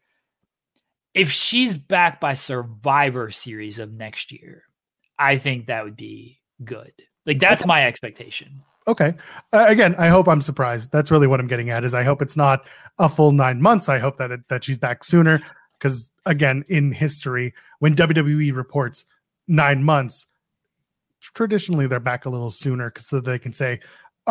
if 1.14 1.32
she's 1.32 1.78
back 1.78 2.20
by 2.20 2.34
Survivor 2.34 3.32
Series 3.32 3.80
of 3.80 3.92
next 3.92 4.32
year. 4.32 4.64
I 5.20 5.38
think 5.38 5.68
that 5.68 5.84
would 5.84 5.96
be 5.96 6.40
good. 6.64 6.94
Like 7.26 7.40
that's 7.40 7.66
my 7.66 7.86
expectation. 7.86 8.64
Okay. 8.88 9.14
Uh, 9.54 9.66
again, 9.68 9.96
I 10.00 10.08
hope 10.08 10.28
I'm 10.28 10.42
surprised. 10.42 10.92
That's 10.92 11.12
really 11.12 11.28
what 11.28 11.40
I'm 11.40 11.48
getting 11.48 11.70
at. 11.70 11.84
Is 11.84 11.94
I 11.94 12.04
hope 12.04 12.22
it's 12.22 12.38
not 12.38 12.66
a 12.98 13.08
full 13.08 13.32
nine 13.32 13.62
months. 13.62 13.88
I 13.90 14.00
hope 14.00 14.18
that 14.18 14.32
it, 14.32 14.48
that 14.48 14.64
she's 14.64 14.78
back 14.78 15.04
sooner. 15.04 15.42
Because 15.78 16.12
again, 16.26 16.66
in 16.68 16.92
history, 16.92 17.54
when 17.80 17.96
WWE 17.96 18.56
reports 18.56 19.06
nine 19.48 19.84
months, 19.84 20.26
traditionally 21.20 21.86
they're 21.86 22.00
back 22.00 22.26
a 22.26 22.30
little 22.30 22.50
sooner 22.50 22.90
because 22.90 23.08
so 23.08 23.22
they 23.22 23.38
can 23.38 23.54
say 23.54 23.80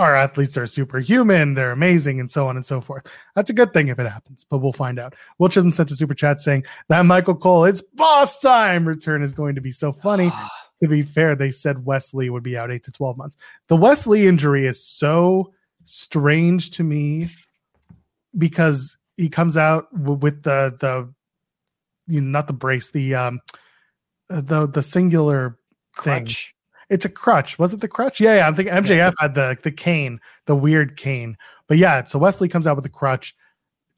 our 0.00 0.16
athletes 0.16 0.56
are 0.56 0.66
superhuman, 0.66 1.54
they're 1.54 1.72
amazing, 1.72 2.20
and 2.20 2.30
so 2.30 2.48
on 2.48 2.56
and 2.56 2.64
so 2.64 2.80
forth. 2.80 3.06
That's 3.34 3.50
a 3.50 3.52
good 3.52 3.72
thing 3.72 3.88
if 3.88 3.98
it 3.98 4.08
happens, 4.08 4.46
but 4.48 4.58
we'll 4.58 4.72
find 4.72 4.98
out. 4.98 5.14
Will 5.38 5.50
Chisholm 5.50 5.70
sent 5.70 5.90
a 5.90 5.96
super 5.96 6.14
chat 6.14 6.40
saying 6.40 6.64
that 6.88 7.04
Michael 7.04 7.36
Cole, 7.36 7.64
it's 7.66 7.82
boss 7.82 8.38
time 8.38 8.88
return 8.88 9.22
is 9.22 9.34
going 9.34 9.54
to 9.54 9.60
be 9.60 9.70
so 9.70 9.92
funny. 9.92 10.32
to 10.78 10.88
be 10.88 11.02
fair, 11.02 11.36
they 11.36 11.50
said 11.50 11.84
Wes 11.84 12.14
Lee 12.14 12.30
would 12.30 12.42
be 12.42 12.56
out 12.56 12.70
eight 12.70 12.82
to 12.84 12.92
12 12.92 13.18
months. 13.18 13.36
The 13.68 13.76
Wes 13.76 14.06
Lee 14.06 14.26
injury 14.26 14.66
is 14.66 14.82
so 14.82 15.52
strange 15.84 16.70
to 16.72 16.82
me 16.82 17.28
because 18.38 18.96
he 19.18 19.28
comes 19.28 19.58
out 19.58 19.92
w- 19.92 20.18
with 20.18 20.42
the, 20.44 20.74
the, 20.80 21.12
you 22.06 22.22
know, 22.22 22.30
not 22.30 22.46
the 22.46 22.54
brace, 22.54 22.90
the, 22.90 23.14
um, 23.14 23.40
uh, 24.30 24.40
the, 24.40 24.66
the 24.66 24.82
singular 24.82 25.58
thing. 26.02 26.52
It's 26.90 27.04
a 27.04 27.08
crutch. 27.08 27.58
Was 27.58 27.72
it 27.72 27.80
the 27.80 27.88
crutch? 27.88 28.20
Yeah, 28.20 28.36
yeah. 28.36 28.48
I 28.48 28.52
think 28.52 28.68
MJF 28.68 29.14
had 29.18 29.34
the, 29.34 29.56
the 29.62 29.70
cane, 29.70 30.20
the 30.46 30.56
weird 30.56 30.96
cane. 30.96 31.36
But 31.68 31.78
yeah, 31.78 32.04
so 32.04 32.18
Wes 32.18 32.40
Lee 32.40 32.48
comes 32.48 32.66
out 32.66 32.76
with 32.76 32.82
the 32.84 32.90
crutch. 32.90 33.34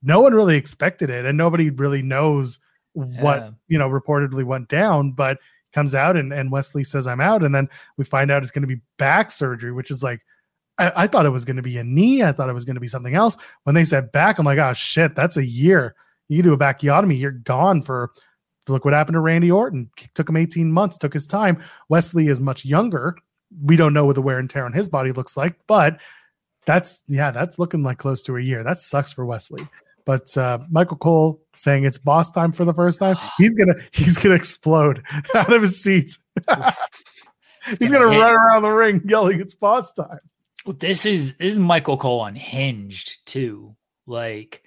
No 0.02 0.20
one 0.20 0.35
really 0.35 0.56
expected 0.56 1.09
it, 1.10 1.24
and 1.24 1.39
nobody 1.39 1.70
really 1.70 2.02
knows 2.02 2.59
what 2.93 3.39
Yeah. 3.39 3.51
you 3.69 3.78
know 3.78 3.89
reportedly 3.89 4.44
went 4.44 4.69
down. 4.69 5.12
But 5.12 5.39
comes 5.73 5.94
out 5.94 6.16
and, 6.19 6.35
and 6.35 6.52
Wes 6.52 6.74
Lee 6.74 6.85
says 6.85 7.06
I'm 7.06 7.20
out, 7.20 7.43
and 7.43 7.55
then 7.55 7.69
we 7.97 8.05
find 8.05 8.31
out 8.31 8.43
it's 8.43 8.51
going 8.52 8.69
to 8.69 8.69
be 8.69 8.82
back 8.98 9.31
surgery, 9.31 9.73
which 9.73 9.90
is 9.90 10.02
like 10.02 10.20
I, 10.78 11.05
I 11.05 11.06
thought 11.06 11.24
it 11.24 11.31
was 11.31 11.44
going 11.47 11.56
to 11.56 11.62
be 11.62 11.78
a 11.78 11.85
knee. 11.85 12.23
I 12.23 12.32
thought 12.32 12.51
it 12.51 12.55
was 12.55 12.64
going 12.66 12.74
to 12.74 12.81
be 12.81 12.89
something 12.89 13.14
else. 13.14 13.36
When 13.64 13.74
they 13.74 13.85
said 13.85 14.12
back, 14.12 14.39
I'm 14.39 14.44
like, 14.44 14.59
oh 14.59 14.74
shit, 14.74 15.14
that's 15.14 15.36
a 15.39 15.47
year. 15.47 15.94
You 16.28 16.43
do 16.43 16.52
a 16.52 16.59
backiotomy, 16.59 17.19
you're 17.19 17.31
gone 17.31 17.81
for. 17.82 18.10
Look 18.68 18.84
what 18.84 18.94
happened 18.94 19.14
to 19.14 19.20
Randy 19.20 19.51
Orton. 19.51 19.90
Took 20.14 20.28
him 20.28 20.36
18 20.36 20.70
months. 20.70 20.97
Took 20.97 21.12
his 21.12 21.26
time. 21.26 21.62
Wes 21.89 22.14
Lee 22.14 22.28
is 22.28 22.40
much 22.40 22.64
younger. 22.64 23.16
We 23.64 23.76
don't 23.76 23.93
know 23.93 24.06
what 24.06 24.14
the 24.14 24.22
wear 24.22 24.39
and 24.39 24.48
tear 24.48 24.64
on 24.64 24.72
his 24.72 24.89
body 24.89 25.12
looks 25.12 25.36
like, 25.36 25.59
but 25.66 26.01
that's 26.64 27.02
yeah, 27.06 27.30
that's 27.30 27.59
looking 27.59 27.82
like 27.82 27.98
close 27.98 28.22
to 28.22 28.36
a 28.36 28.40
year. 28.40 28.62
That 28.62 28.78
sucks 28.78 29.12
for 29.12 29.26
Wes 29.26 29.51
Lee. 29.51 29.66
But 30.05 30.36
uh, 30.36 30.59
Michael 30.70 30.97
Cole 30.97 31.40
saying 31.56 31.84
it's 31.84 31.98
boss 31.98 32.30
time 32.30 32.52
for 32.52 32.64
the 32.64 32.74
first 32.74 32.98
time. 32.98 33.16
He's 33.39 33.55
gonna 33.55 33.74
he's 33.93 34.16
gonna 34.16 34.34
explode 34.34 35.02
out 35.34 35.52
of 35.52 35.62
his 35.62 35.82
seat. 35.82 36.16
he's 37.78 37.90
gonna 37.90 38.06
run 38.06 38.34
around 38.34 38.62
the 38.62 38.70
ring 38.70 39.02
yelling 39.05 39.40
it's 39.40 39.55
boss 39.55 39.93
time. 39.93 40.18
Well, 40.64 40.76
this 40.78 41.05
is 41.05 41.36
this 41.36 41.52
is 41.52 41.59
Michael 41.59 41.97
Cole 41.97 42.24
unhinged 42.24 43.26
too. 43.26 43.76
Like 44.06 44.62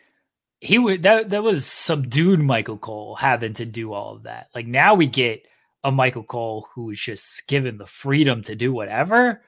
he 0.61 0.80
would 0.80 1.03
that 1.03 1.30
that 1.30 1.44
was 1.44 1.65
subdued 1.65 2.40
Michael 2.40 2.77
Cole 2.77 3.15
having 3.15 3.53
to 3.53 3.65
do 3.65 3.94
all 3.94 4.15
of 4.15 4.23
that. 4.23 4.48
Like 4.56 4.68
now 4.68 4.95
we 4.95 5.07
get 5.07 5.45
a 5.84 5.91
Michael 5.91 6.23
Cole 6.23 6.68
who's 6.73 6.99
just 6.99 7.48
given 7.48 7.77
the 7.77 7.86
freedom 7.86 8.41
to 8.44 8.56
do 8.56 8.73
whatever. 8.73 9.41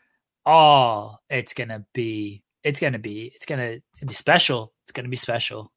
Oh, 0.45 1.15
it's 1.29 1.53
gonna 1.53 1.85
be 1.93 2.43
it's 2.63 2.79
gonna 2.79 2.99
be 2.99 3.31
it's 3.33 3.45
gonna, 3.45 3.63
it's 3.63 3.99
gonna 3.99 4.09
be 4.09 4.13
special. 4.13 4.73
It's 4.83 4.91
gonna 4.91 5.09
be 5.09 5.15
special. 5.15 5.71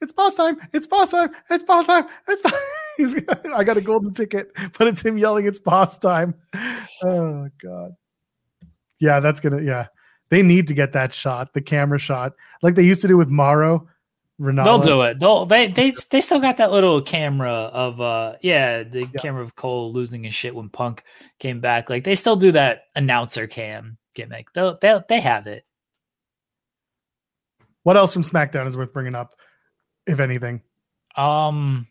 It's 0.00 0.12
boss 0.12 0.34
time. 0.34 0.56
It's 0.72 0.86
boss 0.86 1.10
time. 1.10 1.30
It's 1.50 1.64
boss 1.64 1.86
time. 1.86 2.06
It's 2.28 2.42
boss. 2.42 2.52
He's, 2.96 3.14
I 3.54 3.64
got 3.64 3.76
a 3.76 3.80
golden 3.80 4.14
ticket, 4.14 4.52
but 4.78 4.86
it's 4.86 5.02
him 5.02 5.18
yelling 5.18 5.46
it's 5.46 5.58
boss 5.58 5.98
time. 5.98 6.34
Oh 7.02 7.48
god. 7.62 7.92
Yeah, 9.00 9.20
that's 9.20 9.40
gonna 9.40 9.60
yeah. 9.60 9.86
They 10.30 10.42
need 10.42 10.66
to 10.68 10.74
get 10.74 10.92
that 10.94 11.12
shot, 11.12 11.52
the 11.52 11.60
camera 11.60 11.98
shot, 11.98 12.32
like 12.62 12.74
they 12.74 12.82
used 12.84 13.02
to 13.02 13.08
do 13.08 13.16
with 13.16 13.28
Mauro. 13.28 13.86
Ranallo. 14.40 14.64
They'll 14.64 14.78
do 14.80 15.02
it. 15.02 15.20
They'll 15.20 15.46
they 15.46 15.68
they 15.68 15.92
they 16.10 16.20
still 16.20 16.40
got 16.40 16.56
that 16.56 16.72
little 16.72 17.00
camera 17.00 17.50
of 17.52 18.00
uh 18.00 18.34
yeah, 18.42 18.82
the 18.82 19.06
camera 19.20 19.42
of 19.44 19.54
Cole 19.54 19.92
losing 19.92 20.24
his 20.24 20.34
shit 20.34 20.54
when 20.54 20.68
Punk 20.70 21.04
came 21.38 21.60
back. 21.60 21.88
Like 21.88 22.02
they 22.04 22.16
still 22.16 22.34
do 22.36 22.50
that 22.52 22.82
announcer 22.96 23.46
cam 23.46 23.96
gimmick. 24.14 24.52
They'll 24.52 24.76
they 24.80 24.98
they 25.08 25.20
have 25.20 25.46
it. 25.46 25.64
What 27.84 27.96
else 27.96 28.12
from 28.12 28.22
SmackDown 28.22 28.66
is 28.66 28.76
worth 28.76 28.92
bringing 28.92 29.14
up, 29.14 29.34
if 30.06 30.18
anything? 30.18 30.62
Um, 31.16 31.86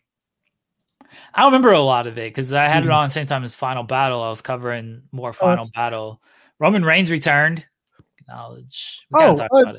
I 1.32 1.44
remember 1.46 1.70
a 1.72 1.80
lot 1.80 2.06
of 2.06 2.18
it 2.18 2.30
because 2.34 2.52
I 2.52 2.64
had 2.64 2.82
Mhm. 2.82 2.86
it 2.86 2.92
on 2.92 3.06
the 3.06 3.10
same 3.10 3.26
time 3.26 3.44
as 3.44 3.54
Final 3.54 3.84
Battle. 3.84 4.20
I 4.22 4.28
was 4.28 4.42
covering 4.42 5.02
more 5.12 5.32
Final 5.32 5.50
that's- 5.56 5.70
Battle. 5.70 6.20
Roman 6.58 6.84
Reigns 6.84 7.10
returned. 7.10 7.64
Acknowledge. 8.18 9.06
We 9.10 9.22
Oh, 9.22 9.34
uh, 9.36 9.76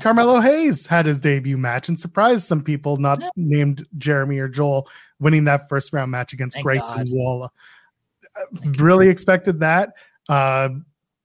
Carmelo 0.00 0.40
Hayes 0.40 0.86
had 0.86 1.06
his 1.06 1.20
debut 1.20 1.56
match 1.56 1.88
and 1.88 1.98
surprised 1.98 2.44
some 2.44 2.62
people, 2.62 2.96
not 2.96 3.20
Yeah. 3.20 3.28
named 3.36 3.86
Jeremy 3.98 4.38
or 4.38 4.48
Joel, 4.48 4.88
winning 5.18 5.44
that 5.44 5.68
first 5.68 5.92
round 5.92 6.10
match 6.10 6.32
against 6.32 6.54
Thank 6.54 6.64
Grayson 6.64 6.98
God. 6.98 7.08
Waller. 7.10 7.48
Uh, 8.36 8.70
Really 8.78 9.08
expected 9.08 9.60
that. 9.60 9.94
Uh, 10.28 10.70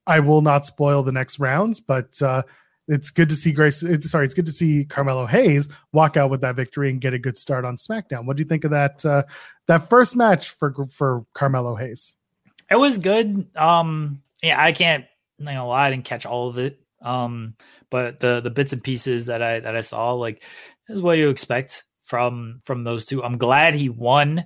I 0.08 0.20
will 0.20 0.42
not 0.42 0.66
spoil 0.66 1.04
the 1.04 1.12
next 1.12 1.40
rounds, 1.40 1.80
but 1.82 2.22
uh, 2.22 2.44
it's 2.88 3.10
good 3.10 3.30
to 3.30 3.36
see 3.36 3.52
Grace. 3.52 3.82
It's, 3.84 4.10
sorry, 4.10 4.26
it's 4.26 4.34
good 4.34 4.46
to 4.46 4.52
see 4.52 4.86
Carmelo 4.86 5.26
Hayes 5.26 5.68
walk 5.94 6.18
out 6.18 6.30
with 6.30 6.42
that 6.42 6.56
victory 6.56 6.90
and 6.90 7.02
get 7.02 7.14
a 7.14 7.20
good 7.20 7.38
start 7.38 7.66
on 7.66 7.76
SmackDown. 7.78 8.26
What 8.26 8.38
do 8.38 8.42
you 8.42 8.48
think 8.50 8.64
of 8.64 8.72
that? 8.72 9.04
Uh, 9.06 9.24
that 9.68 9.90
first 9.90 10.16
match 10.16 10.52
for 10.52 10.74
for 10.92 11.26
Carmelo 11.34 11.76
Hayes. 11.76 12.14
It 12.70 12.76
was 12.76 12.98
good. 13.00 13.48
Um, 13.56 14.22
yeah, 14.44 14.62
I 14.64 14.72
can't. 14.72 15.06
I'm 15.40 15.46
not 15.46 15.52
gonna 15.52 15.68
lie, 15.68 15.88
I 15.88 15.90
didn't 15.92 16.06
catch 16.06 16.26
all 16.26 16.48
of 16.50 16.58
it. 16.60 16.80
Um, 17.06 17.56
but 17.90 18.20
the 18.20 18.42
the 18.42 18.50
bits 18.50 18.74
and 18.74 18.84
pieces 18.84 19.28
that 19.28 19.42
I 19.42 19.60
that 19.60 19.76
I 19.76 19.82
saw, 19.82 20.14
like, 20.14 20.44
is 20.90 21.02
what 21.02 21.18
you 21.18 21.30
expect 21.30 21.84
from 22.04 22.62
from 22.66 22.84
those 22.84 23.06
two. 23.06 23.24
I'm 23.24 23.38
glad 23.38 23.76
he 23.76 23.90
won 23.90 24.46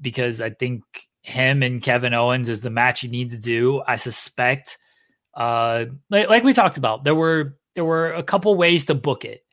because 0.00 0.40
I 0.40 0.50
think 0.50 0.82
him 1.22 1.62
and 1.62 1.82
Kevin 1.82 2.14
Owens 2.14 2.48
is 2.48 2.60
the 2.60 2.70
match 2.70 3.02
you 3.02 3.10
need 3.10 3.32
to 3.32 3.38
do. 3.38 3.82
I 3.86 3.96
suspect, 3.96 4.78
uh, 5.34 5.86
like, 6.08 6.28
like 6.28 6.44
we 6.44 6.52
talked 6.52 6.78
about, 6.78 7.02
there 7.02 7.14
were 7.14 7.58
there 7.74 7.84
were 7.84 8.12
a 8.12 8.22
couple 8.22 8.54
ways 8.54 8.86
to 8.86 8.94
book 8.94 9.24
it, 9.24 9.44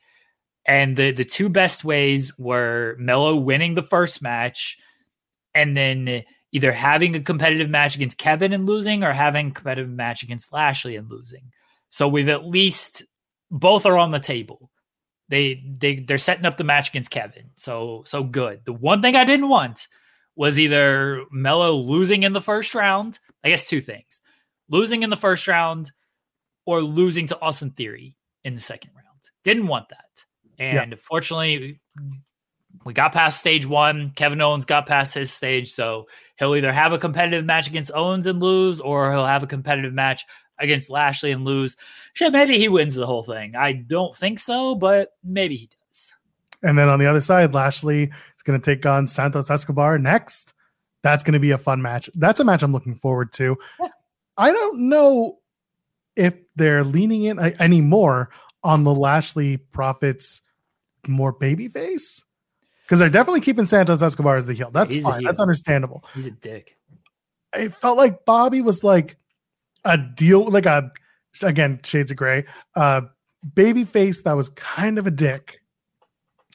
and 0.66 0.96
the 0.96 1.12
the 1.12 1.26
two 1.26 1.50
best 1.50 1.84
ways 1.84 2.38
were 2.38 2.96
Melo 3.00 3.36
winning 3.36 3.74
the 3.74 3.84
first 3.84 4.22
match, 4.22 4.78
and 5.56 5.76
then 5.76 6.24
either 6.52 6.72
having 6.72 7.16
a 7.16 7.20
competitive 7.20 7.70
match 7.70 7.96
against 7.96 8.20
Kevin 8.20 8.54
and 8.54 8.68
losing, 8.68 9.04
or 9.04 9.12
having 9.12 9.48
a 9.48 9.52
competitive 9.52 9.90
match 9.90 10.22
against 10.22 10.54
Lashley 10.54 10.96
and 10.96 11.10
losing. 11.10 11.52
So 11.94 12.08
we've 12.08 12.30
at 12.30 12.48
least 12.48 13.06
both 13.52 13.86
are 13.86 14.00
on 14.00 14.10
the 14.10 14.20
table. 14.20 14.72
They 15.30 15.64
they 15.80 15.98
they're 15.98 16.18
setting 16.18 16.48
up 16.48 16.58
the 16.58 16.64
match 16.64 16.90
against 16.90 17.12
Kevin. 17.12 17.52
So 17.56 18.02
so 18.08 18.24
good. 18.24 18.66
The 18.66 18.74
one 18.74 19.04
thing 19.04 19.16
I 19.16 19.26
didn't 19.26 19.48
want 19.48 19.88
was 20.36 20.58
either 20.58 21.24
Melo 21.32 21.76
losing 21.76 22.24
in 22.24 22.34
the 22.34 22.42
first 22.42 22.74
round. 22.74 23.20
I 23.44 23.50
guess 23.50 23.68
two 23.68 23.80
things: 23.80 24.22
losing 24.70 25.04
in 25.04 25.12
the 25.12 25.16
first 25.16 25.48
round 25.48 25.92
or 26.66 26.82
losing 26.82 27.28
to 27.28 27.40
Austin 27.40 27.70
Theory 27.70 28.18
in 28.44 28.56
the 28.56 28.60
second 28.60 28.90
round. 28.96 29.20
Didn't 29.44 29.68
want 29.68 29.90
that. 29.90 30.26
And 30.58 30.98
fortunately, 30.98 31.80
we 32.86 32.94
got 32.94 33.14
past 33.14 33.40
stage 33.40 33.68
one. 33.68 34.14
Kevin 34.16 34.42
Owens 34.42 34.66
got 34.66 34.88
past 34.88 35.14
his 35.14 35.32
stage, 35.32 35.72
so 35.72 36.08
he'll 36.40 36.56
either 36.56 36.74
have 36.74 36.92
a 36.92 36.98
competitive 36.98 37.46
match 37.46 37.68
against 37.68 37.92
Owens 37.94 38.26
and 38.26 38.40
lose, 38.40 38.82
or 38.82 39.12
he'll 39.12 39.28
have 39.28 39.44
a 39.44 39.48
competitive 39.48 39.94
match 39.94 40.26
against 40.60 40.90
Lashley 40.90 41.32
and 41.32 41.46
lose. 41.46 41.76
Shit, 42.14 42.32
maybe 42.32 42.58
he 42.58 42.70
wins 42.70 42.96
the 42.96 43.06
whole 43.06 43.24
thing. 43.24 43.56
I 43.56 43.74
don't 43.74 44.16
think 44.16 44.40
so, 44.40 44.76
but 44.76 45.10
maybe 45.24 45.56
he 45.56 45.68
does. 45.68 46.12
And 46.62 46.78
then 46.78 46.90
on 46.90 47.00
the 47.00 47.06
other 47.06 47.22
side, 47.22 47.54
Lashley 47.54 48.04
is 48.04 48.44
going 48.44 48.60
to 48.60 48.76
take 48.76 48.86
on 48.86 49.08
Santos 49.08 49.50
Escobar 49.50 49.98
next. 49.98 50.54
That's 51.02 51.24
going 51.24 51.34
to 51.34 51.40
be 51.40 51.52
a 51.52 51.58
fun 51.58 51.82
match. 51.82 52.10
That's 52.16 52.40
a 52.40 52.46
match 52.46 52.64
I'm 52.64 52.72
looking 52.72 52.96
forward 52.96 53.34
to. 53.34 53.58
Yeah. 53.80 53.88
I 54.38 54.52
don't 54.52 54.90
know 54.90 55.40
if 56.16 56.34
they're 56.56 56.84
leaning 56.84 57.24
in 57.24 57.40
anymore 57.40 58.30
on 58.64 58.84
the 58.84 58.96
Lashley 58.96 59.58
Profits 59.58 60.42
more 61.08 61.34
babyface 61.34 62.24
because 62.84 63.00
they're 63.00 63.10
definitely 63.10 63.42
keeping 63.42 63.66
Santos 63.66 64.02
Escobar 64.02 64.38
as 64.38 64.46
the 64.46 64.54
heel. 64.54 64.72
That's 64.72 64.96
He's 64.96 65.04
fine. 65.04 65.24
That's 65.24 65.40
understandable. 65.40 66.06
He's 66.14 66.28
a 66.28 66.32
dick. 66.32 66.78
It 67.54 67.74
felt 67.76 67.98
like 67.98 68.26
Bobby 68.26 68.62
was 68.62 68.84
like 68.84 69.18
a 69.86 69.98
deal, 69.98 70.50
like 70.50 70.66
a 70.66 70.92
again 71.42 71.80
shades 71.84 72.12
of 72.12 72.18
gray, 72.18 72.46
uh, 72.76 73.02
baby 73.56 73.84
face 73.84 74.22
that 74.24 74.36
was 74.36 74.50
kind 74.50 74.98
of 74.98 75.08
a 75.08 75.12
dick. 75.12 75.60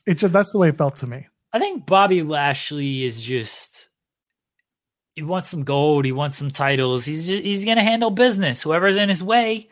It 0.06 0.14
just 0.14 0.32
that's 0.32 0.52
the 0.52 0.59
way 0.59 0.68
it 0.68 0.78
felt 0.78 0.96
to 0.98 1.06
me. 1.06 1.26
I 1.52 1.59
think 1.59 1.86
Bobby 1.86 2.22
Lashley 2.22 3.05
is 3.05 3.22
just 3.22 3.88
he 5.14 5.22
wants 5.22 5.48
some 5.48 5.64
gold, 5.64 6.05
he 6.05 6.12
wants 6.12 6.36
some 6.36 6.50
titles. 6.50 7.05
He's 7.05 7.26
just, 7.26 7.42
he's 7.42 7.64
to 7.64 7.74
handle 7.82 8.10
business. 8.10 8.62
Whoever's 8.62 8.96
in 8.96 9.09
his 9.09 9.22
way, 9.22 9.68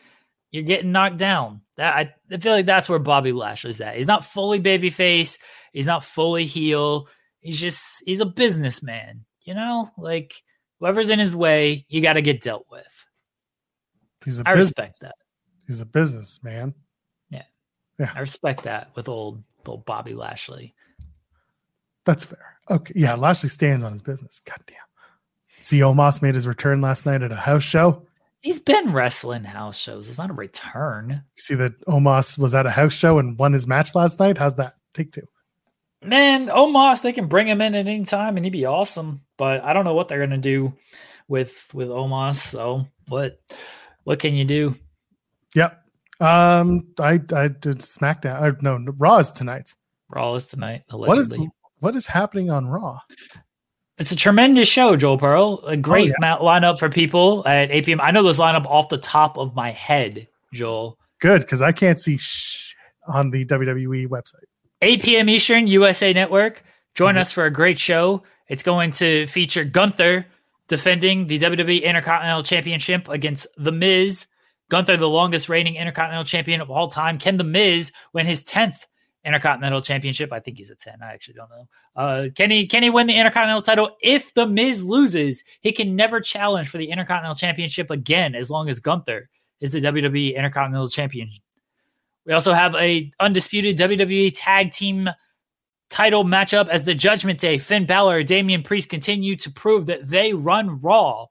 you're 0.51 0.63
getting 0.63 0.91
knocked 0.91 1.17
down. 1.17 1.61
That 1.77 1.95
I, 1.95 2.13
I 2.29 2.37
feel 2.37 2.53
like 2.53 2.65
that's 2.65 2.89
where 2.89 2.99
Bobby 2.99 3.31
Lashley's 3.31 3.79
at. 3.79 3.95
He's 3.95 4.07
not 4.07 4.25
fully 4.25 4.59
babyface, 4.59 5.37
he's 5.71 5.85
not 5.85 6.03
fully 6.03 6.45
heel. 6.45 7.07
He's 7.39 7.61
just 7.61 8.03
he's 8.05 8.19
a 8.19 8.25
businessman, 8.25 9.25
you 9.45 9.53
know? 9.53 9.89
Like 9.97 10.33
whoever's 10.79 11.09
in 11.09 11.19
his 11.19 11.35
way, 11.35 11.85
you 11.87 12.01
got 12.01 12.13
to 12.13 12.21
get 12.21 12.41
dealt 12.41 12.65
with. 12.69 12.96
He's 14.27 14.41
a 14.41 14.43
I 14.45 14.55
business. 14.55 14.71
respect 14.77 14.99
that. 15.03 15.15
He's 15.67 15.79
a 15.79 15.85
businessman. 15.85 16.73
Yeah. 17.29 17.43
Yeah. 17.97 18.11
I 18.13 18.19
respect 18.19 18.63
that 18.63 18.89
with 18.93 19.07
old 19.07 19.41
old 19.65 19.85
Bobby 19.85 20.13
Lashley. 20.13 20.75
That's 22.03 22.25
fair. 22.25 22.57
Okay. 22.69 22.91
Yeah, 22.93 23.15
Lashley 23.15 23.47
stands 23.47 23.85
on 23.85 23.93
his 23.93 24.01
business. 24.01 24.41
God 24.43 24.59
damn. 24.65 24.75
See, 25.61 25.79
Omos 25.79 26.21
made 26.21 26.35
his 26.35 26.45
return 26.45 26.81
last 26.81 27.05
night 27.05 27.23
at 27.23 27.31
a 27.31 27.37
house 27.37 27.63
show. 27.63 28.05
He's 28.41 28.59
been 28.59 28.91
wrestling 28.91 29.45
house 29.45 29.77
shows. 29.77 30.09
It's 30.09 30.17
not 30.17 30.29
a 30.29 30.33
return. 30.33 31.23
See 31.35 31.55
that 31.55 31.79
Omos 31.85 32.37
was 32.37 32.53
at 32.53 32.65
a 32.65 32.69
house 32.69 32.91
show 32.93 33.19
and 33.19 33.39
won 33.39 33.53
his 33.53 33.65
match 33.65 33.95
last 33.95 34.19
night? 34.19 34.37
How's 34.37 34.55
that? 34.57 34.73
Take 34.93 35.13
two. 35.13 35.25
Man, 36.03 36.47
Omos, 36.49 37.01
they 37.01 37.13
can 37.13 37.27
bring 37.27 37.47
him 37.47 37.61
in 37.61 37.75
at 37.75 37.87
any 37.87 38.03
time 38.03 38.35
and 38.35 38.45
he'd 38.45 38.51
be 38.51 38.65
awesome. 38.65 39.21
But 39.37 39.63
I 39.63 39.71
don't 39.71 39.85
know 39.85 39.95
what 39.95 40.09
they're 40.09 40.19
gonna 40.19 40.37
do 40.37 40.73
with 41.29 41.65
with 41.73 41.87
Omos. 41.89 42.35
So 42.35 42.87
what 43.07 43.39
what 44.07 44.19
can 44.19 44.35
you 44.35 44.45
do? 44.45 44.73
Yep. 45.53 45.83
Um, 46.21 46.87
I 46.97 47.19
I 47.35 47.49
did 47.49 47.79
SmackDown. 47.79 48.41
Uh, 48.41 48.55
no, 48.61 48.79
Raw 48.97 49.17
is 49.17 49.31
tonight. 49.31 49.75
Raw 50.09 50.33
is 50.35 50.45
tonight, 50.45 50.83
What 50.89 51.17
is 51.17 51.29
allegedly. 51.29 51.49
what 51.79 51.93
is 51.97 52.07
happening 52.07 52.49
on 52.49 52.67
Raw? 52.67 52.99
It's 53.97 54.13
a 54.13 54.15
tremendous 54.15 54.69
show, 54.69 54.95
Joel 54.95 55.17
Pearl. 55.17 55.61
A 55.65 55.75
great 55.75 56.13
yeah. 56.21 56.37
lineup 56.37 56.79
for 56.79 56.87
people 56.87 57.45
at 57.45 57.69
8 57.69 57.85
p.m. 57.85 57.99
I 58.01 58.11
know 58.11 58.23
this 58.23 58.37
lineup 58.37 58.65
off 58.65 58.87
the 58.87 58.97
top 58.97 59.37
of 59.37 59.53
my 59.55 59.71
head, 59.71 60.25
Joel. 60.53 60.97
Good 61.19 61.41
because 61.41 61.61
I 61.61 61.73
can't 61.73 61.99
see 61.99 62.15
shit 62.17 62.77
on 63.07 63.29
the 63.29 63.43
WWE 63.45 64.07
website. 64.07 64.45
8 64.81 65.03
p.m. 65.03 65.27
Eastern, 65.27 65.67
USA 65.67 66.13
Network. 66.13 66.63
Join 66.95 67.15
Mhm. 67.15 67.19
us 67.19 67.33
for 67.33 67.43
a 67.43 67.51
great 67.51 67.77
show. 67.77 68.23
It's 68.47 68.63
going 68.63 68.91
to 68.91 69.27
feature 69.27 69.65
Gunther 69.65 70.25
defending 70.67 71.27
the 71.27 71.39
WWE 71.39 71.83
Intercontinental 71.83 72.43
Championship 72.43 73.07
against 73.09 73.47
The 73.57 73.71
Miz. 73.71 74.25
Gunther, 74.69 74.97
the 74.97 75.07
longest 75.07 75.47
reigning 75.47 75.75
Intercontinental 75.75 76.25
Champion 76.25 76.59
of 76.59 76.69
all 76.69 76.89
time. 76.89 77.17
Can 77.17 77.37
The 77.37 77.43
Miz 77.43 77.91
win 78.13 78.25
his 78.25 78.43
10th 78.43 78.85
Intercontinental 79.23 79.81
Championship? 79.81 80.33
I 80.33 80.39
think 80.41 80.57
he's 80.57 80.69
a 80.69 80.75
10. 80.75 80.95
I 81.01 81.13
actually 81.13 81.35
don't 81.35 81.49
know. 81.49 81.67
Uh, 81.95 82.27
can 82.35 82.51
he 82.51 82.67
can 82.67 82.83
he 82.83 82.89
win 82.89 83.07
the 83.07 83.15
Intercontinental 83.15 83.61
title? 83.61 83.91
If 84.01 84.33
The 84.33 84.45
Miz 84.45 84.83
loses, 84.83 85.43
he 85.61 85.71
can 85.71 85.95
never 85.95 86.19
challenge 86.19 86.67
for 86.67 86.77
the 86.77 86.89
Intercontinental 86.89 87.35
Championship 87.35 87.89
again 87.89 88.35
as 88.35 88.49
long 88.49 88.67
as 88.67 88.79
Gunther 88.79 89.29
is 89.61 89.71
the 89.71 89.79
WWE 89.79 90.35
Intercontinental 90.35 90.89
Champion. 90.89 91.29
We 92.25 92.33
also 92.33 92.51
have 92.51 92.75
a 92.75 93.09
undisputed 93.21 93.77
WWE 93.77 94.33
Tag 94.35 94.71
Team 94.71 95.09
title 95.89 96.23
matchup 96.23 96.67
as 96.69 96.83
the 96.83 96.95
Judgment 96.95 97.39
Day. 97.39 97.57
Finn 97.57 97.85
Balor, 97.85 98.23
Damian 98.23 98.63
Priest 98.63 98.89
continue 98.89 99.35
to 99.37 99.51
prove 99.51 99.85
that 99.87 100.07
they 100.07 100.33
run 100.33 100.79
Raw 100.79 101.27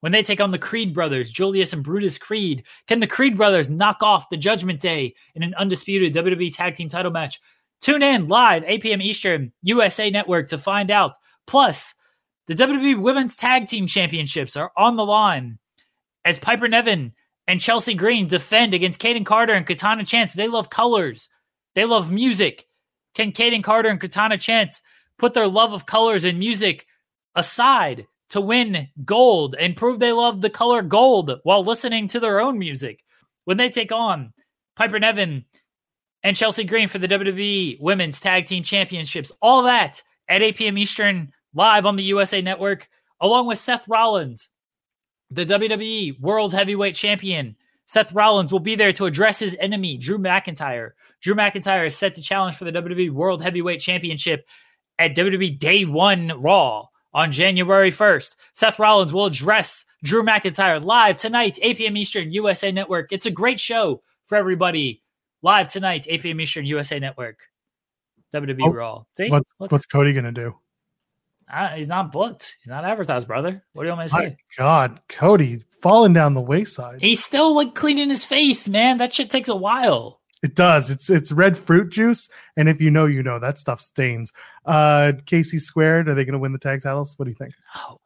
when 0.00 0.12
they 0.12 0.22
take 0.22 0.40
on 0.40 0.50
the 0.50 0.58
Creed 0.58 0.92
brothers, 0.92 1.30
Julius 1.30 1.72
and 1.72 1.82
Brutus 1.82 2.18
Creed. 2.18 2.64
Can 2.86 3.00
the 3.00 3.06
Creed 3.06 3.36
brothers 3.36 3.70
knock 3.70 4.02
off 4.02 4.28
the 4.28 4.36
Judgment 4.36 4.80
Day 4.80 5.14
in 5.34 5.42
an 5.42 5.54
undisputed 5.54 6.14
WWE 6.14 6.54
Tag 6.54 6.74
Team 6.74 6.88
title 6.88 7.10
match? 7.10 7.40
Tune 7.80 8.02
in 8.02 8.28
live 8.28 8.64
8 8.66 8.82
p.m. 8.82 9.02
Eastern, 9.02 9.52
USA 9.62 10.10
Network 10.10 10.48
to 10.48 10.58
find 10.58 10.90
out. 10.90 11.16
Plus, 11.46 11.94
the 12.46 12.54
WWE 12.54 13.00
Women's 13.00 13.36
Tag 13.36 13.66
Team 13.66 13.86
Championships 13.86 14.56
are 14.56 14.72
on 14.76 14.96
the 14.96 15.04
line 15.06 15.58
as 16.24 16.38
Piper 16.38 16.68
Niven 16.68 17.14
and 17.46 17.60
Chelsea 17.60 17.94
Green 17.94 18.28
defend 18.28 18.74
against 18.74 19.00
Kayden 19.00 19.26
Carter 19.26 19.52
and 19.52 19.66
Katana 19.66 20.04
Chance. 20.04 20.32
They 20.32 20.48
love 20.48 20.70
colors. 20.70 21.28
They 21.74 21.84
love 21.84 22.10
music. 22.10 22.66
Can 23.14 23.32
Kayden 23.32 23.62
Carter 23.62 23.88
and 23.88 24.00
Katana 24.00 24.38
Chance 24.38 24.82
put 25.18 25.34
their 25.34 25.46
love 25.46 25.72
of 25.72 25.86
colors 25.86 26.24
and 26.24 26.38
music 26.38 26.86
aside 27.34 28.06
to 28.30 28.40
win 28.40 28.88
gold 29.04 29.54
and 29.58 29.76
prove 29.76 29.98
they 29.98 30.12
love 30.12 30.40
the 30.40 30.50
color 30.50 30.82
gold 30.82 31.38
while 31.44 31.62
listening 31.64 32.08
to 32.08 32.20
their 32.20 32.40
own 32.40 32.58
music 32.58 33.04
when 33.44 33.56
they 33.56 33.70
take 33.70 33.92
on 33.92 34.32
Piper 34.76 34.98
Niven 34.98 35.44
and 36.22 36.36
Chelsea 36.36 36.64
Green 36.64 36.88
for 36.88 36.98
the 36.98 37.08
WWE 37.08 37.80
Women's 37.80 38.18
Tag 38.18 38.46
Team 38.46 38.62
Championships? 38.62 39.30
All 39.40 39.62
that 39.64 40.02
at 40.28 40.42
8 40.42 40.56
p.m. 40.56 40.78
Eastern 40.78 41.32
live 41.54 41.86
on 41.86 41.96
the 41.96 42.02
USA 42.04 42.40
Network, 42.40 42.88
along 43.20 43.46
with 43.46 43.58
Seth 43.58 43.86
Rollins, 43.86 44.48
the 45.30 45.44
WWE 45.44 46.18
World 46.20 46.52
Heavyweight 46.52 46.94
Champion, 46.94 47.56
Seth 47.86 48.12
Rollins 48.12 48.52
will 48.52 48.60
be 48.60 48.74
there 48.74 48.92
to 48.92 49.06
address 49.06 49.38
his 49.38 49.56
enemy, 49.60 49.96
Drew 49.96 50.18
McIntyre. 50.18 50.92
Drew 51.20 51.34
McIntyre 51.34 51.86
is 51.86 51.96
set 51.96 52.14
to 52.14 52.22
challenge 52.22 52.56
for 52.56 52.64
the 52.64 52.72
WWE 52.72 53.10
World 53.10 53.42
Heavyweight 53.42 53.80
Championship 53.80 54.48
at 54.98 55.14
WWE 55.16 55.58
Day 55.58 55.84
One 55.84 56.32
Raw 56.40 56.86
on 57.12 57.30
January 57.30 57.90
1st. 57.90 58.36
Seth 58.54 58.78
Rollins 58.78 59.12
will 59.12 59.26
address 59.26 59.84
Drew 60.02 60.22
McIntyre 60.22 60.82
live 60.82 61.16
tonight, 61.16 61.58
8 61.62 61.78
p.m. 61.78 61.96
Eastern, 61.96 62.32
USA 62.32 62.72
Network. 62.72 63.12
It's 63.12 63.26
a 63.26 63.30
great 63.30 63.60
show 63.60 64.02
for 64.26 64.36
everybody. 64.36 65.02
Live 65.42 65.68
tonight, 65.68 66.06
8 66.08 66.22
p.m. 66.22 66.40
Eastern, 66.40 66.64
USA 66.66 66.98
Network. 66.98 67.40
WWE 68.34 68.60
Oh, 68.62 68.72
Raw. 68.72 69.04
See? 69.16 69.28
What's 69.28 69.54
Look, 69.60 69.70
what's 69.70 69.86
Cody 69.86 70.12
gonna 70.12 70.32
do? 70.32 70.54
Uh, 71.54 71.68
he's 71.76 71.88
not 71.88 72.10
booked. 72.12 72.56
He's 72.60 72.68
not 72.68 72.84
advertised, 72.84 73.28
brother. 73.28 73.62
What 73.72 73.84
do 73.84 73.88
you 73.88 73.94
want 73.94 74.06
me 74.06 74.08
to 74.08 74.14
My 74.14 74.28
say? 74.30 74.36
God, 74.58 75.00
Cody 75.08 75.62
falling 75.82 76.12
down 76.12 76.34
the 76.34 76.40
wayside. 76.40 77.00
He's 77.00 77.22
still 77.24 77.54
like 77.54 77.74
cleaning 77.74 78.10
his 78.10 78.24
face, 78.24 78.66
man. 78.68 78.98
That 78.98 79.14
shit 79.14 79.30
takes 79.30 79.48
a 79.48 79.56
while. 79.56 80.20
It 80.42 80.54
does. 80.56 80.90
It's 80.90 81.08
it's 81.08 81.32
red 81.32 81.56
fruit 81.56 81.90
juice, 81.90 82.28
and 82.56 82.68
if 82.68 82.80
you 82.80 82.90
know, 82.90 83.06
you 83.06 83.22
know 83.22 83.38
that 83.38 83.58
stuff 83.58 83.80
stains. 83.80 84.30
Uh, 84.66 85.12
Casey 85.26 85.58
squared. 85.58 86.08
Are 86.08 86.14
they 86.14 86.24
going 86.24 86.34
to 86.34 86.38
win 86.38 86.52
the 86.52 86.58
tag 86.58 86.82
titles? 86.82 87.14
What 87.18 87.24
do 87.24 87.30
you 87.30 87.36
think? 87.36 87.54
Oh, 87.76 87.98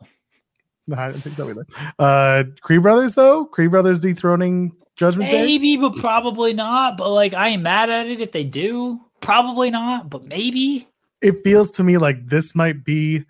No, 0.87 0.97
I 0.99 1.09
don't 1.11 1.21
think 1.21 1.37
so 1.37 1.51
either. 1.51 1.67
Uh, 1.99 2.45
Cree 2.61 2.79
Brothers 2.79 3.15
though. 3.15 3.47
Cree 3.47 3.67
Brothers 3.67 3.99
dethroning 4.01 4.73
Judgment 4.95 5.31
Day. 5.31 5.43
maybe, 5.45 5.77
but 5.77 5.97
probably 5.97 6.55
not. 6.55 6.97
But 6.97 7.11
like, 7.11 7.35
I 7.35 7.49
ain't 7.49 7.63
mad 7.63 7.91
at 7.91 8.07
it 8.07 8.21
if 8.21 8.31
they 8.31 8.45
do. 8.45 9.01
Probably 9.21 9.71
not, 9.71 10.09
but 10.09 10.25
maybe. 10.25 10.87
It 11.21 11.43
feels 11.43 11.73
to 11.73 11.83
me 11.83 11.99
like 11.99 12.29
this 12.29 12.55
might 12.55 12.85
be 12.85 13.25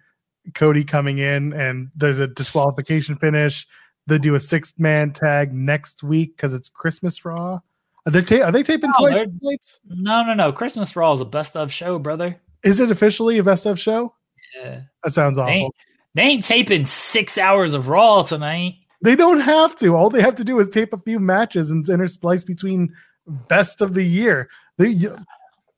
Cody 0.54 0.84
coming 0.84 1.18
in, 1.18 1.52
and 1.52 1.90
there's 1.94 2.18
a 2.18 2.26
disqualification 2.26 3.16
finish. 3.16 3.66
They 4.06 4.18
do 4.18 4.34
a 4.34 4.40
six 4.40 4.72
man 4.78 5.12
tag 5.12 5.52
next 5.52 6.02
week 6.02 6.36
because 6.36 6.54
it's 6.54 6.68
Christmas 6.68 7.24
Raw. 7.24 7.60
Are 8.06 8.10
they 8.12 8.22
ta- 8.22 8.44
are 8.46 8.52
they 8.52 8.62
taping 8.62 8.90
No, 8.98 9.08
twice? 9.10 9.80
No, 9.86 10.22
no, 10.22 10.32
no. 10.34 10.52
Christmas 10.52 10.96
Raw 10.96 11.12
is 11.12 11.20
a 11.20 11.24
best 11.26 11.56
of 11.56 11.70
show, 11.72 11.98
brother. 11.98 12.40
Is 12.64 12.80
it 12.80 12.90
officially 12.90 13.38
a 13.38 13.42
best 13.44 13.66
of 13.66 13.78
show? 13.78 14.14
Yeah. 14.56 14.80
That 15.04 15.12
sounds 15.12 15.36
They 15.36 15.42
awful. 15.42 15.52
ain't, 15.52 15.74
they 16.14 16.22
ain't 16.22 16.44
taping 16.44 16.86
six 16.86 17.36
hours 17.36 17.74
of 17.74 17.88
Raw 17.88 18.22
tonight. 18.22 18.76
They 19.02 19.14
don't 19.14 19.40
have 19.40 19.76
to. 19.76 19.94
All 19.94 20.08
they 20.10 20.22
have 20.22 20.34
to 20.36 20.44
do 20.44 20.58
is 20.58 20.68
tape 20.68 20.92
a 20.92 20.98
few 20.98 21.20
matches 21.20 21.70
and 21.70 21.84
intersplice 21.84 22.46
between 22.46 22.92
best 23.26 23.80
of 23.80 23.94
the 23.94 24.02
year. 24.02 24.48
They, 24.78 24.94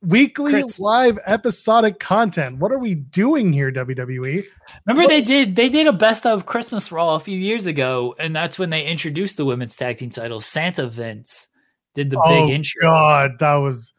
weekly 0.03 0.53
Chris- 0.53 0.79
live 0.79 1.19
episodic 1.27 1.99
content. 2.01 2.59
What 2.59 2.73
are 2.73 2.79
we 2.79 2.95
doing 2.95 3.53
here, 3.53 3.71
WWE? 3.73 4.45
Remember 4.87 5.09
they 5.09 5.23
did 5.23 5.57
they 5.57 5.69
did 5.69 5.87
a 5.87 5.93
best 5.93 6.27
of 6.27 6.47
Christmas 6.47 6.91
Raw 6.93 7.15
a 7.15 7.21
few 7.21 7.39
years 7.39 7.67
ago, 7.67 8.15
and 8.19 8.35
that's 8.35 8.59
when 8.59 8.71
they 8.71 8.87
introduced 8.87 9.37
the 9.37 9.45
women's 9.45 9.77
tag 9.77 9.99
team 9.99 10.11
titles. 10.11 10.47
Santa 10.47 10.87
Vince 10.89 11.49
did 11.95 12.11
the 12.11 12.21
oh 12.25 12.47
big 12.47 12.55
intro. 12.55 12.83
God, 12.83 13.33
that 13.41 13.55
was 13.57 13.93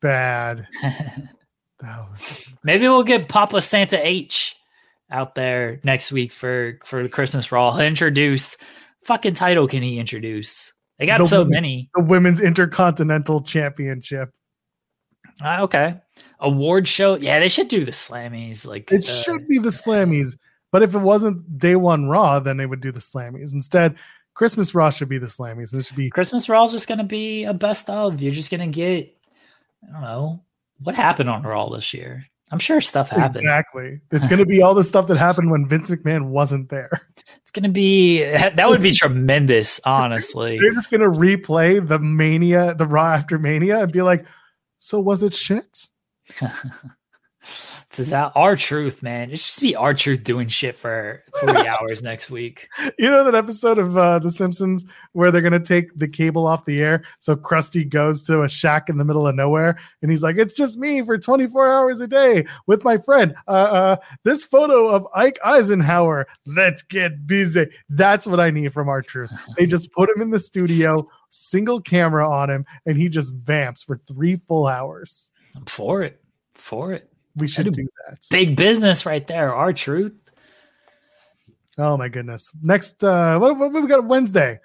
bad. 0.00 0.66
That 1.80 2.10
was 2.10 2.44
Maybe 2.64 2.88
we'll 2.88 3.04
get 3.04 3.28
Papa 3.28 3.62
Santa 3.62 4.04
H 4.04 4.56
out 5.12 5.36
there 5.36 5.78
next 5.84 6.10
week 6.10 6.32
for 6.32 6.80
for 6.84 7.04
the 7.04 7.08
Christmas 7.08 7.52
Raw. 7.52 7.70
He'll 7.70 7.86
introduce 7.86 8.56
fucking 9.04 9.34
title 9.34 9.68
can 9.68 9.84
he 9.84 10.00
introduce? 10.00 10.72
They 10.98 11.06
got 11.06 11.18
The 11.18 11.26
so 11.26 11.44
many. 11.44 11.88
the 11.94 12.02
women's 12.02 12.40
intercontinental 12.40 13.42
championship. 13.42 14.30
Ah, 15.40 15.62
okay. 15.62 16.00
Award 16.40 16.88
show. 16.88 17.16
Yeah, 17.16 17.38
they 17.38 17.48
should 17.48 17.68
do 17.68 17.84
the 17.84 17.92
Slammies. 17.92 18.66
Like 18.66 18.90
It 18.90 19.08
uh, 19.08 19.22
should 19.22 19.46
be 19.46 19.58
the 19.58 19.70
Slammies, 19.70 20.36
but 20.72 20.82
if 20.82 20.94
it 20.94 20.98
wasn't 20.98 21.58
day 21.58 21.76
one 21.76 22.08
Raw, 22.08 22.40
then 22.40 22.56
they 22.56 22.66
would 22.66 22.80
do 22.80 22.92
the 22.92 23.00
Slammies 23.00 23.52
instead. 23.52 23.96
Christmas 24.34 24.74
Raw 24.74 24.90
should 24.90 25.08
be 25.08 25.18
the 25.18 25.26
Slammies, 25.26 25.72
and 25.72 25.80
it 25.80 25.86
should 25.86 25.96
be 25.96 26.10
Christmas 26.10 26.48
Raw 26.48 26.64
is 26.64 26.72
just 26.72 26.88
gonna 26.88 27.04
be 27.04 27.44
a 27.44 27.54
best 27.54 27.90
of. 27.90 28.20
You're 28.20 28.32
just 28.32 28.50
gonna 28.50 28.68
get 28.68 29.16
I 29.86 29.92
don't 29.92 30.02
know 30.02 30.42
what 30.82 30.94
happened 30.94 31.30
on 31.30 31.42
Raw 31.42 31.68
this 31.68 31.92
year. 31.94 32.24
I'm 32.50 32.58
sure 32.58 32.80
stuff 32.80 33.10
happened. 33.10 33.36
exactly. 33.36 34.00
It's 34.10 34.26
going 34.26 34.38
to 34.38 34.46
be 34.46 34.62
all 34.62 34.74
the 34.74 34.84
stuff 34.84 35.06
that 35.08 35.18
happened 35.18 35.50
when 35.50 35.66
Vince 35.66 35.90
McMahon 35.90 36.28
wasn't 36.28 36.70
there. 36.70 36.90
It's 37.42 37.50
gonna 37.50 37.68
be 37.68 38.22
that 38.24 38.68
would 38.68 38.82
be 38.82 38.90
tremendous, 38.90 39.80
honestly. 39.84 40.58
They're 40.58 40.72
just 40.72 40.90
going 40.90 41.00
to 41.00 41.08
replay 41.08 41.86
the 41.86 41.98
Mania, 41.98 42.74
the 42.74 42.86
Raw 42.86 43.14
after 43.14 43.38
Mania, 43.38 43.80
and 43.80 43.92
be 43.92 44.02
like, 44.02 44.24
"So 44.78 45.00
was 45.00 45.22
it 45.22 45.34
shit?" 45.34 45.88
This 47.90 48.08
is 48.08 48.12
our, 48.12 48.56
truth, 48.56 49.02
man. 49.02 49.30
It 49.30 49.38
should 49.38 49.46
just 49.46 49.60
be 49.60 49.74
R-Truth 49.74 50.22
doing 50.22 50.48
shit 50.48 50.76
for 50.76 51.22
three 51.40 51.66
hours 51.66 52.02
next 52.02 52.30
week. 52.30 52.68
You 52.98 53.10
know 53.10 53.24
that 53.24 53.34
episode 53.34 53.78
of 53.78 53.96
uh, 53.96 54.18
The 54.18 54.30
Simpsons 54.30 54.84
where 55.12 55.30
they're 55.30 55.42
gonna 55.42 55.58
take 55.58 55.96
the 55.98 56.08
cable 56.08 56.46
off 56.46 56.64
the 56.64 56.80
air, 56.80 57.02
so 57.18 57.34
Krusty 57.34 57.88
goes 57.88 58.22
to 58.24 58.42
a 58.42 58.48
shack 58.48 58.88
in 58.88 58.98
the 58.98 59.04
middle 59.04 59.26
of 59.26 59.34
nowhere, 59.34 59.78
and 60.02 60.10
he's 60.10 60.22
like, 60.22 60.36
"It's 60.36 60.54
just 60.54 60.78
me 60.78 61.02
for 61.02 61.16
24 61.16 61.68
hours 61.68 62.00
a 62.00 62.06
day 62.06 62.46
with 62.66 62.84
my 62.84 62.98
friend." 62.98 63.34
Uh, 63.46 63.50
uh, 63.50 63.96
this 64.24 64.44
photo 64.44 64.88
of 64.88 65.06
Ike 65.14 65.38
Eisenhower. 65.44 66.26
Let's 66.46 66.82
get 66.82 67.26
busy. 67.26 67.68
That's 67.88 68.26
what 68.26 68.40
I 68.40 68.50
need 68.50 68.72
from 68.72 68.88
R-Truth. 68.88 69.32
They 69.56 69.66
just 69.66 69.92
put 69.92 70.10
him 70.10 70.20
in 70.20 70.30
the 70.30 70.38
studio, 70.38 71.08
single 71.30 71.80
camera 71.80 72.28
on 72.28 72.50
him, 72.50 72.64
and 72.86 72.96
he 72.96 73.08
just 73.08 73.32
vamps 73.34 73.82
for 73.84 74.00
three 74.06 74.36
full 74.36 74.66
hours. 74.66 75.32
I'm 75.56 75.64
for 75.64 76.02
it. 76.02 76.20
For 76.54 76.92
it. 76.92 77.10
We 77.36 77.46
should 77.48 77.72
do 77.72 77.86
that. 78.08 78.18
Big 78.30 78.56
business 78.56 79.06
right 79.06 79.26
there. 79.26 79.54
R-Truth. 79.54 80.12
Oh 81.78 81.96
my 81.96 82.08
goodness. 82.08 82.50
Next, 82.62 83.04
uh, 83.04 83.38
what, 83.38 83.56
what, 83.56 83.72
what 83.72 83.82
we 83.82 83.88
got 83.88 84.04
Wednesday? 84.04 84.58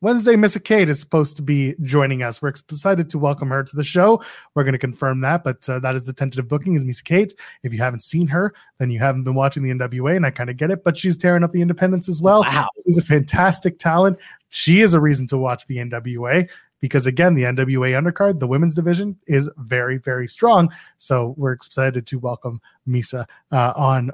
Wednesday, 0.00 0.36
Missa 0.36 0.60
Kate 0.60 0.88
is 0.88 1.00
supposed 1.00 1.34
to 1.36 1.42
be 1.42 1.74
joining 1.82 2.22
us. 2.22 2.40
We're 2.40 2.50
excited 2.50 3.10
to 3.10 3.18
welcome 3.18 3.48
her 3.48 3.64
to 3.64 3.76
the 3.76 3.82
show. 3.82 4.22
We're 4.54 4.62
going 4.62 4.72
to 4.74 4.78
confirm 4.78 5.20
that, 5.22 5.42
but 5.42 5.68
uh, 5.68 5.80
that 5.80 5.96
is 5.96 6.04
the 6.04 6.12
tentative 6.12 6.46
booking 6.46 6.74
is 6.74 6.84
Missa 6.84 7.02
Kate. 7.02 7.34
If 7.64 7.72
you 7.72 7.80
haven't 7.80 8.04
seen 8.04 8.28
her, 8.28 8.54
then 8.78 8.90
you 8.90 9.00
haven't 9.00 9.24
been 9.24 9.34
watching 9.34 9.64
the 9.64 9.70
NWA, 9.70 10.14
and 10.14 10.24
I 10.24 10.30
kind 10.30 10.50
of 10.50 10.56
get 10.56 10.70
it, 10.70 10.84
but 10.84 10.96
she's 10.96 11.16
tearing 11.16 11.42
up 11.42 11.50
the 11.50 11.60
independents 11.60 12.08
as 12.08 12.22
well. 12.22 12.42
Wow. 12.42 12.68
She's 12.84 12.96
a 12.96 13.02
fantastic 13.02 13.80
talent. 13.80 14.20
She 14.50 14.82
is 14.82 14.94
a 14.94 15.00
reason 15.00 15.26
to 15.28 15.38
watch 15.38 15.66
the 15.66 15.78
NWA 15.78 16.48
because, 16.78 17.08
again, 17.08 17.34
the 17.34 17.42
NWA 17.42 18.00
undercard, 18.00 18.38
the 18.38 18.46
women's 18.46 18.74
division, 18.74 19.18
is 19.26 19.50
very, 19.58 19.98
very 19.98 20.28
strong. 20.28 20.72
So 20.98 21.34
we're 21.36 21.52
excited 21.52 22.06
to 22.06 22.20
welcome 22.20 22.60
Missa 22.86 23.26
uh, 23.50 23.72
on 23.74 24.12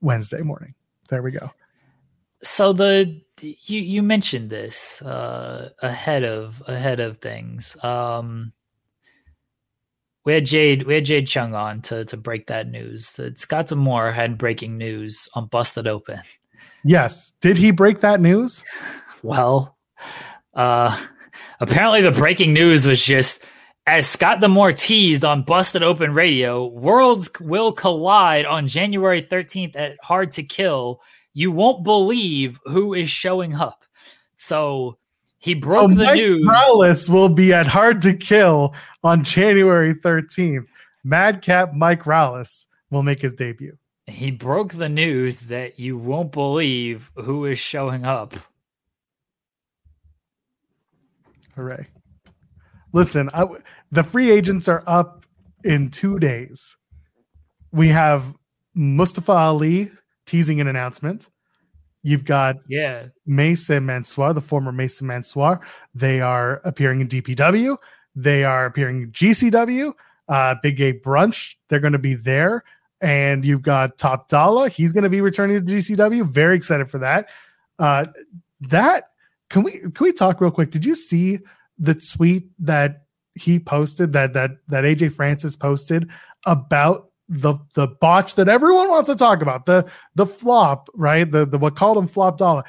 Wednesday 0.00 0.42
morning. 0.42 0.74
There 1.08 1.22
we 1.22 1.30
go. 1.30 1.52
So 2.42 2.72
the 2.72 3.20
you 3.42 3.80
you 3.80 4.02
mentioned 4.02 4.50
this 4.50 5.02
uh 5.02 5.70
ahead 5.80 6.24
of 6.24 6.62
ahead 6.66 7.00
of 7.00 7.18
things. 7.18 7.76
Um 7.82 8.52
we 10.24 10.34
had 10.34 10.46
Jade 10.46 10.84
we 10.84 10.94
had 10.94 11.04
Jade 11.04 11.26
Chung 11.26 11.54
on 11.54 11.82
to 11.82 12.04
to 12.04 12.16
break 12.16 12.46
that 12.46 12.68
news. 12.68 13.12
That 13.12 13.38
Scott 13.38 13.68
D'Amore 13.68 14.12
had 14.12 14.38
breaking 14.38 14.78
news 14.78 15.28
on 15.34 15.46
Busted 15.46 15.86
Open. 15.86 16.20
Yes. 16.84 17.32
Did 17.40 17.58
he 17.58 17.70
break 17.70 18.00
that 18.00 18.20
news? 18.20 18.64
Well, 19.22 19.76
uh 20.54 20.98
apparently 21.60 22.00
the 22.00 22.10
breaking 22.10 22.54
news 22.54 22.86
was 22.86 23.04
just 23.04 23.44
as 23.86 24.06
Scott 24.06 24.40
D'Amore 24.40 24.72
teased 24.72 25.24
on 25.24 25.42
Busted 25.42 25.82
Open 25.82 26.14
Radio, 26.14 26.66
worlds 26.68 27.30
will 27.40 27.72
collide 27.72 28.46
on 28.46 28.66
January 28.66 29.20
13th 29.20 29.74
at 29.74 29.96
Hard 30.02 30.30
to 30.32 30.42
Kill. 30.42 31.00
You 31.40 31.50
won't 31.50 31.84
believe 31.84 32.60
who 32.66 32.92
is 32.92 33.08
showing 33.08 33.54
up. 33.54 33.86
So 34.36 34.98
he 35.38 35.54
broke 35.54 35.88
so 35.90 35.96
the 35.96 36.04
Mike 36.04 36.16
news. 36.16 36.46
Rallis 36.46 37.08
will 37.08 37.30
be 37.30 37.54
at 37.54 37.66
Hard 37.66 38.02
to 38.02 38.12
Kill 38.12 38.74
on 39.02 39.24
January 39.24 39.94
13th. 39.94 40.66
Madcap 41.02 41.72
Mike 41.72 42.02
Rallis 42.02 42.66
will 42.90 43.02
make 43.02 43.22
his 43.22 43.32
debut. 43.32 43.78
He 44.06 44.30
broke 44.30 44.74
the 44.74 44.90
news 44.90 45.40
that 45.44 45.80
you 45.80 45.96
won't 45.96 46.30
believe 46.30 47.10
who 47.14 47.46
is 47.46 47.58
showing 47.58 48.04
up. 48.04 48.34
Hooray. 51.56 51.86
Listen, 52.92 53.30
I, 53.32 53.46
the 53.90 54.04
free 54.04 54.30
agents 54.30 54.68
are 54.68 54.82
up 54.86 55.24
in 55.64 55.88
two 55.88 56.18
days. 56.18 56.76
We 57.72 57.88
have 57.88 58.24
Mustafa 58.74 59.32
Ali 59.32 59.90
teasing 60.26 60.60
an 60.60 60.68
announcement. 60.68 61.30
You've 62.02 62.24
got 62.24 62.56
Yeah. 62.68 63.06
Mason 63.26 63.84
Mansoor, 63.84 64.32
the 64.32 64.40
former 64.40 64.72
Mason 64.72 65.06
Mansoor. 65.06 65.60
They 65.94 66.20
are 66.20 66.60
appearing 66.64 67.00
in 67.00 67.08
DPW. 67.08 67.76
They 68.14 68.44
are 68.44 68.66
appearing 68.66 69.02
in 69.02 69.12
GCW. 69.12 69.92
Uh, 70.28 70.54
Big 70.62 70.76
Gay 70.76 70.92
Brunch. 70.92 71.56
They're 71.68 71.80
going 71.80 71.92
to 71.92 71.98
be 71.98 72.14
there. 72.14 72.64
And 73.02 73.44
you've 73.44 73.62
got 73.62 73.98
Top 73.98 74.28
Dollar. 74.28 74.68
He's 74.68 74.92
going 74.92 75.04
to 75.04 75.10
be 75.10 75.20
returning 75.20 75.64
to 75.64 75.72
GCW. 75.74 76.26
Very 76.26 76.56
excited 76.56 76.90
for 76.90 76.98
that. 76.98 77.28
Uh, 77.78 78.06
that 78.60 79.10
can 79.48 79.62
we 79.62 79.72
can 79.72 79.94
we 80.00 80.12
talk 80.12 80.40
real 80.40 80.50
quick? 80.50 80.70
Did 80.70 80.84
you 80.84 80.94
see 80.94 81.38
the 81.78 81.94
tweet 81.94 82.48
that 82.58 83.04
he 83.34 83.58
posted 83.58 84.12
that 84.12 84.34
that 84.34 84.52
that 84.68 84.84
AJ 84.84 85.14
Francis 85.14 85.56
posted 85.56 86.08
about 86.46 87.09
the 87.32 87.54
the 87.74 87.86
botch 88.00 88.34
that 88.34 88.48
everyone 88.48 88.88
wants 88.90 89.08
to 89.08 89.14
talk 89.14 89.40
about 89.40 89.64
the 89.64 89.88
the 90.16 90.26
flop 90.26 90.88
right 90.94 91.30
the 91.30 91.46
the 91.46 91.56
what 91.58 91.76
called 91.76 91.96
him 91.96 92.08
flop 92.08 92.36
dollar 92.36 92.64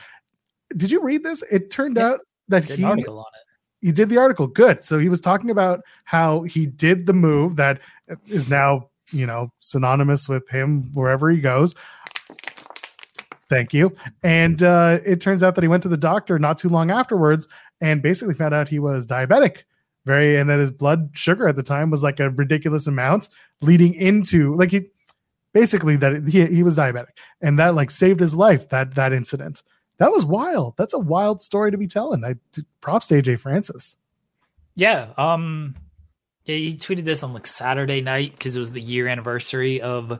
did 0.77 0.91
you 0.91 1.01
read 1.01 1.23
this 1.23 1.43
it 1.51 1.71
turned 1.71 1.97
Yeah. 1.97 2.09
out 2.11 2.19
that 2.47 2.67
Did 2.67 2.77
he 2.77 2.83
article 2.85 3.17
on 3.19 3.25
it. 3.33 3.85
he 3.85 3.91
did 3.91 4.09
the 4.09 4.17
article. 4.17 4.45
Good. 4.45 4.83
So 4.83 4.99
he 4.99 5.09
was 5.09 5.19
talking 5.19 5.49
about 5.49 5.81
how 6.03 6.43
he 6.43 6.65
did 6.67 7.05
the 7.07 7.13
move 7.13 7.55
that 7.55 7.79
is 8.27 8.47
now, 8.49 8.89
you 9.11 9.25
know, 9.25 9.51
synonymous 9.61 10.29
with 10.29 10.47
him 10.49 10.91
wherever 10.93 11.29
he 11.31 11.39
goes. 11.41 11.73
Thank 13.49 13.73
you. 13.73 13.93
And 14.23 14.63
uh, 14.63 14.99
it 15.05 15.19
turns 15.21 15.43
out 15.43 15.55
that 15.55 15.61
he 15.61 15.67
went 15.67 15.83
to 15.83 15.89
the 15.89 15.97
doctor 15.97 16.37
not 16.39 16.57
too 16.57 16.69
long 16.69 16.89
afterwards 16.91 17.47
and 17.81 18.01
basically 18.01 18.33
found 18.35 18.53
out 18.53 18.67
he 18.69 18.79
was 18.79 19.05
diabetic. 19.07 19.63
Very, 20.05 20.37
and 20.37 20.49
that 20.49 20.59
his 20.59 20.71
blood 20.71 21.11
sugar 21.13 21.47
at 21.47 21.55
the 21.55 21.63
time 21.63 21.91
was 21.91 22.01
like 22.01 22.19
a 22.19 22.31
ridiculous 22.31 22.87
amount, 22.87 23.29
leading 23.61 23.93
into 23.93 24.55
like 24.55 24.71
he 24.71 24.87
basically 25.53 25.95
that 25.97 26.27
he, 26.27 26.45
he 26.47 26.63
was 26.63 26.75
diabetic, 26.75 27.17
and 27.41 27.59
that 27.59 27.75
like 27.75 27.91
saved 27.91 28.19
his 28.19 28.33
life. 28.33 28.69
That 28.69 28.95
that 28.95 29.13
incident 29.13 29.61
that 30.01 30.11
was 30.11 30.25
wild. 30.25 30.73
That's 30.77 30.95
a 30.95 30.99
wild 30.99 31.43
story 31.43 31.69
to 31.69 31.77
be 31.77 31.85
telling. 31.85 32.23
I 32.25 32.33
props 32.81 33.05
to 33.07 33.21
AJ 33.21 33.39
Francis. 33.39 33.97
Yeah. 34.75 35.09
Um. 35.15 35.75
Yeah, 36.45 36.55
he 36.55 36.75
tweeted 36.75 37.05
this 37.05 37.21
on 37.21 37.33
like 37.33 37.45
Saturday 37.45 38.01
night 38.01 38.31
because 38.31 38.55
it 38.55 38.59
was 38.59 38.71
the 38.71 38.81
year 38.81 39.07
anniversary 39.07 39.79
of 39.79 40.19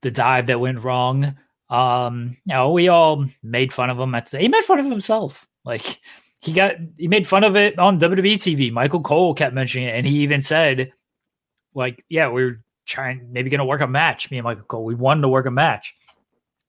the 0.00 0.10
dive 0.10 0.48
that 0.48 0.58
went 0.58 0.82
wrong. 0.82 1.36
Um, 1.70 2.36
you 2.44 2.54
know, 2.54 2.72
we 2.72 2.88
all 2.88 3.26
made 3.44 3.72
fun 3.72 3.90
of 3.90 3.98
him 4.00 4.12
at 4.16 4.32
the, 4.32 4.40
he 4.40 4.48
made 4.48 4.64
fun 4.64 4.80
of 4.80 4.86
himself. 4.86 5.46
Like 5.64 6.00
he 6.46 6.52
got 6.52 6.76
he 6.96 7.08
made 7.08 7.26
fun 7.26 7.42
of 7.42 7.56
it 7.56 7.76
on 7.76 7.98
WWE 7.98 8.36
TV. 8.36 8.72
Michael 8.72 9.00
Cole 9.00 9.34
kept 9.34 9.52
mentioning 9.52 9.88
it, 9.88 9.96
and 9.96 10.06
he 10.06 10.20
even 10.20 10.42
said, 10.42 10.92
like, 11.74 12.04
yeah, 12.08 12.28
we 12.28 12.42
are 12.44 12.62
trying 12.86 13.32
maybe 13.32 13.50
gonna 13.50 13.64
work 13.64 13.80
a 13.80 13.86
match. 13.88 14.30
Me 14.30 14.38
and 14.38 14.44
Michael 14.44 14.64
Cole, 14.64 14.84
we 14.84 14.94
wanted 14.94 15.22
to 15.22 15.28
work 15.28 15.46
a 15.46 15.50
match. 15.50 15.92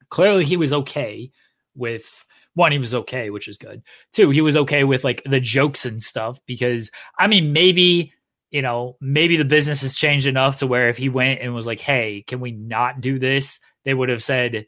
Clearly, 0.09 0.45
he 0.45 0.57
was 0.57 0.73
okay 0.73 1.31
with 1.75 2.25
one, 2.55 2.71
he 2.71 2.79
was 2.79 2.95
okay, 2.95 3.29
which 3.29 3.47
is 3.47 3.59
good. 3.59 3.83
Two, 4.11 4.31
he 4.31 4.41
was 4.41 4.57
okay 4.57 4.83
with 4.83 5.03
like 5.03 5.21
the 5.25 5.39
jokes 5.39 5.85
and 5.85 6.01
stuff 6.01 6.39
because 6.47 6.89
I 7.19 7.27
mean, 7.27 7.53
maybe 7.53 8.13
you 8.49 8.63
know, 8.63 8.97
maybe 8.99 9.37
the 9.37 9.45
business 9.45 9.81
has 9.81 9.93
changed 9.95 10.25
enough 10.25 10.59
to 10.59 10.67
where 10.67 10.89
if 10.89 10.97
he 10.97 11.09
went 11.09 11.41
and 11.41 11.53
was 11.53 11.67
like, 11.67 11.79
"Hey, 11.79 12.23
can 12.25 12.39
we 12.39 12.51
not 12.51 12.99
do 12.99 13.19
this?" 13.19 13.59
they 13.85 13.93
would 13.93 14.09
have 14.09 14.23
said, 14.23 14.65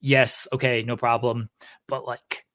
"Yes, 0.00 0.48
okay, 0.52 0.82
no 0.82 0.96
problem." 0.96 1.50
But 1.88 2.06
like 2.06 2.46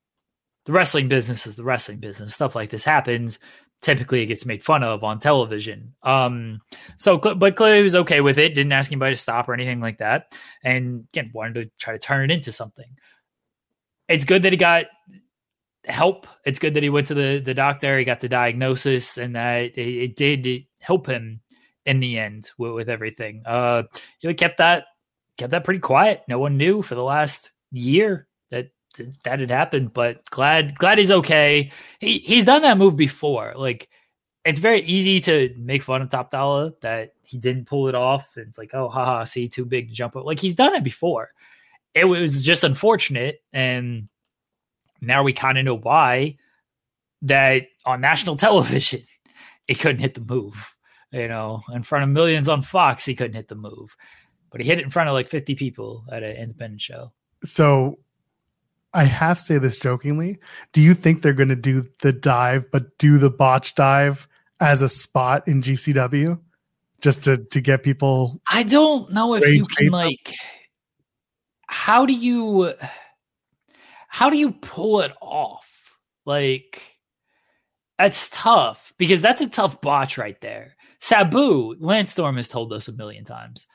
the 0.65 0.71
wrestling 0.71 1.07
business 1.07 1.47
is 1.47 1.55
the 1.55 1.63
wrestling 1.63 1.99
business. 1.99 2.33
Stuff 2.33 2.55
like 2.55 2.69
this 2.69 2.85
happens. 2.85 3.39
Typically, 3.81 4.21
it 4.21 4.27
gets 4.27 4.45
made 4.45 4.63
fun 4.63 4.83
of 4.83 5.03
on 5.03 5.19
television. 5.19 5.93
Um, 6.01 6.61
so, 6.97 7.17
but 7.17 7.57
he 7.59 7.83
was 7.83 7.95
okay 7.95 8.21
with 8.21 8.37
it. 8.37 8.55
Didn't 8.55 8.71
ask 8.71 8.91
anybody 8.91 9.15
to 9.15 9.21
stop 9.21 9.47
or 9.47 9.53
anything 9.53 9.79
like 9.79 9.99
that. 9.99 10.35
And 10.63 11.07
again, 11.13 11.31
wanted 11.33 11.53
to 11.55 11.71
try 11.77 11.93
to 11.93 11.99
turn 11.99 12.29
it 12.29 12.33
into 12.33 12.51
something 12.51 12.87
it's 14.07 14.25
good 14.25 14.43
that 14.43 14.53
he 14.53 14.57
got 14.57 14.85
help. 15.85 16.27
It's 16.45 16.59
good 16.59 16.73
that 16.73 16.83
he 16.83 16.89
went 16.89 17.07
to 17.07 17.13
the 17.13 17.39
the 17.39 17.53
doctor. 17.53 17.97
He 17.97 18.05
got 18.05 18.21
the 18.21 18.29
diagnosis, 18.29 19.17
and 19.17 19.35
that 19.35 19.77
it, 19.77 19.79
it 19.79 20.15
did 20.15 20.65
help 20.79 21.07
him 21.07 21.41
in 21.85 21.99
the 21.99 22.17
end 22.17 22.51
with, 22.57 22.73
with 22.73 22.89
everything. 22.89 23.43
Uh, 23.45 23.83
he 24.19 24.33
kept 24.33 24.57
that 24.57 24.85
kept 25.37 25.51
that 25.51 25.63
pretty 25.63 25.79
quiet. 25.79 26.23
No 26.27 26.39
one 26.39 26.57
knew 26.57 26.81
for 26.81 26.95
the 26.95 27.03
last 27.03 27.51
year 27.71 28.27
that 29.23 29.39
had 29.39 29.51
happened. 29.51 29.93
But 29.93 30.29
glad 30.29 30.77
glad 30.77 30.97
he's 30.97 31.11
okay. 31.11 31.71
He 31.99 32.19
he's 32.19 32.45
done 32.45 32.61
that 32.63 32.77
move 32.77 32.95
before. 32.95 33.53
Like 33.55 33.89
it's 34.43 34.59
very 34.59 34.81
easy 34.81 35.19
to 35.21 35.53
make 35.57 35.81
fun 35.81 36.01
of 36.01 36.09
Top 36.09 36.29
Dolla 36.31 36.73
that 36.81 37.13
he 37.23 37.37
didn't 37.37 37.65
pull 37.65 37.87
it 37.87 37.95
off. 37.95 38.37
It's 38.37 38.59
like, 38.59 38.71
oh, 38.73 38.89
haha, 38.89 39.23
see, 39.23 39.49
too 39.49 39.65
big 39.65 39.89
to 39.89 39.95
jump 39.95 40.15
up. 40.15 40.25
Like 40.25 40.39
he's 40.39 40.55
done 40.55 40.75
it 40.75 40.83
before 40.83 41.29
it 41.95 42.05
was 42.05 42.43
just 42.43 42.63
unfortunate. 42.63 43.41
And 43.53 44.09
now 45.01 45.23
we 45.23 45.33
kind 45.33 45.57
of 45.57 45.65
know 45.65 45.77
why 45.77 46.37
that 47.23 47.67
on 47.85 48.01
national 48.01 48.35
television, 48.35 49.03
he 49.67 49.73
couldn't 49.73 50.01
hit 50.01 50.13
the 50.13 50.21
move. 50.21 50.75
You 51.11 51.29
know, 51.29 51.63
in 51.73 51.83
front 51.83 52.03
of 52.03 52.09
millions 52.09 52.49
on 52.49 52.61
Fox, 52.61 53.05
he 53.05 53.15
couldn't 53.15 53.35
hit 53.35 53.47
the 53.47 53.55
move, 53.55 53.95
but 54.51 54.59
he 54.59 54.67
hit 54.67 54.79
it 54.79 54.83
in 54.83 54.89
front 54.89 55.07
of 55.07 55.13
like 55.13 55.29
50 55.29 55.55
people 55.55 56.03
at 56.11 56.23
an 56.23 56.35
independent 56.35 56.81
show. 56.81 57.13
So 57.45 57.99
I 58.95 59.03
have 59.03 59.39
to 59.39 59.43
say 59.43 59.57
this 59.59 59.77
jokingly. 59.77 60.39
Do 60.73 60.81
you 60.81 60.93
think 60.93 61.21
they're 61.21 61.33
going 61.33 61.49
to 61.49 61.55
do 61.55 61.85
the 62.01 62.13
dive, 62.13 62.71
but 62.71 62.97
do 62.97 63.17
the 63.17 63.29
botch 63.29 63.75
dive 63.75 64.27
as 64.59 64.81
a 64.81 64.89
spot 64.89 65.47
in 65.47 65.61
GCW? 65.61 66.39
Just 67.01 67.23
to, 67.25 67.37
to 67.37 67.61
get 67.61 67.83
people. 67.83 68.41
I 68.49 68.63
don't 68.63 69.11
know 69.11 69.35
if 69.35 69.45
you 69.45 69.65
can 69.65 69.91
like 69.91 70.33
how 71.67 72.05
do 72.05 72.13
you 72.13 72.73
how 74.07 74.29
do 74.29 74.37
you 74.37 74.51
pull 74.51 75.01
it 75.01 75.11
off? 75.21 75.97
Like 76.25 76.81
that's 77.97 78.29
tough 78.29 78.93
because 78.97 79.21
that's 79.21 79.41
a 79.41 79.49
tough 79.49 79.81
botch 79.81 80.17
right 80.17 80.39
there. 80.41 80.75
Sabu, 80.99 81.75
Lance 81.79 82.11
Storm 82.11 82.37
has 82.37 82.47
told 82.47 82.73
us 82.73 82.87
a 82.87 82.93
million 82.93 83.25
times. 83.25 83.67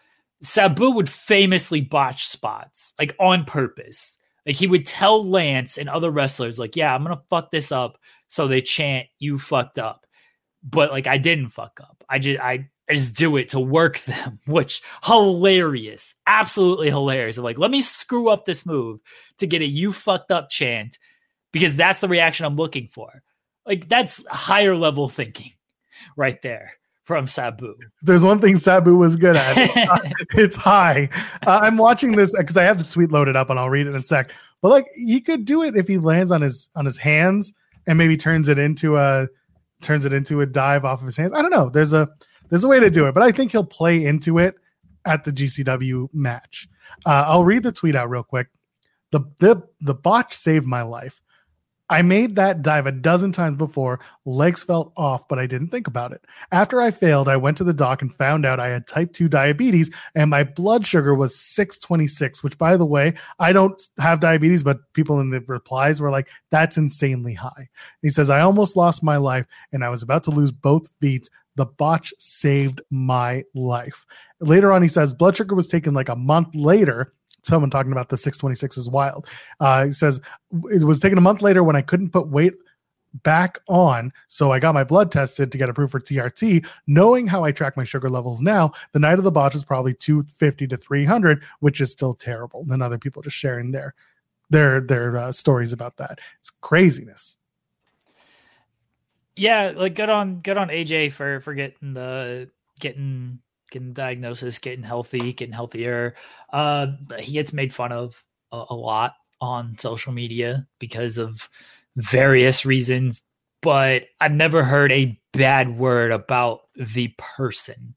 Sabu 0.43 0.91
would 0.91 1.09
famously 1.09 1.81
botch 1.81 2.27
spots 2.27 2.95
like 2.99 3.15
on 3.21 3.45
purpose. 3.45 4.17
Like 4.47 4.57
he 4.57 4.67
would 4.67 4.87
tell 4.87 5.25
Lance 5.25 5.79
and 5.79 5.89
other 5.89 6.11
wrestlers, 6.11 6.59
like, 6.59 6.77
yeah, 6.77 6.95
I'm 6.95 7.03
gonna 7.03 7.23
fuck 7.29 7.51
this 7.51 7.73
up. 7.73 7.99
So 8.29 8.49
they 8.49 8.63
chant, 8.63 9.09
you 9.19 9.39
fucked 9.39 9.79
up. 9.79 10.07
But 10.63 10.91
like 10.91 11.07
I 11.07 11.19
didn't 11.19 11.51
fuck 11.51 11.81
up. 11.81 12.05
I 12.09 12.19
just 12.19 12.41
I 12.41 12.69
just 12.91 13.15
do 13.15 13.37
it 13.37 13.51
to 13.51 13.61
work 13.61 13.99
them, 14.05 14.41
which 14.47 14.83
hilarious, 15.05 16.15
absolutely 16.27 16.89
hilarious. 16.89 17.39
I'm 17.39 17.45
like, 17.45 17.59
let 17.59 17.71
me 17.71 17.81
screw 17.81 18.29
up 18.29 18.45
this 18.45 18.67
move 18.67 19.01
to 19.39 19.47
get 19.47 19.63
a 19.63 19.67
you 19.67 19.93
fucked 19.93 20.31
up 20.31 20.51
chant 20.51 20.99
because 21.53 21.77
that's 21.77 22.01
the 22.01 22.09
reaction 22.09 22.47
I'm 22.47 22.57
looking 22.57 22.89
for. 22.89 23.23
Like 23.67 23.89
that's 23.89 24.25
higher 24.29 24.75
level 24.75 25.09
thinking 25.09 25.53
right 26.17 26.41
there 26.43 26.80
from 27.11 27.27
Sabu. 27.27 27.75
There's 28.03 28.23
one 28.23 28.39
thing 28.39 28.57
Sabu 28.57 28.95
was 28.95 29.17
good 29.17 29.35
at. 29.35 29.59
It's, 29.59 30.25
it's 30.37 30.57
high. 30.57 31.09
Uh, 31.45 31.59
I'm 31.61 31.77
watching 31.77 32.15
this 32.15 32.33
because 32.39 32.57
I 32.57 32.63
have 32.63 32.79
the 32.79 32.89
tweet 32.89 33.11
loaded 33.11 33.35
up 33.35 33.51
and 33.51 33.59
I'll 33.59 33.69
read 33.69 33.89
it 33.89 33.91
in 33.91 33.97
a 33.97 34.03
sec. 34.03 34.33
But 34.61 34.69
like 34.69 34.87
he 34.95 35.21
could 35.21 35.45
do 35.45 35.65
it 35.65 35.75
if 35.75 35.89
he 35.89 35.99
lands 35.99 36.31
on 36.31 36.41
his 36.41 36.69
on 36.77 36.85
his 36.85 36.97
hands 36.97 37.53
and 37.89 37.99
maybe 37.99 38.17
turns 38.17 38.49
it 38.49 38.61
into 38.61 38.97
a 38.97 39.27
turns 39.83 40.05
it 40.05 40.13
into 40.13 40.41
a 40.41 40.47
dive 40.47 40.85
off 40.85 41.01
of 41.01 41.07
his 41.07 41.17
hands. 41.17 41.33
I 41.35 41.43
don't 41.43 41.51
know. 41.51 41.69
There's 41.69 41.95
a 41.95 42.09
there's 42.49 42.63
a 42.63 42.69
way 42.69 42.79
to 42.79 42.91
do 42.91 43.09
it, 43.09 43.13
but 43.13 43.25
I 43.25 43.33
think 43.33 43.51
he'll 43.51 43.65
play 43.65 44.07
into 44.07 44.39
it 44.39 44.55
at 45.05 45.25
the 45.25 45.33
GCW 45.33 46.11
match. 46.13 46.69
Uh, 47.07 47.25
I'll 47.27 47.45
read 47.45 47.65
the 47.65 47.73
tweet 47.73 47.97
out 47.97 48.09
real 48.09 48.23
quick. 48.23 48.47
The 49.11 49.23
the 49.41 49.61
the 49.81 49.95
botch 49.95 50.33
saved 50.33 50.65
my 50.65 50.83
life. 50.83 51.21
I 51.91 52.03
made 52.03 52.37
that 52.37 52.63
dive 52.63 52.87
a 52.87 52.93
dozen 52.93 53.33
times 53.33 53.59
before. 53.59 53.99
Legs 54.25 54.63
felt 54.63 54.93
off, 54.97 55.27
but 55.27 55.41
I 55.41 55.47
didn't 55.47 55.69
think 55.69 55.89
about 55.89 56.13
it. 56.13 56.25
After 56.53 56.81
I 56.81 56.93
failed, 56.93 57.29
I 57.29 57.37
went 57.37 57.57
to 57.59 57.65
the 57.65 57.75
doc 57.75 58.01
and 58.01 58.15
found 58.15 58.47
out 58.47 58.61
I 58.61 58.69
had 58.69 58.87
type 58.87 59.13
2 59.13 59.29
diabetes 59.29 59.91
and 60.15 60.31
my 60.31 60.45
blood 60.45 60.87
sugar 60.87 61.15
was 61.15 61.39
626, 61.39 62.43
which, 62.43 62.57
by 62.57 62.77
the 62.77 62.87
way, 62.87 63.15
I 63.41 63.53
don't 63.53 63.83
have 63.99 64.21
diabetes, 64.21 64.63
but 64.63 64.79
people 64.93 65.21
in 65.21 65.31
the 65.31 65.41
replies 65.41 66.01
were 66.01 66.11
like, 66.11 66.29
that's 66.51 66.77
insanely 66.77 67.35
high. 67.35 67.69
He 68.03 68.11
says, 68.11 68.31
I 68.31 68.41
almost 68.41 68.77
lost 68.77 69.03
my 69.03 69.17
life 69.17 69.47
and 69.73 69.85
I 69.85 69.89
was 69.89 70.03
about 70.03 70.25
to 70.25 70.31
lose 70.31 70.53
both 70.53 70.89
feet 71.01 71.29
the 71.57 71.67
botch 71.67 72.15
saved 72.19 72.81
my 72.91 73.45
life. 73.55 74.07
Later 74.41 74.73
on, 74.73 74.83
he 74.83 74.89
says 74.89 75.13
blood 75.13 75.37
sugar 75.37 75.55
was 75.55 75.67
taken 75.67 75.93
like 75.93 76.09
a 76.09 76.17
month 76.17 76.55
later. 76.55 77.13
Someone 77.43 77.71
talking 77.71 77.93
about 77.93 78.09
the 78.09 78.17
626 78.17 78.77
is 78.77 78.91
wild. 78.91 79.27
Uh, 79.61 79.87
he 79.87 79.93
says 79.93 80.21
it 80.71 80.85
was 80.85 81.01
taken 81.01 81.19
a 81.19 81.23
month 81.23 81.43
later 81.43 81.63
when 81.65 81.77
I 81.77 81.83
couldn't 81.83 82.11
put 82.11 82.29
weight 82.29 82.55
back 83.23 83.59
on. 83.69 84.13
So 84.29 84.53
I 84.53 84.61
got 84.61 84.75
my 84.75 84.85
blood 84.85 85.11
tested 85.11 85.51
to 85.51 85.59
get 85.59 85.69
approved 85.69 85.93
for 85.93 86.01
TRT. 86.01 86.65
Knowing 86.87 87.27
how 87.27 87.45
I 87.45 87.53
track 87.53 87.77
my 87.77 87.85
sugar 87.85 88.09
levels 88.09 88.41
now, 88.41 88.73
the 88.93 89.01
night 89.01 89.19
of 89.19 89.25
the 89.25 89.33
botch 89.33 89.55
is 89.55 89.65
probably 89.65 89.95
250 89.95 90.67
to 90.69 90.77
300, 90.77 91.43
which 91.61 91.81
is 91.81 91.91
still 91.91 92.15
terrible. 92.15 92.61
And 92.61 92.71
then 92.71 92.83
other 92.83 92.99
people 92.99 93.23
just 93.23 93.37
sharing 93.37 93.73
their 93.73 93.95
their 94.51 94.81
their 94.81 95.17
uh, 95.17 95.33
stories 95.33 95.73
about 95.73 95.97
that. 95.97 96.21
It's 96.39 96.51
craziness 96.51 97.37
yeah, 99.41 99.73
like 99.75 99.95
good 99.95 100.11
on 100.11 100.41
good 100.41 100.59
on 100.59 100.69
AJ 100.69 101.13
for 101.13 101.41
for 101.41 101.55
getting 101.55 101.95
the 101.95 102.51
getting 102.79 103.41
getting 103.71 103.93
diagnosis, 103.93 104.59
getting 104.59 104.85
healthy, 104.85 105.33
getting 105.33 105.55
healthier. 105.55 106.15
Uh, 106.53 106.89
he 107.19 107.33
gets 107.33 107.53
made 107.53 107.75
fun 107.75 107.93
of 107.93 108.23
a, 108.53 108.65
a 108.71 108.75
lot 108.75 109.15
on 109.41 109.77
social 109.79 110.13
media 110.13 110.67
because 110.79 111.19
of 111.19 111.49
various 111.97 112.65
reasons, 112.65 113.23
but 113.63 114.05
I've 114.21 114.33
never 114.33 114.63
heard 114.63 114.93
a 114.93 115.19
bad 115.33 115.79
word 115.79 116.13
about 116.13 116.61
the 116.77 117.15
person. 117.19 117.95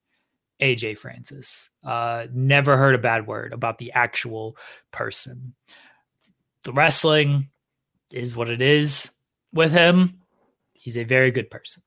AJ 0.61 0.97
Francis. 0.97 1.69
Uh, 1.83 2.27
never 2.31 2.77
heard 2.77 2.95
a 2.95 2.99
bad 2.99 3.27
word 3.27 3.51
about 3.51 3.79
the 3.79 3.91
actual 3.91 4.55
person. 4.91 5.55
The 6.63 6.71
wrestling 6.71 7.49
is 8.13 8.35
what 8.35 8.49
it 8.49 8.61
is 8.61 9.11
with 9.51 9.73
him 9.73 10.21
he's 10.83 10.97
a 10.97 11.05
very 11.05 11.31
good 11.31 11.49
person. 11.49 11.81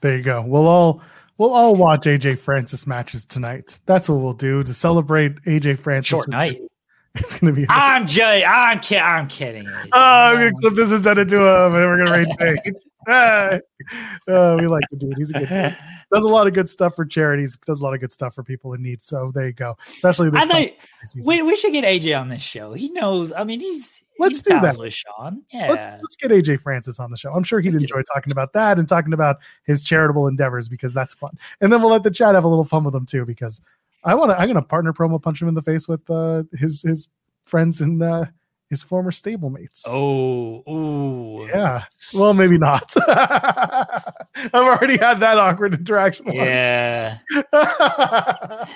There 0.00 0.16
you 0.16 0.22
go. 0.22 0.42
We'll 0.42 0.68
all 0.68 1.02
we'll 1.38 1.54
all 1.54 1.74
watch 1.74 2.02
AJ 2.02 2.38
Francis 2.38 2.86
matches 2.86 3.24
tonight. 3.24 3.80
That's 3.86 4.08
what 4.08 4.20
we'll 4.20 4.34
do 4.34 4.62
to 4.62 4.74
celebrate 4.74 5.36
AJ 5.44 5.78
Francis. 5.78 6.08
Short 6.08 6.28
night. 6.28 6.60
It's 7.18 7.38
gonna 7.38 7.52
be. 7.52 7.66
I'm 7.68 8.06
Jay. 8.06 8.44
I'm 8.44 8.80
kidding. 8.80 9.02
I'm 9.04 9.28
kidding. 9.28 9.68
Oh, 9.68 9.90
I'm 9.92 10.36
gonna 10.36 10.52
clip 10.60 10.74
this 10.74 10.90
and 10.90 11.02
send 11.02 11.18
it 11.18 11.28
to 11.30 11.36
him, 11.36 11.74
and 11.74 11.84
we're 11.84 11.98
gonna 11.98 12.12
rate 12.12 12.62
things. 12.62 12.86
Ah. 13.06 13.58
Oh, 14.28 14.56
we 14.56 14.66
like 14.66 14.84
to 14.90 14.96
do 14.96 15.10
it. 15.10 15.18
He's 15.18 15.30
a 15.30 15.34
good 15.34 15.48
dude. 15.48 15.76
Does 16.12 16.24
a 16.24 16.28
lot 16.28 16.46
of 16.46 16.54
good 16.54 16.68
stuff 16.68 16.94
for 16.94 17.04
charities. 17.04 17.56
Does 17.66 17.80
a 17.80 17.84
lot 17.84 17.94
of 17.94 18.00
good 18.00 18.12
stuff 18.12 18.34
for 18.34 18.42
people 18.42 18.72
in 18.74 18.82
need. 18.82 19.02
So 19.02 19.30
there 19.34 19.46
you 19.46 19.52
go. 19.52 19.76
Especially 19.90 20.30
this. 20.30 20.42
I 20.42 20.46
think 20.46 20.76
we, 21.26 21.42
we 21.42 21.54
should 21.54 21.72
get 21.72 21.84
AJ 21.84 22.18
on 22.18 22.28
this 22.28 22.42
show. 22.42 22.72
He 22.72 22.90
knows. 22.90 23.32
I 23.32 23.44
mean, 23.44 23.60
he's 23.60 24.02
Let's 24.18 24.38
he's 24.38 24.42
do 24.42 24.60
that. 24.60 24.76
with 24.76 24.92
Sean. 24.92 25.42
Yeah. 25.52 25.68
Let's 25.68 25.88
let's 25.88 26.16
get 26.16 26.30
AJ 26.30 26.60
Francis 26.60 26.98
on 26.98 27.10
the 27.10 27.16
show. 27.16 27.32
I'm 27.32 27.44
sure 27.44 27.60
he'd 27.60 27.74
enjoy 27.74 28.02
talking 28.14 28.32
about 28.32 28.52
that 28.54 28.78
and 28.78 28.88
talking 28.88 29.12
about 29.12 29.36
his 29.64 29.84
charitable 29.84 30.26
endeavors 30.26 30.68
because 30.68 30.92
that's 30.92 31.14
fun. 31.14 31.36
And 31.60 31.72
then 31.72 31.80
we'll 31.80 31.90
let 31.90 32.02
the 32.02 32.10
chat 32.10 32.34
have 32.34 32.44
a 32.44 32.48
little 32.48 32.64
fun 32.64 32.84
with 32.84 32.94
him 32.94 33.06
too 33.06 33.24
because 33.24 33.60
I 34.04 34.14
want 34.14 34.30
to. 34.30 34.40
I'm 34.40 34.48
gonna 34.48 34.62
partner 34.62 34.92
promo 34.92 35.20
punch 35.20 35.42
him 35.42 35.48
in 35.48 35.54
the 35.54 35.62
face 35.62 35.88
with 35.88 36.08
uh, 36.10 36.44
his 36.52 36.82
his 36.82 37.08
friends 37.42 37.80
and 37.80 38.02
uh, 38.02 38.26
his 38.70 38.82
former 38.82 39.10
stablemates. 39.10 39.82
oh, 39.86 40.62
ooh. 40.70 41.48
Yeah. 41.48 41.84
Well, 42.12 42.34
maybe 42.34 42.58
not. 42.58 42.94
I've 43.08 44.52
already 44.54 44.98
had 44.98 45.20
that 45.20 45.38
awkward 45.38 45.74
interaction 45.74 46.26
once. 46.26 46.36
Yeah. 46.36 47.18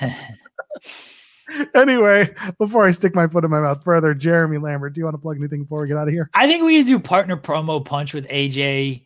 anyway, 1.75 2.35
before 2.59 2.87
I 2.87 2.91
stick 2.91 3.15
my 3.15 3.27
foot 3.27 3.45
in 3.45 3.51
my 3.51 3.61
mouth 3.61 3.83
further, 3.85 4.15
Jeremy 4.15 4.59
Lambert, 4.59 4.95
do 4.95 5.01
you 5.01 5.05
want 5.05 5.15
to 5.15 5.21
plug 5.21 5.37
anything 5.37 5.63
before 5.63 5.83
we 5.83 5.89
get 5.89 5.99
out 5.99 6.09
of 6.09 6.15
here? 6.15 6.31
I 6.35 6.47
think 6.47 6.65
we 6.65 6.79
could 6.79 6.87
do 6.87 6.99
partner 6.99 7.37
promo 7.37 7.85
punch 7.85 8.15
with 8.15 8.27
AJ 8.29 9.05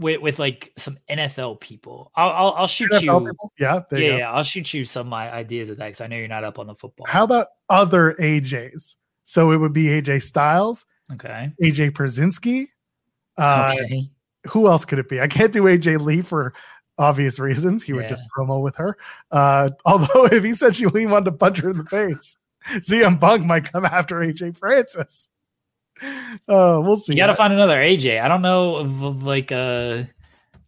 with 0.00 0.20
with 0.20 0.38
like 0.38 0.72
some 0.76 0.98
NFL 1.08 1.60
people. 1.60 2.10
I'll 2.16 2.30
I'll, 2.30 2.52
I'll 2.54 2.66
shoot 2.66 2.90
NFL 2.90 3.02
you. 3.02 3.26
people? 3.28 3.52
Yeah, 3.58 3.80
there 3.90 4.00
yeah, 4.00 4.12
you 4.12 4.18
yeah, 4.18 4.32
I'll 4.32 4.42
shoot 4.42 4.72
you 4.74 4.84
some 4.84 5.06
of 5.06 5.10
my 5.10 5.30
ideas 5.32 5.68
of 5.68 5.76
that 5.76 5.86
because 5.86 6.00
I 6.00 6.06
know 6.08 6.16
you're 6.16 6.26
not 6.28 6.42
up 6.42 6.58
on 6.58 6.66
the 6.66 6.74
football. 6.74 7.06
How 7.06 7.22
about 7.24 7.48
other 7.68 8.14
AJs? 8.18 8.96
So 9.24 9.52
it 9.52 9.58
would 9.58 9.72
be 9.72 9.84
AJ 9.84 10.22
Styles, 10.22 10.86
Okay. 11.12 11.52
AJ 11.62 11.92
Pierzynski. 11.92 12.68
Uh, 13.36 13.74
okay. 13.78 14.10
Who 14.48 14.66
else 14.66 14.84
could 14.84 14.98
it 14.98 15.08
be? 15.08 15.20
I 15.20 15.28
can't 15.28 15.52
do 15.52 15.64
AJ 15.64 16.00
Lee 16.00 16.22
for 16.22 16.52
obvious 16.98 17.38
reasons. 17.38 17.82
He 17.82 17.92
would 17.92 18.02
Yeah. 18.04 18.08
just 18.08 18.22
promo 18.36 18.60
with 18.62 18.76
her. 18.76 18.96
Uh, 19.30 19.70
although 19.84 20.26
if 20.26 20.42
he 20.42 20.54
said 20.54 20.74
she 20.74 20.86
he 20.94 21.06
wanted 21.06 21.26
to 21.26 21.32
punch 21.32 21.58
her 21.60 21.70
in 21.70 21.78
the 21.78 21.84
face, 21.84 22.36
CM 22.70 23.20
Punk 23.20 23.44
might 23.44 23.70
come 23.70 23.84
after 23.84 24.16
AJ 24.16 24.56
Francis. 24.56 25.28
Uh, 26.48 26.80
we'll 26.82 26.96
see. 26.96 27.12
You 27.12 27.18
got 27.18 27.26
to 27.28 27.34
find 27.34 27.52
another 27.52 27.76
AJ. 27.76 28.20
I 28.20 28.26
don't 28.28 28.42
know 28.42 28.76
of, 28.76 29.22
like 29.22 29.52
uh 29.52 30.02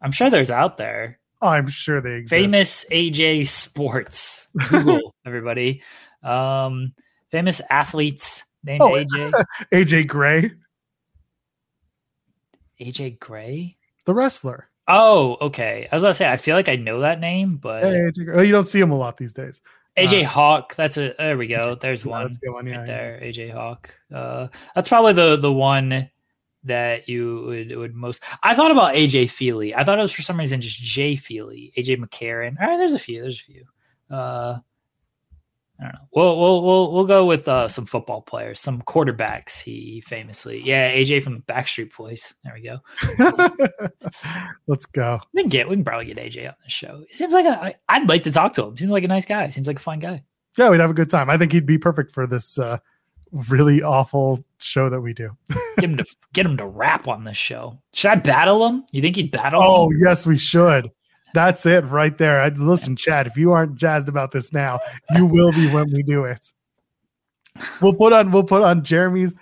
I'm 0.00 0.12
sure 0.12 0.28
there's 0.30 0.50
out 0.50 0.76
there. 0.76 1.18
I'm 1.40 1.68
sure 1.68 2.00
they 2.00 2.14
exist. 2.14 2.30
Famous 2.38 2.86
AJ 2.90 3.46
sports. 3.48 4.48
Google 4.68 5.14
everybody. 5.26 5.82
Um 6.22 6.94
famous 7.30 7.60
athletes 7.70 8.44
named 8.62 8.82
Oh, 8.82 8.90
AJ. 8.92 9.32
AJ 9.72 10.06
Gray, 10.08 10.50
AJ 12.80 13.18
Gray? 13.18 13.76
the 14.04 14.14
wrestler. 14.14 14.68
Oh, 14.88 15.36
okay. 15.40 15.88
I 15.90 15.94
was 15.96 16.02
gonna 16.02 16.14
say 16.14 16.30
I 16.30 16.36
feel 16.36 16.56
like 16.56 16.68
I 16.68 16.76
know 16.76 17.00
that 17.00 17.20
name, 17.20 17.56
but 17.56 17.84
Hey. 17.84 18.10
Oh, 18.32 18.42
you 18.42 18.52
don't 18.52 18.66
see 18.66 18.80
him 18.80 18.90
a 18.90 18.96
lot 18.96 19.16
these 19.16 19.32
days. 19.32 19.60
AJ 19.96 20.24
Uh, 20.24 20.28
Hawk. 20.28 20.74
That's 20.74 20.96
a 20.96 21.14
there 21.18 21.36
we 21.36 21.46
go. 21.46 21.74
There's 21.74 22.04
one 22.06 22.24
that's 22.24 22.36
a 22.38 22.40
good 22.40 22.52
one. 22.52 22.66
Yeah, 22.66 22.78
right 22.78 22.88
yeah. 22.88 22.96
there. 22.96 23.20
AJ 23.22 23.52
Hawk. 23.52 23.94
Uh, 24.12 24.48
that's 24.74 24.88
probably 24.88 25.12
the 25.12 25.36
the 25.36 25.52
one 25.52 26.10
that 26.64 27.08
you 27.08 27.44
would 27.46 27.76
would 27.76 27.94
most. 27.94 28.22
I 28.42 28.54
thought 28.54 28.70
about 28.70 28.94
AJ 28.94 29.30
Feely. 29.30 29.74
I 29.74 29.84
thought 29.84 29.98
it 29.98 30.02
was 30.02 30.12
for 30.12 30.22
some 30.22 30.38
reason 30.38 30.60
just 30.60 30.78
Jay 30.78 31.16
Feely, 31.16 31.72
AJ 31.76 31.98
McCarron. 31.98 32.56
All 32.60 32.68
right, 32.68 32.76
there's 32.76 32.94
a 32.94 32.98
few. 32.98 33.20
There's 33.22 33.40
a 33.40 33.42
few. 33.42 33.64
Uh, 34.10 34.58
I 35.80 35.84
don't 35.84 35.92
know. 35.94 35.98
We'll 36.14 36.38
we'll 36.38 36.62
we'll 36.62 36.92
we'll 36.92 37.06
go 37.06 37.26
with 37.26 37.48
uh, 37.48 37.66
some 37.68 37.86
football 37.86 38.22
players, 38.22 38.60
some 38.60 38.82
quarterbacks. 38.82 39.60
He 39.60 40.00
famously, 40.02 40.62
yeah, 40.62 40.92
AJ 40.92 41.22
from 41.22 41.34
the 41.34 41.52
Backstreet 41.52 41.96
Boys. 41.96 42.34
There 42.44 42.54
we 42.54 42.62
go. 42.62 42.78
Let's 44.66 44.86
go. 44.86 45.20
We 45.34 45.42
can 45.42 45.48
get 45.48 45.68
we 45.68 45.76
can 45.76 45.84
probably 45.84 46.06
get 46.06 46.18
AJ 46.18 46.48
on 46.48 46.54
the 46.62 46.70
show. 46.70 47.04
He 47.08 47.14
seems 47.14 47.32
like 47.32 47.46
a. 47.46 47.74
I'd 47.88 48.08
like 48.08 48.22
to 48.24 48.32
talk 48.32 48.52
to 48.54 48.64
him. 48.64 48.76
Seems 48.76 48.90
like 48.90 49.04
a 49.04 49.08
nice 49.08 49.26
guy. 49.26 49.48
Seems 49.48 49.66
like 49.66 49.78
a 49.78 49.82
fun 49.82 49.98
guy. 49.98 50.22
Yeah, 50.56 50.70
we'd 50.70 50.80
have 50.80 50.90
a 50.90 50.94
good 50.94 51.10
time. 51.10 51.30
I 51.30 51.38
think 51.38 51.52
he'd 51.52 51.66
be 51.66 51.78
perfect 51.78 52.12
for 52.12 52.26
this 52.26 52.58
uh, 52.58 52.78
really 53.32 53.82
awful 53.82 54.44
show 54.58 54.90
that 54.90 55.00
we 55.00 55.14
do. 55.14 55.30
Get 55.76 55.84
him 55.84 55.96
to 55.96 56.04
get 56.32 56.46
him 56.46 56.56
to 56.58 56.66
rap 56.66 57.08
on 57.08 57.24
this 57.24 57.36
show. 57.36 57.80
Should 57.94 58.10
I 58.10 58.14
battle 58.16 58.66
him? 58.66 58.84
You 58.92 59.02
think 59.02 59.16
he'd 59.16 59.30
battle? 59.30 59.60
Oh, 59.62 59.86
him? 59.86 59.96
yes, 60.04 60.26
we 60.26 60.38
should. 60.38 60.90
That's 61.34 61.64
it 61.66 61.84
right 61.86 62.16
there. 62.18 62.40
I, 62.40 62.48
listen, 62.48 62.96
Chad, 62.96 63.26
if 63.26 63.36
you 63.36 63.52
aren't 63.52 63.76
jazzed 63.76 64.08
about 64.08 64.32
this 64.32 64.52
now, 64.52 64.80
you 65.16 65.26
will 65.26 65.52
be 65.52 65.68
when 65.70 65.90
we 65.92 66.02
do 66.02 66.24
it. 66.24 66.52
We'll 67.80 67.94
put 67.94 68.12
on 68.12 68.30
we'll 68.30 68.44
put 68.44 68.62
on 68.62 68.82
Jeremy's 68.82 69.34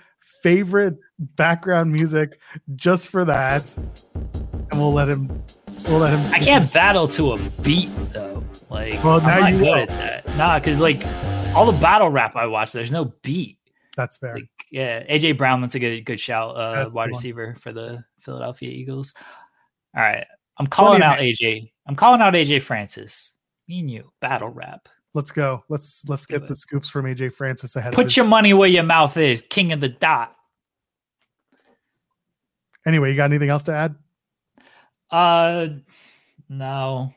favorite 0.43 0.97
background 1.19 1.93
music 1.93 2.39
just 2.75 3.09
for 3.09 3.25
that. 3.25 3.77
And 3.77 4.73
we'll 4.75 4.93
let 4.93 5.09
him 5.09 5.43
we'll 5.89 5.99
let 5.99 6.19
him 6.19 6.35
I 6.35 6.39
can't 6.41 6.73
battle 6.73 7.07
to 7.09 7.33
a 7.33 7.39
beat 7.63 7.91
though. 8.13 8.43
Like, 8.69 9.03
Well, 9.05 9.21
I'm 9.21 9.27
now 9.27 9.41
not 9.41 9.53
you 9.53 9.59
good 9.59 9.65
will. 9.67 9.75
at 9.75 9.89
that. 10.25 10.37
Nah, 10.37 10.59
because 10.59 10.79
like 10.81 11.05
all 11.55 11.71
the 11.71 11.79
battle 11.81 12.09
rap 12.09 12.37
I 12.37 12.47
watch, 12.47 12.73
there's 12.73 12.93
no 12.93 13.07
beat. 13.23 13.59
That's 13.97 14.17
fair. 14.17 14.35
Like, 14.35 14.49
yeah, 14.71 15.03
AJ 15.05 15.37
Brown, 15.37 15.61
that's 15.61 15.75
a 15.75 15.81
good 15.81 16.05
good 16.05 16.21
shout. 16.21 16.57
Uh, 16.57 16.75
That's 16.77 16.95
wide 16.95 17.09
receiver 17.09 17.57
for 17.61 17.73
the 17.73 18.05
Philadelphia 18.21 18.71
Eagles. 18.71 19.13
All 19.97 20.03
right, 20.03 20.25
I'm 20.59 20.69
calling 20.69 21.03
out 21.03 21.19
AJ. 21.19 21.73
I'm 21.91 21.97
calling 21.97 22.21
out 22.21 22.35
AJ 22.35 22.63
Francis. 22.63 23.35
Me 23.67 23.81
and 23.81 23.91
you 23.91 24.13
battle 24.21 24.49
rap. 24.49 24.89
Let's 25.13 25.33
go. 25.33 25.65
Let's 25.69 26.05
let's 26.07 26.25
do 26.25 26.39
get 26.39 26.47
the 26.47 26.55
scoops 26.55 26.89
from 26.89 27.05
AJ 27.07 27.33
Francis 27.33 27.75
ahead 27.75 27.95
Put 27.95 28.05
his- 28.07 28.17
your 28.17 28.27
money 28.27 28.55
where 28.55 28.69
your 28.69 28.85
mouth 28.85 29.17
is. 29.17 29.41
King 29.51 29.73
of 29.73 29.81
the 29.81 29.89
dot. 29.89 30.37
Anyway, 32.87 33.11
you 33.11 33.17
got 33.17 33.25
anything 33.25 33.49
else 33.49 33.65
to 33.65 33.73
add? 33.73 33.97
Uh, 35.11 35.67
no, 36.49 37.13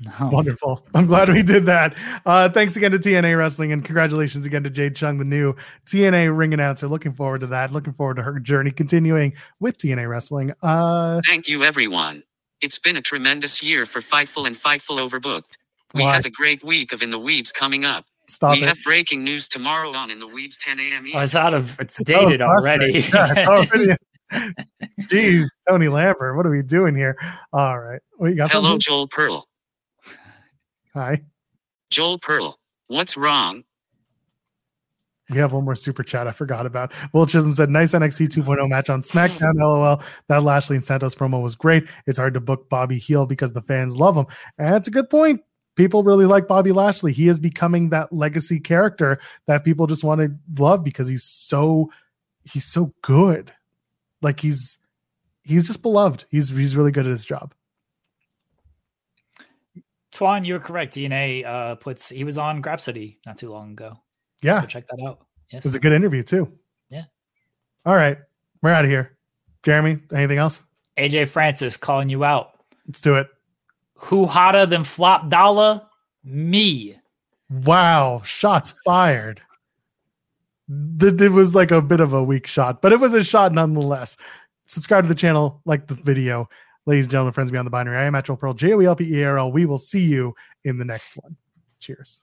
no. 0.00 0.28
Wonderful. 0.32 0.86
I'm 0.94 1.04
glad 1.04 1.28
we 1.28 1.42
did 1.42 1.66
that. 1.66 1.94
Uh, 2.24 2.48
thanks 2.48 2.76
again 2.76 2.92
to 2.92 2.98
TNA 2.98 3.36
Wrestling 3.36 3.70
and 3.70 3.84
congratulations 3.84 4.46
again 4.46 4.62
to 4.62 4.70
Jade 4.70 4.96
Chung, 4.96 5.18
the 5.18 5.26
new 5.26 5.54
TNA 5.84 6.34
ring 6.34 6.54
announcer. 6.54 6.88
Looking 6.88 7.12
forward 7.12 7.42
to 7.42 7.48
that. 7.48 7.70
Looking 7.70 7.92
forward 7.92 8.14
to 8.16 8.22
her 8.22 8.40
journey 8.40 8.70
continuing 8.70 9.34
with 9.60 9.76
TNA 9.76 10.08
Wrestling. 10.08 10.54
Uh, 10.62 11.20
Thank 11.26 11.48
you, 11.48 11.62
everyone. 11.62 12.22
It's 12.64 12.78
been 12.78 12.96
a 12.96 13.02
tremendous 13.02 13.62
year 13.62 13.84
for 13.84 14.00
Fightful 14.00 14.46
and 14.46 14.56
Fightful 14.56 14.96
Overbooked. 14.98 15.42
We 15.92 16.02
Why? 16.02 16.14
have 16.14 16.24
a 16.24 16.30
great 16.30 16.64
week 16.64 16.94
of 16.94 17.02
In 17.02 17.10
the 17.10 17.18
Weeds 17.18 17.52
coming 17.52 17.84
up. 17.84 18.06
stop 18.26 18.56
we 18.56 18.62
it. 18.62 18.66
have 18.68 18.78
breaking 18.82 19.22
news 19.22 19.48
tomorrow 19.48 19.90
on 19.94 20.10
In 20.10 20.18
the 20.18 20.26
Weeds 20.26 20.56
10 20.56 20.80
a.m. 20.80 21.04
Oh, 21.14 21.22
it's 21.22 21.34
out 21.34 21.52
of. 21.52 21.78
It's 21.78 21.96
That 21.98 22.06
dated 22.06 22.40
last 22.40 22.48
already. 22.64 23.00
Yeah, 23.12 23.44
already- 23.46 23.92
Jeez, 25.02 25.46
Tony 25.68 25.88
Lambert, 25.88 26.36
what 26.38 26.46
are 26.46 26.50
we 26.50 26.62
doing 26.62 26.96
here? 26.96 27.18
All 27.52 27.78
right. 27.78 28.00
Well, 28.18 28.30
you 28.30 28.36
got 28.36 28.50
Hello, 28.50 28.62
something? 28.70 28.80
Joel 28.80 29.08
Pearl. 29.08 29.46
Hi. 30.94 31.20
Joel 31.90 32.18
Pearl. 32.18 32.58
What's 32.86 33.14
wrong? 33.18 33.64
We 35.34 35.40
have 35.40 35.52
one 35.52 35.64
more 35.64 35.74
super 35.74 36.04
chat 36.04 36.28
I 36.28 36.32
forgot 36.32 36.64
about. 36.64 36.92
Will 37.12 37.26
Chisholm 37.26 37.52
said, 37.52 37.68
nice 37.68 37.92
NXT 37.92 38.28
2.0 38.28 38.68
match 38.68 38.88
on 38.88 39.02
SmackDown. 39.02 39.54
LOL. 39.56 40.00
That 40.28 40.44
Lashley 40.44 40.76
and 40.76 40.86
Santos 40.86 41.14
promo 41.14 41.42
was 41.42 41.56
great. 41.56 41.88
It's 42.06 42.18
hard 42.18 42.34
to 42.34 42.40
book 42.40 42.68
Bobby 42.68 42.98
Heel 42.98 43.26
because 43.26 43.52
the 43.52 43.62
fans 43.62 43.96
love 43.96 44.16
him. 44.16 44.26
And 44.58 44.72
that's 44.72 44.86
a 44.86 44.92
good 44.92 45.10
point. 45.10 45.40
People 45.74 46.04
really 46.04 46.26
like 46.26 46.46
Bobby 46.46 46.70
Lashley. 46.70 47.12
He 47.12 47.28
is 47.28 47.40
becoming 47.40 47.90
that 47.90 48.12
legacy 48.12 48.60
character 48.60 49.18
that 49.46 49.64
people 49.64 49.88
just 49.88 50.04
want 50.04 50.20
to 50.20 50.32
love 50.56 50.84
because 50.84 51.08
he's 51.08 51.24
so 51.24 51.90
he's 52.44 52.64
so 52.64 52.94
good. 53.02 53.52
Like 54.22 54.38
he's 54.38 54.78
he's 55.42 55.66
just 55.66 55.82
beloved. 55.82 56.26
He's 56.30 56.50
he's 56.50 56.76
really 56.76 56.92
good 56.92 57.06
at 57.06 57.10
his 57.10 57.24
job. 57.24 57.54
Twan, 60.14 60.46
you're 60.46 60.60
correct. 60.60 60.94
DNA 60.94 61.44
uh, 61.44 61.74
puts. 61.74 62.08
He 62.08 62.22
was 62.22 62.38
on 62.38 62.62
Grapsody 62.62 63.16
not 63.26 63.36
too 63.36 63.50
long 63.50 63.72
ago. 63.72 63.98
Yeah. 64.44 64.60
Go 64.60 64.66
check 64.66 64.84
that 64.88 65.02
out. 65.04 65.20
Yes. 65.50 65.64
It 65.64 65.68
was 65.68 65.74
a 65.74 65.80
good 65.80 65.92
interview 65.92 66.22
too. 66.22 66.52
Yeah. 66.90 67.04
All 67.86 67.94
right. 67.94 68.18
We're 68.62 68.70
out 68.72 68.84
of 68.84 68.90
here. 68.90 69.16
Jeremy, 69.62 69.98
anything 70.14 70.38
else? 70.38 70.62
AJ 70.98 71.28
Francis 71.28 71.76
calling 71.76 72.08
you 72.10 72.24
out. 72.24 72.50
Let's 72.86 73.00
do 73.00 73.14
it. 73.16 73.28
Who 73.94 74.26
hotter 74.26 74.66
than 74.66 74.84
Flop 74.84 75.30
Dolla? 75.30 75.88
Me. 76.22 76.96
Wow, 77.50 78.20
shots 78.24 78.74
fired. 78.84 79.40
Th- 81.00 81.20
It 81.20 81.32
was 81.32 81.54
like 81.54 81.70
a 81.70 81.80
bit 81.82 82.00
of 82.00 82.12
a 82.12 82.22
weak 82.22 82.46
shot, 82.46 82.82
but 82.82 82.92
it 82.92 83.00
was 83.00 83.14
a 83.14 83.22
shot 83.24 83.52
nonetheless. 83.52 84.16
Subscribe 84.66 85.04
to 85.04 85.08
the 85.08 85.14
channel, 85.14 85.60
like 85.64 85.86
the 85.86 85.94
video. 85.94 86.48
Ladies 86.86 87.06
and 87.06 87.12
gentlemen, 87.12 87.32
friends 87.32 87.50
beyond 87.50 87.66
the 87.66 87.70
binary. 87.70 87.96
I 87.96 88.04
am 88.04 88.14
at 88.14 88.24
Joel 88.26 88.36
Pearl, 88.36 88.54
J 88.54 88.72
O 88.74 88.80
E 88.80 88.86
L 88.86 88.96
P 88.96 89.04
E 89.04 89.22
A 89.22 89.28
R 89.28 89.38
L. 89.38 89.52
We 89.52 89.64
will 89.66 89.78
see 89.78 90.04
you 90.04 90.34
in 90.64 90.76
the 90.78 90.84
next 90.84 91.16
one. 91.16 91.36
Cheers. 91.80 92.22